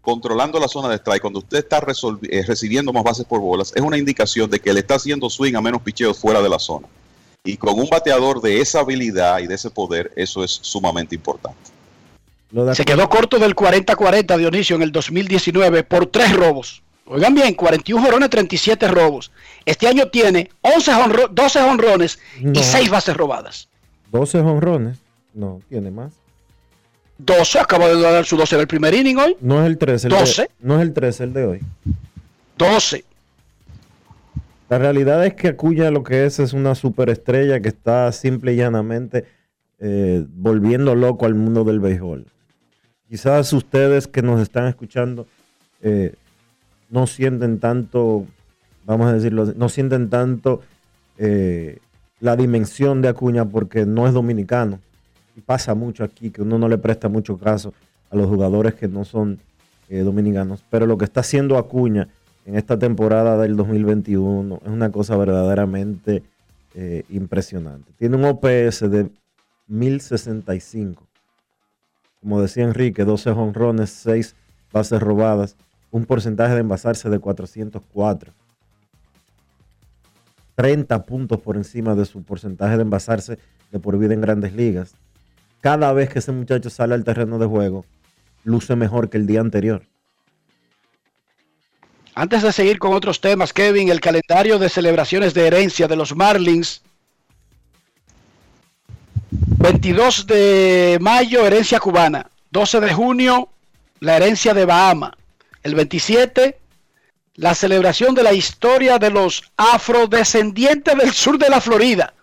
controlando 0.03 0.61
la 0.61 0.69
zona 0.69 0.89
de 0.89 0.97
strike, 0.97 1.23
cuando 1.23 1.39
usted 1.39 1.59
está 1.59 1.79
eh, 1.79 2.43
recibiendo 2.47 2.93
más 2.93 3.05
bases 3.05 3.25
por 3.25 3.41
bolas, 3.41 3.73
es 3.75 3.81
una 3.81 3.97
indicación 3.97 4.51
de 4.51 4.61
que 4.61 4.73
le 4.75 4.81
está 4.81 4.97
haciendo 4.97 5.31
swing 5.31 5.55
a 5.55 5.63
menos 5.63 5.81
picheos 5.81 6.19
fuera 6.19 6.43
de 6.43 6.49
la 6.49 6.59
zona. 6.59 6.89
Y 7.45 7.57
con 7.57 7.79
un 7.79 7.89
bateador 7.89 8.41
de 8.41 8.61
esa 8.61 8.81
habilidad 8.81 9.39
y 9.39 9.47
de 9.47 9.55
ese 9.55 9.71
poder, 9.71 10.13
eso 10.17 10.45
es 10.45 10.51
sumamente 10.51 11.15
importante. 11.15 11.71
Se 12.75 12.85
quedó 12.85 13.09
corto 13.09 13.39
del 13.39 13.57
40-40 13.57 14.37
Dionisio 14.37 14.77
en 14.77 14.83
el 14.83 14.93
2019 14.93 15.85
por 15.85 16.07
tres 16.07 16.37
robos. 16.37 16.83
Oigan 17.07 17.35
bien, 17.35 17.55
41 17.55 18.03
jonrones, 18.03 18.31
37 18.31 18.89
robos. 18.89 19.33
Este 19.65 19.89
año 19.89 20.09
tiene 20.09 20.51
11 20.61 20.93
12 21.31 21.61
honrones 21.61 22.19
y 22.41 22.63
6 22.63 22.91
bases 22.91 23.17
robadas. 23.17 23.69
12 24.11 24.39
honrones, 24.41 24.99
no, 25.33 25.61
tiene 25.69 25.91
más. 25.91 26.13
12, 27.25 27.59
acaba 27.61 27.89
de 27.89 28.01
dar 28.01 28.25
su 28.25 28.37
12 28.37 28.57
del 28.57 28.67
primer 28.67 28.95
inning 28.95 29.17
hoy. 29.17 29.37
No 29.41 29.61
es 29.61 29.67
el 29.67 29.79
13, 29.79 30.09
el 30.09 30.13
12. 30.13 30.43
De, 30.43 30.49
no 30.61 30.77
es 30.77 30.83
el 30.83 30.93
13 30.93 31.25
el 31.25 31.33
de 31.33 31.45
hoy. 31.45 31.61
12. 32.59 33.05
La 34.69 34.79
realidad 34.79 35.25
es 35.27 35.35
que 35.35 35.49
Acuña 35.49 35.91
lo 35.91 36.03
que 36.03 36.25
es 36.25 36.39
es 36.39 36.53
una 36.53 36.75
superestrella 36.75 37.61
que 37.61 37.69
está 37.69 38.11
simple 38.13 38.55
y 38.55 38.57
llanamente 38.57 39.27
eh, 39.79 40.25
volviendo 40.29 40.95
loco 40.95 41.27
al 41.27 41.35
mundo 41.35 41.65
del 41.65 41.81
béisbol. 41.81 42.27
Quizás 43.09 43.53
ustedes 43.53 44.07
que 44.07 44.23
nos 44.23 44.41
están 44.41 44.67
escuchando 44.69 45.27
eh, 45.83 46.15
no 46.89 47.07
sienten 47.07 47.59
tanto, 47.59 48.27
vamos 48.85 49.09
a 49.09 49.15
decirlo, 49.15 49.53
no 49.57 49.69
sienten 49.69 50.09
tanto 50.09 50.63
eh, 51.19 51.79
la 52.21 52.37
dimensión 52.37 53.03
de 53.03 53.09
Acuña 53.09 53.45
porque 53.45 53.85
no 53.85 54.07
es 54.07 54.15
dominicano. 54.15 54.81
Y 55.37 55.41
pasa 55.41 55.75
mucho 55.75 56.05
aquí 56.05 56.31
que 56.31 56.43
uno 56.43 56.59
no 56.59 56.69
le 56.69 56.79
presta 56.79 57.09
mucho 57.09 57.39
caso 57.39 57.73
a 58.11 58.17
los 58.17 58.27
jugadores 58.29 58.75
que 58.75 58.89
no 58.89 59.05
son 59.05 59.39
dominicanos. 59.89 60.65
Pero 60.71 60.87
lo 60.87 60.97
que 60.97 61.05
está 61.05 61.21
haciendo 61.21 61.59
Acuña 61.59 62.09
en 62.47 62.57
esta 62.57 62.79
temporada 62.79 63.37
del 63.39 63.57
2021 63.57 64.61
es 64.65 64.71
una 64.71 64.91
cosa 64.91 65.17
verdaderamente 65.17 66.23
eh, 66.75 67.05
impresionante. 67.11 67.93
Tiene 67.99 68.17
un 68.17 68.25
OPS 68.25 68.91
de 68.91 69.11
1065. 69.69 71.07
Como 72.21 72.41
decía 72.41 72.65
Enrique, 72.65 73.05
12 73.05 73.31
honrones, 73.31 73.91
6 73.91 74.35
bases 74.73 75.01
robadas, 75.01 75.57
un 75.91 76.07
porcentaje 76.07 76.55
de 76.55 76.61
envasarse 76.61 77.11
de 77.11 77.19
404. 77.19 78.33
30 80.55 81.03
puntos 81.05 81.41
por 81.41 81.57
encima 81.57 81.95
de 81.95 82.05
su 82.05 82.23
porcentaje 82.23 82.77
de 82.77 82.83
envasarse 82.83 83.39
de 83.71 83.79
por 83.79 83.99
vida 83.99 84.15
en 84.15 84.21
grandes 84.21 84.55
ligas. 84.55 84.95
Cada 85.63 85.93
vez 85.93 86.11
que 86.11 86.19
ese 86.19 86.33
muchacho 86.33 86.71
sale 86.71 86.95
al 86.95 87.05
terreno 87.05 87.39
de 87.39 87.47
juego, 87.47 87.87
luce 88.43 88.75
mejor 88.75 89.09
que 89.09 89.17
el 89.17 89.29
día 89.29 89.41
anterior. 89.41 89.87
Antes 92.17 92.43
de 92.43 92.53
seguir 92.53 92.81
con 92.81 92.95
otros 92.95 93.21
temas, 93.21 93.53
Kevin, 93.53 93.89
el 93.89 94.01
calendario 94.01 94.59
de 94.59 94.69
celebraciones 94.69 95.35
de 95.35 95.47
herencia 95.47 95.87
de 95.87 95.95
los 95.95 96.17
Marlins. 96.17 96.83
22 99.31 100.27
de 100.27 100.99
mayo, 101.01 101.47
herencia 101.47 101.79
cubana. 101.79 102.29
12 102.51 102.81
de 102.81 102.93
junio, 102.93 103.49
la 104.01 104.17
herencia 104.17 104.55
de 104.55 104.65
Bahama. 104.65 105.17
El 105.63 105.77
27, 105.77 106.59
la 107.37 107.55
celebración 107.55 108.17
de 108.17 108.25
la 108.25 108.33
historia 108.33 108.99
de 108.99 109.11
los 109.11 109.45
afrodescendientes 109.57 110.99
del 110.99 111.13
sur 111.13 111.39
de 111.39 111.49
la 111.49 111.61
Florida. 111.61 112.15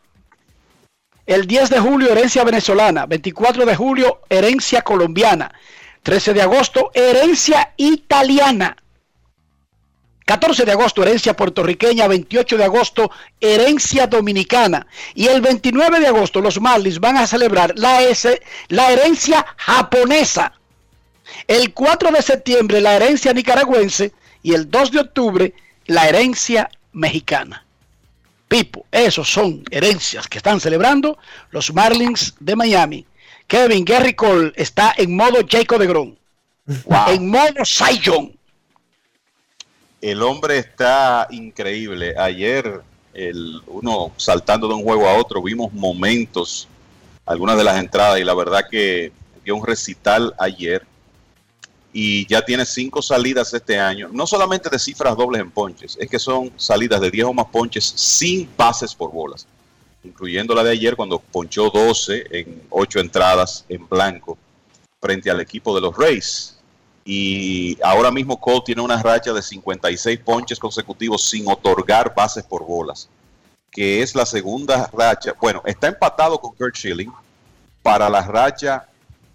El 1.30 1.46
10 1.46 1.70
de 1.70 1.80
julio, 1.80 2.12
herencia 2.12 2.44
venezolana. 2.44 3.06
24 3.06 3.64
de 3.64 3.76
julio, 3.76 4.22
herencia 4.30 4.82
colombiana. 4.82 5.54
13 6.02 6.34
de 6.34 6.42
agosto, 6.42 6.90
herencia 6.92 7.76
italiana. 7.78 8.76
14 10.26 10.66
de 10.66 10.72
agosto, 10.72 11.04
herencia 11.04 11.36
puertorriqueña. 11.36 12.08
28 12.08 12.58
de 12.58 12.64
agosto, 12.64 13.12
herencia 13.40 14.08
dominicana. 14.08 14.88
Y 15.14 15.28
el 15.28 15.42
29 15.42 16.00
de 16.00 16.08
agosto, 16.08 16.42
los 16.42 16.60
Marlins 16.60 17.00
van 17.00 17.18
a 17.18 17.28
celebrar 17.28 17.74
la, 17.78 18.02
S, 18.02 18.42
la 18.70 18.92
herencia 18.92 19.46
japonesa. 19.56 20.54
El 21.48 21.76
4 21.76 22.12
de 22.12 22.24
septiembre, 22.24 22.82
la 22.82 22.96
herencia 22.96 23.34
nicaragüense. 23.34 24.14
Y 24.42 24.56
el 24.56 24.72
2 24.72 24.92
de 24.94 25.00
octubre, 25.00 25.54
la 25.86 26.10
herencia 26.10 26.72
mexicana. 26.92 27.68
Pipo, 28.50 28.86
esos 28.92 29.32
son 29.32 29.64
herencias 29.72 30.28
que 30.28 30.40
están 30.40 30.60
celebrando 30.60 31.18
los 31.52 31.74
Marlins 31.74 32.36
de 32.40 32.56
Miami. 32.58 33.06
Kevin 33.48 33.86
Gary 33.86 34.14
Cole 34.14 34.52
está 34.56 34.94
en 34.98 35.16
modo 35.16 35.38
Jacob 35.48 35.80
de 35.80 35.88
Gron. 35.88 36.20
En 37.08 37.30
modo 37.30 37.64
Cy 37.64 38.02
el 40.02 40.22
hombre 40.24 40.58
está 40.58 41.28
increíble. 41.30 42.16
Ayer, 42.18 42.82
el, 43.14 43.62
uno 43.68 44.12
saltando 44.18 44.68
de 44.68 44.76
un 44.76 44.84
juego 44.84 45.08
a 45.08 45.18
otro, 45.18 45.42
vimos 45.42 45.74
momentos, 45.74 46.68
algunas 47.26 47.58
de 47.58 47.64
las 47.64 47.80
entradas, 47.80 48.20
y 48.20 48.24
la 48.24 48.34
verdad 48.34 48.66
que 48.70 49.12
dio 49.44 49.56
un 49.56 49.66
recital 49.66 50.34
ayer. 50.40 50.86
Y 51.92 52.28
ya 52.28 52.44
tiene 52.44 52.66
cinco 52.66 53.02
salidas 53.02 53.54
este 53.54 53.80
año, 53.80 54.10
no 54.12 54.28
solamente 54.28 54.70
de 54.70 54.78
cifras 54.78 55.18
dobles 55.18 55.42
en 55.42 55.50
ponches, 55.50 55.98
es 56.00 56.08
que 56.08 56.20
son 56.20 56.52
salidas 56.56 57.02
de 57.02 57.10
10 57.10 57.26
o 57.26 57.34
más 57.34 57.48
ponches 57.48 57.84
sin 57.84 58.46
pases 58.46 58.94
por 58.94 59.12
bolas, 59.12 59.48
incluyendo 60.04 60.54
la 60.54 60.64
de 60.64 60.72
ayer 60.72 60.96
cuando 60.96 61.20
ponchó 61.20 61.72
12 61.72 62.28
en 62.30 62.62
8 62.70 63.00
entradas 63.00 63.66
en 63.70 63.88
blanco 63.88 64.38
frente 65.02 65.32
al 65.32 65.40
equipo 65.40 65.74
de 65.74 65.82
los 65.82 65.98
Rays 65.98 66.60
y 67.12 67.76
ahora 67.82 68.12
mismo 68.12 68.40
Cole 68.40 68.62
tiene 68.64 68.84
una 68.84 69.02
racha 69.02 69.34
de 69.34 69.42
56 69.42 70.20
ponches 70.20 70.60
consecutivos 70.60 71.28
sin 71.28 71.48
otorgar 71.48 72.14
bases 72.14 72.44
por 72.44 72.64
bolas, 72.64 73.10
que 73.72 74.04
es 74.04 74.14
la 74.14 74.28
segunda 74.28 74.88
racha. 74.94 75.34
Bueno, 75.42 75.64
está 75.66 75.88
empatado 75.88 76.40
con 76.40 76.54
Kurt 76.54 76.76
Schilling 76.76 77.12
para 77.82 78.12
la 78.12 78.22
racha 78.22 78.88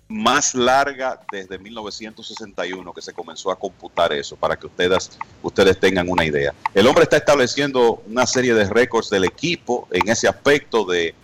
más 0.09 0.55
larga 0.55 1.21
desde 1.33 1.59
1961 1.59 2.93
que 2.93 3.03
se 3.03 3.13
comenzó 3.13 3.51
a 3.51 3.59
computar 3.59 4.13
eso, 4.13 4.37
para 4.37 4.57
que 4.57 4.67
ustedes, 4.67 5.11
ustedes 5.43 5.79
tengan 5.81 6.09
una 6.09 6.25
idea. 6.25 6.55
El 6.75 6.87
hombre 6.87 7.05
está 7.05 7.17
estableciendo 7.17 8.03
una 8.07 8.27
serie 8.27 8.55
de 8.55 8.65
récords 8.69 9.11
del 9.11 9.25
equipo 9.25 9.89
en 9.91 10.09
ese 10.09 10.29
aspecto 10.29 10.85
de 10.85 11.15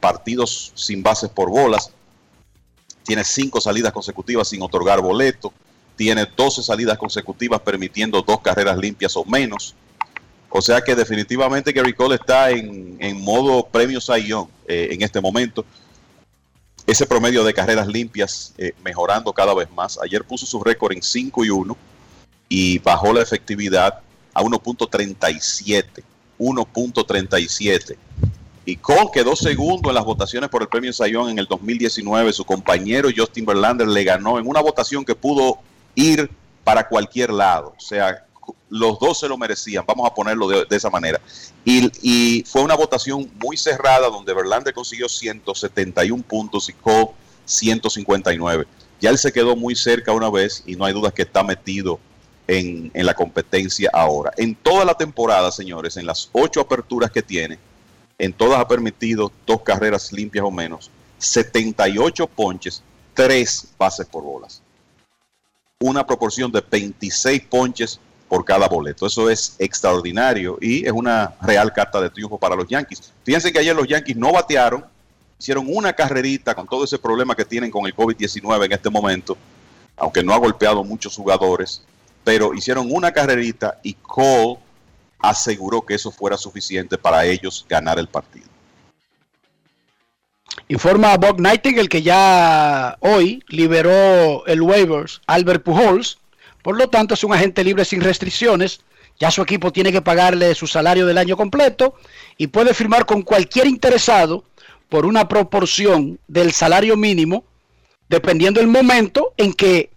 partidos 0.00 0.72
sin 0.74 1.02
bases 1.02 1.30
por 1.30 1.50
bolas. 1.50 1.90
Tiene 3.04 3.24
cinco 3.24 3.60
salidas 3.60 3.92
consecutivas 3.92 4.48
sin 4.48 4.62
otorgar 4.62 5.00
boleto 5.00 5.52
tiene 5.96 6.26
12 6.36 6.62
salidas 6.62 6.98
consecutivas 6.98 7.60
permitiendo 7.60 8.22
dos 8.22 8.40
carreras 8.40 8.76
limpias 8.76 9.16
o 9.16 9.24
menos. 9.24 9.74
O 10.50 10.62
sea 10.62 10.80
que 10.80 10.94
definitivamente 10.94 11.72
Gary 11.72 11.92
Cole 11.92 12.16
está 12.16 12.50
en, 12.50 13.20
modo 13.20 13.66
premio 13.66 14.00
Sayón 14.00 14.48
eh, 14.66 14.88
en 14.92 15.02
este 15.02 15.20
momento. 15.20 15.64
Ese 16.86 17.06
promedio 17.06 17.44
de 17.44 17.54
carreras 17.54 17.86
limpias 17.86 18.52
eh, 18.58 18.72
mejorando 18.84 19.32
cada 19.32 19.54
vez 19.54 19.70
más. 19.70 19.98
Ayer 20.02 20.22
puso 20.24 20.44
su 20.44 20.62
récord 20.62 20.92
en 20.92 21.02
5 21.02 21.44
y 21.44 21.50
1 21.50 21.76
y 22.48 22.78
bajó 22.78 23.12
la 23.12 23.22
efectividad 23.22 24.00
a 24.34 24.42
1.37. 24.42 26.02
1.37. 26.38 27.96
Y 28.66 28.76
Cole 28.76 29.10
quedó 29.12 29.36
segundo 29.36 29.90
en 29.90 29.94
las 29.94 30.04
votaciones 30.04 30.48
por 30.48 30.62
el 30.62 30.68
premio 30.68 30.92
Sayón 30.92 31.30
en 31.30 31.38
el 31.38 31.46
2019. 31.46 32.32
Su 32.32 32.44
compañero 32.44 33.08
Justin 33.14 33.44
Verlander 33.44 33.88
le 33.88 34.04
ganó 34.04 34.38
en 34.38 34.46
una 34.46 34.60
votación 34.60 35.04
que 35.04 35.14
pudo 35.14 35.58
ir 35.94 36.30
para 36.64 36.88
cualquier 36.88 37.30
lado. 37.30 37.74
O 37.76 37.80
sea, 37.80 38.24
los 38.70 38.98
dos 38.98 39.20
se 39.20 39.28
lo 39.28 39.36
merecían, 39.36 39.84
vamos 39.86 40.10
a 40.10 40.14
ponerlo 40.14 40.48
de, 40.48 40.76
esa 40.76 40.90
manera. 40.90 41.20
Y, 41.64 42.44
fue 42.46 42.62
una 42.62 42.74
votación 42.74 43.30
muy 43.42 43.56
cerrada 43.56 44.08
donde 44.08 44.34
Verlander 44.34 44.74
consiguió 44.74 45.08
171 45.08 46.22
puntos 46.22 46.68
y 46.68 46.72
Cole 46.72 47.10
159. 47.44 48.66
Ya 49.00 49.10
él 49.10 49.18
se 49.18 49.32
quedó 49.32 49.56
muy 49.56 49.74
cerca 49.76 50.12
una 50.12 50.30
vez 50.30 50.62
y 50.66 50.76
no 50.76 50.84
hay 50.84 50.92
duda 50.92 51.10
que 51.10 51.22
está 51.22 51.42
metido 51.42 51.98
en, 52.46 52.90
en, 52.94 53.06
la 53.06 53.14
competencia 53.14 53.90
ahora. 53.92 54.32
En 54.36 54.54
toda 54.54 54.84
la 54.84 54.94
temporada, 54.94 55.50
señores, 55.50 55.96
en 55.96 56.06
las 56.06 56.28
ocho 56.32 56.60
aperturas 56.60 57.10
que 57.10 57.22
tiene, 57.22 57.58
en 58.18 58.32
todas 58.32 58.60
ha 58.60 58.68
permitido 58.68 59.32
dos 59.46 59.62
carreras 59.62 60.12
limpias 60.12 60.44
o 60.44 60.50
menos, 60.50 60.90
78 61.18 62.26
ponches, 62.26 62.82
tres 63.14 63.68
bases 63.78 64.06
por 64.06 64.22
bolas 64.22 64.62
una 65.84 66.06
proporción 66.06 66.50
de 66.50 66.62
26 66.62 67.42
ponches 67.42 68.00
por 68.28 68.44
cada 68.44 68.68
boleto. 68.68 69.06
Eso 69.06 69.30
es 69.30 69.56
extraordinario 69.58 70.58
y 70.60 70.86
es 70.86 70.92
una 70.92 71.34
real 71.42 71.72
carta 71.72 72.00
de 72.00 72.10
triunfo 72.10 72.38
para 72.38 72.56
los 72.56 72.66
Yankees. 72.68 73.12
Fíjense 73.24 73.52
que 73.52 73.58
ayer 73.58 73.74
los 73.74 73.86
Yankees 73.86 74.16
no 74.16 74.32
batearon, 74.32 74.84
hicieron 75.38 75.66
una 75.68 75.92
carrerita 75.92 76.54
con 76.54 76.66
todo 76.66 76.84
ese 76.84 76.98
problema 76.98 77.34
que 77.34 77.44
tienen 77.44 77.70
con 77.70 77.86
el 77.86 77.94
COVID-19 77.94 78.64
en 78.64 78.72
este 78.72 78.90
momento, 78.90 79.36
aunque 79.96 80.22
no 80.22 80.32
ha 80.32 80.38
golpeado 80.38 80.82
muchos 80.84 81.16
jugadores, 81.16 81.82
pero 82.24 82.54
hicieron 82.54 82.88
una 82.90 83.12
carrerita 83.12 83.78
y 83.82 83.94
Cole 83.94 84.58
aseguró 85.18 85.82
que 85.82 85.94
eso 85.94 86.10
fuera 86.10 86.36
suficiente 86.36 86.98
para 86.98 87.24
ellos 87.24 87.64
ganar 87.68 87.98
el 87.98 88.08
partido. 88.08 88.46
Informa 90.68 91.16
Bob 91.16 91.40
Nightingale 91.40 91.88
que 91.88 92.02
ya 92.02 92.96
hoy 93.00 93.42
liberó 93.48 94.46
el 94.46 94.62
waivers 94.62 95.20
Albert 95.26 95.62
Pujols. 95.62 96.18
Por 96.64 96.78
lo 96.78 96.88
tanto, 96.88 97.12
es 97.12 97.22
un 97.22 97.34
agente 97.34 97.62
libre 97.62 97.84
sin 97.84 98.00
restricciones. 98.00 98.80
Ya 99.20 99.30
su 99.30 99.42
equipo 99.42 99.70
tiene 99.70 99.92
que 99.92 100.00
pagarle 100.00 100.54
su 100.54 100.66
salario 100.66 101.04
del 101.04 101.18
año 101.18 101.36
completo 101.36 101.94
y 102.38 102.46
puede 102.46 102.72
firmar 102.72 103.04
con 103.04 103.20
cualquier 103.20 103.66
interesado 103.66 104.44
por 104.88 105.04
una 105.04 105.28
proporción 105.28 106.18
del 106.26 106.52
salario 106.52 106.96
mínimo, 106.96 107.44
dependiendo 108.08 108.60
del 108.60 108.70
momento 108.70 109.34
en 109.36 109.52
que, 109.52 109.90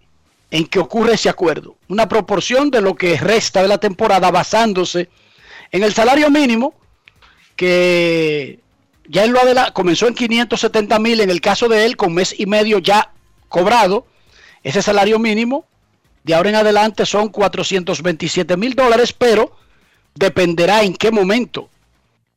en 0.52 0.68
que 0.68 0.80
ocurre 0.80 1.14
ese 1.14 1.30
acuerdo. 1.30 1.78
Una 1.88 2.10
proporción 2.10 2.70
de 2.70 2.82
lo 2.82 2.96
que 2.96 3.16
resta 3.16 3.62
de 3.62 3.70
la 3.70 3.78
temporada 3.78 4.30
basándose 4.30 5.08
en 5.72 5.84
el 5.84 5.94
salario 5.94 6.30
mínimo 6.30 6.74
que 7.56 8.60
ya 9.08 9.24
él 9.24 9.32
lo 9.32 9.40
comenzó 9.72 10.10
en 10.10 10.16
570 10.16 11.00
mil 11.00 11.22
en 11.22 11.30
el 11.30 11.40
caso 11.40 11.70
de 11.70 11.86
él, 11.86 11.96
con 11.96 12.14
mes 12.14 12.36
y 12.38 12.46
medio 12.46 12.80
ya 12.80 13.14
cobrado. 13.48 14.06
Ese 14.64 14.82
salario 14.82 15.18
mínimo 15.18 15.66
de 16.28 16.36
ahora 16.36 16.50
en 16.50 16.56
adelante 16.56 17.06
son 17.06 17.30
427 17.30 18.58
mil 18.58 18.76
dólares, 18.76 19.14
pero 19.14 19.56
dependerá 20.14 20.84
en 20.84 20.94
qué 20.94 21.10
momento 21.10 21.70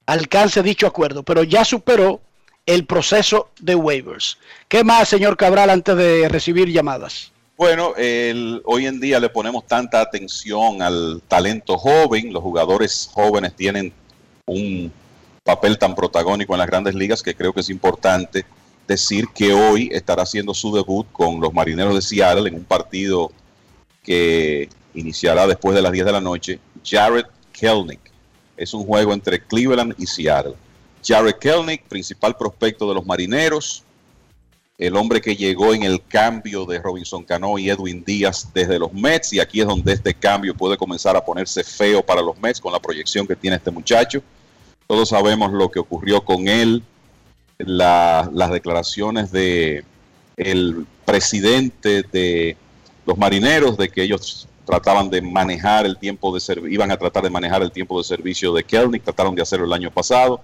alcance 0.07 0.62
dicho 0.62 0.87
acuerdo, 0.87 1.23
pero 1.25 1.43
ya 1.43 1.65
superó 1.65 2.21
el 2.67 2.87
proceso 2.87 3.51
de 3.59 3.75
waivers. 3.75 4.39
¿Qué 4.69 4.85
más, 4.85 5.09
señor 5.09 5.37
Cabral, 5.37 5.71
antes 5.71 5.97
de 5.97 6.29
recibir 6.29 6.69
llamadas? 6.71 7.33
Bueno, 7.57 7.95
el- 7.97 8.62
hoy 8.65 8.87
en 8.87 9.01
día 9.01 9.19
le 9.19 9.29
ponemos 9.29 9.67
tanta 9.67 10.01
atención 10.01 10.81
al 10.83 11.21
talento 11.27 11.77
joven. 11.77 12.33
Los 12.33 12.43
jugadores 12.43 13.11
jóvenes 13.12 13.55
tienen 13.57 13.93
un 14.47 14.93
papel 15.43 15.79
tan 15.79 15.95
protagónico 15.97 16.55
en 16.55 16.59
las 16.61 16.69
grandes 16.69 16.95
ligas 16.95 17.23
que 17.23 17.35
creo 17.35 17.53
que 17.53 17.61
es 17.61 17.71
importante 17.71 18.45
decir 18.87 19.27
que 19.35 19.53
hoy 19.53 19.89
estará 19.93 20.23
haciendo 20.23 20.55
su 20.55 20.75
debut 20.75 21.07
con 21.12 21.41
los 21.41 21.53
Marineros 21.53 21.95
de 21.95 22.03
Seattle 22.03 22.49
en 22.49 22.55
un 22.55 22.65
partido 22.65 23.31
que 24.02 24.68
iniciará 24.94 25.47
después 25.47 25.74
de 25.74 25.82
las 25.82 25.93
10 25.93 26.06
de 26.06 26.12
la 26.12 26.20
noche. 26.20 26.59
Jared 26.85 27.27
Kelnick. 27.52 28.01
Es 28.56 28.74
un 28.74 28.85
juego 28.85 29.12
entre 29.12 29.40
Cleveland 29.43 29.94
y 29.98 30.06
Seattle. 30.06 30.55
Jared 31.05 31.35
Kelnick, 31.36 31.85
principal 31.85 32.36
prospecto 32.36 32.89
de 32.89 32.94
los 32.94 33.06
Marineros, 33.06 33.85
el 34.77 34.97
hombre 34.97 35.20
que 35.20 35.36
llegó 35.36 35.74
en 35.74 35.82
el 35.82 36.02
cambio 36.06 36.64
de 36.64 36.78
Robinson 36.78 37.22
Cano 37.24 37.59
y 37.59 37.68
Edwin 37.68 38.02
Díaz 38.02 38.48
desde 38.55 38.78
los 38.78 38.93
Mets, 38.94 39.32
y 39.35 39.40
aquí 39.40 39.60
es 39.60 39.66
donde 39.66 39.93
este 39.93 40.14
cambio 40.14 40.55
puede 40.55 40.77
comenzar 40.78 41.16
a 41.16 41.24
ponerse 41.24 41.62
feo 41.62 42.02
para 42.05 42.22
los 42.22 42.39
Mets 42.40 42.60
con 42.60 42.72
la 42.72 42.81
proyección 42.81 43.27
que 43.27 43.36
tiene 43.36 43.56
este 43.56 43.70
muchacho. 43.70 44.22
Todos 44.86 45.10
sabemos 45.10 45.52
lo 45.52 45.70
que 45.70 45.78
ocurrió 45.81 46.24
con 46.24 46.48
él, 46.48 46.82
la- 47.59 48.28
las 48.32 48.51
declaraciones 48.51 49.31
de 49.31 49.85
el 50.39 50.86
presidente 51.05 52.02
de 52.10 52.56
los 53.11 53.19
marineros 53.19 53.77
de 53.77 53.89
que 53.89 54.05
ellos 54.05 54.47
trataban 54.65 55.11
de 55.11 55.20
manejar 55.20 55.85
el 55.85 55.99
tiempo 55.99 56.32
de 56.32 56.39
servicio, 56.39 56.73
iban 56.73 56.93
a 56.93 56.97
tratar 56.97 57.24
de 57.24 57.31
manejar 57.31 57.61
el 57.61 57.73
tiempo 57.73 57.99
de 57.99 58.05
servicio 58.05 58.53
de 58.53 58.62
Kelnick, 58.62 59.03
trataron 59.03 59.35
de 59.35 59.43
hacerlo 59.43 59.66
el 59.66 59.73
año 59.73 59.91
pasado. 59.91 60.41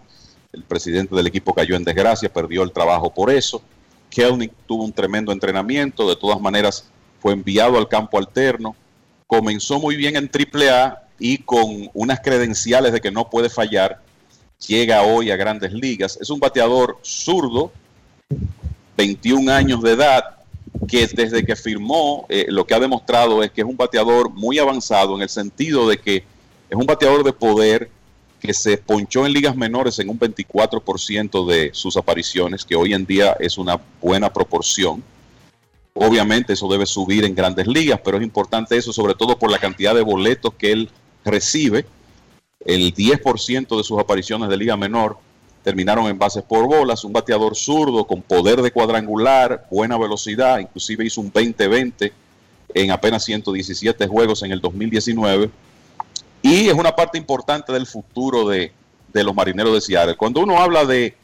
El 0.52 0.64
presidente 0.64 1.14
del 1.14 1.28
equipo 1.28 1.54
cayó 1.54 1.76
en 1.76 1.84
desgracia, 1.84 2.28
perdió 2.28 2.64
el 2.64 2.72
trabajo 2.72 3.14
por 3.14 3.30
eso. 3.30 3.62
Kelnick 4.10 4.52
tuvo 4.66 4.82
un 4.82 4.92
tremendo 4.92 5.30
entrenamiento, 5.30 6.08
de 6.08 6.16
todas 6.16 6.40
maneras 6.40 6.88
fue 7.20 7.34
enviado 7.34 7.78
al 7.78 7.86
campo 7.86 8.18
alterno, 8.18 8.74
comenzó 9.28 9.78
muy 9.78 9.94
bien 9.94 10.16
en 10.16 10.28
AAA 10.28 11.04
y 11.20 11.38
con 11.38 11.88
unas 11.94 12.18
credenciales 12.18 12.92
de 12.92 13.00
que 13.00 13.12
no 13.12 13.30
puede 13.30 13.48
fallar, 13.48 14.02
llega 14.66 15.02
hoy 15.02 15.30
a 15.30 15.36
grandes 15.36 15.72
ligas. 15.72 16.18
Es 16.20 16.30
un 16.30 16.40
bateador 16.40 16.98
zurdo, 17.04 17.70
21 18.96 19.52
años 19.52 19.82
de 19.82 19.92
edad, 19.92 20.35
que 20.88 21.06
desde 21.06 21.44
que 21.44 21.56
firmó 21.56 22.26
eh, 22.28 22.46
lo 22.48 22.66
que 22.66 22.74
ha 22.74 22.80
demostrado 22.80 23.42
es 23.42 23.50
que 23.50 23.62
es 23.62 23.66
un 23.66 23.76
bateador 23.76 24.30
muy 24.30 24.58
avanzado 24.58 25.16
en 25.16 25.22
el 25.22 25.28
sentido 25.28 25.88
de 25.88 25.98
que 25.98 26.16
es 26.68 26.76
un 26.76 26.86
bateador 26.86 27.24
de 27.24 27.32
poder 27.32 27.90
que 28.40 28.52
se 28.52 28.76
ponchó 28.76 29.26
en 29.26 29.32
ligas 29.32 29.56
menores 29.56 29.98
en 29.98 30.08
un 30.08 30.18
24% 30.18 31.46
de 31.46 31.70
sus 31.72 31.96
apariciones, 31.96 32.64
que 32.64 32.76
hoy 32.76 32.92
en 32.92 33.06
día 33.06 33.36
es 33.40 33.58
una 33.58 33.80
buena 34.00 34.32
proporción. 34.32 35.02
Obviamente 35.94 36.52
eso 36.52 36.68
debe 36.68 36.84
subir 36.84 37.24
en 37.24 37.34
grandes 37.34 37.66
ligas, 37.66 38.00
pero 38.04 38.18
es 38.18 38.22
importante 38.22 38.76
eso 38.76 38.92
sobre 38.92 39.14
todo 39.14 39.38
por 39.38 39.50
la 39.50 39.58
cantidad 39.58 39.94
de 39.94 40.02
boletos 40.02 40.54
que 40.54 40.72
él 40.72 40.90
recibe. 41.24 41.86
El 42.64 42.94
10% 42.94 43.76
de 43.76 43.84
sus 43.84 43.98
apariciones 43.98 44.48
de 44.48 44.56
liga 44.56 44.76
menor 44.76 45.18
terminaron 45.66 46.06
en 46.06 46.16
bases 46.16 46.44
por 46.44 46.68
bolas, 46.68 47.02
un 47.02 47.12
bateador 47.12 47.56
zurdo 47.56 48.06
con 48.06 48.22
poder 48.22 48.62
de 48.62 48.70
cuadrangular, 48.70 49.66
buena 49.68 49.98
velocidad, 49.98 50.60
inclusive 50.60 51.04
hizo 51.04 51.20
un 51.20 51.32
20-20 51.32 52.12
en 52.72 52.92
apenas 52.92 53.24
117 53.24 54.06
juegos 54.06 54.44
en 54.44 54.52
el 54.52 54.60
2019 54.60 55.50
y 56.40 56.68
es 56.68 56.72
una 56.72 56.94
parte 56.94 57.18
importante 57.18 57.72
del 57.72 57.84
futuro 57.84 58.46
de, 58.46 58.70
de 59.12 59.24
los 59.24 59.34
marineros 59.34 59.74
de 59.74 59.80
Seattle. 59.80 60.16
Cuando 60.16 60.40
uno 60.40 60.56
habla 60.56 60.84
de 60.84 61.16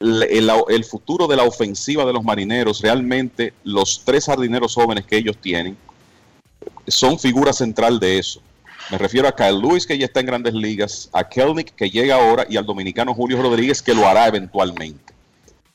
el, 0.00 0.84
futuro 0.84 1.26
de 1.26 1.36
la 1.36 1.44
ofensiva 1.44 2.04
de 2.04 2.12
los 2.12 2.22
marineros, 2.22 2.82
realmente 2.82 3.54
los 3.64 4.02
tres 4.04 4.26
jardineros 4.26 4.74
jóvenes 4.74 5.06
que 5.06 5.16
ellos 5.16 5.38
tienen 5.38 5.78
son 6.86 7.18
figura 7.18 7.54
central 7.54 7.98
de 8.00 8.18
eso. 8.18 8.42
Me 8.90 8.98
refiero 8.98 9.26
a 9.26 9.34
Kyle 9.34 9.58
Lewis, 9.60 9.86
que 9.86 9.98
ya 9.98 10.06
está 10.06 10.20
en 10.20 10.26
grandes 10.26 10.54
ligas, 10.54 11.08
a 11.12 11.28
Kelnick, 11.28 11.74
que 11.74 11.90
llega 11.90 12.14
ahora, 12.16 12.46
y 12.48 12.56
al 12.56 12.64
dominicano 12.64 13.12
Julio 13.14 13.40
Rodríguez, 13.42 13.82
que 13.82 13.94
lo 13.94 14.06
hará 14.06 14.26
eventualmente. 14.28 15.12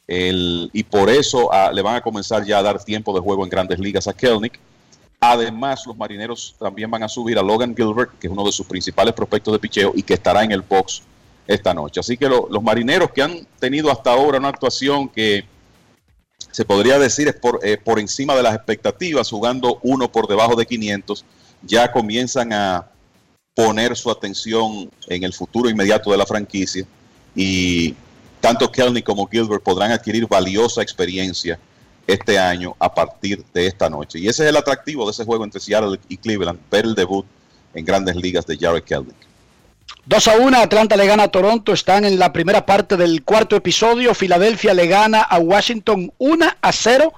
El- 0.08 0.70
y 0.74 0.84
por 0.84 1.10
eso 1.10 1.52
ah, 1.54 1.72
le 1.74 1.82
van 1.82 1.96
a 1.96 2.02
comenzar 2.02 2.44
ya 2.46 2.60
a 2.60 2.62
dar 2.64 2.84
tiempo 2.84 3.14
de 3.14 3.20
juego 3.20 3.44
en 3.44 3.50
grandes 3.50 3.80
ligas 3.80 4.08
a 4.08 4.14
Kelnick. 4.14 4.60
Además, 5.20 5.86
los 5.86 5.96
marineros 5.96 6.56
también 6.60 6.90
van 6.90 7.04
a 7.04 7.08
subir 7.10 7.38
a 7.38 7.44
Logan 7.44 7.76
Gilbert, 7.76 8.18
que 8.20 8.28
es 8.28 8.34
uno 8.34 8.44
de 8.46 8.52
sus 8.52 8.66
principales 8.66 9.14
prospectos 9.14 9.54
de 9.54 9.60
picheo 9.60 9.92
y 9.96 10.04
que 10.04 10.16
estará 10.16 10.44
en 10.44 10.52
el 10.52 10.62
box 10.62 11.04
esta 11.48 11.74
noche. 11.74 12.00
Así 12.00 12.18
que 12.18 12.28
lo- 12.28 12.48
los 12.50 12.64
marineros 12.64 13.12
que 13.12 13.22
han 13.22 13.46
tenido 13.60 13.92
hasta 13.92 14.12
ahora 14.12 14.40
una 14.40 14.48
actuación 14.50 15.08
que 15.10 15.44
se 16.50 16.66
podría 16.66 16.98
decir 16.98 17.28
es 17.28 17.36
por, 17.36 17.60
eh, 17.64 17.78
por 17.78 18.00
encima 18.00 18.36
de 18.36 18.44
las 18.44 18.56
expectativas, 18.56 19.30
jugando 19.30 19.80
uno 19.84 20.12
por 20.12 20.28
debajo 20.28 20.56
de 20.56 20.66
500, 20.66 21.24
ya 21.62 21.92
comienzan 21.92 22.52
a 22.52 22.88
poner 23.54 23.98
su 23.98 24.10
atención 24.10 24.90
en 25.08 25.24
el 25.24 25.34
futuro 25.34 25.70
inmediato 25.70 26.12
de 26.12 26.18
la 26.18 26.26
franquicia 26.26 26.86
y 27.36 27.94
tanto 28.40 28.72
Kelly 28.72 29.04
como 29.04 29.28
Gilbert 29.28 29.64
podrán 29.64 29.92
adquirir 29.92 30.28
valiosa 30.28 30.82
experiencia 30.82 31.60
este 32.08 32.40
año 32.40 32.76
a 32.80 32.94
partir 32.94 33.44
de 33.54 33.68
esta 33.68 33.90
noche. 33.90 34.20
Y 34.20 34.28
ese 34.28 34.44
es 34.44 34.50
el 34.50 34.58
atractivo 34.58 35.06
de 35.06 35.12
ese 35.12 35.26
juego 35.26 35.44
entre 35.44 35.62
Seattle 35.62 36.00
y 36.08 36.18
Cleveland, 36.18 36.60
ver 36.72 36.86
el 36.86 36.96
debut 36.96 37.26
en 37.74 37.86
grandes 37.86 38.16
ligas 38.16 38.46
de 38.46 38.58
Jared 38.58 38.84
Kelnick. 38.84 39.16
2 40.06 40.28
a 40.30 40.38
1, 40.38 40.58
Atlanta 40.58 40.96
le 40.96 41.06
gana 41.06 41.24
a 41.24 41.28
Toronto, 41.28 41.74
están 41.74 42.06
en 42.06 42.18
la 42.18 42.34
primera 42.34 42.66
parte 42.66 42.98
del 42.98 43.24
cuarto 43.24 43.56
episodio, 43.56 44.16
Filadelfia 44.16 44.74
le 44.74 44.88
gana 44.88 45.22
a 45.22 45.38
Washington 45.38 46.12
1 46.18 46.46
a 46.60 46.72
0 46.72 47.14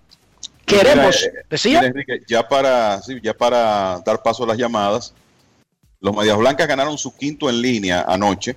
Queremos, 0.65 1.19
Mira, 1.21 1.39
eh, 1.39 1.45
decía. 1.47 1.81
mira, 1.81 1.91
Enrique, 1.91 2.19
ya 2.27 2.47
para, 2.47 2.99
sí, 3.03 3.19
ya 3.21 3.35
para 3.35 4.01
dar 4.03 4.23
paso 4.23 4.43
a 4.43 4.47
las 4.47 4.57
llamadas, 4.57 5.13
los 5.99 6.15
Medias 6.15 6.37
Blancas 6.37 6.67
ganaron 6.67 6.97
su 6.97 7.15
quinto 7.15 7.47
en 7.47 7.61
línea 7.61 8.05
anoche, 8.07 8.55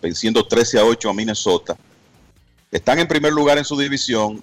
venciendo 0.00 0.46
13 0.46 0.78
a 0.78 0.84
8 0.86 1.10
a 1.10 1.12
Minnesota. 1.12 1.76
Están 2.72 2.98
en 2.98 3.06
primer 3.06 3.34
lugar 3.34 3.58
en 3.58 3.66
su 3.66 3.78
división, 3.78 4.42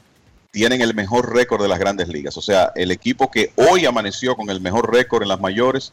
tienen 0.51 0.81
el 0.81 0.93
mejor 0.93 1.33
récord 1.33 1.63
de 1.63 1.67
las 1.67 1.79
grandes 1.79 2.07
ligas. 2.07 2.37
O 2.37 2.41
sea, 2.41 2.71
el 2.75 2.91
equipo 2.91 3.31
que 3.31 3.51
hoy 3.55 3.87
amaneció 3.87 4.35
con 4.35 4.51
el 4.51 4.61
mejor 4.61 4.93
récord 4.93 5.23
en 5.23 5.29
las 5.29 5.41
mayores, 5.41 5.91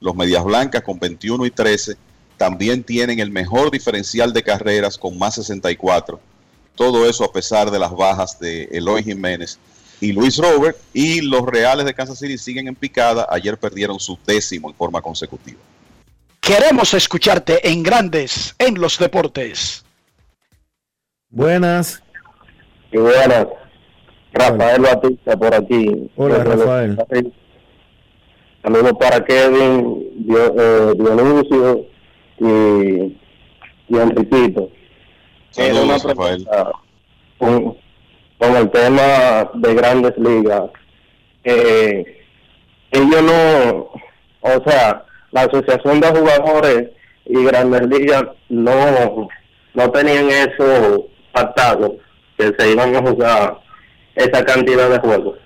los 0.00 0.16
Medias 0.16 0.42
Blancas 0.42 0.82
con 0.82 0.98
21 0.98 1.46
y 1.46 1.52
13, 1.52 1.96
también 2.36 2.82
tienen 2.82 3.20
el 3.20 3.30
mejor 3.30 3.70
diferencial 3.70 4.32
de 4.32 4.42
carreras 4.42 4.98
con 4.98 5.16
más 5.16 5.36
64. 5.36 6.18
Todo 6.74 7.08
eso 7.08 7.24
a 7.24 7.32
pesar 7.32 7.70
de 7.70 7.78
las 7.78 7.92
bajas 7.92 8.40
de 8.40 8.64
Eloy 8.72 9.04
Jiménez 9.04 9.58
y 10.00 10.12
Luis 10.12 10.36
Robert. 10.36 10.76
Y 10.92 11.20
los 11.20 11.42
Reales 11.42 11.86
de 11.86 11.94
Kansas 11.94 12.18
City 12.18 12.38
siguen 12.38 12.66
en 12.66 12.74
picada. 12.74 13.28
Ayer 13.30 13.56
perdieron 13.56 14.00
su 14.00 14.18
décimo 14.26 14.68
en 14.68 14.74
forma 14.74 15.00
consecutiva. 15.00 15.60
Queremos 16.40 16.92
escucharte 16.94 17.68
en 17.68 17.84
Grandes 17.84 18.56
en 18.58 18.80
los 18.80 18.98
Deportes. 18.98 19.84
Buenas. 21.30 22.02
Y 22.90 22.96
buenas. 22.96 23.46
Rafael 24.32 24.80
Batista 24.80 25.36
por 25.36 25.54
aquí. 25.54 26.10
Hola, 26.16 26.42
Rafael. 26.42 26.98
Saludos 28.62 28.92
para 28.98 29.24
Kevin, 29.24 30.06
eh, 30.30 30.92
Dionisio 30.96 31.86
y, 32.38 33.16
y 33.88 33.98
Enriquito. 33.98 34.70
Saludos, 35.50 36.04
una 36.04 36.14
Rafael. 36.14 36.48
con 37.38 38.56
el 38.56 38.70
tema 38.70 39.50
de 39.52 39.74
grandes 39.74 40.16
ligas. 40.16 40.64
Eh, 41.44 42.24
ellos 42.90 43.22
no, 43.22 43.90
o 44.40 44.62
sea, 44.66 45.04
la 45.32 45.42
asociación 45.42 46.00
de 46.00 46.08
jugadores 46.08 46.88
y 47.26 47.44
grandes 47.44 47.86
ligas 47.86 48.24
no, 48.48 49.28
no 49.74 49.90
tenían 49.90 50.30
eso 50.30 51.06
pactado, 51.32 51.96
que 52.36 52.54
se 52.58 52.72
iban 52.72 52.94
a 52.94 53.02
jugar 53.02 53.58
esa 54.14 54.44
cantidad 54.44 54.90
de 54.90 54.98
juegos. 54.98 55.38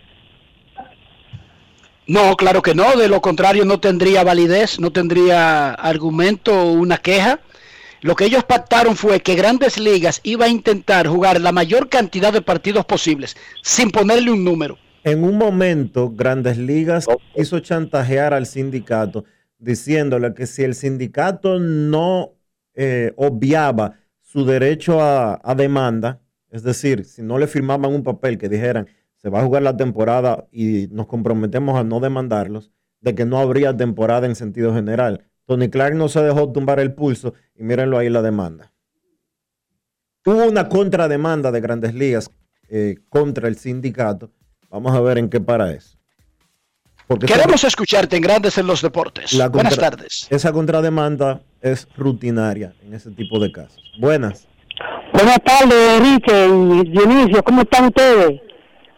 No, 2.07 2.37
claro 2.37 2.63
que 2.63 2.75
no, 2.75 2.97
de 2.97 3.09
lo 3.09 3.21
contrario 3.21 3.65
no 3.65 3.81
tendría 3.81 4.25
validez, 4.25 4.81
no 4.81 4.93
tendría 4.93 5.73
argumento 5.73 6.53
o 6.53 6.73
una 6.73 6.99
queja. 6.99 7.41
Lo 8.01 8.17
que 8.17 8.25
ellos 8.25 8.43
pactaron 8.45 8.97
fue 8.97 9.21
que 9.21 9.37
Grandes 9.37 9.79
Ligas 9.79 10.21
iba 10.25 10.47
a 10.47 10.49
intentar 10.49 11.07
jugar 11.07 11.41
la 11.41 11.53
mayor 11.53 11.89
cantidad 11.89 12.33
de 12.33 12.43
partidos 12.43 12.85
posibles, 12.85 13.37
sin 13.63 13.93
ponerle 13.93 14.33
un 14.33 14.43
número. 14.43 14.77
En 15.05 15.23
un 15.23 15.39
momento, 15.39 16.11
Grandes 16.11 16.59
Ligas 16.59 17.07
hizo 17.37 17.61
chantajear 17.61 18.35
al 18.35 18.47
sindicato 18.47 19.25
diciéndole 19.63 20.35
que 20.35 20.47
si 20.47 20.65
el 20.65 20.75
sindicato 20.75 21.61
no 21.61 22.33
eh, 22.75 23.13
obviaba 23.17 24.01
su 24.33 24.47
derecho 24.47 24.99
a, 25.03 25.55
demanda, 25.55 26.23
es 26.49 26.63
decir, 26.63 27.05
si 27.05 27.21
no 27.21 27.37
le 27.37 27.47
firmaban 27.47 27.93
un 27.93 28.03
papel 28.03 28.39
que 28.39 28.49
dijeran 28.49 28.89
se 29.19 29.29
va 29.29 29.41
a 29.41 29.45
jugar 29.45 29.61
la 29.63 29.77
temporada 29.77 30.49
y 30.51 30.89
nos 30.91 31.07
comprometemos 31.07 31.79
a 31.79 31.85
no 31.85 32.01
demandarlos, 32.01 32.73
de 33.03 33.15
que 33.15 33.27
no 33.27 33.39
habría 33.39 33.77
temporada 33.77 34.27
en 34.27 34.35
sentido 34.35 34.75
general. 34.75 35.23
Tony 35.45 35.69
Clark 35.69 35.95
no 35.97 36.09
se 36.09 36.23
dejó 36.23 36.51
tumbar 36.51 36.81
el 36.81 36.95
pulso 36.95 37.35
y 37.55 37.63
mírenlo 37.63 37.99
ahí 37.99 38.09
la 38.09 38.23
demanda. 38.23 38.73
Hubo 40.25 40.47
una 40.47 40.69
contrademanda 40.71 41.53
de 41.53 41.61
grandes 41.61 41.95
ligas 41.95 42.31
eh, 42.71 42.97
contra 43.11 43.49
el 43.49 43.57
sindicato. 43.57 44.33
Vamos 44.71 44.93
a 44.93 45.01
ver 45.03 45.19
en 45.19 45.29
qué 45.29 45.41
para 45.41 45.73
eso. 45.73 45.99
Porque 47.07 47.27
Queremos 47.27 47.65
escucharte 47.65 48.17
en 48.17 48.23
Grandes 48.23 48.59
en 48.59 48.67
los 48.67 48.83
Deportes. 48.83 49.39
Buenas 49.51 49.77
tardes. 49.77 50.27
Esa 50.31 50.53
contrademanda 50.53 51.41
es 51.61 51.89
rutinaria 51.97 52.73
en 52.85 52.95
ese 52.95 53.11
tipo 53.11 53.39
de 53.39 53.53
casos. 53.53 53.83
Buenas. 53.99 54.47
Buenas 55.13 55.39
tardes, 55.45 56.01
Enrique 56.01 56.47
y 56.47 56.91
Dionisio. 56.91 57.43
¿Cómo 57.43 57.63
están 57.63 57.87
ustedes? 57.87 58.41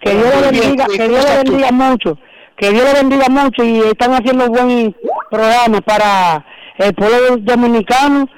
Que 0.01 0.15
Dios 0.15 0.35
le 0.41 0.51
bendiga, 0.51 0.87
que 0.87 1.09
Dios 1.09 1.25
le 1.25 1.37
bendiga 1.43 1.73
mucho, 1.73 2.19
que 2.57 2.71
Dios 2.71 2.85
le 2.85 2.93
bendiga 2.95 3.29
mucho 3.29 3.65
y 3.65 3.81
están 3.81 4.13
haciendo 4.13 4.49
buen 4.49 4.95
programa 5.31 5.81
para 5.81 6.45
el 6.79 6.95
pueblo 6.95 7.39
dominicano 7.39 8.29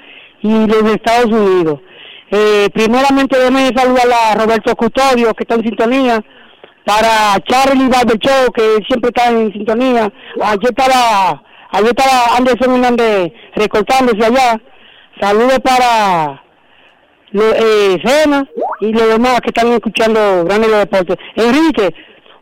y 0.43 0.67
los 0.67 0.85
Estados 0.85 1.27
Unidos. 1.27 1.81
Eh, 2.31 2.69
primeramente 2.73 3.39
déjeme 3.39 3.71
saludar 3.75 4.07
a 4.11 4.35
Roberto 4.35 4.75
Custodio 4.75 5.33
que 5.35 5.45
está 5.45 5.55
en 5.55 5.63
sintonía, 5.63 6.25
para 6.87 7.41
Charlie 7.49 7.91
Show 8.21 8.53
que 8.55 8.79
siempre 8.87 9.11
está 9.13 9.29
en 9.29 9.53
sintonía. 9.53 10.09
Ayer 10.41 10.71
estaba, 10.71 11.43
ayer 11.73 11.89
estaba 11.89 12.37
Anderson 12.37 12.75
Hernández 12.75 13.33
recortándose 13.57 14.25
allá. 14.25 14.61
Saludos 15.21 15.59
para 15.65 16.41
eh, 17.33 17.99
Cena 18.05 18.49
y 18.81 18.93
los 18.93 19.09
demás 19.09 19.41
que 19.41 19.49
están 19.49 19.73
escuchando 19.73 20.45
Grandes 20.45 20.71
Deportes. 20.71 21.17
Enrique, 21.35 21.93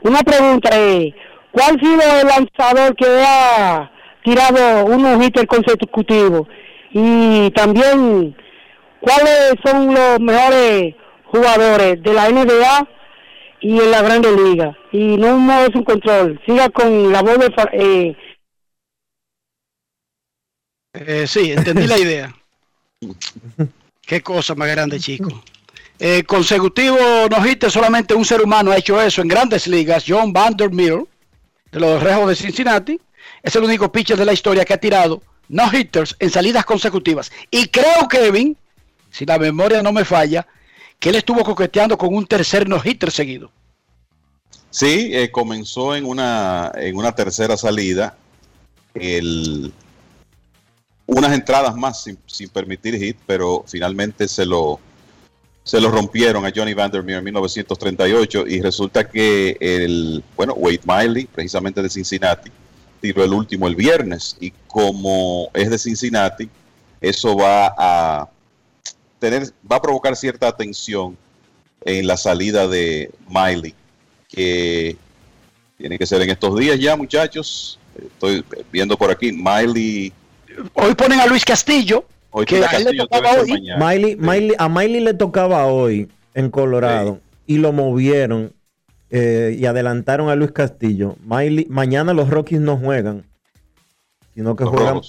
una 0.03 0.21
pregunta, 0.21 0.69
eh, 0.75 1.15
¿cuál 1.51 1.77
ha 1.77 1.81
sido 1.81 2.03
el 2.21 2.27
lanzador 2.27 2.95
que 2.97 3.07
ha 3.27 3.91
tirado 4.23 4.85
unos 4.85 5.25
hitters 5.25 5.47
consecutivos? 5.47 6.47
Y 6.93 7.51
también, 7.53 8.37
¿cuáles 9.01 9.55
son 9.65 9.95
los 9.95 10.21
mejores 10.21 10.95
jugadores 11.33 12.03
de 12.03 12.13
la 12.13 12.29
NBA 12.29 12.89
y 13.65 13.81
en 13.81 13.91
la 13.91 14.03
Grande 14.03 14.31
Liga? 14.31 14.77
Y 14.93 15.17
no 15.17 15.63
es 15.63 15.75
un 15.75 15.85
control, 15.85 16.39
siga 16.45 16.69
con 16.69 17.11
la 17.11 17.23
voz 17.23 17.39
de... 17.39 17.47
Eh, 17.73 18.17
eh, 20.93 21.27
sí, 21.27 21.53
entendí 21.53 21.87
la 21.87 21.99
idea. 21.99 22.37
Qué 24.07 24.21
cosa 24.21 24.55
más 24.55 24.69
grande, 24.69 25.01
chico. 25.01 25.43
Eh, 25.99 26.25
consecutivo 26.25 26.99
no 27.31 27.47
hits, 27.47 27.73
solamente 27.73 28.15
un 28.15 28.27
ser 28.27 28.43
humano 28.43 28.71
ha 28.71 28.77
hecho 28.77 29.01
eso 29.01 29.23
en 29.23 29.29
grandes 29.29 29.67
ligas. 29.67 30.05
John 30.07 30.33
Vandermeer, 30.33 31.03
de 31.73 31.81
los 31.81 32.03
Rejos 32.03 32.29
de 32.29 32.37
Cincinnati, 32.37 33.01
es 33.43 33.57
el 33.57 33.65
único 33.65 33.91
pitcher 33.91 34.19
de 34.19 34.27
la 34.27 34.35
historia 34.35 34.67
que 34.67 34.75
ha 34.75 34.79
tirado 34.79 35.23
no 35.49 35.73
hitters 35.73 36.17
en 36.19 36.29
salidas 36.29 36.67
consecutivas. 36.67 37.33
Y 37.51 37.69
creo, 37.69 38.09
Kevin, 38.11 38.59
si 39.11 39.25
la 39.25 39.39
memoria 39.39 39.83
no 39.83 39.93
me 39.93 40.05
falla, 40.05 40.47
que 41.05 41.11
él 41.11 41.17
estuvo 41.17 41.45
coqueteando 41.45 41.99
con 41.99 42.15
un 42.15 42.25
tercer 42.25 42.67
no 42.67 42.81
hitter 42.83 43.11
seguido. 43.11 43.51
Sí, 44.71 45.11
eh, 45.13 45.31
comenzó 45.31 45.95
en 45.95 46.07
una, 46.07 46.73
en 46.77 46.97
una 46.97 47.15
tercera 47.15 47.59
salida. 47.59 48.17
Unas 51.05 51.33
entradas 51.35 51.77
más 51.77 52.05
sin, 52.27 52.49
permitir 52.49 52.97
hit, 52.97 53.19
pero 53.27 53.67
finalmente 53.67 54.27
se 54.27 54.47
lo, 54.47 54.81
se 55.63 55.79
lo 55.79 55.91
rompieron 55.91 56.47
a 56.47 56.53
Johnny 56.57 56.73
Vandermeer 56.73 57.19
en 57.19 57.25
1938 57.25 58.47
y 58.47 58.63
resulta 58.63 59.07
que 59.07 59.59
el, 59.61 60.25
bueno, 60.35 60.55
Wade 60.55 60.81
Miley, 60.87 61.27
precisamente 61.27 61.83
de 61.83 61.91
Cincinnati, 61.91 62.51
tiró 63.03 63.23
el 63.25 63.35
último 63.35 63.69
el 63.69 63.77
viernes 63.77 64.39
y 64.41 64.55
como 64.69 65.51
es 65.53 65.69
de 65.69 65.77
Cincinnati, 65.77 66.49
eso 67.03 67.37
va 67.37 67.75
a 67.77 68.31
tener, 69.31 69.53
va 69.71 69.77
a 69.77 69.83
provocar 69.83 70.17
cierta 70.17 70.49
atención 70.49 71.17
en 71.85 72.07
la 72.07 72.17
salida 72.17 72.69
de 72.69 73.11
Miley, 73.29 73.75
que 74.29 74.97
tiene 75.79 75.99
que 75.99 76.07
ser 76.07 76.23
en 76.23 76.31
estos 76.31 76.59
días 76.59 76.79
ya, 76.79 76.97
muchachos. 76.97 77.79
Estoy 77.97 78.45
viendo 78.71 78.97
por 78.97 79.11
aquí, 79.11 79.33
Miley 79.33 80.13
hoy 80.75 80.95
ponen 80.95 81.21
a 81.21 81.27
Luis 81.27 81.45
Castillo. 81.45 82.05
que 82.47 82.65
a, 82.65 82.79
le 82.79 82.97
tocaba 82.97 83.33
hoy. 83.41 83.71
a 84.59 84.69
Miley 84.69 85.01
le 85.01 85.15
tocaba 85.15 85.67
hoy 85.67 86.09
en 86.35 86.51
Colorado 86.51 87.21
y 87.47 87.59
lo 87.59 87.73
movieron 87.73 88.53
eh, 89.11 89.57
y 89.59 89.67
adelantaron 89.67 90.29
a 90.29 90.35
Luis 90.35 90.53
Castillo. 90.53 91.17
mañana 91.25 92.13
los 92.13 92.29
Rockies 92.29 92.61
no 92.61 92.77
juegan, 92.77 93.25
sino 94.35 94.57
que 94.57 94.65
juegan. 94.65 95.01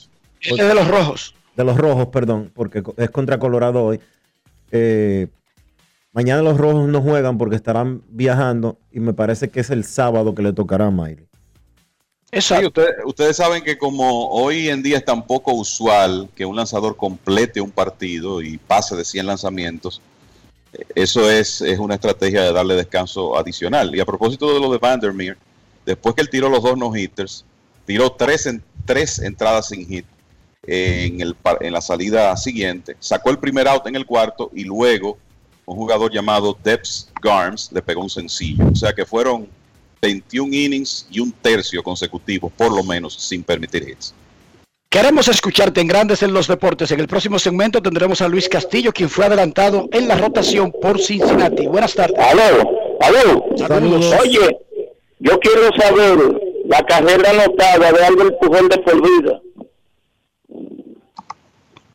de 0.41 0.73
los 0.73 0.87
rojos. 0.87 1.35
De 1.55 1.63
los 1.63 1.77
rojos, 1.77 2.07
perdón, 2.07 2.51
porque 2.53 2.83
es 2.97 3.09
contra 3.09 3.39
Colorado 3.39 3.83
hoy. 3.83 3.99
Eh, 4.71 5.27
mañana 6.11 6.41
los 6.41 6.57
rojos 6.57 6.87
no 6.89 7.01
juegan 7.01 7.37
porque 7.37 7.55
estarán 7.55 8.01
viajando 8.09 8.77
y 8.91 8.99
me 8.99 9.13
parece 9.13 9.49
que 9.49 9.61
es 9.61 9.69
el 9.69 9.85
sábado 9.85 10.35
que 10.35 10.41
le 10.41 10.53
tocará 10.53 10.87
a 10.87 10.91
Miley. 10.91 11.27
Sí, 12.41 12.53
ustedes, 13.05 13.37
saben 13.37 13.63
que 13.63 13.77
como 13.77 14.27
hoy 14.27 14.67
en 14.67 14.83
día 14.83 14.97
es 14.97 15.05
tan 15.05 15.25
poco 15.25 15.53
usual 15.53 16.27
que 16.35 16.45
un 16.45 16.57
lanzador 16.57 16.97
complete 16.97 17.61
un 17.61 17.71
partido 17.71 18.41
y 18.41 18.57
pase 18.57 18.97
de 18.97 19.05
100 19.05 19.27
lanzamientos, 19.27 20.01
eh, 20.73 20.83
eso 20.95 21.29
es, 21.31 21.61
es 21.61 21.79
una 21.79 21.95
estrategia 21.95 22.43
de 22.43 22.51
darle 22.51 22.75
descanso 22.75 23.37
adicional. 23.37 23.95
Y 23.95 24.01
a 24.01 24.05
propósito 24.05 24.53
de 24.53 24.59
lo 24.59 24.69
de 24.69 24.79
Vandermeer, 24.79 25.37
después 25.85 26.13
que 26.15 26.21
él 26.21 26.29
tiró 26.29 26.49
los 26.49 26.61
dos 26.61 26.77
no-hitters, 26.77 27.45
tiró 27.85 28.11
tres, 28.11 28.47
en, 28.47 28.61
tres 28.85 29.19
entradas 29.19 29.69
sin 29.69 29.87
hit 29.87 30.05
en, 30.67 31.21
el, 31.21 31.35
en 31.61 31.73
la 31.73 31.81
salida 31.81 32.35
siguiente, 32.37 32.95
sacó 32.99 33.29
el 33.29 33.39
primer 33.39 33.67
out 33.67 33.87
en 33.87 33.95
el 33.95 34.05
cuarto 34.05 34.51
y 34.53 34.63
luego 34.63 35.17
un 35.65 35.75
jugador 35.75 36.11
llamado 36.11 36.57
Debs 36.63 37.11
Garms 37.21 37.71
le 37.71 37.81
pegó 37.81 38.01
un 38.01 38.09
sencillo. 38.09 38.65
O 38.71 38.75
sea 38.75 38.93
que 38.93 39.05
fueron 39.05 39.47
21 40.01 40.53
innings 40.53 41.07
y 41.09 41.19
un 41.19 41.31
tercio 41.31 41.81
consecutivo, 41.81 42.49
por 42.49 42.75
lo 42.75 42.83
menos, 42.83 43.15
sin 43.15 43.43
permitir 43.43 43.87
hits. 43.89 44.13
Queremos 44.89 45.27
escucharte 45.27 45.81
en 45.81 45.87
Grandes 45.87 46.23
en 46.23 46.33
los 46.33 46.47
Deportes. 46.47 46.91
En 46.91 46.99
el 46.99 47.07
próximo 47.07 47.37
segmento 47.37 47.81
tendremos 47.81 48.21
a 48.21 48.29
Luis 48.29 48.47
Castillo, 48.47 48.93
quien 48.93 49.09
fue 49.09 49.25
adelantado 49.25 49.89
en 49.91 50.07
la 50.07 50.15
rotación 50.15 50.71
por 50.71 51.01
Cincinnati. 51.01 51.67
Buenas 51.67 51.93
tardes. 51.93 52.17
Aló, 52.17 52.69
aló. 53.01 53.45
Saludos. 53.57 54.15
Oye, 54.21 54.57
yo 55.19 55.39
quiero 55.39 55.69
saber 55.77 56.17
la 56.65 56.81
carrera 56.85 57.31
anotada 57.31 57.91
de 57.91 58.05
Albert 58.05 58.39
Pujol 58.39 58.69
de 58.69 58.77
por 58.77 59.01
vida. 59.01 59.41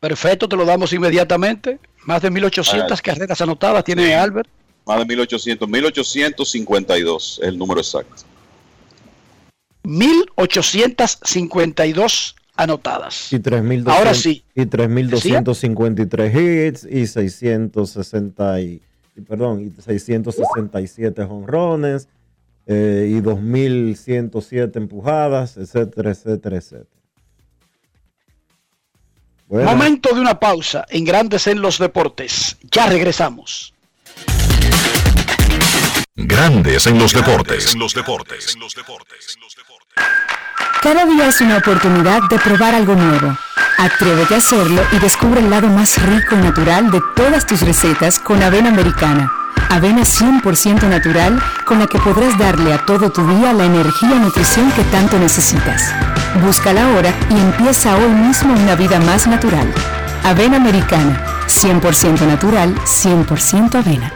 Perfecto, 0.01 0.49
te 0.49 0.55
lo 0.55 0.65
damos 0.65 0.91
inmediatamente. 0.93 1.77
Más 2.05 2.23
de 2.23 2.31
1800 2.31 2.99
carreras 3.03 3.39
anotadas 3.39 3.83
tiene 3.83 4.15
Albert. 4.15 4.49
Más 4.83 4.97
de 4.97 5.05
1800, 5.05 5.69
1852 5.69 7.39
es 7.39 7.47
el 7.47 7.55
número 7.55 7.81
exacto. 7.81 8.23
1852 9.83 12.35
anotadas. 12.55 13.31
Y 13.31 13.37
3200, 13.37 13.95
Ahora 13.95 14.15
sí. 14.15 14.43
Y 14.55 14.65
3253 14.65 16.35
hits 16.35 16.87
y 16.89 17.05
660 17.05 18.59
y, 18.59 18.81
perdón, 19.27 19.67
y 19.67 19.69
667 19.79 21.21
honrones 21.21 22.07
eh, 22.65 23.07
y 23.07 23.21
2107 23.21 24.79
empujadas, 24.79 25.57
etcétera, 25.57 26.09
etcétera, 26.09 26.57
etcétera. 26.57 27.00
Momento 29.51 30.15
de 30.15 30.21
una 30.21 30.39
pausa 30.39 30.85
en 30.89 31.03
Grandes 31.03 31.45
en 31.45 31.61
los 31.61 31.77
Deportes. 31.77 32.55
Ya 32.71 32.87
regresamos. 32.87 33.73
Grandes 36.15 36.87
en 36.87 36.97
los 36.97 37.13
deportes. 37.13 37.75
Cada 40.81 41.05
día 41.05 41.27
es 41.27 41.41
una 41.41 41.57
oportunidad 41.57 42.21
de 42.29 42.39
probar 42.39 42.75
algo 42.75 42.95
nuevo. 42.95 43.37
Atrévete 43.77 44.35
a 44.35 44.37
hacerlo 44.37 44.83
y 44.93 44.99
descubre 44.99 45.41
el 45.41 45.49
lado 45.49 45.67
más 45.67 46.01
rico 46.01 46.35
y 46.35 46.37
natural 46.37 46.89
de 46.89 47.01
todas 47.17 47.45
tus 47.45 47.61
recetas 47.61 48.19
con 48.19 48.41
avena 48.41 48.69
americana. 48.69 49.29
Avena 49.69 50.03
100% 50.03 50.87
natural 50.87 51.43
con 51.65 51.79
la 51.79 51.87
que 51.87 51.99
podrás 51.99 52.37
darle 52.37 52.73
a 52.73 52.85
todo 52.85 53.11
tu 53.11 53.27
día 53.27 53.51
la 53.51 53.65
energía 53.65 54.15
y 54.15 54.19
nutrición 54.19 54.71
que 54.71 54.83
tanto 54.85 55.19
necesitas. 55.19 55.93
Búscala 56.39 56.85
ahora 56.85 57.13
y 57.29 57.33
empieza 57.33 57.95
hoy 57.95 58.09
mismo 58.09 58.53
una 58.53 58.75
vida 58.75 58.99
más 59.01 59.27
natural. 59.27 59.67
Avena 60.23 60.57
Americana, 60.57 61.21
100% 61.47 62.21
natural, 62.21 62.73
100% 62.85 63.75
avena. 63.75 64.13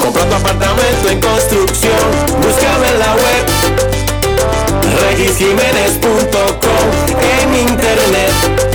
Compra 0.00 0.24
tu 0.24 0.34
apartamento 0.34 1.10
en 1.10 1.20
construcción, 1.20 1.92
búscalo 2.40 2.84
en 2.86 2.98
la 2.98 3.14
web, 3.14 3.46
regisjiménez.com 5.10 6.86
en 7.20 7.54
internet 7.68 8.65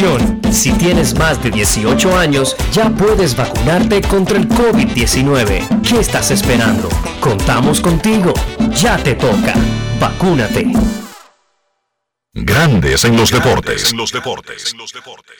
Atención, 0.00 0.40
si 0.50 0.72
tienes 0.72 1.14
más 1.18 1.42
de 1.42 1.50
18 1.50 2.16
años, 2.16 2.56
ya 2.72 2.88
puedes 2.88 3.36
vacunarte 3.36 4.00
contra 4.00 4.38
el 4.38 4.48
COVID-19. 4.48 5.82
¿Qué 5.82 6.00
estás 6.00 6.30
esperando? 6.30 6.88
Contamos 7.20 7.82
contigo. 7.82 8.32
Ya 8.70 8.96
te 8.96 9.14
toca. 9.14 9.52
Vacúnate. 10.00 10.72
Grandes 12.32 13.04
en 13.04 13.14
los 13.14 13.30
deportes. 13.30 13.92
los 13.92 14.10
deportes. 14.10 14.74
los 14.74 14.90
deportes. 14.90 15.36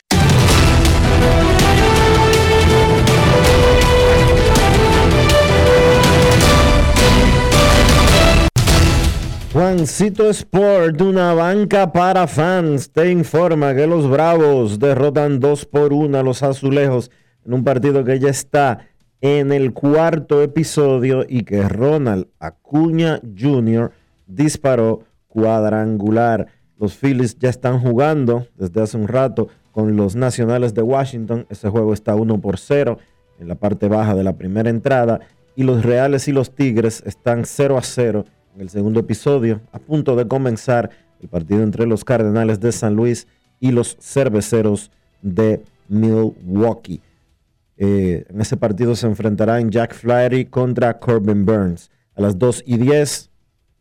Juancito 9.53 10.29
Sport, 10.29 11.01
una 11.01 11.33
banca 11.33 11.91
para 11.91 12.25
fans, 12.25 12.89
te 12.89 13.11
informa 13.11 13.75
que 13.75 13.85
los 13.85 14.09
Bravos 14.09 14.79
derrotan 14.79 15.41
2 15.41 15.65
por 15.65 15.91
1 15.91 16.17
a 16.17 16.23
los 16.23 16.41
Azulejos 16.41 17.11
en 17.45 17.55
un 17.55 17.65
partido 17.65 18.05
que 18.05 18.17
ya 18.17 18.29
está 18.29 18.87
en 19.19 19.51
el 19.51 19.73
cuarto 19.73 20.41
episodio 20.41 21.25
y 21.27 21.43
que 21.43 21.67
Ronald 21.67 22.27
Acuña 22.39 23.19
Jr. 23.37 23.91
disparó 24.25 25.03
cuadrangular. 25.27 26.47
Los 26.79 26.95
Phillies 26.95 27.37
ya 27.37 27.49
están 27.49 27.81
jugando 27.81 28.47
desde 28.55 28.81
hace 28.81 28.95
un 28.95 29.09
rato 29.09 29.49
con 29.73 29.97
los 29.97 30.15
Nacionales 30.15 30.73
de 30.73 30.81
Washington. 30.81 31.45
Ese 31.49 31.67
juego 31.67 31.93
está 31.93 32.15
1 32.15 32.39
por 32.39 32.57
0 32.57 32.99
en 33.37 33.49
la 33.49 33.55
parte 33.55 33.89
baja 33.89 34.15
de 34.15 34.23
la 34.23 34.37
primera 34.37 34.69
entrada. 34.69 35.19
Y 35.57 35.63
los 35.63 35.83
Reales 35.83 36.29
y 36.29 36.31
los 36.31 36.55
Tigres 36.55 37.03
están 37.05 37.43
0 37.43 37.77
a 37.77 37.81
0 37.81 38.25
en 38.55 38.61
el 38.61 38.69
segundo 38.69 38.99
episodio, 38.99 39.61
a 39.71 39.79
punto 39.79 40.15
de 40.15 40.27
comenzar 40.27 40.89
el 41.21 41.29
partido 41.29 41.63
entre 41.63 41.85
los 41.85 42.03
Cardenales 42.03 42.59
de 42.59 42.71
San 42.71 42.95
Luis 42.95 43.27
y 43.59 43.71
los 43.71 43.97
Cerveceros 43.99 44.91
de 45.21 45.63
Milwaukee. 45.87 47.01
Eh, 47.77 48.25
en 48.29 48.41
ese 48.41 48.57
partido 48.57 48.95
se 48.95 49.07
enfrentarán 49.07 49.69
Jack 49.71 49.93
Flaherty 49.93 50.45
contra 50.45 50.99
Corbin 50.99 51.45
Burns. 51.45 51.89
A 52.15 52.21
las 52.21 52.37
2 52.37 52.63
y 52.65 52.77
10, 52.77 53.31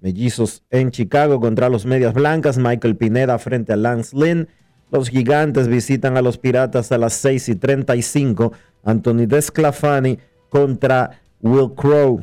Mellizos 0.00 0.62
en 0.70 0.90
Chicago 0.90 1.40
contra 1.40 1.68
los 1.68 1.84
Medias 1.84 2.14
Blancas, 2.14 2.56
Michael 2.56 2.96
Pineda 2.96 3.38
frente 3.38 3.72
a 3.72 3.76
Lance 3.76 4.16
Lynn. 4.16 4.48
Los 4.90 5.10
Gigantes 5.10 5.68
visitan 5.68 6.16
a 6.16 6.22
los 6.22 6.38
Piratas 6.38 6.90
a 6.90 6.98
las 6.98 7.12
6 7.14 7.50
y 7.50 7.54
35, 7.56 8.52
Anthony 8.82 9.26
Desclafani 9.26 10.18
contra 10.48 11.20
Will 11.42 11.72
Crow. 11.74 12.22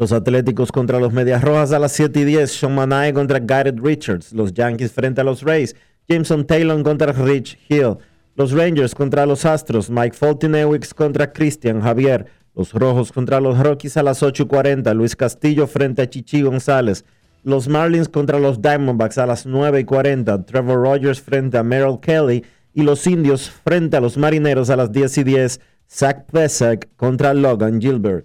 Los 0.00 0.12
Atléticos 0.12 0.72
contra 0.72 0.98
los 0.98 1.12
Medias 1.12 1.44
Rojas 1.44 1.72
a 1.72 1.78
las 1.78 1.92
7 1.92 2.20
y 2.20 2.24
10. 2.24 2.50
Sean 2.50 2.74
Manae 2.74 3.12
contra 3.12 3.38
Garrett 3.38 3.78
Richards. 3.78 4.32
Los 4.32 4.54
Yankees 4.54 4.92
frente 4.92 5.20
a 5.20 5.24
los 5.24 5.42
Rays. 5.42 5.76
Jameson 6.08 6.46
Taylor 6.46 6.82
contra 6.82 7.12
Rich 7.12 7.58
Hill. 7.68 7.98
Los 8.34 8.52
Rangers 8.52 8.94
contra 8.94 9.26
los 9.26 9.44
Astros. 9.44 9.90
Mike 9.90 10.16
Fultonewicz 10.16 10.94
contra 10.94 11.30
Christian 11.30 11.82
Javier. 11.82 12.24
Los 12.54 12.72
Rojos 12.72 13.12
contra 13.12 13.40
los 13.40 13.58
Rockies 13.58 13.98
a 13.98 14.02
las 14.02 14.22
8.40. 14.22 14.94
Luis 14.94 15.14
Castillo 15.14 15.66
frente 15.66 16.00
a 16.00 16.08
Chichi 16.08 16.40
González. 16.40 17.04
Los 17.42 17.68
Marlins 17.68 18.08
contra 18.08 18.38
los 18.38 18.62
Diamondbacks 18.62 19.18
a 19.18 19.26
las 19.26 19.46
9.40. 19.46 20.46
Trevor 20.46 20.82
Rogers 20.82 21.20
frente 21.20 21.58
a 21.58 21.62
Merrill 21.62 22.00
Kelly. 22.00 22.42
Y 22.72 22.84
los 22.84 23.06
Indios 23.06 23.50
frente 23.50 23.98
a 23.98 24.00
los 24.00 24.16
Marineros 24.16 24.70
a 24.70 24.76
las 24.76 24.92
10 24.92 25.18
y 25.18 25.24
10. 25.24 25.60
Zach 25.90 26.24
Pesek 26.32 26.88
contra 26.96 27.34
Logan 27.34 27.82
Gilbert. 27.82 28.24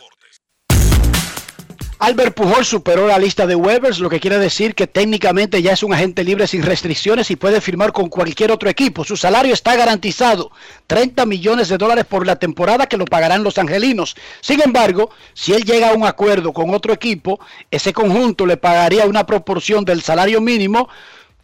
Albert 2.03 2.33
Pujol 2.33 2.65
superó 2.65 3.05
la 3.05 3.19
lista 3.19 3.45
de 3.45 3.53
Webers, 3.53 3.99
lo 3.99 4.09
que 4.09 4.19
quiere 4.19 4.39
decir 4.39 4.73
que 4.73 4.87
técnicamente 4.87 5.61
ya 5.61 5.73
es 5.73 5.83
un 5.83 5.93
agente 5.93 6.23
libre 6.23 6.47
sin 6.47 6.63
restricciones 6.63 7.29
y 7.29 7.35
puede 7.35 7.61
firmar 7.61 7.91
con 7.91 8.09
cualquier 8.09 8.51
otro 8.51 8.71
equipo. 8.71 9.03
Su 9.03 9.15
salario 9.15 9.53
está 9.53 9.75
garantizado, 9.75 10.49
30 10.87 11.27
millones 11.27 11.69
de 11.69 11.77
dólares 11.77 12.05
por 12.05 12.25
la 12.25 12.37
temporada 12.37 12.87
que 12.87 12.97
lo 12.97 13.05
pagarán 13.05 13.43
los 13.43 13.59
angelinos. 13.59 14.15
Sin 14.41 14.63
embargo, 14.63 15.11
si 15.35 15.53
él 15.53 15.63
llega 15.63 15.91
a 15.91 15.93
un 15.93 16.03
acuerdo 16.03 16.53
con 16.53 16.73
otro 16.73 16.91
equipo, 16.91 17.39
ese 17.69 17.93
conjunto 17.93 18.47
le 18.47 18.57
pagaría 18.57 19.05
una 19.05 19.27
proporción 19.27 19.85
del 19.85 20.01
salario 20.01 20.41
mínimo 20.41 20.89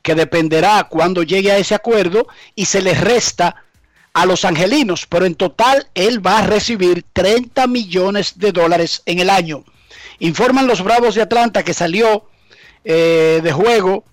que 0.02 0.16
dependerá 0.16 0.86
cuando 0.86 1.22
llegue 1.22 1.52
a 1.52 1.60
ese 1.60 1.76
acuerdo 1.76 2.26
y 2.56 2.66
se 2.66 2.82
le 2.82 2.96
resta 2.96 3.64
a 4.12 4.26
los 4.26 4.44
angelinos, 4.44 5.06
pero 5.06 5.28
en 5.28 5.36
total 5.36 5.88
él 5.94 6.26
va 6.26 6.40
a 6.40 6.48
recibir 6.48 7.06
30 7.14 7.68
millones 7.68 8.40
de 8.40 8.52
dólares 8.52 9.04
en 9.06 9.20
el 9.20 9.30
año. 9.30 9.64
Informan 10.20 10.68
los 10.68 10.84
Bravos 10.84 11.16
de 11.16 11.22
Atlanta 11.22 11.64
que 11.64 11.74
salió 11.74 12.26
eh, 12.84 13.40
de 13.44 13.52
juego 13.52 14.04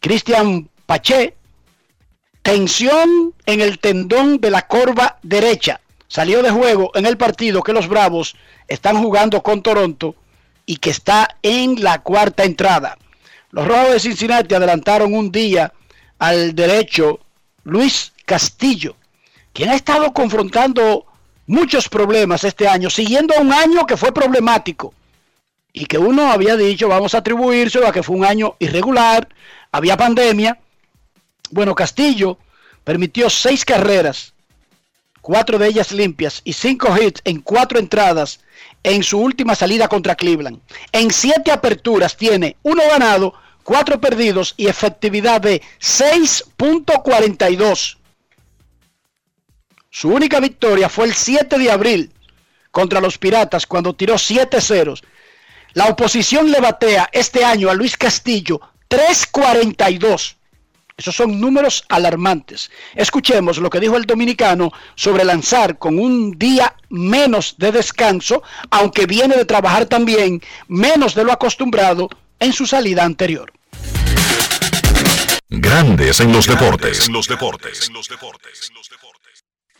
Cristian 0.00 0.68
Pache, 0.84 1.34
tensión 2.42 3.34
en 3.46 3.60
el 3.60 3.78
tendón 3.78 4.40
de 4.40 4.50
la 4.50 4.66
corva 4.66 5.18
derecha. 5.22 5.80
Salió 6.08 6.42
de 6.42 6.50
juego 6.50 6.92
en 6.94 7.06
el 7.06 7.16
partido 7.16 7.62
que 7.62 7.72
los 7.72 7.88
Bravos 7.88 8.36
están 8.68 9.02
jugando 9.02 9.42
con 9.42 9.62
Toronto 9.62 10.14
y 10.66 10.76
que 10.76 10.90
está 10.90 11.36
en 11.42 11.82
la 11.82 12.02
cuarta 12.02 12.44
entrada. 12.44 12.98
Los 13.50 13.66
Rojos 13.66 13.92
de 13.92 14.00
Cincinnati 14.00 14.54
adelantaron 14.54 15.14
un 15.14 15.32
día 15.32 15.72
al 16.18 16.54
derecho 16.54 17.20
Luis 17.64 18.12
Castillo, 18.24 18.96
quien 19.52 19.70
ha 19.70 19.74
estado 19.74 20.12
confrontando 20.12 21.06
muchos 21.46 21.88
problemas 21.88 22.44
este 22.44 22.68
año, 22.68 22.90
siguiendo 22.90 23.34
un 23.40 23.52
año 23.52 23.86
que 23.86 23.96
fue 23.96 24.12
problemático 24.12 24.92
y 25.76 25.84
que 25.84 25.98
uno 25.98 26.32
había 26.32 26.56
dicho 26.56 26.88
vamos 26.88 27.14
a 27.14 27.18
atribuírselo 27.18 27.86
a 27.86 27.92
que 27.92 28.02
fue 28.02 28.16
un 28.16 28.24
año 28.24 28.56
irregular, 28.58 29.28
había 29.70 29.98
pandemia. 29.98 30.58
Bueno, 31.50 31.74
Castillo 31.74 32.38
permitió 32.82 33.28
seis 33.28 33.62
carreras, 33.62 34.32
cuatro 35.20 35.58
de 35.58 35.68
ellas 35.68 35.92
limpias 35.92 36.40
y 36.44 36.54
cinco 36.54 36.96
hits 36.96 37.20
en 37.24 37.42
cuatro 37.42 37.78
entradas 37.78 38.40
en 38.82 39.02
su 39.02 39.18
última 39.18 39.54
salida 39.54 39.86
contra 39.86 40.14
Cleveland. 40.14 40.62
En 40.92 41.10
siete 41.10 41.52
aperturas 41.52 42.16
tiene 42.16 42.56
uno 42.62 42.82
ganado, 42.90 43.34
cuatro 43.62 44.00
perdidos 44.00 44.54
y 44.56 44.68
efectividad 44.68 45.42
de 45.42 45.60
6.42. 45.78 47.98
Su 49.90 50.08
única 50.08 50.40
victoria 50.40 50.88
fue 50.88 51.04
el 51.04 51.12
7 51.12 51.58
de 51.58 51.70
abril 51.70 52.10
contra 52.70 53.02
los 53.02 53.18
Piratas 53.18 53.66
cuando 53.66 53.92
tiró 53.92 54.16
7 54.16 54.58
ceros. 54.62 55.02
La 55.76 55.88
oposición 55.88 56.50
le 56.50 56.58
batea 56.58 57.10
este 57.12 57.44
año 57.44 57.68
a 57.68 57.74
Luis 57.74 57.98
Castillo 57.98 58.58
3.42. 58.88 60.36
Esos 60.96 61.14
son 61.14 61.38
números 61.38 61.84
alarmantes. 61.90 62.70
Escuchemos 62.94 63.58
lo 63.58 63.68
que 63.68 63.78
dijo 63.78 63.98
el 63.98 64.06
dominicano 64.06 64.72
sobre 64.94 65.22
lanzar 65.22 65.76
con 65.76 65.98
un 65.98 66.38
día 66.38 66.74
menos 66.88 67.56
de 67.58 67.72
descanso, 67.72 68.42
aunque 68.70 69.04
viene 69.04 69.36
de 69.36 69.44
trabajar 69.44 69.84
también 69.84 70.40
menos 70.66 71.14
de 71.14 71.24
lo 71.24 71.32
acostumbrado 71.32 72.08
en 72.40 72.54
su 72.54 72.64
salida 72.64 73.04
anterior. 73.04 73.52
Grandes 75.50 76.20
en 76.20 76.32
los 76.32 76.46
deportes. 76.46 77.06
los 77.10 77.28
deportes. 77.28 77.90
los 77.92 78.08
deportes. 78.08 78.72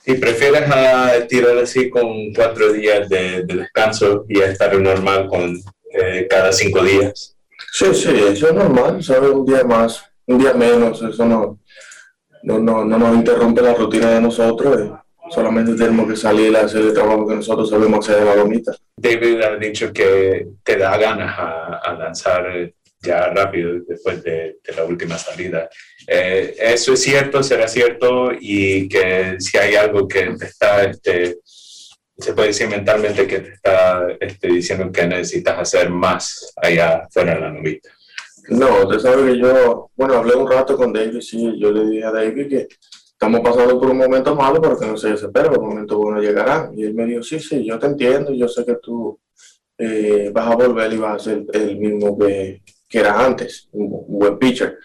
Si 0.04 0.12
prefieres 0.12 0.70
a 0.70 1.26
tirar 1.26 1.56
así 1.56 1.88
con 1.88 2.34
cuatro 2.34 2.74
días 2.74 3.08
de, 3.08 3.44
de 3.44 3.54
descanso 3.54 4.26
y 4.28 4.40
estar 4.40 4.78
normal 4.78 5.26
con 5.28 5.58
eh, 5.96 6.26
cada 6.28 6.52
cinco 6.52 6.82
días. 6.82 7.36
Sí, 7.72 7.86
sí, 7.94 8.10
eso 8.30 8.48
es 8.48 8.54
normal, 8.54 9.02
¿sabes? 9.02 9.30
Un 9.30 9.44
día 9.46 9.64
más, 9.64 10.04
un 10.26 10.38
día 10.38 10.54
menos, 10.54 11.02
eso 11.02 11.24
no, 11.24 11.58
no, 12.42 12.58
no, 12.58 12.84
no 12.84 12.98
nos 12.98 13.16
interrumpe 13.16 13.62
la 13.62 13.74
rutina 13.74 14.10
de 14.10 14.20
nosotros. 14.20 14.80
eh. 14.80 14.92
Solamente 15.28 15.74
tenemos 15.74 16.08
que 16.08 16.16
salir 16.16 16.56
a 16.56 16.60
hacer 16.60 16.82
el 16.82 16.94
trabajo 16.94 17.26
que 17.26 17.34
nosotros 17.34 17.68
sabemos 17.68 18.08
hacer 18.08 18.20
de 18.20 18.26
la 18.26 18.36
lomita. 18.36 18.72
David 18.96 19.40
ha 19.42 19.56
dicho 19.56 19.92
que 19.92 20.46
te 20.62 20.76
da 20.76 20.96
ganas 20.96 21.36
a, 21.36 21.80
a 21.84 21.94
lanzar 21.94 22.72
ya 23.02 23.26
rápido 23.28 23.72
después 23.88 24.22
de, 24.22 24.58
de 24.64 24.74
la 24.76 24.84
última 24.84 25.18
salida. 25.18 25.68
Eh, 26.06 26.54
¿Eso 26.58 26.92
es 26.92 27.02
cierto? 27.02 27.42
¿Será 27.42 27.66
cierto? 27.66 28.30
Y 28.38 28.88
que 28.88 29.36
si 29.40 29.58
hay 29.58 29.74
algo 29.74 30.06
que 30.06 30.26
te 30.38 30.46
está, 30.46 30.84
este, 30.84 31.38
se 32.18 32.32
puede 32.32 32.48
decir 32.48 32.68
mentalmente 32.68 33.26
que 33.26 33.40
te 33.40 33.52
está 33.52 34.06
este, 34.20 34.48
diciendo 34.48 34.90
que 34.90 35.06
necesitas 35.06 35.58
hacer 35.58 35.90
más 35.90 36.52
allá 36.56 37.06
fuera 37.10 37.34
de 37.34 37.40
la 37.40 37.50
novita. 37.50 37.90
No, 38.48 38.86
usted 38.86 39.00
sabe 39.00 39.32
que 39.32 39.38
yo, 39.38 39.90
bueno, 39.96 40.14
hablé 40.14 40.34
un 40.34 40.50
rato 40.50 40.76
con 40.76 40.92
David, 40.92 41.20
sí, 41.20 41.58
yo 41.58 41.70
le 41.72 41.84
dije 41.86 42.04
a 42.04 42.12
David 42.12 42.48
que 42.48 42.68
estamos 43.10 43.40
pasando 43.40 43.78
por 43.78 43.90
un 43.90 43.98
momento 43.98 44.34
malo, 44.34 44.60
pero 44.60 44.78
que 44.78 44.86
no 44.86 44.96
se 44.96 45.10
desespere, 45.10 45.48
los 45.48 45.60
momentos 45.60 45.98
buenos 45.98 46.22
llegarán. 46.22 46.78
Y 46.78 46.84
él 46.84 46.94
me 46.94 47.06
dijo, 47.06 47.22
sí, 47.22 47.40
sí, 47.40 47.64
yo 47.64 47.78
te 47.78 47.86
entiendo, 47.86 48.32
yo 48.32 48.46
sé 48.46 48.64
que 48.64 48.76
tú 48.76 49.18
eh, 49.78 50.30
vas 50.32 50.46
a 50.46 50.54
volver 50.54 50.92
y 50.92 50.98
vas 50.98 51.16
a 51.16 51.24
ser 51.24 51.44
el 51.52 51.76
mismo 51.76 52.16
que, 52.18 52.62
que 52.88 52.98
era 52.98 53.24
antes, 53.24 53.68
un 53.72 53.90
buen 54.06 54.38
pitcher. 54.38 54.78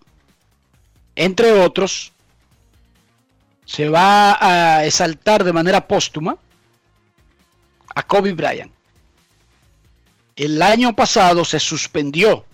entre 1.21 1.53
otros, 1.53 2.13
se 3.67 3.91
va 3.91 4.39
a 4.41 4.87
exaltar 4.87 5.45
de 5.45 5.53
manera 5.53 5.87
póstuma 5.87 6.35
a 7.95 8.03
Kobe 8.03 8.33
Bryant. 8.33 8.73
El 10.35 10.63
año 10.63 10.97
pasado 10.97 11.45
se 11.45 11.61
suspendió 11.61 12.47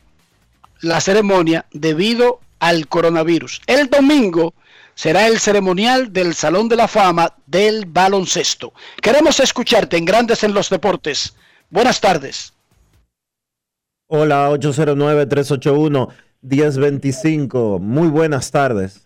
la 0.80 1.00
ceremonia 1.00 1.66
debido 1.70 2.40
al 2.58 2.88
coronavirus. 2.88 3.62
El 3.68 3.88
domingo 3.88 4.52
será 4.96 5.28
el 5.28 5.38
ceremonial 5.38 6.12
del 6.12 6.34
Salón 6.34 6.68
de 6.68 6.74
la 6.74 6.88
Fama 6.88 7.34
del 7.46 7.86
baloncesto. 7.86 8.72
Queremos 9.00 9.38
escucharte 9.38 9.96
en 9.96 10.06
Grandes 10.06 10.42
en 10.42 10.52
los 10.52 10.70
Deportes. 10.70 11.36
Buenas 11.70 12.00
tardes. 12.00 12.52
Hola, 14.08 14.56
809-381-1025. 16.48 17.80
Muy 17.80 18.08
buenas 18.08 18.50
tardes. 18.50 19.02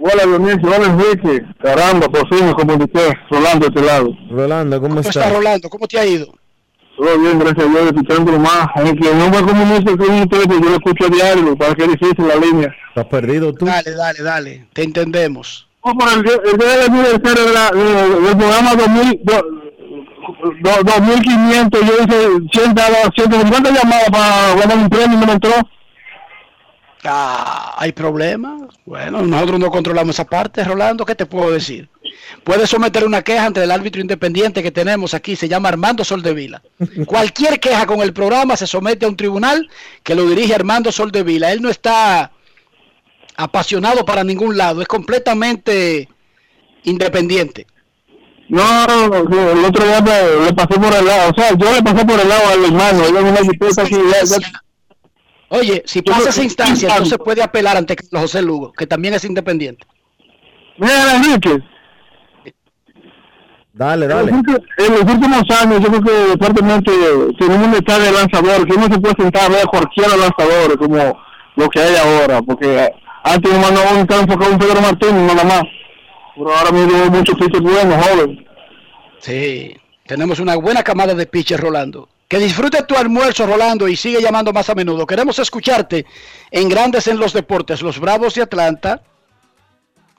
Hola 0.00 0.24
Dionisio, 0.26 0.68
hola 0.68 0.86
Enrique. 0.86 1.42
Caramba, 1.62 2.08
por 2.08 2.28
fin 2.28 2.46
me 2.46 2.54
comuniqué. 2.54 3.12
Rolando 3.30 3.66
de 3.68 3.74
este 3.74 3.82
lado. 3.86 4.10
Rolando, 4.30 4.76
¿cómo, 4.80 4.88
¿Cómo 4.96 5.00
estás? 5.00 5.16
está 5.16 5.30
Rolando? 5.34 5.68
¿Cómo 5.70 5.86
te 5.88 5.98
ha 5.98 6.06
ido? 6.06 6.26
Todo 6.96 7.18
bien, 7.18 7.38
gracias 7.38 7.66
a 7.66 7.68
Dios, 7.70 7.86
escuchándolo 7.86 8.38
más. 8.38 8.68
Aunque 8.76 9.14
no 9.14 9.30
me 9.30 9.42
comunico 9.42 9.96
con 9.96 10.10
ustedes, 10.20 10.46
yo 10.48 10.60
lo 10.70 10.74
escucho 10.76 11.06
a 11.06 11.08
diario, 11.08 11.56
para 11.56 11.74
que 11.74 11.84
es 11.84 11.88
difícil 11.92 12.28
la 12.28 12.36
línea. 12.36 12.74
¿Estás 12.90 13.06
perdido 13.06 13.52
tú? 13.52 13.64
Dale, 13.66 13.90
dale, 13.92 14.22
dale. 14.22 14.66
Te 14.72 14.82
entendemos. 14.84 15.66
No, 15.84 15.94
por 15.94 16.08
el, 16.12 16.18
el 16.18 16.58
día 16.58 16.68
del 16.68 16.90
aniversario 16.90 17.44
de 17.46 17.52
la- 17.52 17.70
de- 17.70 18.20
del 18.20 18.36
programa 18.36 18.74
2000, 18.74 19.20
do- 19.24 19.44
do- 20.62 20.84
2500, 20.84 21.80
yo 21.80 21.92
hice 22.04 22.28
100, 22.52 22.74
150 23.14 23.70
llamadas 23.70 24.10
para 24.10 24.54
ganar 24.60 24.78
un 24.78 24.88
premio 24.88 25.16
y 25.16 25.20
no 25.20 25.26
me 25.26 25.32
entró. 25.32 25.52
Ah, 27.06 27.74
¿Hay 27.76 27.92
problemas? 27.92 28.62
Bueno, 28.86 29.20
nosotros 29.22 29.60
no 29.60 29.70
controlamos 29.70 30.16
esa 30.16 30.24
parte, 30.24 30.64
Rolando. 30.64 31.04
¿Qué 31.04 31.14
te 31.14 31.26
puedo 31.26 31.50
decir? 31.50 31.88
Puedes 32.44 32.70
someter 32.70 33.04
una 33.04 33.22
queja 33.22 33.44
ante 33.46 33.62
el 33.62 33.70
árbitro 33.70 34.00
independiente 34.00 34.62
que 34.62 34.70
tenemos 34.70 35.12
aquí, 35.12 35.36
se 35.36 35.48
llama 35.48 35.68
Armando 35.68 36.02
Soldevila. 36.04 36.62
Cualquier 37.06 37.60
queja 37.60 37.84
con 37.86 38.00
el 38.00 38.12
programa 38.14 38.56
se 38.56 38.66
somete 38.66 39.04
a 39.04 39.08
un 39.08 39.16
tribunal 39.16 39.68
que 40.02 40.14
lo 40.14 40.26
dirige 40.26 40.54
Armando 40.54 40.90
Soldevila. 40.92 41.52
Él 41.52 41.60
no 41.60 41.68
está 41.68 42.32
apasionado 43.36 44.04
para 44.04 44.24
ningún 44.24 44.56
lado, 44.56 44.80
es 44.80 44.88
completamente 44.88 46.08
independiente. 46.84 47.66
No, 48.48 48.84
el 48.84 49.64
otro 49.64 49.84
día 49.86 50.00
me- 50.00 50.44
le 50.46 50.52
pasé 50.52 50.78
por 50.78 50.94
el 50.94 51.04
lado, 51.06 51.30
o 51.30 51.34
sea, 51.34 51.50
yo 51.56 51.72
le 51.74 51.82
pasé 51.82 52.04
por 52.04 52.20
el 52.20 52.28
lado 52.28 52.48
al 52.50 52.64
hermano, 52.64 53.04
ella 53.04 53.20
una 53.20 53.38
jipeta 53.42 53.82
aquí, 53.82 53.94
ya, 53.94 54.24
ya- 54.38 54.62
Oye, 55.54 55.82
si 55.86 56.02
pasa 56.02 56.30
esa 56.30 56.42
instancia, 56.42 56.88
entonces 56.90 57.18
puede 57.18 57.42
apelar 57.42 57.76
ante 57.76 57.96
Carlos 57.96 58.22
José 58.22 58.42
Lugo, 58.42 58.72
que 58.72 58.86
también 58.86 59.14
es 59.14 59.24
independiente. 59.24 59.86
Mira, 60.78 61.16
Enrique, 61.16 61.62
Dale, 63.74 64.04
en 64.04 64.08
dale. 64.08 64.30
los, 64.30 64.38
últimos, 64.38 64.60
en 64.78 64.92
los 64.92 65.02
últimos 65.02 65.42
años 65.60 65.80
yo 65.80 65.88
creo 65.88 66.02
que 66.02 66.30
departamento 66.30 66.92
tenemos 67.38 67.66
un 67.66 67.74
estado 67.74 68.02
de 68.04 68.12
lanzadores, 68.12 68.66
que 68.66 68.72
uno 68.72 68.84
se 68.84 69.00
puede 69.00 69.14
sentar 69.16 69.44
a 69.44 69.48
ver 69.48 69.66
cualquier 69.66 70.08
lanzadores 70.10 70.76
como 70.76 71.18
lo 71.56 71.68
que 71.68 71.80
hay 71.80 71.96
ahora, 71.96 72.40
porque 72.40 72.92
antes 73.24 73.52
nomás 73.52 73.72
no 73.72 74.00
estaba 74.00 74.20
enfocado 74.22 74.52
en 74.52 74.58
Pedro 74.58 74.80
Martínez, 74.80 75.34
nada 75.34 75.44
más, 75.44 75.62
pero 76.36 76.54
ahora 76.54 76.70
mismo 76.70 77.02
hay 77.02 77.10
muchos 77.10 77.36
pitchers 77.36 77.62
buenos, 77.62 78.06
jóvenes. 78.06 78.44
Sí, 79.18 79.76
tenemos 80.06 80.38
una 80.38 80.54
buena 80.54 80.84
camada 80.84 81.14
de 81.14 81.26
pitchers, 81.26 81.60
Rolando. 81.60 82.08
Que 82.28 82.38
disfrute 82.38 82.82
tu 82.84 82.96
almuerzo, 82.96 83.46
Rolando, 83.46 83.86
y 83.86 83.96
sigue 83.96 84.22
llamando 84.22 84.52
más 84.52 84.70
a 84.70 84.74
menudo. 84.74 85.06
Queremos 85.06 85.38
escucharte 85.38 86.06
en 86.50 86.68
Grandes 86.68 87.06
en 87.06 87.18
los 87.18 87.32
Deportes. 87.32 87.82
Los 87.82 88.00
Bravos 88.00 88.34
de 88.34 88.42
Atlanta 88.42 89.02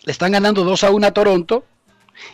le 0.03 0.11
están 0.11 0.31
ganando 0.31 0.63
2 0.63 0.83
a 0.83 0.91
1 0.91 1.07
a 1.07 1.11
Toronto. 1.11 1.65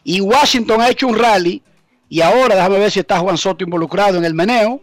Y 0.03 0.21
Washington 0.21 0.81
ha 0.81 0.89
hecho 0.89 1.07
un 1.07 1.17
rally. 1.17 1.63
Y 2.09 2.21
ahora 2.21 2.55
déjame 2.55 2.79
ver 2.79 2.91
si 2.91 2.99
está 2.99 3.19
Juan 3.19 3.37
Soto 3.37 3.63
involucrado 3.63 4.17
en 4.17 4.25
el 4.25 4.33
meneo. 4.33 4.81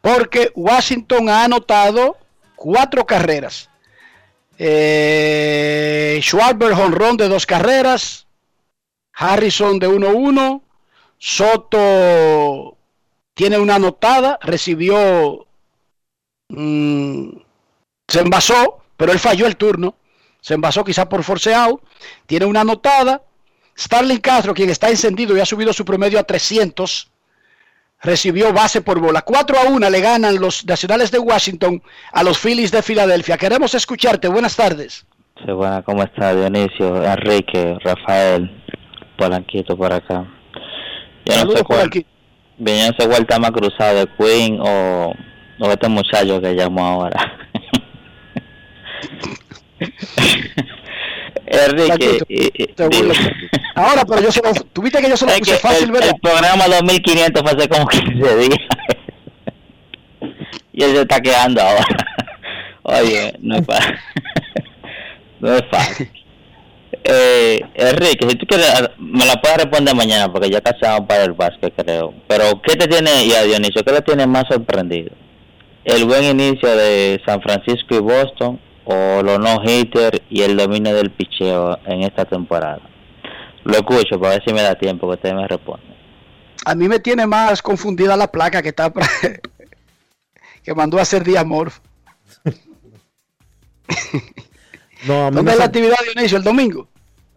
Porque 0.00 0.52
Washington 0.54 1.28
ha 1.28 1.44
anotado 1.44 2.18
cuatro 2.54 3.06
carreras. 3.06 3.70
Eh, 4.58 6.20
Schwarber 6.22 6.72
honrón 6.72 7.16
de 7.16 7.28
dos 7.28 7.46
carreras. 7.46 8.26
Harrison 9.14 9.78
de 9.78 9.88
1-1. 9.88 10.62
Soto 11.18 12.76
tiene 13.40 13.58
una 13.58 13.76
anotada, 13.76 14.38
recibió, 14.42 15.46
mm, 16.48 17.28
se 18.06 18.20
envasó, 18.20 18.82
pero 18.98 19.12
él 19.12 19.18
falló 19.18 19.46
el 19.46 19.56
turno, 19.56 19.94
se 20.42 20.52
envasó 20.52 20.84
quizá 20.84 21.08
por 21.08 21.24
forceado, 21.24 21.80
tiene 22.26 22.44
una 22.44 22.60
anotada. 22.60 23.22
Starling 23.78 24.18
Castro, 24.18 24.52
quien 24.52 24.68
está 24.68 24.90
encendido 24.90 25.34
y 25.34 25.40
ha 25.40 25.46
subido 25.46 25.72
su 25.72 25.86
promedio 25.86 26.18
a 26.18 26.24
300, 26.24 27.10
recibió 28.02 28.52
base 28.52 28.82
por 28.82 29.00
bola. 29.00 29.22
4 29.22 29.58
a 29.58 29.70
1 29.70 29.88
le 29.88 30.00
ganan 30.02 30.38
los 30.38 30.66
Nacionales 30.66 31.10
de 31.10 31.18
Washington 31.20 31.82
a 32.12 32.22
los 32.22 32.38
Phillies 32.38 32.70
de 32.70 32.82
Filadelfia. 32.82 33.38
Queremos 33.38 33.74
escucharte. 33.74 34.28
Buenas 34.28 34.54
tardes. 34.54 35.06
Sí, 35.38 35.50
bueno, 35.50 35.82
¿cómo 35.84 36.02
está 36.02 36.34
Dionisio, 36.34 37.02
Enrique, 37.02 37.78
Rafael, 37.82 38.50
Polanquito 39.16 39.78
por 39.78 39.94
acá? 39.94 40.26
Yo 41.24 41.32
no 41.32 41.38
Saludos, 41.38 41.58
sé 41.60 41.64
cuál, 41.64 41.78
Polanquito. 41.78 42.19
Cuál 42.60 43.22
está 43.22 43.38
más 43.38 43.50
cruzado, 43.52 43.98
de 43.98 44.06
Queen 44.18 44.58
o, 44.60 45.14
o 45.58 45.70
este 45.70 45.88
muchacho 45.88 46.40
que 46.40 46.54
llamó 46.54 46.84
ahora. 46.84 47.38
Enrique, 51.46 52.18
dime. 52.90 53.14
Ahora, 53.74 54.04
pero 54.04 54.22
yo 54.22 54.30
se 54.30 54.40
lo, 54.42 54.52
tuviste 54.72 55.00
que 55.00 55.08
yo 55.08 55.16
se 55.16 55.26
lo 55.26 55.32
Es 55.32 55.40
puse 55.40 55.58
fácil, 55.58 55.86
el, 55.86 55.92
¿verdad? 55.92 56.10
el 56.10 56.20
programa 56.20 56.64
2500 56.66 57.42
fue 57.42 57.50
hace 57.50 57.68
como 57.68 57.86
15 57.88 58.36
días. 58.36 58.58
y 60.72 60.84
él 60.84 60.90
se 60.92 61.02
está 61.02 61.20
quedando 61.20 61.60
ahora. 61.60 61.84
Oye, 62.82 63.34
no 63.40 63.56
es 63.56 63.66
fácil. 63.66 63.94
no 65.40 65.54
es 65.54 65.64
fácil. 65.70 66.19
Eh, 67.02 67.60
Enrique, 67.74 68.28
si 68.28 68.36
tú 68.36 68.46
quieres, 68.46 68.68
me 68.98 69.24
la 69.24 69.40
puedes 69.40 69.58
responder 69.58 69.94
mañana 69.94 70.30
porque 70.30 70.50
ya 70.50 70.60
casi 70.60 70.80
vamos 70.82 71.08
para 71.08 71.24
el 71.24 71.32
básquet, 71.32 71.74
creo. 71.74 72.12
Pero, 72.28 72.60
¿qué 72.62 72.76
te 72.76 72.86
tiene, 72.86 73.24
y 73.24 73.32
a 73.32 73.42
Dionisio, 73.42 73.82
qué 73.82 73.92
le 73.92 74.02
tiene 74.02 74.26
más 74.26 74.44
sorprendido? 74.50 75.10
¿El 75.84 76.04
buen 76.04 76.24
inicio 76.24 76.68
de 76.76 77.20
San 77.24 77.40
Francisco 77.40 77.94
y 77.94 77.98
Boston 78.00 78.60
o 78.84 79.22
los 79.22 79.38
no-hitter 79.38 80.22
y 80.28 80.42
el 80.42 80.56
dominio 80.56 80.94
del 80.94 81.10
picheo 81.10 81.78
en 81.86 82.02
esta 82.02 82.26
temporada? 82.26 82.80
Lo 83.64 83.72
escucho 83.72 84.20
para 84.20 84.34
ver 84.34 84.42
si 84.46 84.52
me 84.52 84.62
da 84.62 84.74
tiempo 84.74 85.08
que 85.08 85.14
usted 85.14 85.32
me 85.32 85.48
responde. 85.48 85.86
A 86.66 86.74
mí 86.74 86.86
me 86.88 87.00
tiene 87.00 87.26
más 87.26 87.62
confundida 87.62 88.16
la 88.16 88.30
placa 88.30 88.60
que 88.62 88.68
está 88.68 88.92
que 90.62 90.74
mandó 90.74 90.98
a 90.98 91.02
hacer 91.02 91.24
Diamorf. 91.24 91.78
No, 95.06 95.26
a 95.26 95.30
mí 95.30 95.36
¿Dónde 95.36 95.50
me 95.50 95.52
es 95.52 95.58
la 95.58 95.64
actividad 95.64 95.96
Dionisio? 96.04 96.36
¿El 96.36 96.44
domingo? 96.44 96.89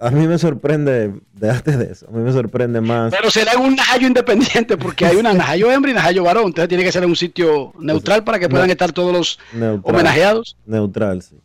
A 0.03 0.11
mí 0.11 0.27
me 0.27 0.37
sorprende, 0.37 1.13
déjate 1.31 1.77
de 1.77 1.93
eso, 1.93 2.05
a 2.09 2.11
mí 2.11 2.21
me 2.21 2.33
sorprende 2.33 2.81
más. 2.81 3.09
Pero 3.09 3.31
será 3.31 3.53
en 3.53 3.61
un 3.61 3.75
Najayo 3.77 4.05
independiente 4.05 4.75
porque 4.75 5.05
hay 5.05 5.15
una 5.15 5.31
Najayo 5.33 5.71
hembra 5.71 5.91
y 5.91 5.93
Najayo 5.93 6.23
varón. 6.23 6.47
Entonces 6.47 6.67
tiene 6.67 6.83
que 6.83 6.91
ser 6.91 7.03
en 7.03 7.09
un 7.11 7.15
sitio 7.15 7.71
neutral 7.79 8.25
para 8.25 8.37
que 8.37 8.49
puedan 8.49 8.69
estar 8.69 8.91
todos 8.91 9.13
los 9.13 9.39
Neutral. 9.53 9.95
homenajeados. 9.95 10.57
Neutral, 10.65 11.21
sí. 11.21 11.37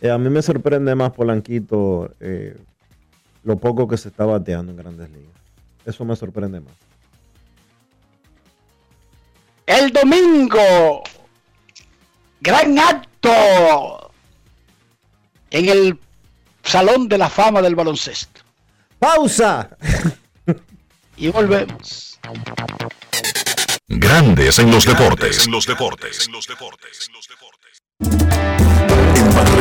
Eh, 0.00 0.10
a 0.10 0.18
mí 0.18 0.28
me 0.30 0.42
sorprende 0.42 0.96
más 0.96 1.12
Polanquito 1.12 2.12
eh, 2.18 2.56
lo 3.44 3.56
poco 3.58 3.86
que 3.86 3.96
se 3.96 4.08
está 4.08 4.24
bateando 4.24 4.72
en 4.72 4.78
grandes 4.78 5.08
ligas. 5.10 5.30
Eso 5.86 6.04
me 6.04 6.16
sorprende 6.16 6.58
más. 6.58 6.74
El 9.64 9.92
domingo, 9.92 11.04
gran 12.40 12.76
acto 12.80 14.10
en 15.52 15.68
el 15.68 15.98
Salón 16.62 17.08
de 17.08 17.18
la 17.18 17.28
Fama 17.28 17.60
del 17.62 17.74
Baloncesto. 17.74 18.40
¡Pausa! 18.98 19.76
Y 21.16 21.28
volvemos. 21.28 22.18
Grandes 23.88 24.58
en 24.58 24.70
los 24.70 24.84
deportes. 24.86 25.46
En 25.46 25.52
los 25.52 25.66
deportes. 25.66 26.26
En 26.26 26.32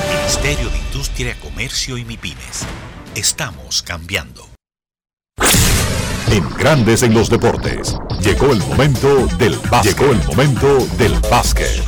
Ministerio 0.00 0.70
de 0.70 0.78
Industria, 0.78 1.36
Comercio 1.40 1.98
y 1.98 2.04
MIPIMES. 2.04 2.66
Estamos 3.14 3.82
cambiando. 3.82 4.48
En 6.30 6.48
Grandes 6.56 7.02
en 7.02 7.14
los 7.14 7.28
deportes. 7.28 7.96
Llegó 8.22 8.52
el 8.52 8.58
momento 8.60 9.26
del 9.38 9.56
básquet. 9.70 9.98
Llegó 9.98 10.12
el 10.12 10.24
momento 10.24 10.86
del 10.96 11.12
básquet. 11.30 11.82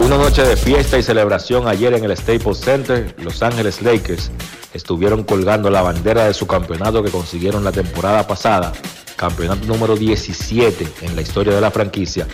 Una 0.00 0.16
noche 0.16 0.42
de 0.42 0.56
fiesta 0.56 0.98
y 0.98 1.02
celebración 1.02 1.68
ayer 1.68 1.94
en 1.94 2.04
el 2.04 2.16
Staples 2.16 2.60
Center, 2.60 3.14
Los 3.18 3.42
Ángeles 3.42 3.82
Lakers 3.82 4.30
estuvieron 4.72 5.24
colgando 5.24 5.70
la 5.70 5.82
bandera 5.82 6.26
de 6.26 6.34
su 6.34 6.46
campeonato 6.46 7.02
que 7.02 7.10
consiguieron 7.10 7.64
la 7.64 7.72
temporada 7.72 8.26
pasada, 8.26 8.72
campeonato 9.16 9.66
número 9.66 9.96
17 9.96 10.88
en 11.02 11.16
la 11.16 11.22
historia 11.22 11.54
de 11.54 11.60
la 11.60 11.70
franquicia, 11.70 12.26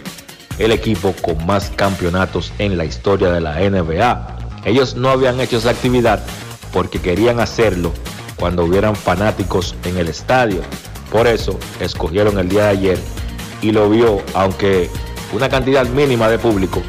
el 0.59 0.73
equipo 0.73 1.15
con 1.23 1.45
más 1.47 1.71
campeonatos 1.71 2.53
en 2.59 2.77
la 2.77 2.85
historia 2.85 3.31
de 3.31 3.41
la 3.41 3.59
NBA. 3.59 4.37
Ellos 4.65 4.95
no 4.95 5.11
habían 5.11 5.41
hecho 5.41 5.59
esa 5.59 5.71
actividad 5.71 6.25
porque 6.73 7.01
querían 7.01 7.41
hacerlo 7.41 7.93
cuando 8.37 8.65
hubieran 8.65 8.97
fanáticos 8.97 9.75
en 9.85 9.99
el 9.99 10.09
estadio. 10.09 10.61
Por 11.11 11.27
eso 11.27 11.59
escogieron 11.81 12.39
el 12.39 12.49
día 12.49 12.65
de 12.65 12.71
ayer 12.71 12.99
y 13.63 13.73
lo 13.73 13.89
vio, 13.89 14.23
aunque 14.35 14.91
una 15.33 15.49
cantidad 15.49 15.87
mínima 15.87 16.29
de 16.29 16.39
público, 16.39 16.83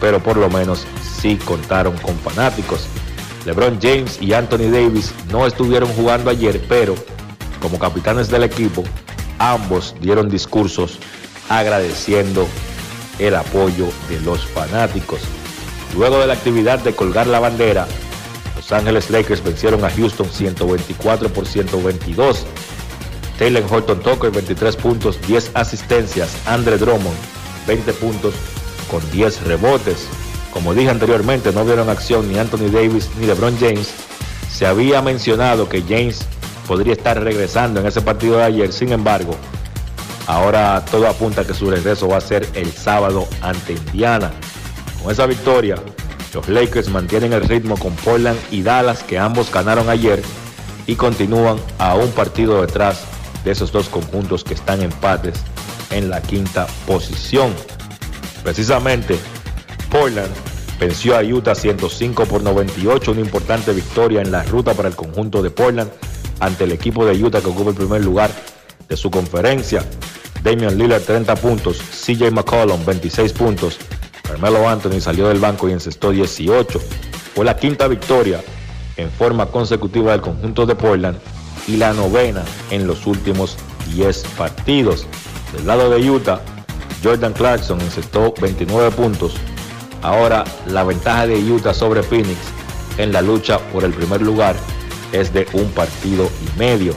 pero 0.00 0.22
por 0.22 0.36
lo 0.36 0.48
menos 0.48 0.86
sí 1.20 1.36
contaron 1.36 1.96
con 1.98 2.16
fanáticos. 2.18 2.86
LeBron 3.44 3.78
James 3.80 4.20
y 4.20 4.32
Anthony 4.32 4.70
Davis 4.70 5.12
no 5.30 5.46
estuvieron 5.46 5.88
jugando 5.94 6.30
ayer, 6.30 6.60
pero 6.68 6.94
como 7.60 7.78
capitanes 7.78 8.28
del 8.28 8.44
equipo, 8.44 8.84
ambos 9.38 9.94
dieron 10.00 10.28
discursos 10.28 10.98
agradeciendo 11.48 12.46
el 13.18 13.34
apoyo 13.34 13.88
de 14.08 14.20
los 14.20 14.46
fanáticos. 14.46 15.20
Luego 15.96 16.18
de 16.18 16.26
la 16.26 16.34
actividad 16.34 16.78
de 16.78 16.94
colgar 16.94 17.26
la 17.26 17.40
bandera, 17.40 17.86
Los 18.56 18.72
Ángeles 18.72 19.10
Lakers 19.10 19.42
vencieron 19.42 19.84
a 19.84 19.90
Houston 19.90 20.28
124 20.28 21.28
por 21.30 21.46
122. 21.46 22.46
Taylor 23.38 23.64
Horton 23.68 24.00
Tucker 24.00 24.30
23 24.30 24.76
puntos, 24.76 25.18
10 25.26 25.50
asistencias. 25.54 26.36
Andre 26.46 26.78
Drummond 26.78 27.16
20 27.66 27.92
puntos 27.94 28.34
con 28.90 29.00
10 29.10 29.44
rebotes. 29.44 30.06
Como 30.52 30.74
dije 30.74 30.90
anteriormente, 30.90 31.52
no 31.52 31.64
vieron 31.64 31.88
acción 31.88 32.30
ni 32.30 32.38
Anthony 32.38 32.70
Davis 32.70 33.08
ni 33.18 33.26
LeBron 33.26 33.56
James. 33.58 33.92
Se 34.50 34.66
había 34.66 35.00
mencionado 35.00 35.68
que 35.68 35.82
James 35.82 36.20
podría 36.68 36.92
estar 36.92 37.22
regresando 37.22 37.80
en 37.80 37.86
ese 37.86 38.02
partido 38.02 38.38
de 38.38 38.44
ayer. 38.44 38.72
Sin 38.72 38.92
embargo, 38.92 39.36
ahora 40.26 40.84
todo 40.90 41.08
apunta 41.08 41.42
a 41.42 41.44
que 41.44 41.54
su 41.54 41.70
regreso 41.70 42.08
va 42.08 42.18
a 42.18 42.20
ser 42.20 42.48
el 42.54 42.72
sábado 42.72 43.28
ante 43.40 43.72
Indiana. 43.72 44.30
Con 45.02 45.12
esa 45.12 45.26
victoria, 45.26 45.76
los 46.34 46.48
Lakers 46.48 46.88
mantienen 46.88 47.32
el 47.32 47.42
ritmo 47.42 47.76
con 47.76 47.94
Portland 47.96 48.38
y 48.50 48.62
Dallas, 48.62 49.02
que 49.02 49.18
ambos 49.18 49.52
ganaron 49.52 49.88
ayer, 49.88 50.22
y 50.86 50.94
continúan 50.94 51.58
a 51.78 51.94
un 51.94 52.10
partido 52.12 52.60
detrás 52.60 53.04
de 53.44 53.50
esos 53.50 53.72
dos 53.72 53.88
conjuntos 53.88 54.44
que 54.44 54.54
están 54.54 54.82
empates 54.82 55.40
en 55.90 56.08
la 56.08 56.22
quinta 56.22 56.66
posición. 56.86 57.52
Precisamente, 58.42 59.18
Portland 59.90 60.32
venció 60.80 61.16
a 61.16 61.22
Utah 61.22 61.54
105 61.54 62.26
por 62.26 62.42
98, 62.42 63.12
una 63.12 63.20
importante 63.20 63.72
victoria 63.72 64.22
en 64.22 64.32
la 64.32 64.42
ruta 64.44 64.74
para 64.74 64.88
el 64.88 64.96
conjunto 64.96 65.42
de 65.42 65.50
Portland 65.50 65.90
ante 66.40 66.64
el 66.64 66.72
equipo 66.72 67.04
de 67.04 67.22
Utah 67.22 67.40
que 67.40 67.48
ocupa 67.48 67.70
el 67.70 67.76
primer 67.76 68.04
lugar 68.04 68.30
de 68.92 68.96
su 68.98 69.10
conferencia. 69.10 69.82
Damian 70.42 70.76
Lillard 70.76 71.02
30 71.02 71.34
puntos, 71.36 71.78
CJ 71.78 72.30
McCollum 72.30 72.84
26 72.84 73.32
puntos, 73.32 73.78
Carmelo 74.22 74.68
Anthony 74.68 75.00
salió 75.00 75.28
del 75.28 75.40
banco 75.40 75.66
y 75.66 75.72
encestó 75.72 76.10
18. 76.10 76.78
Fue 77.34 77.44
la 77.44 77.56
quinta 77.56 77.88
victoria 77.88 78.42
en 78.98 79.10
forma 79.10 79.46
consecutiva 79.46 80.12
del 80.12 80.20
conjunto 80.20 80.66
de 80.66 80.74
Portland 80.74 81.18
y 81.66 81.78
la 81.78 81.94
novena 81.94 82.44
en 82.70 82.86
los 82.86 83.06
últimos 83.06 83.56
10 83.94 84.24
partidos. 84.36 85.06
Del 85.54 85.66
lado 85.66 85.88
de 85.88 86.10
Utah, 86.10 86.42
Jordan 87.02 87.32
Clarkson 87.32 87.80
encestó 87.80 88.34
29 88.38 88.90
puntos. 88.90 89.34
Ahora 90.02 90.44
la 90.66 90.84
ventaja 90.84 91.26
de 91.26 91.36
Utah 91.50 91.72
sobre 91.72 92.02
Phoenix 92.02 92.38
en 92.98 93.10
la 93.10 93.22
lucha 93.22 93.58
por 93.72 93.84
el 93.84 93.94
primer 93.94 94.20
lugar 94.20 94.54
es 95.12 95.32
de 95.32 95.46
un 95.54 95.70
partido 95.70 96.28
y 96.44 96.58
medio. 96.58 96.94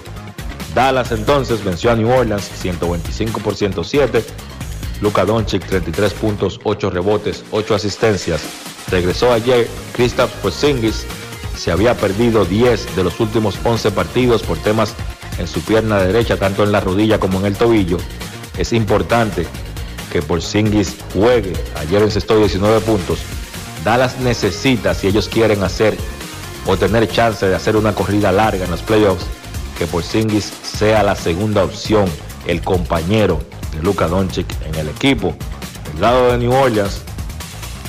Dallas 0.76 1.14
entonces 1.14 1.64
venció 1.64 1.90
a 1.90 1.96
New 1.96 2.12
Orleans 2.12 2.52
125 2.60 3.40
por 3.40 3.56
107. 3.56 4.26
Luka 5.00 5.24
Doncic 5.24 5.66
33 5.66 6.14
puntos, 6.14 6.60
8 6.66 6.90
rebotes, 6.90 7.46
8 7.52 7.76
asistencias. 7.76 8.42
Regresó 8.92 9.32
ayer 9.32 9.70
Kristaps 9.94 10.34
Porzingis, 10.42 11.06
se 11.58 11.72
había 11.72 11.96
perdido 11.96 12.44
10 12.44 12.94
de 12.98 13.04
los 13.06 13.20
últimos 13.22 13.58
11 13.64 13.92
partidos 13.92 14.44
por 14.44 14.58
temas 14.58 14.94
en 15.38 15.48
su 15.48 15.62
pierna 15.62 15.98
derecha, 16.00 16.38
tanto 16.38 16.64
en 16.64 16.74
la 16.74 16.82
rodilla 16.82 17.20
como 17.20 17.40
en 17.40 17.46
el 17.46 17.56
tobillo. 17.56 17.98
Es 18.58 18.74
importante 18.74 19.48
que 20.12 20.22
Porzingis 20.22 20.98
juegue. 21.14 21.54
Ayer 21.78 22.02
encestó 22.02 22.38
19 22.38 22.82
puntos. 22.82 23.20
Dallas 23.86 24.20
necesita, 24.20 24.94
si 24.94 25.08
ellos 25.08 25.30
quieren 25.30 25.64
hacer 25.64 25.96
o 26.66 26.76
tener 26.76 27.08
chance 27.08 27.48
de 27.48 27.56
hacer 27.56 27.78
una 27.78 27.96
corrida 27.96 28.34
larga 28.34 28.66
en 28.66 28.72
los 28.72 28.82
playoffs, 28.82 29.26
que 29.78 29.88
Porzingis 29.88 30.52
sea 30.64 31.04
la 31.04 31.16
segunda 31.16 31.64
opción, 31.64 32.06
el 32.48 32.62
compañero 32.62 33.40
de 33.76 33.84
Luka 33.84 34.08
Doncic 34.08 34.48
en 34.66 34.76
el 34.76 34.90
equipo. 34.90 35.36
El 35.94 36.02
lado 36.02 36.32
de 36.32 36.38
New 36.38 36.54
Orleans 36.54 37.02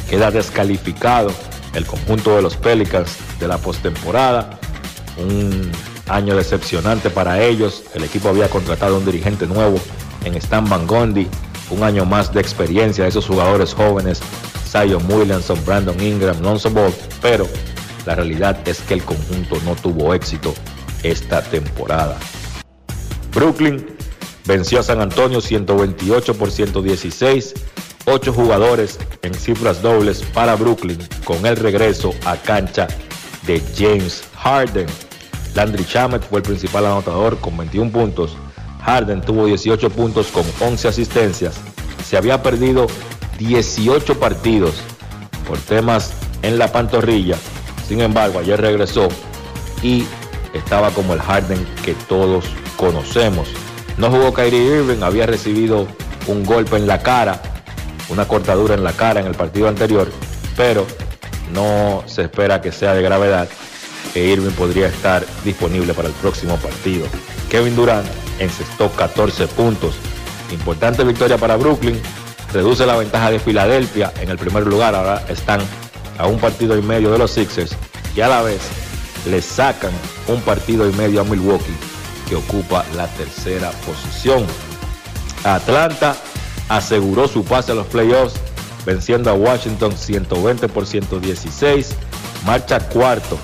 queda 0.08 0.30
descalificado 0.30 1.30
el 1.74 1.86
conjunto 1.86 2.36
de 2.36 2.42
los 2.42 2.56
Pelicans 2.56 3.16
de 3.38 3.48
la 3.48 3.58
postemporada. 3.58 4.58
Un 5.18 5.70
año 6.08 6.36
decepcionante 6.36 7.10
para 7.10 7.42
ellos. 7.42 7.84
El 7.94 8.04
equipo 8.04 8.28
había 8.28 8.48
contratado 8.48 8.98
un 8.98 9.04
dirigente 9.04 9.46
nuevo 9.46 9.78
en 10.24 10.34
Stan 10.34 10.68
Van 10.68 10.86
Gondi. 10.86 11.28
Un 11.70 11.82
año 11.82 12.04
más 12.04 12.32
de 12.32 12.40
experiencia 12.40 13.04
de 13.04 13.10
esos 13.10 13.26
jugadores 13.26 13.74
jóvenes. 13.74 14.20
Zion 14.68 15.04
Williamson, 15.10 15.58
Brandon 15.64 16.00
Ingram, 16.00 16.40
Lonzo 16.40 16.70
Ball. 16.70 16.94
Pero 17.20 17.46
la 18.04 18.14
realidad 18.14 18.56
es 18.68 18.80
que 18.80 18.94
el 18.94 19.02
conjunto 19.02 19.56
no 19.64 19.74
tuvo 19.74 20.14
éxito 20.14 20.54
esta 21.10 21.42
temporada. 21.42 22.16
Brooklyn 23.34 23.86
venció 24.46 24.80
a 24.80 24.82
San 24.82 25.00
Antonio 25.00 25.40
128 25.40 26.34
por 26.34 26.50
116. 26.50 27.54
Ocho 28.06 28.32
jugadores 28.32 28.98
en 29.22 29.34
cifras 29.34 29.82
dobles 29.82 30.22
para 30.32 30.54
Brooklyn 30.54 30.98
con 31.24 31.44
el 31.44 31.56
regreso 31.56 32.12
a 32.24 32.36
cancha 32.36 32.86
de 33.46 33.60
James 33.76 34.24
Harden. 34.36 34.86
Landry 35.54 35.84
Shamet 35.84 36.22
fue 36.22 36.38
el 36.38 36.44
principal 36.44 36.86
anotador 36.86 37.38
con 37.38 37.56
21 37.56 37.90
puntos. 37.90 38.36
Harden 38.82 39.20
tuvo 39.22 39.46
18 39.46 39.90
puntos 39.90 40.28
con 40.28 40.44
11 40.60 40.88
asistencias. 40.88 41.56
Se 42.04 42.16
había 42.16 42.42
perdido 42.42 42.86
18 43.38 44.20
partidos 44.20 44.74
por 45.46 45.58
temas 45.58 46.12
en 46.42 46.58
la 46.58 46.70
pantorrilla. 46.70 47.36
Sin 47.88 48.00
embargo, 48.00 48.38
ayer 48.38 48.60
regresó 48.60 49.08
y 49.82 50.06
estaba 50.56 50.90
como 50.90 51.14
el 51.14 51.20
Harden 51.20 51.66
que 51.84 51.94
todos 51.94 52.44
conocemos. 52.76 53.48
No 53.98 54.10
jugó 54.10 54.34
Kyrie 54.34 54.78
Irving, 54.78 55.02
había 55.02 55.26
recibido 55.26 55.86
un 56.26 56.44
golpe 56.44 56.76
en 56.76 56.86
la 56.86 57.02
cara, 57.02 57.40
una 58.08 58.26
cortadura 58.26 58.74
en 58.74 58.84
la 58.84 58.92
cara 58.92 59.20
en 59.20 59.26
el 59.26 59.34
partido 59.34 59.68
anterior, 59.68 60.10
pero 60.56 60.86
no 61.52 62.02
se 62.06 62.22
espera 62.22 62.60
que 62.60 62.72
sea 62.72 62.94
de 62.94 63.02
gravedad 63.02 63.48
e 64.14 64.24
Irving 64.24 64.52
podría 64.52 64.86
estar 64.86 65.24
disponible 65.44 65.94
para 65.94 66.08
el 66.08 66.14
próximo 66.14 66.56
partido. 66.56 67.06
Kevin 67.50 67.76
Durant 67.76 68.06
encestó 68.38 68.90
14 68.90 69.46
puntos. 69.48 69.94
Importante 70.50 71.04
victoria 71.04 71.38
para 71.38 71.56
Brooklyn. 71.56 72.00
Reduce 72.52 72.86
la 72.86 72.96
ventaja 72.96 73.30
de 73.30 73.38
Filadelfia 73.38 74.12
en 74.20 74.30
el 74.30 74.38
primer 74.38 74.66
lugar. 74.66 74.94
Ahora 74.94 75.24
están 75.28 75.60
a 76.18 76.26
un 76.26 76.38
partido 76.38 76.76
y 76.78 76.82
medio 76.82 77.10
de 77.10 77.18
los 77.18 77.30
Sixers 77.32 77.76
y 78.14 78.20
a 78.20 78.28
la 78.28 78.42
vez 78.42 78.60
le 79.26 79.42
sacan 79.42 79.92
un 80.28 80.40
partido 80.40 80.88
y 80.88 80.92
medio 80.94 81.20
a 81.20 81.24
Milwaukee 81.24 81.76
que 82.28 82.36
ocupa 82.36 82.84
la 82.94 83.06
tercera 83.08 83.70
posición. 83.86 84.46
Atlanta 85.44 86.16
aseguró 86.68 87.28
su 87.28 87.44
pase 87.44 87.72
a 87.72 87.74
los 87.74 87.86
playoffs 87.86 88.34
venciendo 88.84 89.30
a 89.30 89.34
Washington 89.34 89.96
120 89.96 90.68
por 90.68 90.86
116. 90.86 91.94
Marcha 92.44 92.78
cuarto 92.80 93.38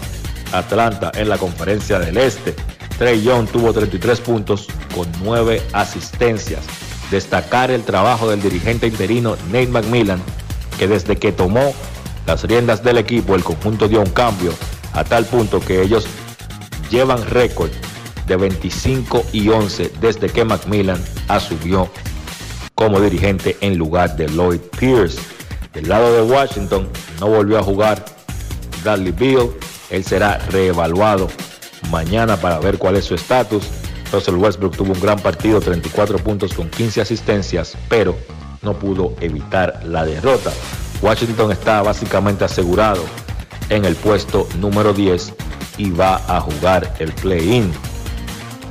Atlanta 0.53 1.11
en 1.15 1.29
la 1.29 1.39
conferencia 1.39 1.99
del 1.99 2.17
Este. 2.17 2.55
Trey 2.99 3.23
Young 3.23 3.49
tuvo 3.49 3.73
33 3.73 4.21
puntos 4.21 4.69
con 4.95 5.09
9 5.23 5.63
asistencias. 5.73 6.65
Destacar 7.11 7.71
el 7.71 7.83
trabajo 7.83 8.31
del 8.31 8.41
dirigente 8.41 8.87
interino 8.87 9.37
Nate 9.47 9.67
McMillan, 9.67 10.23
que 10.79 10.87
desde 10.87 11.17
que 11.17 11.33
tomó 11.33 11.75
las 12.27 12.45
riendas 12.45 12.85
del 12.85 12.99
equipo, 12.99 13.35
el 13.35 13.43
conjunto 13.43 13.89
dio 13.89 14.01
un 14.01 14.11
cambio 14.11 14.53
a 14.93 15.05
tal 15.05 15.25
punto 15.25 15.61
que 15.61 15.83
ellos 15.83 16.07
llevan 16.91 17.25
récord 17.27 17.71
de 18.27 18.37
25 18.37 19.25
y 19.33 19.49
11 19.49 19.93
desde 20.01 20.29
que 20.29 20.45
McMillan 20.45 21.03
asumió 21.29 21.91
como 22.75 23.01
dirigente 23.01 23.57
en 23.61 23.79
lugar 23.79 24.17
de 24.17 24.29
Lloyd 24.29 24.61
Pierce. 24.79 25.19
Del 25.73 25.89
lado 25.89 26.13
de 26.15 26.23
Washington 26.23 26.89
no 27.21 27.29
volvió 27.29 27.59
a 27.59 27.63
jugar 27.63 28.05
Bradley 28.83 29.13
Beal, 29.13 29.51
él 29.91 30.05
será 30.05 30.39
reevaluado 30.39 31.29
mañana 31.91 32.37
para 32.37 32.59
ver 32.59 32.79
cuál 32.79 32.97
es 32.97 33.05
su 33.05 33.15
estatus. 33.15 33.65
Russell 34.13 34.35
Westbrook 34.35 34.77
tuvo 34.77 34.93
un 34.93 35.01
gran 35.01 35.19
partido, 35.19 35.61
34 35.61 36.19
puntos 36.19 36.53
con 36.53 36.69
15 36.69 37.01
asistencias, 37.01 37.77
pero 37.89 38.17
no 38.61 38.79
pudo 38.79 39.15
evitar 39.21 39.81
la 39.85 40.05
derrota. 40.05 40.53
Washington 41.01 41.53
está 41.53 41.83
básicamente 41.83 42.45
asegurado 42.45 43.03
en 43.73 43.87
el 43.87 43.97
puesto 43.97 44.47
número 44.59 44.93
10 44.93 45.33
y 45.79 45.91
va 45.91 46.17
a 46.29 46.41
jugar 46.41 46.95
el 46.99 47.13
play-in. 47.13 47.73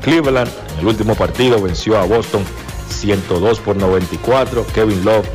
Cleveland 0.03 0.51
en 0.73 0.79
el 0.79 0.87
último 0.87 1.15
partido 1.15 1.59
venció 1.61 1.97
a 1.97 2.05
Boston 2.05 2.43
102 2.89 3.59
por 3.59 3.75
94. 3.75 4.65
Kevin 4.73 5.03
Love 5.03 5.27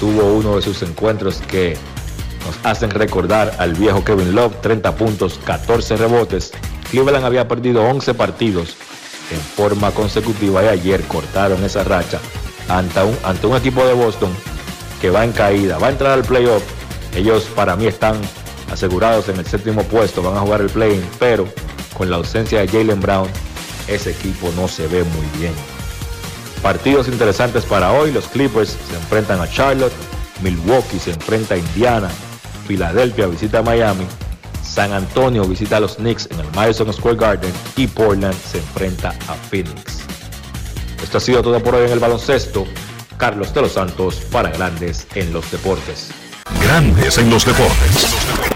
tuvo 0.00 0.34
uno 0.34 0.56
de 0.56 0.62
sus 0.62 0.82
encuentros 0.82 1.42
que 1.48 1.76
nos 2.46 2.56
hacen 2.64 2.90
recordar 2.90 3.54
al 3.58 3.74
viejo 3.74 4.02
Kevin 4.02 4.34
Love, 4.34 4.60
30 4.62 4.96
puntos, 4.96 5.38
14 5.44 5.96
rebotes. 5.96 6.52
Cleveland 6.90 7.26
había 7.26 7.48
perdido 7.48 7.84
11 7.84 8.14
partidos 8.14 8.76
en 9.30 9.40
forma 9.40 9.90
consecutiva 9.90 10.64
y 10.64 10.68
ayer 10.68 11.02
cortaron 11.02 11.62
esa 11.64 11.84
racha 11.84 12.18
ante 12.68 13.02
un, 13.02 13.16
ante 13.24 13.46
un 13.46 13.56
equipo 13.56 13.84
de 13.84 13.92
Boston 13.92 14.30
que 15.02 15.10
va 15.10 15.24
en 15.24 15.32
caída, 15.32 15.78
va 15.78 15.88
a 15.88 15.90
entrar 15.90 16.12
al 16.12 16.24
playoff. 16.24 16.62
Ellos 17.14 17.44
para 17.54 17.76
mí 17.76 17.86
están 17.86 18.16
asegurados 18.70 19.28
en 19.28 19.36
el 19.36 19.46
séptimo 19.46 19.82
puesto, 19.84 20.22
van 20.22 20.36
a 20.36 20.40
jugar 20.40 20.60
el 20.60 20.70
play-in, 20.70 21.04
pero 21.18 21.46
con 21.96 22.10
la 22.10 22.16
ausencia 22.16 22.60
de 22.60 22.68
Jalen 22.68 23.00
Brown, 23.00 23.28
ese 23.88 24.10
equipo 24.10 24.50
no 24.56 24.68
se 24.68 24.86
ve 24.86 25.04
muy 25.04 25.26
bien. 25.38 25.52
Partidos 26.62 27.08
interesantes 27.08 27.64
para 27.64 27.92
hoy, 27.92 28.12
los 28.12 28.26
Clippers 28.26 28.76
se 28.88 28.96
enfrentan 28.96 29.40
a 29.40 29.48
Charlotte, 29.48 29.92
Milwaukee 30.42 30.98
se 30.98 31.12
enfrenta 31.12 31.54
a 31.54 31.58
Indiana, 31.58 32.10
Filadelfia 32.66 33.26
visita 33.26 33.58
a 33.58 33.62
Miami, 33.62 34.06
San 34.62 34.92
Antonio 34.92 35.44
visita 35.44 35.76
a 35.76 35.80
los 35.80 35.96
Knicks 35.96 36.28
en 36.30 36.40
el 36.40 36.50
Madison 36.54 36.92
Square 36.92 37.16
Garden 37.16 37.52
y 37.76 37.86
Portland 37.86 38.36
se 38.42 38.58
enfrenta 38.58 39.10
a 39.28 39.34
Phoenix. 39.48 40.00
Esto 41.02 41.18
ha 41.18 41.20
sido 41.20 41.42
todo 41.42 41.62
por 41.62 41.74
hoy 41.76 41.86
en 41.86 41.92
el 41.92 41.98
baloncesto. 41.98 42.66
Carlos 43.16 43.54
de 43.54 43.62
los 43.62 43.72
Santos 43.72 44.16
para 44.30 44.50
Grandes 44.50 45.06
en 45.14 45.32
los 45.32 45.50
Deportes. 45.50 46.10
Grandes 46.60 47.16
en 47.16 47.30
los 47.30 47.46
deportes. 47.46 48.55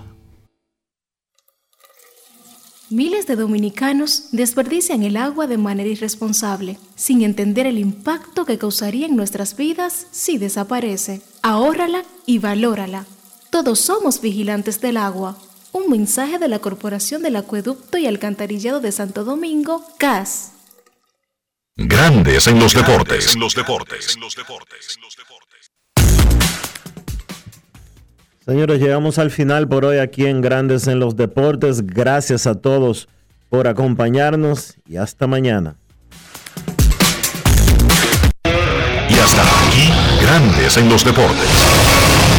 Miles 2.91 3.25
de 3.25 3.37
dominicanos 3.37 4.25
desperdician 4.33 5.01
el 5.03 5.15
agua 5.15 5.47
de 5.47 5.57
manera 5.57 5.89
irresponsable, 5.89 6.77
sin 6.97 7.21
entender 7.21 7.65
el 7.65 7.79
impacto 7.79 8.45
que 8.45 8.57
causaría 8.57 9.05
en 9.05 9.15
nuestras 9.15 9.55
vidas 9.55 10.07
si 10.11 10.37
desaparece. 10.37 11.21
Ahórrala 11.41 12.03
y 12.25 12.39
valórala. 12.39 13.05
Todos 13.49 13.79
somos 13.79 14.19
vigilantes 14.19 14.81
del 14.81 14.97
agua. 14.97 15.37
Un 15.71 15.89
mensaje 15.89 16.37
de 16.37 16.49
la 16.49 16.59
Corporación 16.59 17.21
del 17.21 17.37
Acueducto 17.37 17.97
y 17.97 18.07
Alcantarillado 18.07 18.81
de 18.81 18.91
Santo 18.91 19.23
Domingo, 19.23 19.85
CAS. 19.97 20.51
Grandes 21.77 22.45
en 22.47 22.59
los 22.59 22.73
deportes. 22.73 23.37
los 23.37 23.55
deportes. 23.55 24.17
Señores, 28.51 28.81
llegamos 28.81 29.17
al 29.17 29.31
final 29.31 29.69
por 29.69 29.85
hoy 29.85 29.99
aquí 29.99 30.25
en 30.25 30.41
Grandes 30.41 30.87
en 30.87 30.99
los 30.99 31.15
Deportes. 31.15 31.87
Gracias 31.87 32.47
a 32.47 32.55
todos 32.55 33.07
por 33.47 33.65
acompañarnos 33.65 34.75
y 34.85 34.97
hasta 34.97 35.25
mañana. 35.25 35.77
Y 38.43 39.13
hasta 39.23 39.39
aquí, 39.39 39.87
Grandes 40.19 40.75
en 40.75 40.89
los 40.89 41.05
Deportes. 41.05 41.47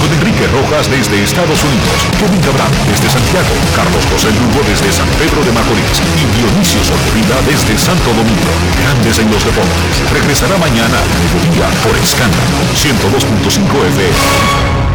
Con 0.05 0.13
Enrique 0.13 0.45
Rojas 0.53 0.91
desde 0.91 1.25
Estados 1.25 1.65
Unidos, 1.65 1.97
Kevin 2.21 2.45
Cabral 2.45 2.69
desde 2.93 3.09
Santiago, 3.09 3.57
Carlos 3.75 4.05
José 4.13 4.29
Lugo 4.37 4.61
desde 4.69 4.93
San 4.93 5.09
Pedro 5.17 5.41
de 5.41 5.53
Macorís 5.57 5.97
y 5.97 6.29
Dionisio 6.37 6.85
Solterida 6.85 7.41
desde 7.49 7.73
Santo 7.81 8.13
Domingo. 8.13 8.53
Grandes 8.85 9.17
en 9.17 9.33
los 9.33 9.41
Deportes. 9.49 10.13
Regresará 10.13 10.61
mañana 10.61 10.93
a 10.93 11.09
mediodía 11.25 11.73
por 11.81 11.97
Escándalo 11.97 12.61
102.5 12.77 13.65
FM. 13.97 14.92